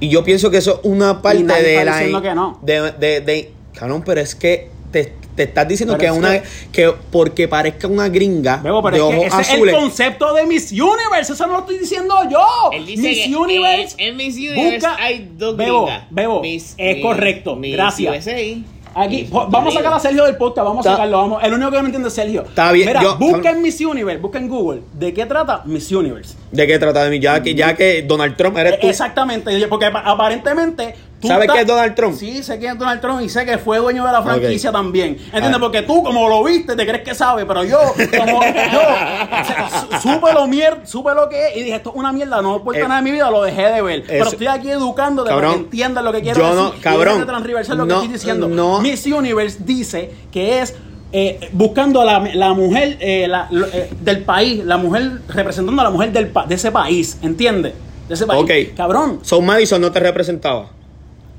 Y 0.00 0.08
yo 0.08 0.24
pienso 0.24 0.50
que 0.50 0.56
eso 0.58 0.80
es 0.82 0.90
una 0.90 1.22
parte 1.22 1.42
nadie 1.44 1.62
de 1.62 1.72
está 1.78 1.84
la. 1.84 1.92
diciendo 1.96 2.22
que 2.22 2.34
no. 2.34 2.58
De, 2.62 2.92
de, 2.92 3.20
de- 3.20 3.52
cabrón, 3.74 4.02
pero 4.04 4.20
es 4.20 4.34
que 4.34 4.70
te, 4.90 5.12
te 5.34 5.44
estás 5.44 5.66
diciendo 5.68 5.96
Pero 5.96 6.12
que 6.12 6.18
es 6.18 6.24
una. 6.24 6.42
Que 6.72 6.92
porque 7.10 7.48
parezca 7.48 7.88
una 7.88 8.08
gringa 8.08 8.58
Bebo, 8.58 8.82
pero 8.82 8.96
de 8.96 9.02
es 9.02 9.08
que 9.08 9.26
ojos 9.28 9.40
ese 9.40 9.54
es 9.56 9.62
el 9.62 9.70
concepto 9.72 10.34
de 10.34 10.46
Miss 10.46 10.72
Universe. 10.72 11.32
Eso 11.32 11.46
no 11.46 11.54
lo 11.54 11.58
estoy 11.60 11.78
diciendo 11.78 12.14
yo. 12.30 12.44
Él 12.72 12.84
dice 12.86 13.02
Miss 13.02 13.26
que 13.26 13.36
Universe. 13.36 13.94
en, 13.98 14.08
en 14.10 14.16
Miss 14.16 14.36
Universe 14.36 14.76
busca- 14.86 14.96
hay 14.98 15.30
dos 15.36 15.56
Bebo, 15.56 15.86
gringas. 15.86 16.04
Bebo, 16.10 16.40
Miss- 16.42 16.74
es 16.76 16.96
Miss- 16.96 17.04
correcto. 17.04 17.56
Miss 17.56 17.72
Gracias. 17.72 18.26
USA. 18.26 18.62
Aquí, 18.94 19.26
vamos 19.30 19.74
a 19.74 19.78
sacar 19.78 19.94
a. 19.94 19.98
Sergio 19.98 20.24
del 20.24 20.36
podcast, 20.36 20.66
vamos 20.66 20.84
a 20.84 20.90
Está- 20.90 20.96
sacarlo. 20.98 21.16
Vamos. 21.16 21.42
El 21.42 21.54
único 21.54 21.70
que 21.70 21.78
no 21.78 21.84
entiende 21.86 22.08
es 22.08 22.14
Sergio. 22.14 22.42
Está 22.42 22.72
bien, 22.72 22.88
Mira, 22.88 23.02
yo- 23.02 23.16
busca 23.16 23.48
en 23.48 23.62
Miss 23.62 23.80
Universe, 23.80 24.20
busca 24.20 24.36
en 24.38 24.48
Google. 24.48 24.82
¿De 24.92 25.14
qué 25.14 25.24
trata 25.24 25.62
Miss 25.64 25.90
Universe? 25.90 26.34
¿De 26.50 26.66
qué 26.66 26.78
trata 26.78 27.02
de 27.04 27.08
mí? 27.10 27.18
Ya 27.18 27.42
que, 27.42 27.54
ya 27.54 27.74
que 27.74 28.02
Donald 28.02 28.36
Trump 28.36 28.54
eres 28.58 28.78
tú. 28.80 28.88
Exactamente, 28.88 29.66
porque 29.68 29.86
apa- 29.86 30.00
aparentemente. 30.04 30.94
¿Sabes 31.22 31.50
qué 31.52 31.60
es 31.60 31.66
Donald 31.66 31.94
Trump? 31.94 32.16
Sí, 32.18 32.42
sé 32.42 32.58
quién 32.58 32.72
es 32.72 32.78
Donald 32.78 33.00
Trump 33.00 33.20
y 33.22 33.28
sé 33.28 33.44
que 33.44 33.58
fue 33.58 33.78
dueño 33.78 34.04
de 34.04 34.12
la 34.12 34.22
franquicia 34.22 34.72
también. 34.72 35.16
¿Entiendes? 35.26 35.54
Ah. 35.54 35.60
Porque 35.60 35.82
tú, 35.82 36.02
como 36.02 36.28
lo 36.28 36.42
viste, 36.44 36.74
te 36.76 36.86
crees 36.86 37.02
que 37.02 37.14
sabes, 37.14 37.44
pero 37.46 37.64
yo, 37.64 37.78
como 38.18 38.42
yo, 38.42 39.98
supe 40.02 40.32
lo 40.32 40.46
mier, 40.46 40.80
supe 40.84 41.14
lo 41.14 41.28
que 41.28 41.48
es 41.48 41.56
y 41.56 41.62
dije, 41.64 41.76
esto 41.76 41.90
es 41.90 41.96
una 41.96 42.12
mierda, 42.12 42.42
no 42.42 42.56
importa 42.56 42.80
Eh, 42.80 42.82
nada 42.82 42.96
de 42.96 43.02
mi 43.02 43.10
vida, 43.12 43.30
lo 43.30 43.42
dejé 43.42 43.62
de 43.70 43.82
ver. 43.82 44.04
Pero 44.06 44.24
estoy 44.28 44.46
aquí 44.46 44.70
educándote 44.70 45.30
para 45.30 45.40
Cabrón, 45.42 45.58
que 45.58 45.64
entiendas 45.64 46.04
lo 46.04 46.12
que 46.12 46.22
quiero 46.22 46.38
yo 46.40 46.46
decir. 46.46 46.62
no- 46.62 46.74
Y 46.76 46.80
cabrón, 46.80 47.26
transversar 47.26 47.76
lo 47.76 47.84
que 47.84 47.88
no, 47.88 48.00
estoy 48.02 48.12
diciendo. 48.12 48.48
no. 48.48 48.80
Miss 48.80 49.06
Universe 49.06 49.58
dice 49.60 50.10
que 50.32 50.60
es 50.60 50.74
eh, 51.12 51.50
buscando 51.52 52.00
a 52.00 52.04
la, 52.06 52.20
la 52.34 52.54
mujer 52.54 52.96
eh, 53.00 53.26
la- 53.28 53.48
eh, 53.50 53.90
del 54.00 54.24
país, 54.24 54.64
la 54.64 54.78
mujer 54.78 55.20
representando 55.28 55.80
a 55.82 55.84
la 55.84 55.90
mujer 55.90 56.10
del 56.12 56.32
de 56.48 56.54
ese 56.54 56.72
país, 56.72 57.18
¿entiendes? 57.22 57.74
De 58.08 58.14
ese 58.14 58.26
país. 58.26 58.42
Ok. 58.42 58.74
Cabrón, 58.76 59.20
Son 59.22 59.44
Madison 59.44 59.80
no 59.80 59.92
te 59.92 60.00
representaba. 60.00 60.70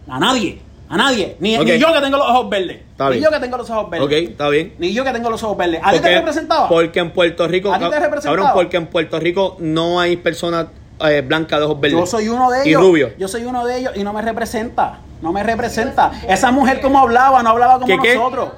A 0.08 0.20
nadie, 0.20 0.62
a 0.90 0.98
nadie. 0.98 1.38
Ni, 1.40 1.56
Ok. 1.58 1.64
ni 1.66 1.78
yo 1.80 1.94
que 1.94 2.02
tengo 2.02 2.18
los 2.18 2.28
ojos 2.30 2.50
verdes. 2.50 2.78
Está 2.92 3.06
ni 3.06 3.12
bien. 3.18 3.24
yo 3.24 3.32
que 3.32 3.40
tengo 3.40 3.58
los 3.58 3.70
ojos 3.70 3.90
verdes. 3.90 4.06
Ok, 4.06 4.12
está 4.32 4.50
bien. 4.50 4.74
Ni 4.80 4.94
yo 4.94 5.04
que 5.04 5.12
tengo 5.12 5.30
los 5.30 5.44
ojos 5.44 5.58
verdes. 5.58 5.80
¿A 5.84 5.92
ti 5.92 6.00
te 6.00 6.16
representaba? 6.16 6.70
Porque 6.70 7.00
en 7.00 7.12
Puerto 7.12 7.48
Rico. 7.48 7.74
¿A 7.74 7.80
ti 7.80 7.86
te 7.90 8.00
representaba? 8.00 8.36
Cabrón, 8.36 8.52
porque 8.54 8.78
en 8.78 8.88
Puerto 8.88 9.20
Rico 9.20 9.56
no 9.60 10.00
hay 10.00 10.18
personas 10.18 10.68
eh, 11.06 11.22
blancas 11.26 11.60
de 11.60 11.66
ojos 11.66 11.80
verdes. 11.82 12.00
Yo 12.00 12.06
soy 12.06 12.30
uno 12.30 12.50
de 12.52 12.62
ellos. 12.64 12.82
Y 12.82 12.86
rubio. 12.86 13.12
Yo 13.18 13.28
soy 13.28 13.44
uno 13.46 13.66
de 13.66 13.78
ellos 13.80 13.94
y 13.96 14.04
no 14.04 14.14
me 14.14 14.22
representa. 14.22 15.00
No 15.22 15.32
me 15.32 15.42
representa. 15.44 16.12
Esa 16.28 16.52
mujer 16.52 16.82
como 16.82 17.00
hablaba, 17.00 17.42
no 17.44 17.50
hablaba 17.52 17.74
como 17.80 17.88
¿Qué, 17.88 17.98
qué? 18.00 18.16
nosotros. 18.16 18.50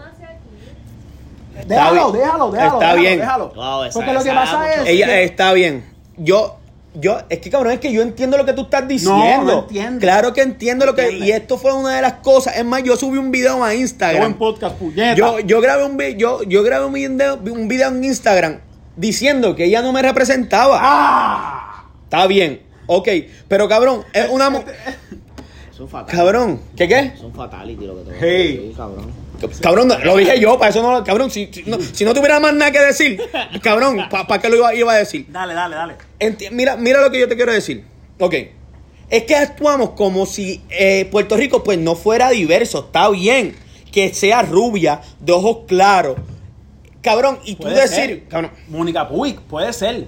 Déjalo, 1.68 2.12
déjalo, 2.12 2.52
déjalo. 2.52 2.74
Está 2.74 2.80
déjalo, 2.88 3.02
bien. 3.02 3.20
déjalo. 3.20 3.52
Wow, 3.56 3.84
esa- 3.86 3.94
Porque 4.00 4.14
lo 4.14 4.24
que 4.24 4.32
pasa 4.32 4.74
es. 4.74 4.88
Ella 4.90 5.06
que- 5.08 5.24
está 5.24 5.54
bien. 5.54 5.86
Yo. 6.18 6.58
Yo, 7.00 7.18
es 7.30 7.40
que 7.40 7.50
cabrón, 7.50 7.74
es 7.74 7.80
que 7.80 7.92
yo 7.92 8.02
entiendo 8.02 8.38
lo 8.38 8.46
que 8.46 8.54
tú 8.54 8.64
estás 8.64 8.88
diciendo. 8.88 9.44
no 9.44 9.60
entiendo. 9.62 10.00
Claro 10.00 10.34
que 10.34 10.42
entiendo 10.42 10.86
lo 10.86 10.96
que. 10.96 11.04
Entiende. 11.04 11.28
Y 11.28 11.32
esto 11.32 11.58
fue 11.58 11.74
una 11.74 11.96
de 11.96 12.02
las 12.02 12.14
cosas. 12.14 12.58
Es 12.58 12.66
más, 12.66 12.84
yo 12.84 12.96
subí 12.96 13.18
un 13.18 13.32
video 13.32 13.54
a 13.64 13.70
Qué 13.70 13.76
buen 13.76 13.80
Instagram. 13.82 14.34
podcast, 14.36 14.76
puñeta. 14.78 15.14
Yo, 15.16 15.40
yo 15.40 15.62
grabé 15.62 15.86
un 15.86 15.98
video, 15.98 16.16
yo, 16.18 16.44
yo 16.44 16.64
grabé 16.64 16.86
un 16.86 16.94
video, 16.94 17.36
un 17.38 17.68
video 17.68 17.90
en 17.90 18.04
Instagram 18.04 18.60
diciendo 18.96 19.56
que 19.56 19.66
ella 19.66 19.82
no 19.82 19.92
me 19.92 20.02
representaba. 20.02 20.80
¡Ah! 20.82 21.86
Está 22.06 22.28
bien, 22.28 22.62
ok. 22.88 23.10
Pero 23.48 23.68
cabrón, 23.68 24.04
es 24.14 24.30
una 24.30 24.50
fatality. 25.90 26.16
Cabrón, 26.16 26.62
¿qué 26.78 26.88
qué? 26.88 27.00
Es 27.16 27.22
un 27.22 27.34
fatality 27.34 27.86
lo 27.86 27.96
que 27.98 28.02
te 28.04 28.10
voy 28.12 28.16
a 28.18 28.22
Hey. 28.22 28.56
decir, 28.58 28.76
cabrón. 28.78 29.25
Cabrón, 29.62 29.92
lo 30.04 30.18
dije 30.18 30.40
yo, 30.40 30.58
para 30.58 30.70
eso 30.72 30.82
no 30.82 30.92
lo. 30.92 31.04
Cabrón, 31.04 31.30
si, 31.32 31.50
si 31.52 31.64
no, 31.64 31.78
si 31.80 32.04
no 32.06 32.14
tuviera 32.14 32.40
más 32.40 32.54
nada 32.54 32.72
que 32.72 32.80
decir, 32.80 33.22
cabrón, 33.62 33.98
¿para 34.10 34.42
qué 34.42 34.50
lo 34.50 34.56
iba, 34.58 34.74
iba 34.76 34.94
a 34.94 34.98
decir? 34.98 35.26
Dale, 35.30 35.54
dale, 35.54 35.76
dale. 35.76 35.96
Enti- 36.20 36.50
mira, 36.52 36.76
mira 36.78 37.02
lo 37.02 37.12
que 37.12 37.20
yo 37.20 37.28
te 37.28 37.36
quiero 37.36 37.52
decir. 37.52 37.84
Ok. 38.20 38.34
Es 39.10 39.24
que 39.24 39.36
actuamos 39.36 39.92
como 39.92 40.26
si 40.26 40.62
eh, 40.70 41.08
Puerto 41.12 41.38
Rico 41.38 41.64
pues 41.64 41.78
no 41.78 41.96
fuera 41.96 42.30
diverso. 42.32 42.80
Está 42.86 43.10
bien 43.10 43.56
que 43.92 44.14
sea 44.14 44.42
rubia, 44.42 45.02
de 45.20 45.32
ojos 45.32 45.60
claros. 45.68 46.18
Cabrón, 47.02 47.40
y 47.46 47.56
tú 47.56 47.64
Puede 47.64 47.82
decir, 47.82 47.96
ser. 48.06 48.24
cabrón, 48.28 48.52
Mónica 48.68 49.08
Puig, 49.08 49.40
puede 49.42 49.72
ser. 49.74 50.08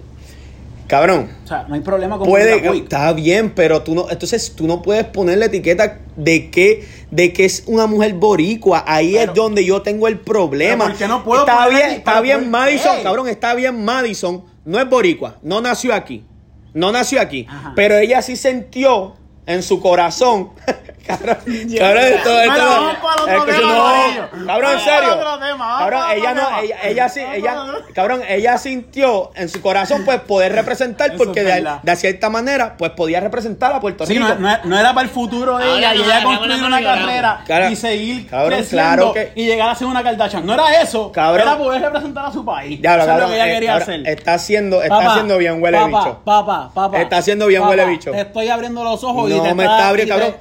Cabrón, 0.88 1.30
O 1.44 1.48
sea, 1.48 1.66
no 1.68 1.76
hay 1.76 1.82
problema 1.82 2.18
con 2.18 2.28
puede, 2.28 2.78
está 2.78 3.14
bien, 3.14 3.54
pero 3.54 3.84
tú 3.84 3.94
no, 3.94 4.10
entonces 4.10 4.54
tú 4.56 4.66
no 4.68 4.82
puedes 4.82 5.04
poner 5.06 5.38
la 5.38 5.46
etiqueta 5.46 6.00
de 6.16 6.50
que, 6.50 6.88
de 7.12 7.34
que 7.34 7.46
es 7.46 7.64
una 7.68 7.86
mujer 7.88 8.14
boricua. 8.14 8.84
Ahí 8.88 9.14
Pero- 9.14 9.32
es 9.32 9.36
donde 9.36 9.66
yo 9.66 9.82
tengo 9.82 10.08
el 10.08 10.20
problema. 10.20 10.86
Pero 10.86 10.90
¿por 10.90 10.98
qué 11.00 11.08
no 11.08 11.24
puedo 11.24 11.42
está 11.42 11.68
bien, 11.68 11.90
está 11.92 12.12
Pero 12.14 12.24
bien 12.24 12.40
¿por 12.40 12.48
Madison, 12.50 13.04
cabrón, 13.04 13.28
está 13.28 13.54
bien 13.54 13.84
Madison. 13.86 14.44
No 14.66 14.80
es 14.80 14.90
boricua, 14.90 15.38
no 15.44 15.62
nació 15.62 15.94
aquí. 15.94 16.26
No 16.74 16.92
nació 16.92 17.22
aquí. 17.22 17.46
Ajá. 17.50 17.74
Pero 17.76 17.98
ella 17.98 18.22
sí 18.22 18.36
sintió 18.36 19.16
en 19.46 19.64
su 19.64 19.80
corazón. 19.80 20.50
cabrón, 21.08 21.38
cabrón, 21.80 22.04
esto, 22.04 22.42
esto 22.42 22.66
vamos 22.66 22.96
para 22.98 23.22
otro 23.24 23.38
es 23.38 23.44
que 23.46 23.52
tema, 23.54 24.30
no, 24.34 24.46
cabrón, 24.48 24.72
en 24.74 24.80
serio. 24.80 25.16
otro 25.16 25.40
tema, 25.40 25.76
Cabrón, 25.80 26.04
ella 26.16 26.34
no, 26.34 26.60
ella, 26.60 26.76
ella 26.84 27.10
sí, 27.10 27.22
ella, 27.34 27.56
cabrón, 27.94 28.22
ella 28.28 28.58
sintió 28.58 29.32
en 29.36 29.50
su 29.50 29.62
corazón 29.62 30.04
pues 30.06 30.20
poder 30.22 30.54
representar 30.54 31.16
porque 31.18 31.44
de, 31.44 31.68
de 31.82 31.96
cierta 31.96 32.30
manera 32.30 32.76
pues 32.78 32.92
podía 32.92 33.20
representar 33.20 33.74
a 33.74 33.80
Puerto 33.80 34.06
Sí, 34.06 34.14
Rico. 34.14 34.28
no, 34.28 34.36
no- 34.36 34.58
no 34.64 34.80
era 34.80 34.94
para 34.94 35.06
el 35.08 35.10
futuro 35.14 35.58
de 35.58 35.78
ella 35.78 35.94
y 35.96 36.02
ella 36.02 36.24
construir 36.24 36.64
una 36.64 36.82
carrera 36.82 37.42
Claro. 37.46 37.70
y 37.70 37.76
seguir 37.76 38.28
Cabrón, 38.28 38.50
creciendo 38.60 38.84
claro 38.84 39.14
que- 39.14 39.32
y 39.36 39.46
llegar 39.46 39.70
a 39.70 39.76
ser 39.76 39.88
una 39.88 40.04
Kardashian. 40.04 40.46
No 40.46 40.54
era 40.54 40.82
eso. 40.82 41.12
Cabrón. 41.12 41.48
Era 41.48 41.58
poder 41.58 41.82
representar 41.82 42.26
a 42.26 42.32
su 42.32 42.44
país. 42.44 42.80
Ya, 42.82 42.92
eso 42.96 43.02
es 43.02 43.08
lo 43.08 43.14
cabrón, 43.14 43.30
que 43.30 43.36
ella 43.36 43.48
eh, 43.48 43.54
quería 43.54 43.70
cabrón, 43.80 43.90
hacer. 44.02 44.08
Está 44.08 44.34
haciendo, 44.34 44.82
está 44.82 44.98
Papá, 44.98 45.12
haciendo 45.12 45.38
bien 45.38 45.62
huele 45.64 45.78
papá, 45.78 45.88
bicho. 45.88 46.20
Papá, 46.24 46.72
papá. 46.74 47.02
Está 47.02 47.18
haciendo 47.18 47.48
bien 47.48 47.62
papá, 47.62 47.70
huele 47.72 47.86
bicho. 47.86 48.12
Te 48.12 48.22
estoy 48.22 48.50
abriendo 48.50 48.84
los 48.84 49.04
ojos 49.04 49.30
y 49.32 49.40
te 49.40 49.54
me 49.54 49.64
está, 49.64 49.88
abriendo, 49.90 50.14
cabrón. 50.16 50.36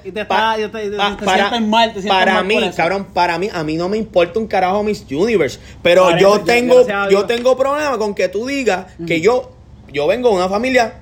Y 0.58 0.62
te, 0.62 0.68
Pa- 0.68 0.76
está, 0.78 0.82
y 0.82 0.82
te, 0.82 0.86
y 0.86 0.90
te- 0.90 0.96
pa- 0.96 1.16
te 1.16 1.24
sientes 1.50 1.68
mal, 1.68 1.88
te 1.88 2.00
sientes 2.00 2.10
para 2.18 2.34
mal 2.34 2.46
mí, 2.46 2.54
cabrón, 2.76 3.06
para 3.12 3.38
mí, 3.38 3.48
a 3.52 3.64
mí 3.64 3.76
no 3.76 3.88
me 3.88 3.96
importa 3.96 4.38
un 4.38 4.46
carajo 4.46 4.82
Miss 4.82 5.04
Universe. 5.10 5.58
Pero 5.82 6.10
yo 6.18 6.36
eso, 6.36 6.44
tengo, 6.44 6.86
yo 7.10 7.24
tengo 7.26 7.56
problema 7.56 7.96
con 7.98 8.14
que 8.14 8.28
tú 8.28 8.46
digas 8.46 8.86
que 9.06 9.20
yo, 9.20 9.52
yo 9.92 10.06
vengo 10.06 10.28
de 10.30 10.36
una 10.36 10.48
familia 10.48 10.94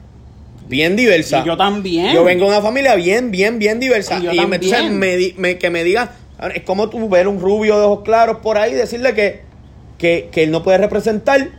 bien 0.69 0.97
diversa. 0.97 1.41
Y 1.43 1.47
yo 1.47 1.57
también. 1.57 2.13
Yo 2.15 2.25
vengo 2.25 2.45
de 2.47 2.51
una 2.53 2.63
familia 2.63 2.95
bien, 2.95 3.31
bien, 3.31 3.59
bien 3.59 3.81
diversa. 3.81 4.19
Y 4.19 4.23
yo 4.25 4.31
me- 4.49 4.57
entonces 4.57 4.91
me- 5.37 5.59
que 5.59 5.71
me 5.71 5.85
digan, 5.85 6.11
es 6.55 6.63
como 6.63 6.89
tú 6.91 7.09
ver 7.09 7.29
un 7.29 7.41
rubio 7.41 7.79
de 7.79 7.85
ojos 7.85 8.01
claros 8.05 8.39
por 8.39 8.59
ahí 8.59 8.73
y 8.73 8.75
decirle 8.75 9.15
que, 9.15 9.43
que, 9.99 10.29
que 10.33 10.43
él 10.45 10.51
no 10.51 10.63
puede 10.63 10.79
representar 10.79 11.51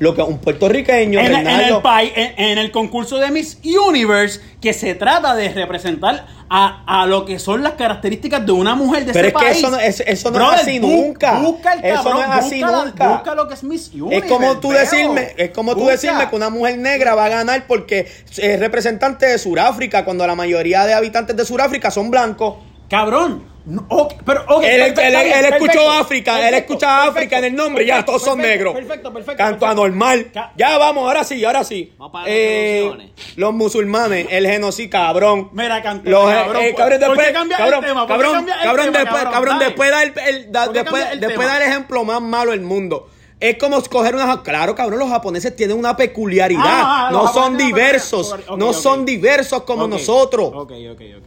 lo 0.00 0.14
que 0.14 0.22
un 0.22 0.38
puertorriqueño, 0.38 1.20
en, 1.20 1.46
el 1.46 1.78
país, 1.82 2.10
en, 2.16 2.32
en 2.44 2.58
el 2.58 2.70
concurso 2.72 3.18
de 3.18 3.30
Miss 3.30 3.58
Universe, 3.62 4.40
que 4.60 4.72
se 4.72 4.94
trata 4.96 5.34
de 5.36 5.50
representar 5.50 6.26
a, 6.48 7.02
a 7.02 7.06
lo 7.06 7.24
que 7.24 7.38
son 7.38 7.62
las 7.62 7.74
características 7.74 8.44
de 8.44 8.50
una 8.50 8.74
mujer 8.74 9.04
de 9.04 9.12
Pero 9.12 9.28
ese 9.28 9.36
es 9.36 9.42
que 9.42 9.46
país. 9.50 9.58
eso 9.58 9.70
no- 9.70 9.78
eso- 9.78 10.02
eso 10.06 10.30
no 10.32 10.52
es 10.52 10.62
así 10.62 10.78
bu- 10.80 10.88
nunca. 11.06 11.38
Busca 11.40 11.74
el 11.74 11.84
Eso 11.84 11.94
cabrón, 12.02 12.14
no 12.14 12.20
es 12.34 12.44
así 12.44 12.60
busca 12.62 12.84
nunca. 12.84 13.08
busca 13.08 13.34
lo 13.36 13.46
que 13.48 13.54
es 13.54 13.62
Miss 13.62 13.90
Universe. 13.94 14.16
Es 14.26 14.32
como 14.32 14.56
tú 14.58 14.70
decirme, 14.72 15.34
es 15.36 15.50
como 15.50 15.72
tú 15.74 15.80
Busca. 15.80 15.92
decirme 15.92 16.28
que 16.28 16.34
una 16.36 16.50
mujer 16.50 16.78
negra 16.78 17.14
va 17.14 17.26
a 17.26 17.28
ganar 17.28 17.66
porque 17.68 18.08
es 18.38 18.58
representante 18.58 19.26
de 19.26 19.38
Sudáfrica 19.38 20.04
cuando 20.04 20.26
la 20.26 20.34
mayoría 20.34 20.86
de 20.86 20.94
habitantes 20.94 21.36
de 21.36 21.44
Sudáfrica 21.44 21.90
son 21.92 22.10
blancos. 22.10 22.56
Cabrón. 22.88 23.49
No, 23.66 24.08
pero, 24.24 24.40
él, 24.62 24.80
perfecto, 24.80 25.00
él- 25.02 25.06
está 25.08 25.22
bien, 25.22 25.38
él 25.38 25.44
escuchó 25.44 25.66
perfecto, 25.66 25.90
África, 25.92 26.32
él 26.36 26.40
perfecto, 26.44 26.72
escucha 26.72 27.02
África 27.04 27.38
en 27.38 27.44
el 27.44 27.54
nombre, 27.54 27.84
ya 27.86 27.94
perfecto, 27.96 28.12
todos 28.12 28.24
son 28.24 28.38
negros. 28.40 28.74
Perfecto, 28.74 29.12
perfecto. 29.12 29.36
Canto 29.36 29.60
perfecto. 29.60 29.66
anormal. 29.66 30.32
Ya 30.56 30.78
vamos, 30.78 31.04
ahora 31.06 31.24
sí, 31.24 31.44
ahora 31.44 31.62
sí. 31.62 31.92
Vamos 31.98 32.12
para 32.12 32.24
las 32.24 32.34
Eh, 32.34 33.12
los 33.36 33.52
musulmanes, 33.52 34.26
el 34.30 34.46
genocidio, 34.46 34.90
cabrón. 34.90 35.50
Mira, 35.52 35.82
canto, 35.82 36.08
Los, 36.10 36.30
eh, 36.32 36.34
cabrón, 36.34 36.62
eh, 36.62 36.68
¿por- 36.70 36.78
cabrón, 36.78 36.78
por 36.78 36.88
qué 36.88 36.98
después, 36.98 37.28
el 37.28 37.34
cabrón, 37.56 37.84
tema? 37.84 38.06
¿Por 38.06 38.16
qué 38.16 38.22
cabrón, 38.22 38.32
cambias 38.34 38.56
el 38.56 38.62
cabrón, 38.64 38.86
tema, 38.86 38.98
después, 38.98 39.24
cabrón? 39.32 39.58
después 39.58 39.90
da 39.90 40.02
el, 40.02 40.12
el- 40.26 40.52
da- 40.52 40.64
¿Por 40.64 40.72
qué 40.74 40.80
después, 40.80 41.06
el 41.12 41.20
después 41.20 41.46
da 41.48 41.56
el 41.58 41.62
ejemplo 41.70 42.04
más 42.04 42.22
malo 42.22 42.50
del 42.52 42.62
mundo. 42.62 43.08
Es 43.38 43.56
como 43.56 43.78
escoger 43.78 44.14
una. 44.14 44.42
Claro, 44.42 44.74
cabrón, 44.74 44.98
los 44.98 45.08
japoneses 45.10 45.54
tienen 45.56 45.78
una 45.78 45.96
peculiaridad. 45.96 46.62
Ah, 46.64 47.08
no 47.12 47.22
los 47.22 47.32
son 47.32 47.56
diversos. 47.56 48.34
no 48.56 48.72
son 48.72 49.04
diversos 49.04 49.62
como 49.64 49.86
nosotros. 49.86 50.50
Ok, 50.54 50.72
ok, 50.92 51.00
ok. 51.18 51.26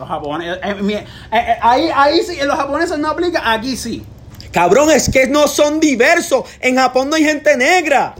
Los 0.00 0.08
japoneses. 0.08 0.58
eh, 0.64 0.74
mi- 0.76 0.94
eh, 0.94 1.04
eh, 1.30 1.56
ahí, 1.60 1.90
ahí 1.94 2.22
sí, 2.22 2.40
en 2.40 2.48
los 2.48 2.56
japoneses 2.56 2.98
no 2.98 3.08
aplica, 3.10 3.52
aquí 3.52 3.76
sí. 3.76 4.02
Cabrón, 4.50 4.90
es 4.90 5.08
que 5.10 5.26
no 5.28 5.46
son 5.46 5.78
diversos. 5.78 6.44
En 6.60 6.76
Japón 6.76 7.10
no 7.10 7.16
hay 7.16 7.24
gente 7.24 7.56
negra. 7.56 8.14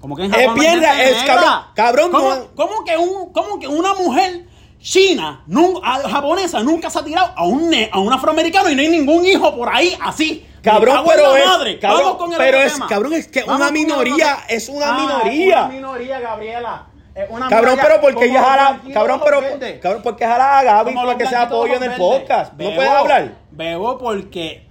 Como 0.00 0.16
que 0.16 0.24
en 0.24 0.34
Es 0.34 0.40
Japón 0.40 0.56
no 0.56 0.62
hay 0.62 0.68
gente 0.70 0.86
es 1.10 1.16
negra. 1.20 1.26
cabrón- 1.26 1.64
cabrón, 1.74 2.10
¿Cómo, 2.10 2.34
no- 2.34 2.46
cómo 2.54 2.84
que 2.84 2.96
un, 2.96 3.32
cómo 3.32 3.58
que 3.60 3.68
una 3.68 3.94
mujer 3.94 4.46
china, 4.80 5.42
nun- 5.48 5.80
a- 5.84 6.08
japonesa, 6.08 6.62
nunca 6.62 6.88
se 6.88 6.98
ha 7.00 7.04
tirado 7.04 7.32
a 7.36 7.44
un, 7.44 7.70
a 7.92 7.98
un 7.98 8.12
afroamericano 8.12 8.70
y 8.70 8.74
no 8.74 8.80
hay 8.80 8.88
ningún 8.88 9.26
hijo 9.26 9.54
por 9.54 9.68
ahí 9.68 9.96
así? 10.02 10.46
Cabrón, 10.62 11.04
pero 11.06 11.36
es- 11.36 11.46
madre. 11.46 11.78
cabrón, 11.78 12.02
Vamos 12.04 12.18
con 12.18 12.32
el 12.32 12.38
pero 12.38 12.58
es- 12.58 12.78
cabrón, 12.88 13.12
es 13.12 13.26
que 13.28 13.42
Vamos 13.42 13.60
una 13.60 13.70
minoría, 13.70 14.38
es 14.48 14.68
una 14.68 14.86
Ah, 14.88 15.00
minoría. 15.22 15.58
Una 15.64 15.68
minoría, 15.68 16.20
Gabriela. 16.20 16.86
Una 17.30 17.48
Cabrón, 17.48 17.78
pero 17.82 18.00
porque 18.00 18.24
ella 18.26 18.42
jala, 18.42 18.80
cabrón, 18.92 19.20
pero 19.24 19.40
cabrón, 19.80 20.02
porque 20.04 20.24
jala 20.24 20.58
a 20.60 20.62
Gaby 20.62 20.94
Como 20.94 21.06
para 21.06 21.18
que 21.18 21.26
sea 21.26 21.46
blanquitos 21.46 21.58
apoyo 21.58 21.74
en 21.74 21.90
el 21.90 21.98
podcast. 21.98 22.52
¿No 22.52 22.58
Bebo, 22.58 22.74
puedes 22.76 22.90
hablar? 22.92 23.34
Bebo 23.50 23.98
porque 23.98 24.62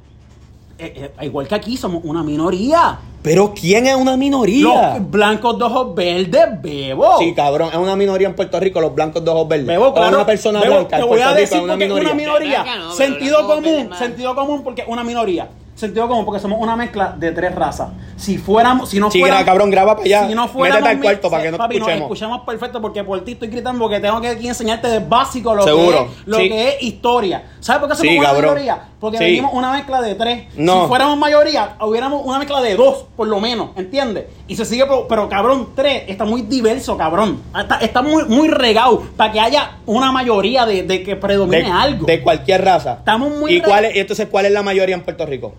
eh, 0.79 1.11
eh, 1.19 1.25
igual 1.25 1.47
que 1.47 1.55
aquí 1.55 1.75
somos 1.75 2.03
una 2.03 2.23
minoría. 2.23 2.99
Pero 3.23 3.53
¿quién 3.53 3.87
es 3.87 3.95
una 3.95 4.15
minoría? 4.15 4.93
Los 4.93 5.11
blancos 5.11 5.57
de 5.57 5.65
ojos 5.65 5.95
verdes, 5.95 6.61
bebo. 6.61 7.17
Sí, 7.19 7.33
cabrón, 7.33 7.69
es 7.69 7.77
una 7.77 7.95
minoría 7.95 8.27
en 8.27 8.35
Puerto 8.35 8.59
Rico, 8.59 8.79
los 8.79 8.95
blancos 8.95 9.25
de 9.25 9.31
ojos 9.31 9.47
verdes. 9.49 9.67
Bebo, 9.67 9.87
O 9.87 9.93
claro, 9.93 10.15
una 10.15 10.25
persona 10.25 10.61
Bebo, 10.61 10.75
blanca 10.75 10.97
te 10.97 11.03
voy 11.03 11.19
a 11.19 11.33
decir 11.33 11.57
es 11.57 11.63
una 11.63 11.73
porque 11.73 11.85
es 11.85 11.89
minoría. 11.89 12.11
una 12.13 12.15
minoría. 12.15 12.75
No, 12.77 12.93
sentido 12.93 13.45
común, 13.47 13.89
sentido 13.97 14.35
común 14.35 14.63
porque 14.63 14.83
es 14.83 14.87
una 14.87 15.03
minoría. 15.03 15.49
Sentido 15.77 16.07
común 16.07 16.25
porque 16.25 16.39
somos 16.41 16.59
una 16.59 16.75
mezcla 16.75 17.13
de 17.15 17.31
tres 17.31 17.53
razas. 17.53 17.89
Si 18.15 18.39
fuéramos, 18.39 18.89
si 18.89 18.99
no 18.99 19.11
Sí, 19.11 19.19
fuéramos, 19.19 19.43
cabrón, 19.45 19.69
graba 19.69 19.93
para 19.93 20.05
allá. 20.05 20.27
Si 20.27 20.33
no 20.33 20.47
fuéramos 20.47 20.81
Métete 20.81 20.97
al 20.97 21.01
cuarto 21.03 21.29
para 21.29 21.43
que 21.43 21.51
no 21.51 21.57
te 21.57 21.59
papi, 21.59 21.75
escuchemos. 21.75 21.99
Nos 21.99 22.05
escuchamos 22.07 22.41
perfecto 22.47 22.81
porque 22.81 23.03
por 23.03 23.23
ti 23.23 23.33
estoy 23.33 23.47
gritando 23.49 23.79
porque 23.79 23.99
tengo 23.99 24.19
que 24.19 24.27
aquí 24.29 24.47
enseñarte 24.47 24.87
de 24.87 24.99
básico 24.99 25.53
lo 25.53 25.61
Seguro, 25.61 25.99
que 25.99 26.03
es, 26.05 26.27
lo 26.27 26.37
sí. 26.39 26.49
que 26.49 26.69
es 26.69 26.81
historia. 26.81 27.43
¿Sabes 27.59 27.81
por 27.81 27.89
qué 27.91 27.95
somos 27.95 28.11
Sí, 28.11 28.17
una 28.17 28.27
cabrón. 28.29 28.43
minoría? 28.55 28.81
Porque 28.99 29.19
venimos 29.19 29.51
una 29.53 29.71
mezcla 29.71 30.01
de 30.01 30.15
tres. 30.15 30.45
No. 30.57 30.81
Si 30.81 30.87
fuéramos 30.87 31.15
mayoría, 31.15 31.75
hubiéramos 31.79 32.25
una 32.25 32.39
mezcla 32.39 32.59
de 32.59 32.75
dos, 32.75 33.05
por 33.15 33.27
lo 33.27 33.39
menos, 33.39 33.69
¿entiendes? 33.75 34.25
Y 34.47 34.55
se 34.55 34.65
sigue, 34.65 34.83
pero, 34.85 35.07
pero, 35.07 35.29
cabrón, 35.29 35.69
tres 35.75 36.05
está 36.07 36.25
muy 36.25 36.41
diverso, 36.41 36.97
cabrón. 36.97 37.39
Está, 37.55 37.77
está 37.81 38.01
muy, 38.01 38.25
muy 38.25 38.47
regado 38.47 39.03
para 39.15 39.31
que 39.31 39.39
haya 39.39 39.77
una 39.85 40.11
mayoría 40.11 40.65
de, 40.65 40.81
de 40.81 41.03
que 41.03 41.15
predomine 41.15 41.65
de, 41.65 41.71
algo. 41.71 42.07
de 42.07 42.19
cualquier 42.23 42.65
raza. 42.65 42.93
Estamos 42.93 43.29
muy 43.37 43.57
¿Y 43.57 43.61
cuál 43.61 43.85
es, 43.85 43.95
y 43.95 43.99
entonces 43.99 44.27
cuál 44.31 44.47
es 44.47 44.51
la 44.51 44.63
mayoría 44.63 44.95
en 44.95 45.03
Puerto 45.03 45.23
Rico? 45.27 45.53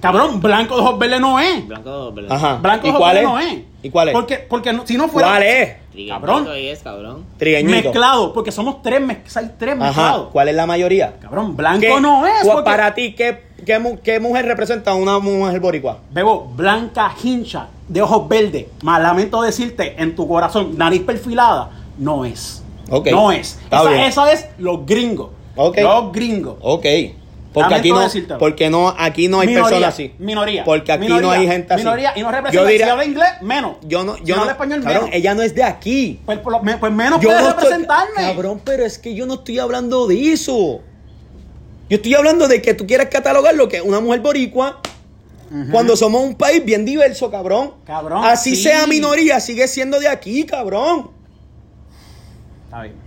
Cabrón, 0.00 0.40
blanco 0.40 0.76
de 0.76 0.82
ojos 0.82 0.98
verdes 0.98 1.20
no 1.20 1.40
es. 1.40 1.66
Blanco, 1.66 2.12
¿verdad? 2.12 2.36
Ajá. 2.36 2.54
Blanco 2.56 2.82
de 2.82 2.88
¿Y 2.88 2.90
ojos 2.94 3.06
verdes 3.06 3.22
es? 3.22 3.28
no 3.28 3.38
es. 3.38 3.58
¿Y 3.82 3.90
cuál 3.90 4.08
es? 4.08 4.12
Porque, 4.14 4.36
porque 4.48 4.72
no- 4.72 4.86
si 4.86 4.96
no 4.96 5.08
fuera 5.08 5.28
¿Cuál 5.28 5.42
es? 5.42 5.76
Trigueñito 5.92 6.20
Cabrón. 6.20 6.48
es, 6.54 6.78
cabrón. 6.82 7.24
Trigueñito. 7.38 7.82
mezclado, 7.84 8.32
porque 8.34 8.52
somos 8.52 8.82
tres, 8.82 9.00
mez- 9.00 9.36
hay 9.36 9.50
tres 9.58 9.74
Ajá. 9.76 9.84
mezclados. 9.86 10.28
¿Cuál 10.32 10.48
es 10.48 10.54
la 10.54 10.66
mayoría? 10.66 11.14
Cabrón, 11.20 11.56
blanco 11.56 11.80
¿Qué- 11.80 12.00
no 12.00 12.26
es. 12.26 12.46
porque- 12.46 12.62
Para 12.64 12.94
ti, 12.94 13.14
¿qué, 13.14 13.44
qué, 13.64 13.78
mu- 13.78 13.98
qué 14.02 14.20
mujer 14.20 14.44
representa 14.44 14.90
a 14.90 14.94
una 14.94 15.18
mujer 15.18 15.58
boricua? 15.60 15.98
Bebo, 16.10 16.52
blanca, 16.54 17.12
hincha, 17.22 17.68
de 17.88 18.02
ojos 18.02 18.28
verdes. 18.28 18.66
Más 18.82 19.00
lamento 19.00 19.40
decirte, 19.40 19.94
en 20.00 20.14
tu 20.14 20.28
corazón, 20.28 20.76
nariz 20.76 21.02
perfilada, 21.02 21.70
no 21.98 22.24
es. 22.26 22.62
Ok. 22.90 23.08
No 23.10 23.32
es. 23.32 23.58
Está 23.64 23.80
Esa, 23.80 23.88
bien. 23.90 24.00
esa 24.02 24.32
es 24.32 24.46
los 24.58 24.84
gringos. 24.84 25.30
Ok. 25.56 25.78
Los 25.78 26.12
gringos. 26.12 26.56
Ok. 26.60 26.84
Porque 27.56 27.74
aquí 27.74 27.88
no, 27.90 28.38
porque 28.38 28.68
no, 28.68 28.94
aquí 28.98 29.28
no 29.28 29.40
hay 29.40 29.46
Minoría, 29.48 29.64
personas 29.70 29.94
así. 29.94 30.12
Minoría. 30.18 30.62
Porque 30.62 30.92
aquí 30.92 31.00
minoría, 31.04 31.22
no 31.22 31.30
hay 31.30 31.46
gente 31.46 31.72
así. 31.72 31.82
Minoría 31.84 32.12
y 32.14 32.20
no 32.20 32.30
representa. 32.30 32.52
Yo 32.62 32.66
diría- 32.68 32.84
si 32.84 32.90
habla 32.90 33.04
inglés, 33.06 33.28
menos. 33.40 33.76
Yo 33.86 34.04
no, 34.04 34.16
Si 34.16 34.24
yo 34.24 34.34
no, 34.36 34.42
habla 34.42 34.52
español, 34.52 34.82
cabrón, 34.82 35.04
menos. 35.04 35.16
ella 35.16 35.34
no 35.34 35.40
es 35.40 35.54
de 35.54 35.62
aquí. 35.64 36.20
Pues, 36.26 36.38
pues 36.40 36.92
menos 36.92 37.18
Yo 37.22 37.28
puede 37.30 37.40
no 37.40 37.48
estoy, 37.48 37.62
representarme. 37.64 38.14
cabrón, 38.16 38.60
pero 38.62 38.84
es 38.84 38.98
que 38.98 39.14
yo 39.14 39.24
no 39.24 39.34
estoy 39.34 39.58
hablando 39.58 40.06
de 40.06 40.32
eso. 40.34 40.82
Yo 41.88 41.96
estoy 41.96 42.14
hablando 42.14 42.46
de 42.46 42.60
que 42.60 42.74
tú 42.74 42.86
quieres 42.86 43.08
catalogar 43.08 43.54
lo 43.54 43.70
que 43.70 43.78
es 43.78 43.82
una 43.82 44.00
mujer 44.00 44.20
boricua 44.20 44.80
cuando 45.70 45.96
somos 45.96 46.22
un 46.24 46.34
país 46.34 46.62
bien 46.62 46.84
diverso, 46.84 47.30
cabrón. 47.30 47.72
Cabrón, 47.86 48.22
Así 48.22 48.54
sí. 48.54 48.64
sea 48.64 48.86
minoría, 48.86 49.40
sigue 49.40 49.66
siendo 49.66 49.98
de 49.98 50.08
aquí, 50.08 50.44
cabrón. 50.44 51.10
Está 52.66 52.82
bien. 52.82 53.05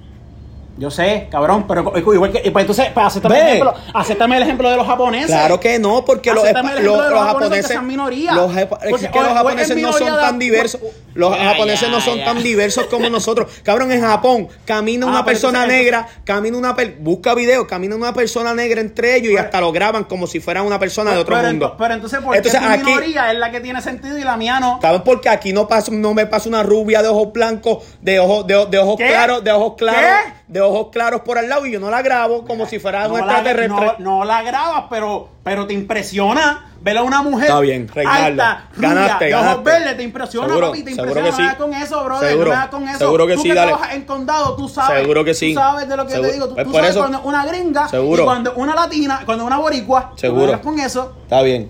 Yo 0.79 0.89
sé, 0.89 1.27
cabrón, 1.29 1.65
pero 1.67 1.91
igual 1.97 2.31
que. 2.31 2.49
Pues 2.51 2.63
entonces, 2.63 2.87
pues, 2.93 3.05
acéptame, 3.05 3.37
el 3.41 3.47
ejemplo, 3.47 3.73
acéptame 3.93 4.37
el 4.37 4.43
ejemplo 4.43 4.69
de 4.69 4.77
los 4.77 4.87
japoneses. 4.87 5.27
Claro 5.27 5.59
que 5.59 5.77
no, 5.77 6.05
porque 6.05 6.33
los, 6.33 6.41
los- 6.81 7.09
los 7.11 7.19
japoneses 7.19 7.67
sean 7.67 7.85
minoría. 7.85 8.31
los 8.31 8.55
es 8.55 8.65
Porque 8.65 9.09
que 9.11 9.19
o- 9.19 9.23
los 9.23 9.27
o 9.27 9.31
es 9.31 9.37
japoneses 9.37 9.77
no 9.77 9.91
son 9.91 10.07
tan 10.07 10.39
diversos. 10.39 10.79
Los 11.13 11.35
japoneses 11.37 11.89
no 11.89 11.99
son 12.01 12.23
tan 12.23 12.41
diversos 12.43 12.85
como 12.85 13.09
nosotros. 13.09 13.51
Cabrón, 13.63 13.91
en 13.91 14.01
Japón 14.01 14.47
camina 14.65 15.05
Ah, 15.05 15.09
una 15.09 15.25
pero 15.25 15.33
persona 15.33 15.65
negra, 15.65 16.07
camina 16.23 16.57
una 16.57 16.75
per- 16.75 16.97
busca 16.99 17.33
videos, 17.35 17.65
camina 17.67 17.95
una 17.95 18.13
persona 18.13 18.53
negra 18.53 18.81
entre 18.81 19.15
ellos 19.15 19.31
y 19.33 19.37
hasta 19.37 19.59
lo 19.59 19.71
graban 19.71 20.03
como 20.05 20.27
si 20.27 20.39
fuera 20.39 20.61
una 20.61 20.77
persona 20.79 21.11
de 21.11 21.17
otro 21.17 21.35
pero, 21.35 21.47
mundo. 21.47 21.75
pero 21.77 21.93
entonces, 21.93 22.19
¿por 22.19 22.31
qué 22.33 22.37
Entonces, 22.37 22.61
tu 22.61 22.67
aquí- 22.67 22.83
minoría 22.83 23.31
es 23.31 23.37
la 23.39 23.51
que 23.51 23.59
tiene 23.61 23.81
sentido 23.81 24.17
y 24.17 24.23
la 24.23 24.37
mía 24.37 24.59
no? 24.59 24.79
Cabrón, 24.81 25.03
porque 25.03 25.29
aquí 25.29 25.51
no 25.53 25.67
pasa, 25.67 25.91
no 25.91 26.13
me 26.13 26.25
pasa 26.25 26.47
una 26.49 26.63
rubia 26.63 27.01
de 27.01 27.07
ojos 27.07 27.33
blancos, 27.33 27.83
de 28.01 28.19
ojos, 28.19 28.45
de, 28.47 28.65
de 28.67 28.77
ojos 28.79 28.97
¿Qué? 28.97 29.07
claros, 29.07 29.43
de 29.43 29.51
ojos 29.51 29.73
claros, 29.77 30.01
¿Qué? 30.25 30.33
de 30.47 30.61
ojos 30.61 30.87
claros 30.91 31.21
por 31.21 31.37
al 31.37 31.47
lado 31.49 31.65
y 31.65 31.71
yo 31.71 31.79
no 31.79 31.89
la 31.89 32.01
grabo 32.01 32.45
como 32.45 32.65
si 32.65 32.79
fuera 32.79 33.07
no, 33.07 33.13
un 33.15 33.19
extraterrestre. 33.19 33.93
no, 33.99 34.19
no 34.19 34.25
la 34.25 34.41
grabas, 34.41 34.85
pero, 34.89 35.29
pero 35.43 35.67
te 35.67 35.73
impresiona 35.73 36.68
ver 36.81 36.97
a 36.97 37.03
una 37.03 37.21
mujer 37.21 37.47
Está 37.49 37.59
bien, 37.59 37.87
Reinaldo. 37.87 38.43
alta, 38.43 38.63
rubia, 38.75 38.89
Ganaste, 38.89 39.25
de 39.25 39.35
ojos 39.35 39.47
ojos 39.47 39.63
verdes, 39.63 39.97
te 39.97 40.03
impresiona, 40.03 40.47
Seguro, 40.47 40.67
papi, 40.67 40.83
te 40.83 40.95
seguro 40.95 41.07
impresiona. 41.09 41.27
que 41.27 41.31
no 41.31 41.37
me 41.37 41.43
sí. 41.43 41.43
hagas 41.43 41.55
con 41.55 41.73
eso, 41.99 42.03
brother, 42.05 42.29
Seguro, 42.29 42.45
no 42.45 42.51
me 42.51 42.55
hagas 42.57 42.69
con 42.69 42.87
eso. 42.89 42.97
seguro 42.99 43.27
que 43.27 43.33
tú 43.35 43.41
sí, 43.41 43.47
que 43.49 43.53
dale. 43.55 43.71
trabajas 43.71 43.95
en 43.95 44.01
condado, 44.05 44.55
tú 44.55 44.69
sabes. 44.69 45.01
Seguro 45.01 45.23
que 45.25 45.33
sí. 45.33 45.53
Tú 45.53 45.59
sabes 45.59 45.89
de 45.89 45.97
lo 45.97 46.05
que 46.05 46.11
Seguro. 46.11 46.27
te 46.29 46.33
digo. 46.33 46.47
Tú, 46.49 46.53
Pues 46.55 46.65
tú 46.65 46.71
por 46.71 46.79
sabes 46.81 46.91
eso- 46.91 46.99
cuando 46.99 47.21
una 47.23 47.45
gringa 47.45 47.87
Seguro. 47.89 48.21
y 48.21 48.25
cuando 48.25 48.53
una 48.55 48.75
latina, 48.75 49.21
cuando 49.25 49.45
una 49.45 49.57
boricua. 49.57 50.13
Seguro. 50.15 50.41
No 50.41 50.47
me 50.47 50.53
hagas 50.53 50.65
con 50.65 50.79
eso. 50.79 51.15
Está 51.23 51.41
bien. 51.41 51.69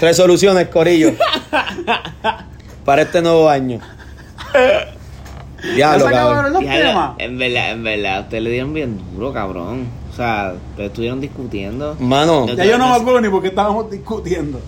Resoluciones, 0.00 0.68
Corillo. 0.68 1.12
Para 2.84 3.02
este 3.02 3.22
nuevo 3.22 3.48
año. 3.48 3.80
Ya 4.52 5.74
Diablo, 5.74 6.00
se 6.08 6.08
acabaron 6.14 6.34
cabrón. 6.34 6.52
los 6.52 6.62
Diablo, 6.62 6.88
temas. 6.88 7.10
en 7.18 7.38
verdad, 7.38 7.70
en 7.70 7.84
verdad, 7.84 8.20
ustedes 8.20 8.42
le 8.42 8.50
dieron 8.50 8.74
bien 8.74 9.00
duro, 9.14 9.32
cabrón. 9.32 9.86
O 10.14 10.16
sea, 10.16 10.54
estuvieron 10.78 11.20
discutiendo. 11.20 11.96
Mano, 11.98 12.46
Ya 12.54 12.64
yo 12.64 12.78
no 12.78 12.88
me 12.88 12.94
acuerdo 12.94 13.20
ni 13.20 13.28
por 13.28 13.42
qué 13.42 13.48
estábamos 13.48 13.90
discutiendo. 13.90 14.60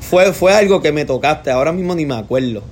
fue, 0.00 0.34
fue 0.34 0.54
algo 0.54 0.82
que 0.82 0.92
me 0.92 1.06
tocaste. 1.06 1.50
Ahora 1.50 1.72
mismo 1.72 1.94
ni 1.94 2.04
me 2.04 2.14
acuerdo. 2.16 2.62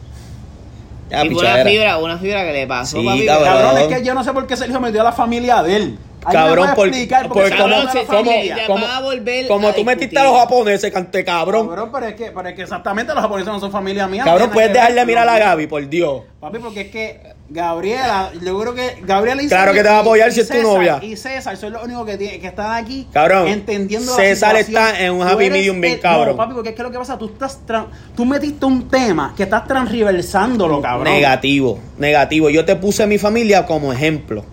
Ya, 1.11 1.25
y 1.25 1.31
fue 1.31 1.39
una 1.39 1.49
pichadera. 1.49 1.71
fibra, 1.71 1.97
una 1.99 2.18
fibra 2.18 2.45
que 2.45 2.53
le 2.53 2.66
pasó, 2.66 2.99
Sí, 3.01 3.05
papi. 3.07 3.27
cabrón. 3.27 3.49
Cabrón, 3.53 3.79
es 3.79 3.97
que 3.99 4.05
yo 4.05 4.14
no 4.14 4.23
sé 4.23 4.33
por 4.35 4.47
qué 4.47 4.55
Sergio 4.57 4.79
metió 4.81 5.01
a 5.01 5.05
la 5.05 5.12
familia 5.12 5.62
de 5.62 5.77
él. 5.77 5.99
Cabrón, 6.21 6.71
por, 6.75 6.89
explicar 6.89 7.29
por- 7.29 7.33
porque 7.43 7.57
Cabrón, 7.57 7.87
como, 8.07 8.07
como- 8.07 8.33
como- 8.66 8.87
a 8.87 9.01
volver 9.01 9.49
como 9.49 9.68
a 9.68 9.73
tú 9.75 9.85
metiste 9.85 10.18
a 10.18 10.25
los 10.25 10.39
japoneses, 10.39 10.93
cante 10.93 11.25
cabrón. 11.25 11.66
Cabrón, 11.68 11.91
pero 11.93 12.07
es 12.07 12.14
que, 12.14 12.31
pero 12.31 12.49
es 12.49 12.55
que 12.55 12.62
exactamente 12.62 13.14
los 13.14 13.23
japoneses 13.23 13.53
no 13.53 13.59
son 13.61 13.73
familia 13.73 14.07
mía. 14.07 14.25
Cabrón, 14.25 14.49
tiene 14.51 14.55
puedes 14.55 14.73
dejarle 14.73 14.97
ver 14.97 15.07
mirar 15.07 15.29
a 15.29 15.39
Gaby, 15.39 15.66
por 15.66 15.89
Dios. 15.89 16.23
Papi, 16.41 16.59
porque 16.59 16.81
es 16.83 16.91
que 16.91 17.21
Gabriela, 17.49 18.31
yo 18.41 18.59
creo 18.61 18.75
que 18.75 18.99
Gabriela 19.03 19.43
y 19.43 19.49
Claro 19.49 19.73
que 19.73 19.83
te 19.83 19.89
va 19.89 19.97
a 19.97 20.01
apoyar 20.01 20.31
si 20.33 20.41
es 20.41 20.47
tu 20.49 20.55
César- 20.55 20.73
novia. 20.73 20.99
Y 21.03 21.16
César 21.16 21.57
son 21.57 21.73
los 21.73 21.85
únicos 21.85 22.07
que, 22.07 22.16
tienen- 22.16 22.41
que 22.41 22.47
están 22.47 22.73
aquí 22.83 23.07
Cabrón, 23.12 23.49
entendiendo 23.49 24.14
César 24.14 24.53
la 24.55 24.61
situación. 24.62 24.95
está 24.95 25.05
en 25.05 25.12
un 25.14 25.23
happy 25.27 25.51
medium 25.51 25.81
bien 25.81 25.95
el- 25.95 26.01
cabrón. 26.01 26.29
No, 26.31 26.37
papi, 26.37 26.55
porque 26.55 26.68
es 26.71 26.75
que 26.75 26.83
lo 26.83 26.91
que 26.91 26.99
pasa, 26.99 27.18
tú 27.18 27.27
estás 27.27 27.59
tran- 27.66 27.87
tú 28.16 28.25
metiste 28.25 28.64
un 28.66 28.89
tema 28.89 29.35
que 29.37 29.43
estás 29.45 29.66
transriversándolo, 29.66 30.81
cabrón. 30.81 31.12
Negativo, 31.12 31.79
negativo. 31.99 32.51
Yo 32.51 32.64
te 32.64 32.77
puse 32.77 33.07
mi 33.07 33.18
familia 33.18 33.66
como 33.66 33.93
ejemplo. 33.93 34.45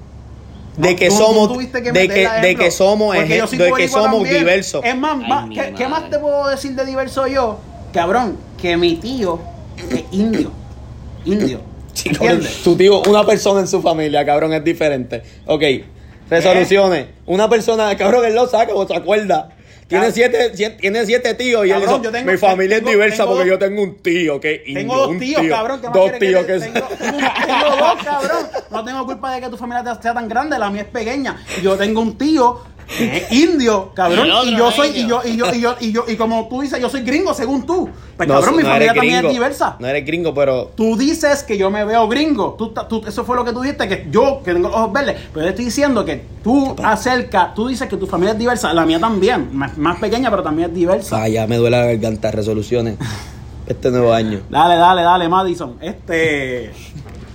De 0.77 0.95
que 0.95 1.09
tú- 1.09 1.17
somos, 1.17 1.57
que 1.57 1.91
de 1.91 2.07
que, 2.07 2.29
de 2.41 2.55
que 2.55 2.71
somos, 2.71 3.15
yo 3.27 3.47
soy 3.47 3.57
de 3.57 3.71
que 3.73 3.87
somos 3.87 4.11
también. 4.11 4.37
diversos. 4.39 4.85
Es 4.85 4.95
más, 4.95 5.17
Ay, 5.21 5.27
más, 5.27 5.47
mi 5.47 5.55
¿qué, 5.55 5.87
más 5.87 6.09
te 6.09 6.19
puedo 6.19 6.47
decir 6.47 6.75
de 6.75 6.85
diverso 6.85 7.25
yo? 7.27 7.57
Cabrón, 7.91 8.37
que 8.61 8.77
mi 8.77 8.95
tío 8.95 9.39
es 9.89 10.03
indio. 10.11 10.51
Indio. 11.25 11.61
¿Entiendes? 12.05 12.61
tu 12.63 12.75
tío, 12.75 13.01
una 13.09 13.25
persona 13.25 13.61
en 13.61 13.67
su 13.67 13.81
familia, 13.81 14.23
cabrón, 14.23 14.53
es 14.53 14.63
diferente. 14.63 15.23
Ok, 15.47 15.63
resoluciones. 16.29 17.07
Una 17.25 17.49
persona, 17.49 17.95
cabrón, 17.97 18.25
él 18.25 18.35
lo 18.35 18.47
saca 18.47 18.73
o 18.75 18.87
se 18.87 18.95
acuerda. 18.95 19.49
Tiene 19.87 20.11
siete, 20.11 20.51
siete- 20.53 20.77
tiene 20.81 21.05
siete 21.05 21.33
tíos 21.33 21.65
y 21.65 21.69
Cabrón, 21.69 22.01
tengo- 22.01 22.31
mi 22.31 22.37
familia 22.37 22.77
tengo- 22.77 22.89
es 22.89 22.93
diversa 22.95 23.23
tengo 23.23 23.31
porque 23.35 23.49
yo 23.49 23.57
tengo 23.59 23.83
un 23.83 23.95
tío 23.97 24.39
que 24.41 24.63
es 24.65 24.73
Tengo 24.73 24.97
dos 24.97 25.17
tíos, 25.17 25.41
tío. 25.41 25.49
cabrón. 25.49 25.79
¿qué 25.81 25.87
más 25.87 25.93
Dos 25.95 26.11
tíos 26.19 26.45
te- 26.45 26.53
que, 26.53 26.59
tengo, 26.73 26.87
tengo, 26.87 27.75
dos, 27.77 28.03
cabrón. 28.03 28.47
No 28.69 28.83
tengo 28.83 29.05
culpa 29.05 29.33
de 29.35 29.41
que 29.41 29.49
tu 29.49 29.57
familia 29.57 29.97
sea 30.01 30.13
tan 30.13 30.27
grande, 30.27 30.59
la 30.59 30.69
mía 30.69 30.81
es 30.81 30.87
pequeña. 30.89 31.37
Yo 31.63 31.77
tengo 31.77 32.01
un 32.01 32.17
tío 32.17 32.59
que 32.76 32.76
es 32.99 33.31
indio, 33.31 33.91
cabrón. 33.93 34.27
Y 34.45 34.55
yo 34.57 34.71
soy, 34.71 34.89
y 34.89 35.07
yo, 35.07 35.21
y 35.25 35.35
yo, 35.37 35.53
y 35.53 35.59
yo, 35.61 35.75
y 35.79 35.91
yo, 35.91 36.05
y 36.07 36.15
como 36.15 36.47
tú 36.47 36.61
dices, 36.61 36.79
yo 36.79 36.89
soy 36.89 37.01
gringo 37.01 37.33
según 37.33 37.65
tú. 37.65 37.89
Pues 38.15 38.27
No, 38.27 38.35
cabrón, 38.35 38.55
mi 38.57 38.63
no 38.63 38.69
familia 38.69 38.93
también 38.93 39.13
gringo. 39.15 39.27
es 39.29 39.33
diversa. 39.33 39.75
No 39.79 39.87
eres 39.87 40.05
gringo, 40.05 40.33
pero 40.33 40.71
Tú 40.75 40.95
dices 40.97 41.43
que 41.43 41.57
yo 41.57 41.69
me 41.69 41.83
veo 41.85 42.07
gringo. 42.07 42.55
Tú, 42.57 42.73
tú- 42.89 43.03
eso 43.07 43.23
fue 43.25 43.35
lo 43.35 43.43
que 43.45 43.51
tú 43.53 43.61
dijiste, 43.61 43.87
que 43.87 44.07
yo, 44.09 44.41
que 44.43 44.53
tengo 44.53 44.69
los 44.69 44.77
ojos 44.77 44.93
verdes. 44.93 45.15
Pero 45.33 45.45
yo 45.45 45.49
estoy 45.49 45.65
diciendo 45.65 46.03
que 46.05 46.23
tú 46.43 46.75
acerca, 46.83 47.53
tú 47.53 47.67
dices 47.67 47.87
que 47.87 47.97
tu 47.97 48.07
familia 48.07 48.31
es 48.33 48.39
diversa. 48.39 48.73
La 48.73 48.85
mía 48.85 48.99
también. 48.99 49.49
Más, 49.55 49.77
más 49.77 49.99
pequeña, 49.99 50.29
pero 50.29 50.41
también 50.43 50.69
es 50.69 50.75
diversa. 50.75 51.17
vaya, 51.19 51.45
me 51.47 51.57
duele 51.57 51.77
la 51.77 51.85
garganta. 51.85 52.31
Resoluciones. 52.31 52.97
Este 53.67 53.91
nuevo 53.91 54.13
año. 54.13 54.39
Dale, 54.49 54.75
dale, 54.77 55.01
dale, 55.01 55.27
Madison. 55.27 55.75
Este, 55.81 56.71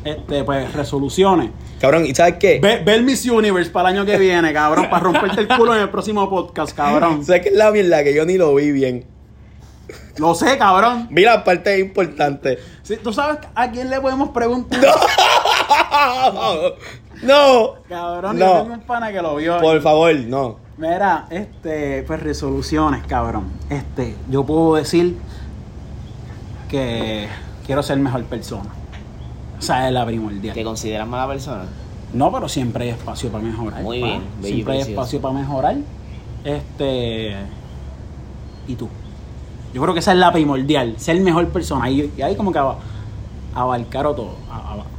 este, 0.02 0.44
pues, 0.44 0.72
resoluciones. 0.72 1.50
Cabrón, 1.82 2.06
¿y 2.06 2.14
sabes 2.14 2.36
qué? 2.36 2.60
Ve, 2.62 2.80
ve 2.86 2.94
el 2.94 3.02
Miss 3.02 3.26
Universe 3.28 3.68
para 3.72 3.90
el 3.90 3.96
año 3.96 4.06
que 4.06 4.16
viene, 4.16 4.52
cabrón, 4.52 4.88
para 4.88 5.02
romperte 5.02 5.40
el 5.40 5.48
culo 5.48 5.74
en 5.74 5.80
el 5.82 5.90
próximo 5.90 6.30
podcast, 6.30 6.76
cabrón. 6.76 7.24
¿Sabes 7.26 7.42
qué 7.42 7.48
es 7.48 7.56
la 7.56 7.72
mierda? 7.72 8.04
Que 8.04 8.14
yo 8.14 8.24
ni 8.24 8.38
lo 8.38 8.54
vi 8.54 8.70
bien. 8.70 9.04
Lo 10.16 10.32
sé, 10.36 10.56
cabrón. 10.58 11.08
Vi 11.10 11.22
la 11.22 11.42
parte 11.42 11.80
importante. 11.80 12.60
Sí, 12.84 12.98
¿Tú 13.02 13.12
sabes 13.12 13.38
a 13.56 13.68
quién 13.72 13.90
le 13.90 14.00
podemos 14.00 14.28
preguntar? 14.28 14.80
No. 17.22 17.74
Cabrón, 17.88 18.38
No. 18.38 18.46
yo 18.46 18.62
tengo 18.62 18.74
un 18.74 18.80
pana 18.82 19.10
que 19.10 19.20
lo 19.20 19.34
vio. 19.34 19.58
Por 19.58 19.82
favor, 19.82 20.14
no. 20.14 20.58
Mira, 20.78 21.26
este, 21.30 22.04
pues 22.04 22.22
resoluciones, 22.22 23.04
cabrón. 23.08 23.50
Este, 23.68 24.14
yo 24.30 24.44
puedo 24.46 24.76
decir 24.76 25.16
que 26.68 27.26
quiero 27.66 27.82
ser 27.82 27.98
mejor 27.98 28.22
persona. 28.26 28.70
O 29.62 29.64
sea, 29.64 29.86
es 29.86 29.94
la 29.94 30.04
primordial. 30.04 30.54
¿Te 30.54 30.64
consideras 30.64 31.06
mala 31.06 31.28
persona? 31.28 31.62
No, 32.12 32.32
pero 32.32 32.48
siempre 32.48 32.84
hay 32.84 32.90
espacio 32.90 33.30
para 33.30 33.44
mejorar. 33.44 33.80
Muy 33.82 34.00
pa. 34.00 34.06
bien, 34.06 34.22
Siempre 34.42 34.74
hay 34.74 34.80
espacio 34.80 35.20
para 35.20 35.34
mejorar. 35.34 35.76
Este. 36.42 37.36
¿Y 38.66 38.74
tú? 38.74 38.88
Yo 39.72 39.80
creo 39.80 39.94
que 39.94 40.00
esa 40.00 40.12
es 40.12 40.18
la 40.18 40.32
primordial, 40.32 40.94
ser 40.98 41.20
mejor 41.20 41.48
persona. 41.48 41.88
Y, 41.88 42.12
y 42.16 42.22
ahí 42.22 42.34
como 42.36 42.52
que 42.52 42.58
aba- 42.58 42.76
abarcar 43.54 44.06
o 44.06 44.14
todo. 44.14 44.34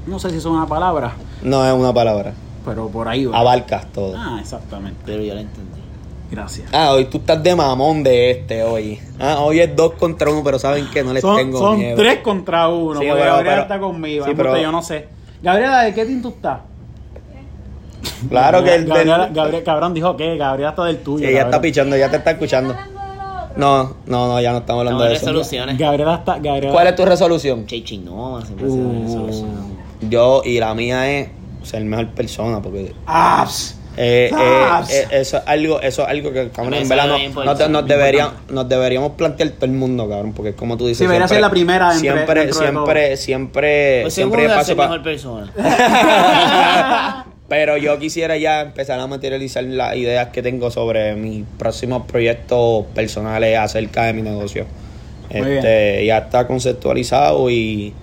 No 0.08 0.18
sé 0.20 0.30
si 0.30 0.38
es 0.38 0.46
una 0.46 0.66
palabra, 0.66 1.14
No 1.44 1.66
es 1.66 1.74
una 1.74 1.94
palabra. 1.94 2.34
pero 2.66 2.88
por 2.88 3.08
ahí 3.08 3.26
va. 3.26 3.38
Abarcas 3.40 3.86
todo. 3.92 4.16
Ah, 4.18 4.38
exactamente. 4.40 5.00
Pero 5.06 5.24
yo 5.24 5.34
lo 5.34 5.42
entendí. 5.42 5.73
Gracias. 6.34 6.68
Ah, 6.74 6.92
hoy 6.94 7.06
tú 7.06 7.20
estás 7.20 7.44
de 7.44 7.56
mamón 7.56 8.02
de 8.02 8.32
este 8.32 8.64
hoy. 8.64 9.00
Ah, 9.20 9.38
hoy 9.42 9.60
es 9.60 9.76
dos 9.76 9.94
contra 9.94 10.32
uno, 10.32 10.44
pero 10.44 10.58
saben 10.58 10.90
que 10.90 11.04
no 11.04 11.14
les 11.14 11.22
son 11.22 11.38
tengo 11.38 11.60
son 11.60 11.78
miedo. 11.78 11.96
tres 11.96 12.20
contra 12.20 12.68
uno. 12.70 13.00
Sí, 13.00 13.06
porque 13.08 13.22
pero- 13.22 13.34
Gabriela 13.34 13.52
pero- 13.52 13.62
está 13.62 13.80
conmigo. 13.80 14.26
sí, 14.26 14.32
pero- 14.36 14.58
yo 14.58 14.72
no 14.72 14.82
sé. 14.82 15.08
Gabriela, 15.44 15.82
¿de 15.84 15.94
qué 15.94 16.06
team 16.06 16.22
tú 16.24 16.30
estás? 16.30 16.62
Claro 18.30 18.64
que 18.64 18.74
el 18.76 18.86
Gabriela, 18.86 19.26
del- 19.26 19.34
Gabriela- 19.36 19.64
cabrón 19.64 19.94
dijo 19.94 20.18
que 20.18 20.36
Gabriela 20.38 20.72
está 20.72 20.86
del 20.86 20.98
tuyo. 21.00 21.26
Sí, 21.28 21.32
ella 21.32 21.44
está 21.44 21.62
pichando, 21.62 21.96
ya 21.96 22.10
te 22.10 22.18
está 22.18 22.32
escuchando. 22.32 22.76
No, 23.56 23.84
no, 24.08 24.28
no, 24.28 24.42
ya 24.42 24.52
no 24.54 24.58
estamos 24.60 24.80
hablando 24.82 25.04
No, 25.04 25.10
de 25.10 25.16
eso. 25.16 25.28
resoluciones. 25.28 25.78
Gabriela 25.78 26.16
está. 26.16 26.40
Gabriela, 26.40 26.72
¿Cuál 26.74 26.88
es 26.88 26.96
tu 26.96 27.06
resolución? 27.06 27.68
Chechi, 27.68 28.00
no, 28.00 28.42
siempre 28.42 28.68
una 28.68 29.02
resolución. 29.06 29.50
Uh, 29.50 30.10
yo 30.10 30.42
y 30.44 30.60
la 30.60 30.74
mía 30.74 31.12
es 31.12 31.30
ser 31.62 31.84
mejor 31.86 32.08
persona 32.08 32.60
porque 32.62 32.94
Ah. 33.06 33.48
Eh, 33.98 34.32
eh, 34.32 34.84
eh, 34.90 35.08
eso 35.12 35.38
es 35.38 35.44
algo 35.46 35.80
eso 35.82 36.02
es 36.04 36.08
algo 36.10 36.32
que 36.34 36.50
cabrón, 36.50 36.74
en 36.74 36.90
verdad 36.90 37.08
no- 37.08 37.16
bien 37.16 37.34
nos, 37.34 37.46
importante. 37.46 37.70
nos 38.54 38.68
deberíamos 38.70 39.12
plantear 39.14 39.50
todo 39.52 39.66
el 39.66 39.72
mundo 39.74 40.10
cabrón 40.10 40.34
porque 40.34 40.54
como 40.54 40.78
tú 40.78 40.88
dices 40.88 41.00
Sí, 41.00 41.04
debería 41.06 41.28
ser 41.28 41.42
la 41.42 41.50
primera 41.52 41.94
entre- 41.94 42.00
siempre 42.00 42.42
dentro 42.46 42.60
de 42.60 42.66
siempre 42.68 43.18
siempre 43.18 44.00
Pues 44.04 44.14
siempre 44.16 44.42
seguro 44.44 44.54
hay 44.60 44.66
ser 44.66 44.74
espacio 44.74 44.76
pa- 44.78 44.84
mejor 44.84 45.04
persona. 45.04 45.54
Pero 47.50 47.78
yo 47.78 48.00
quisiera 48.00 48.36
ya 48.38 48.62
empezar 48.62 49.00
a 49.00 49.06
materializar 49.06 49.64
las 49.66 49.96
ideas 49.96 50.30
que 50.30 50.42
tengo 50.42 50.72
sobre 50.72 51.14
mis 51.16 51.44
próximos 51.60 52.04
proyectos 52.08 52.86
personales 52.96 53.58
acerca 53.60 54.06
de 54.06 54.14
mi 54.14 54.22
negocio. 54.24 54.66
Muy 55.32 55.52
Este, 55.58 56.06
ya 56.06 56.20
está 56.20 56.48
conceptualizado 56.48 57.50
y 57.52 57.94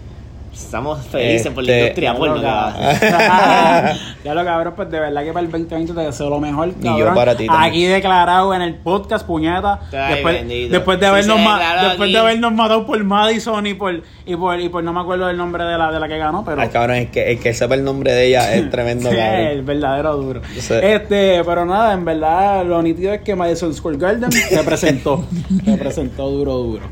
Estamos 0.52 1.06
felices 1.06 1.52
por 1.52 1.62
la 1.64 1.72
Este, 1.72 2.04
industria 2.04 2.14
que 2.14 2.44
va. 2.46 3.92
ya 4.24 4.34
lo 4.34 4.44
cabrón, 4.44 4.72
pues 4.74 4.90
de 4.90 4.98
verdad 5.00 5.22
que 5.22 5.32
para 5.32 5.46
el 5.46 5.50
2020 5.50 5.92
te 5.94 6.00
deseo 6.00 6.28
lo 6.28 6.40
mejor. 6.40 6.68
Y 6.68 6.84
yo 6.84 6.90
cabrón. 6.96 7.14
para 7.14 7.36
ti 7.36 7.46
también. 7.46 7.70
Aquí 7.70 7.84
declarado 7.86 8.52
en 8.54 8.62
el 8.62 8.74
podcast, 8.74 9.26
puñeta. 9.26 9.80
Ay, 9.92 10.14
después, 10.14 10.70
después 10.70 11.00
de 11.00 11.06
habernos 11.06 11.38
después 11.82 12.12
de 12.12 12.18
habernos 12.18 12.52
matado 12.52 12.84
por 12.84 13.02
Madison 13.04 13.64
y 13.66 13.74
por, 13.74 14.02
y 14.26 14.36
por 14.36 14.58
y 14.60 14.68
por 14.68 14.82
no 14.82 14.92
me 14.92 15.00
acuerdo 15.00 15.26
del 15.28 15.36
nombre 15.36 15.64
de 15.64 15.78
la 15.78 15.92
de 15.92 16.00
la 16.00 16.08
que 16.08 16.18
ganó, 16.18 16.44
pero 16.44 16.60
Ay, 16.60 16.68
cabrón, 16.68 16.96
es 16.96 17.10
que, 17.10 17.30
el 17.30 17.38
que 17.38 17.54
sepa 17.54 17.74
el 17.74 17.84
nombre 17.84 18.12
de 18.12 18.26
ella 18.26 18.52
es 18.54 18.68
tremendo, 18.70 19.08
Sí, 19.08 19.16
cabrón. 19.16 19.40
el 19.40 19.62
verdadero 19.62 20.16
duro. 20.16 20.42
Sí. 20.58 20.74
Este, 20.82 21.42
pero 21.44 21.64
nada, 21.64 21.92
en 21.94 22.04
verdad 22.04 22.64
lo 22.66 22.82
nítido 22.82 23.12
es 23.14 23.20
que 23.22 23.36
Madison 23.36 23.72
Square 23.72 23.98
Garden 23.98 24.32
se 24.32 24.62
presentó. 24.64 25.24
se 25.64 25.76
presentó 25.76 26.28
duro, 26.28 26.56
duro. 26.58 26.84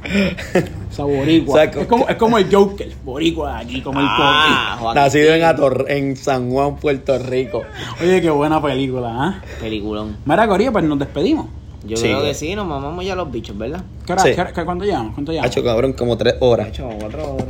Sea, 1.06 1.16
boricua. 1.16 1.54
O 1.54 1.56
sea, 1.56 1.70
que- 1.70 1.80
es, 1.82 1.86
como, 1.86 2.08
es 2.08 2.16
como 2.16 2.38
el 2.38 2.54
Joker, 2.54 2.92
boricua 3.04 3.56
de 3.58 3.64
aquí, 3.64 3.80
como 3.82 4.00
el 4.00 4.06
Ah. 4.08 4.76
Joaquín. 4.80 5.02
Nacido 5.02 5.34
en, 5.34 5.42
Ator- 5.42 5.84
en 5.88 6.16
San 6.16 6.50
Juan, 6.50 6.76
Puerto 6.76 7.18
Rico. 7.18 7.62
Oye, 8.02 8.20
qué 8.20 8.30
buena 8.30 8.60
película, 8.62 9.08
¿ah? 9.10 9.42
Peliculón. 9.60 10.16
Mira, 10.24 10.46
Corillo, 10.48 10.72
pues 10.72 10.84
nos 10.84 10.98
despedimos. 10.98 11.46
Yo 11.84 11.96
Sí, 11.96 12.02
creo 12.04 12.22
que 12.22 12.34
sí, 12.34 12.54
nos 12.56 12.66
mamamos 12.66 13.04
ya 13.04 13.14
los 13.14 13.30
bichos, 13.30 13.56
¿verdad? 13.56 13.80
¿Qué 14.04 14.12
hora, 14.12 14.22
Sí. 14.22 14.32
qué 14.34 14.40
hora- 14.40 14.52
qué- 14.52 14.64
¿Cuánto 14.64 14.84
llevamos? 14.84 15.14
¿Cuánto 15.14 15.30
Ha 15.30 15.34
llevamos? 15.34 15.56
hecho 15.56 15.64
cabrón 15.64 15.92
como 15.92 16.16
tres 16.18 16.34
horas. 16.40 16.68
Hecho, 16.68 16.88
cuatro 17.00 17.34
horas. 17.34 17.46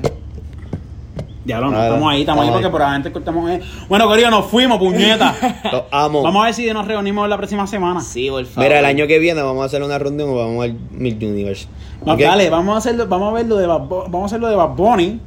Ya 1.48 1.60
lo 1.60 1.70
no, 1.70 1.82
estamos 1.82 2.12
ahí, 2.12 2.20
estamos 2.20 2.44
ahí 2.44 2.50
porque 2.50 2.66
ahí. 2.66 2.70
probablemente 2.70 3.10
cortamos. 3.10 3.50
eh. 3.50 3.60
Bueno, 3.88 4.06
Corillo, 4.06 4.30
nos 4.30 4.46
fuimos, 4.46 4.78
puñeta. 4.78 5.34
Los 5.72 5.82
amo. 5.90 6.22
Vamos 6.22 6.42
a 6.42 6.44
ver 6.44 6.54
si 6.54 6.70
nos 6.72 6.86
reunimos 6.86 7.28
la 7.28 7.36
próxima 7.38 7.66
semana. 7.66 8.00
Sí, 8.02 8.28
por 8.28 8.44
favor. 8.44 8.68
Mira, 8.68 8.78
el 8.80 8.84
año 8.84 9.06
que 9.06 9.18
viene 9.18 9.40
vamos 9.42 9.62
a 9.62 9.66
hacer 9.66 9.82
una 9.82 9.98
reunión 9.98 10.28
o 10.28 10.34
vamos 10.36 10.62
al 10.62 10.74
Mil 10.90 11.14
Universe. 11.16 11.66
No, 12.04 12.12
¿Ok? 12.12 12.20
dale, 12.20 12.50
vamos 12.50 12.74
a 12.74 12.78
hacerlo, 12.78 13.06
vamos 13.08 13.30
a 13.30 13.36
ver 13.36 13.46
lo 13.46 13.56
de 13.56 13.66
Bad 13.66 13.80
Bu- 13.88 14.04
vamos 14.04 14.22
a 14.24 14.26
hacer 14.26 14.40
lo 14.40 14.48
de 14.48 14.56
Bad 14.56 14.76
Bunny 14.76 15.20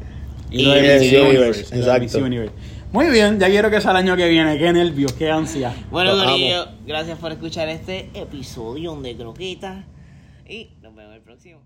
Y 0.51 0.63
lo 0.63 0.71
de 0.73 0.81
Miss 0.81 1.11
Universe, 1.11 1.21
Universe, 1.29 1.61
lo 1.63 1.69
de 1.69 1.77
exacto. 1.81 2.01
Miss 2.03 2.15
Universe. 2.15 2.53
Muy 2.91 3.05
bien, 3.09 3.39
ya 3.39 3.47
quiero 3.47 3.69
que 3.71 3.81
sea 3.81 3.91
el 3.91 3.97
año 3.97 4.15
que 4.15 4.27
viene, 4.27 4.57
qué 4.59 4.71
nervios, 4.73 5.13
qué 5.13 5.31
ansia. 5.31 5.73
Bueno, 5.89 6.13
Los 6.13 6.25
Corillo, 6.25 6.67
gracias 6.85 7.17
por 7.17 7.31
escuchar 7.31 7.67
este 7.69 8.09
episodio 8.13 8.95
de 8.97 9.15
Croquetas. 9.15 9.85
Y 10.47 10.69
nos 10.83 10.93
vemos 10.93 11.15
el 11.15 11.21
próximo. 11.21 11.61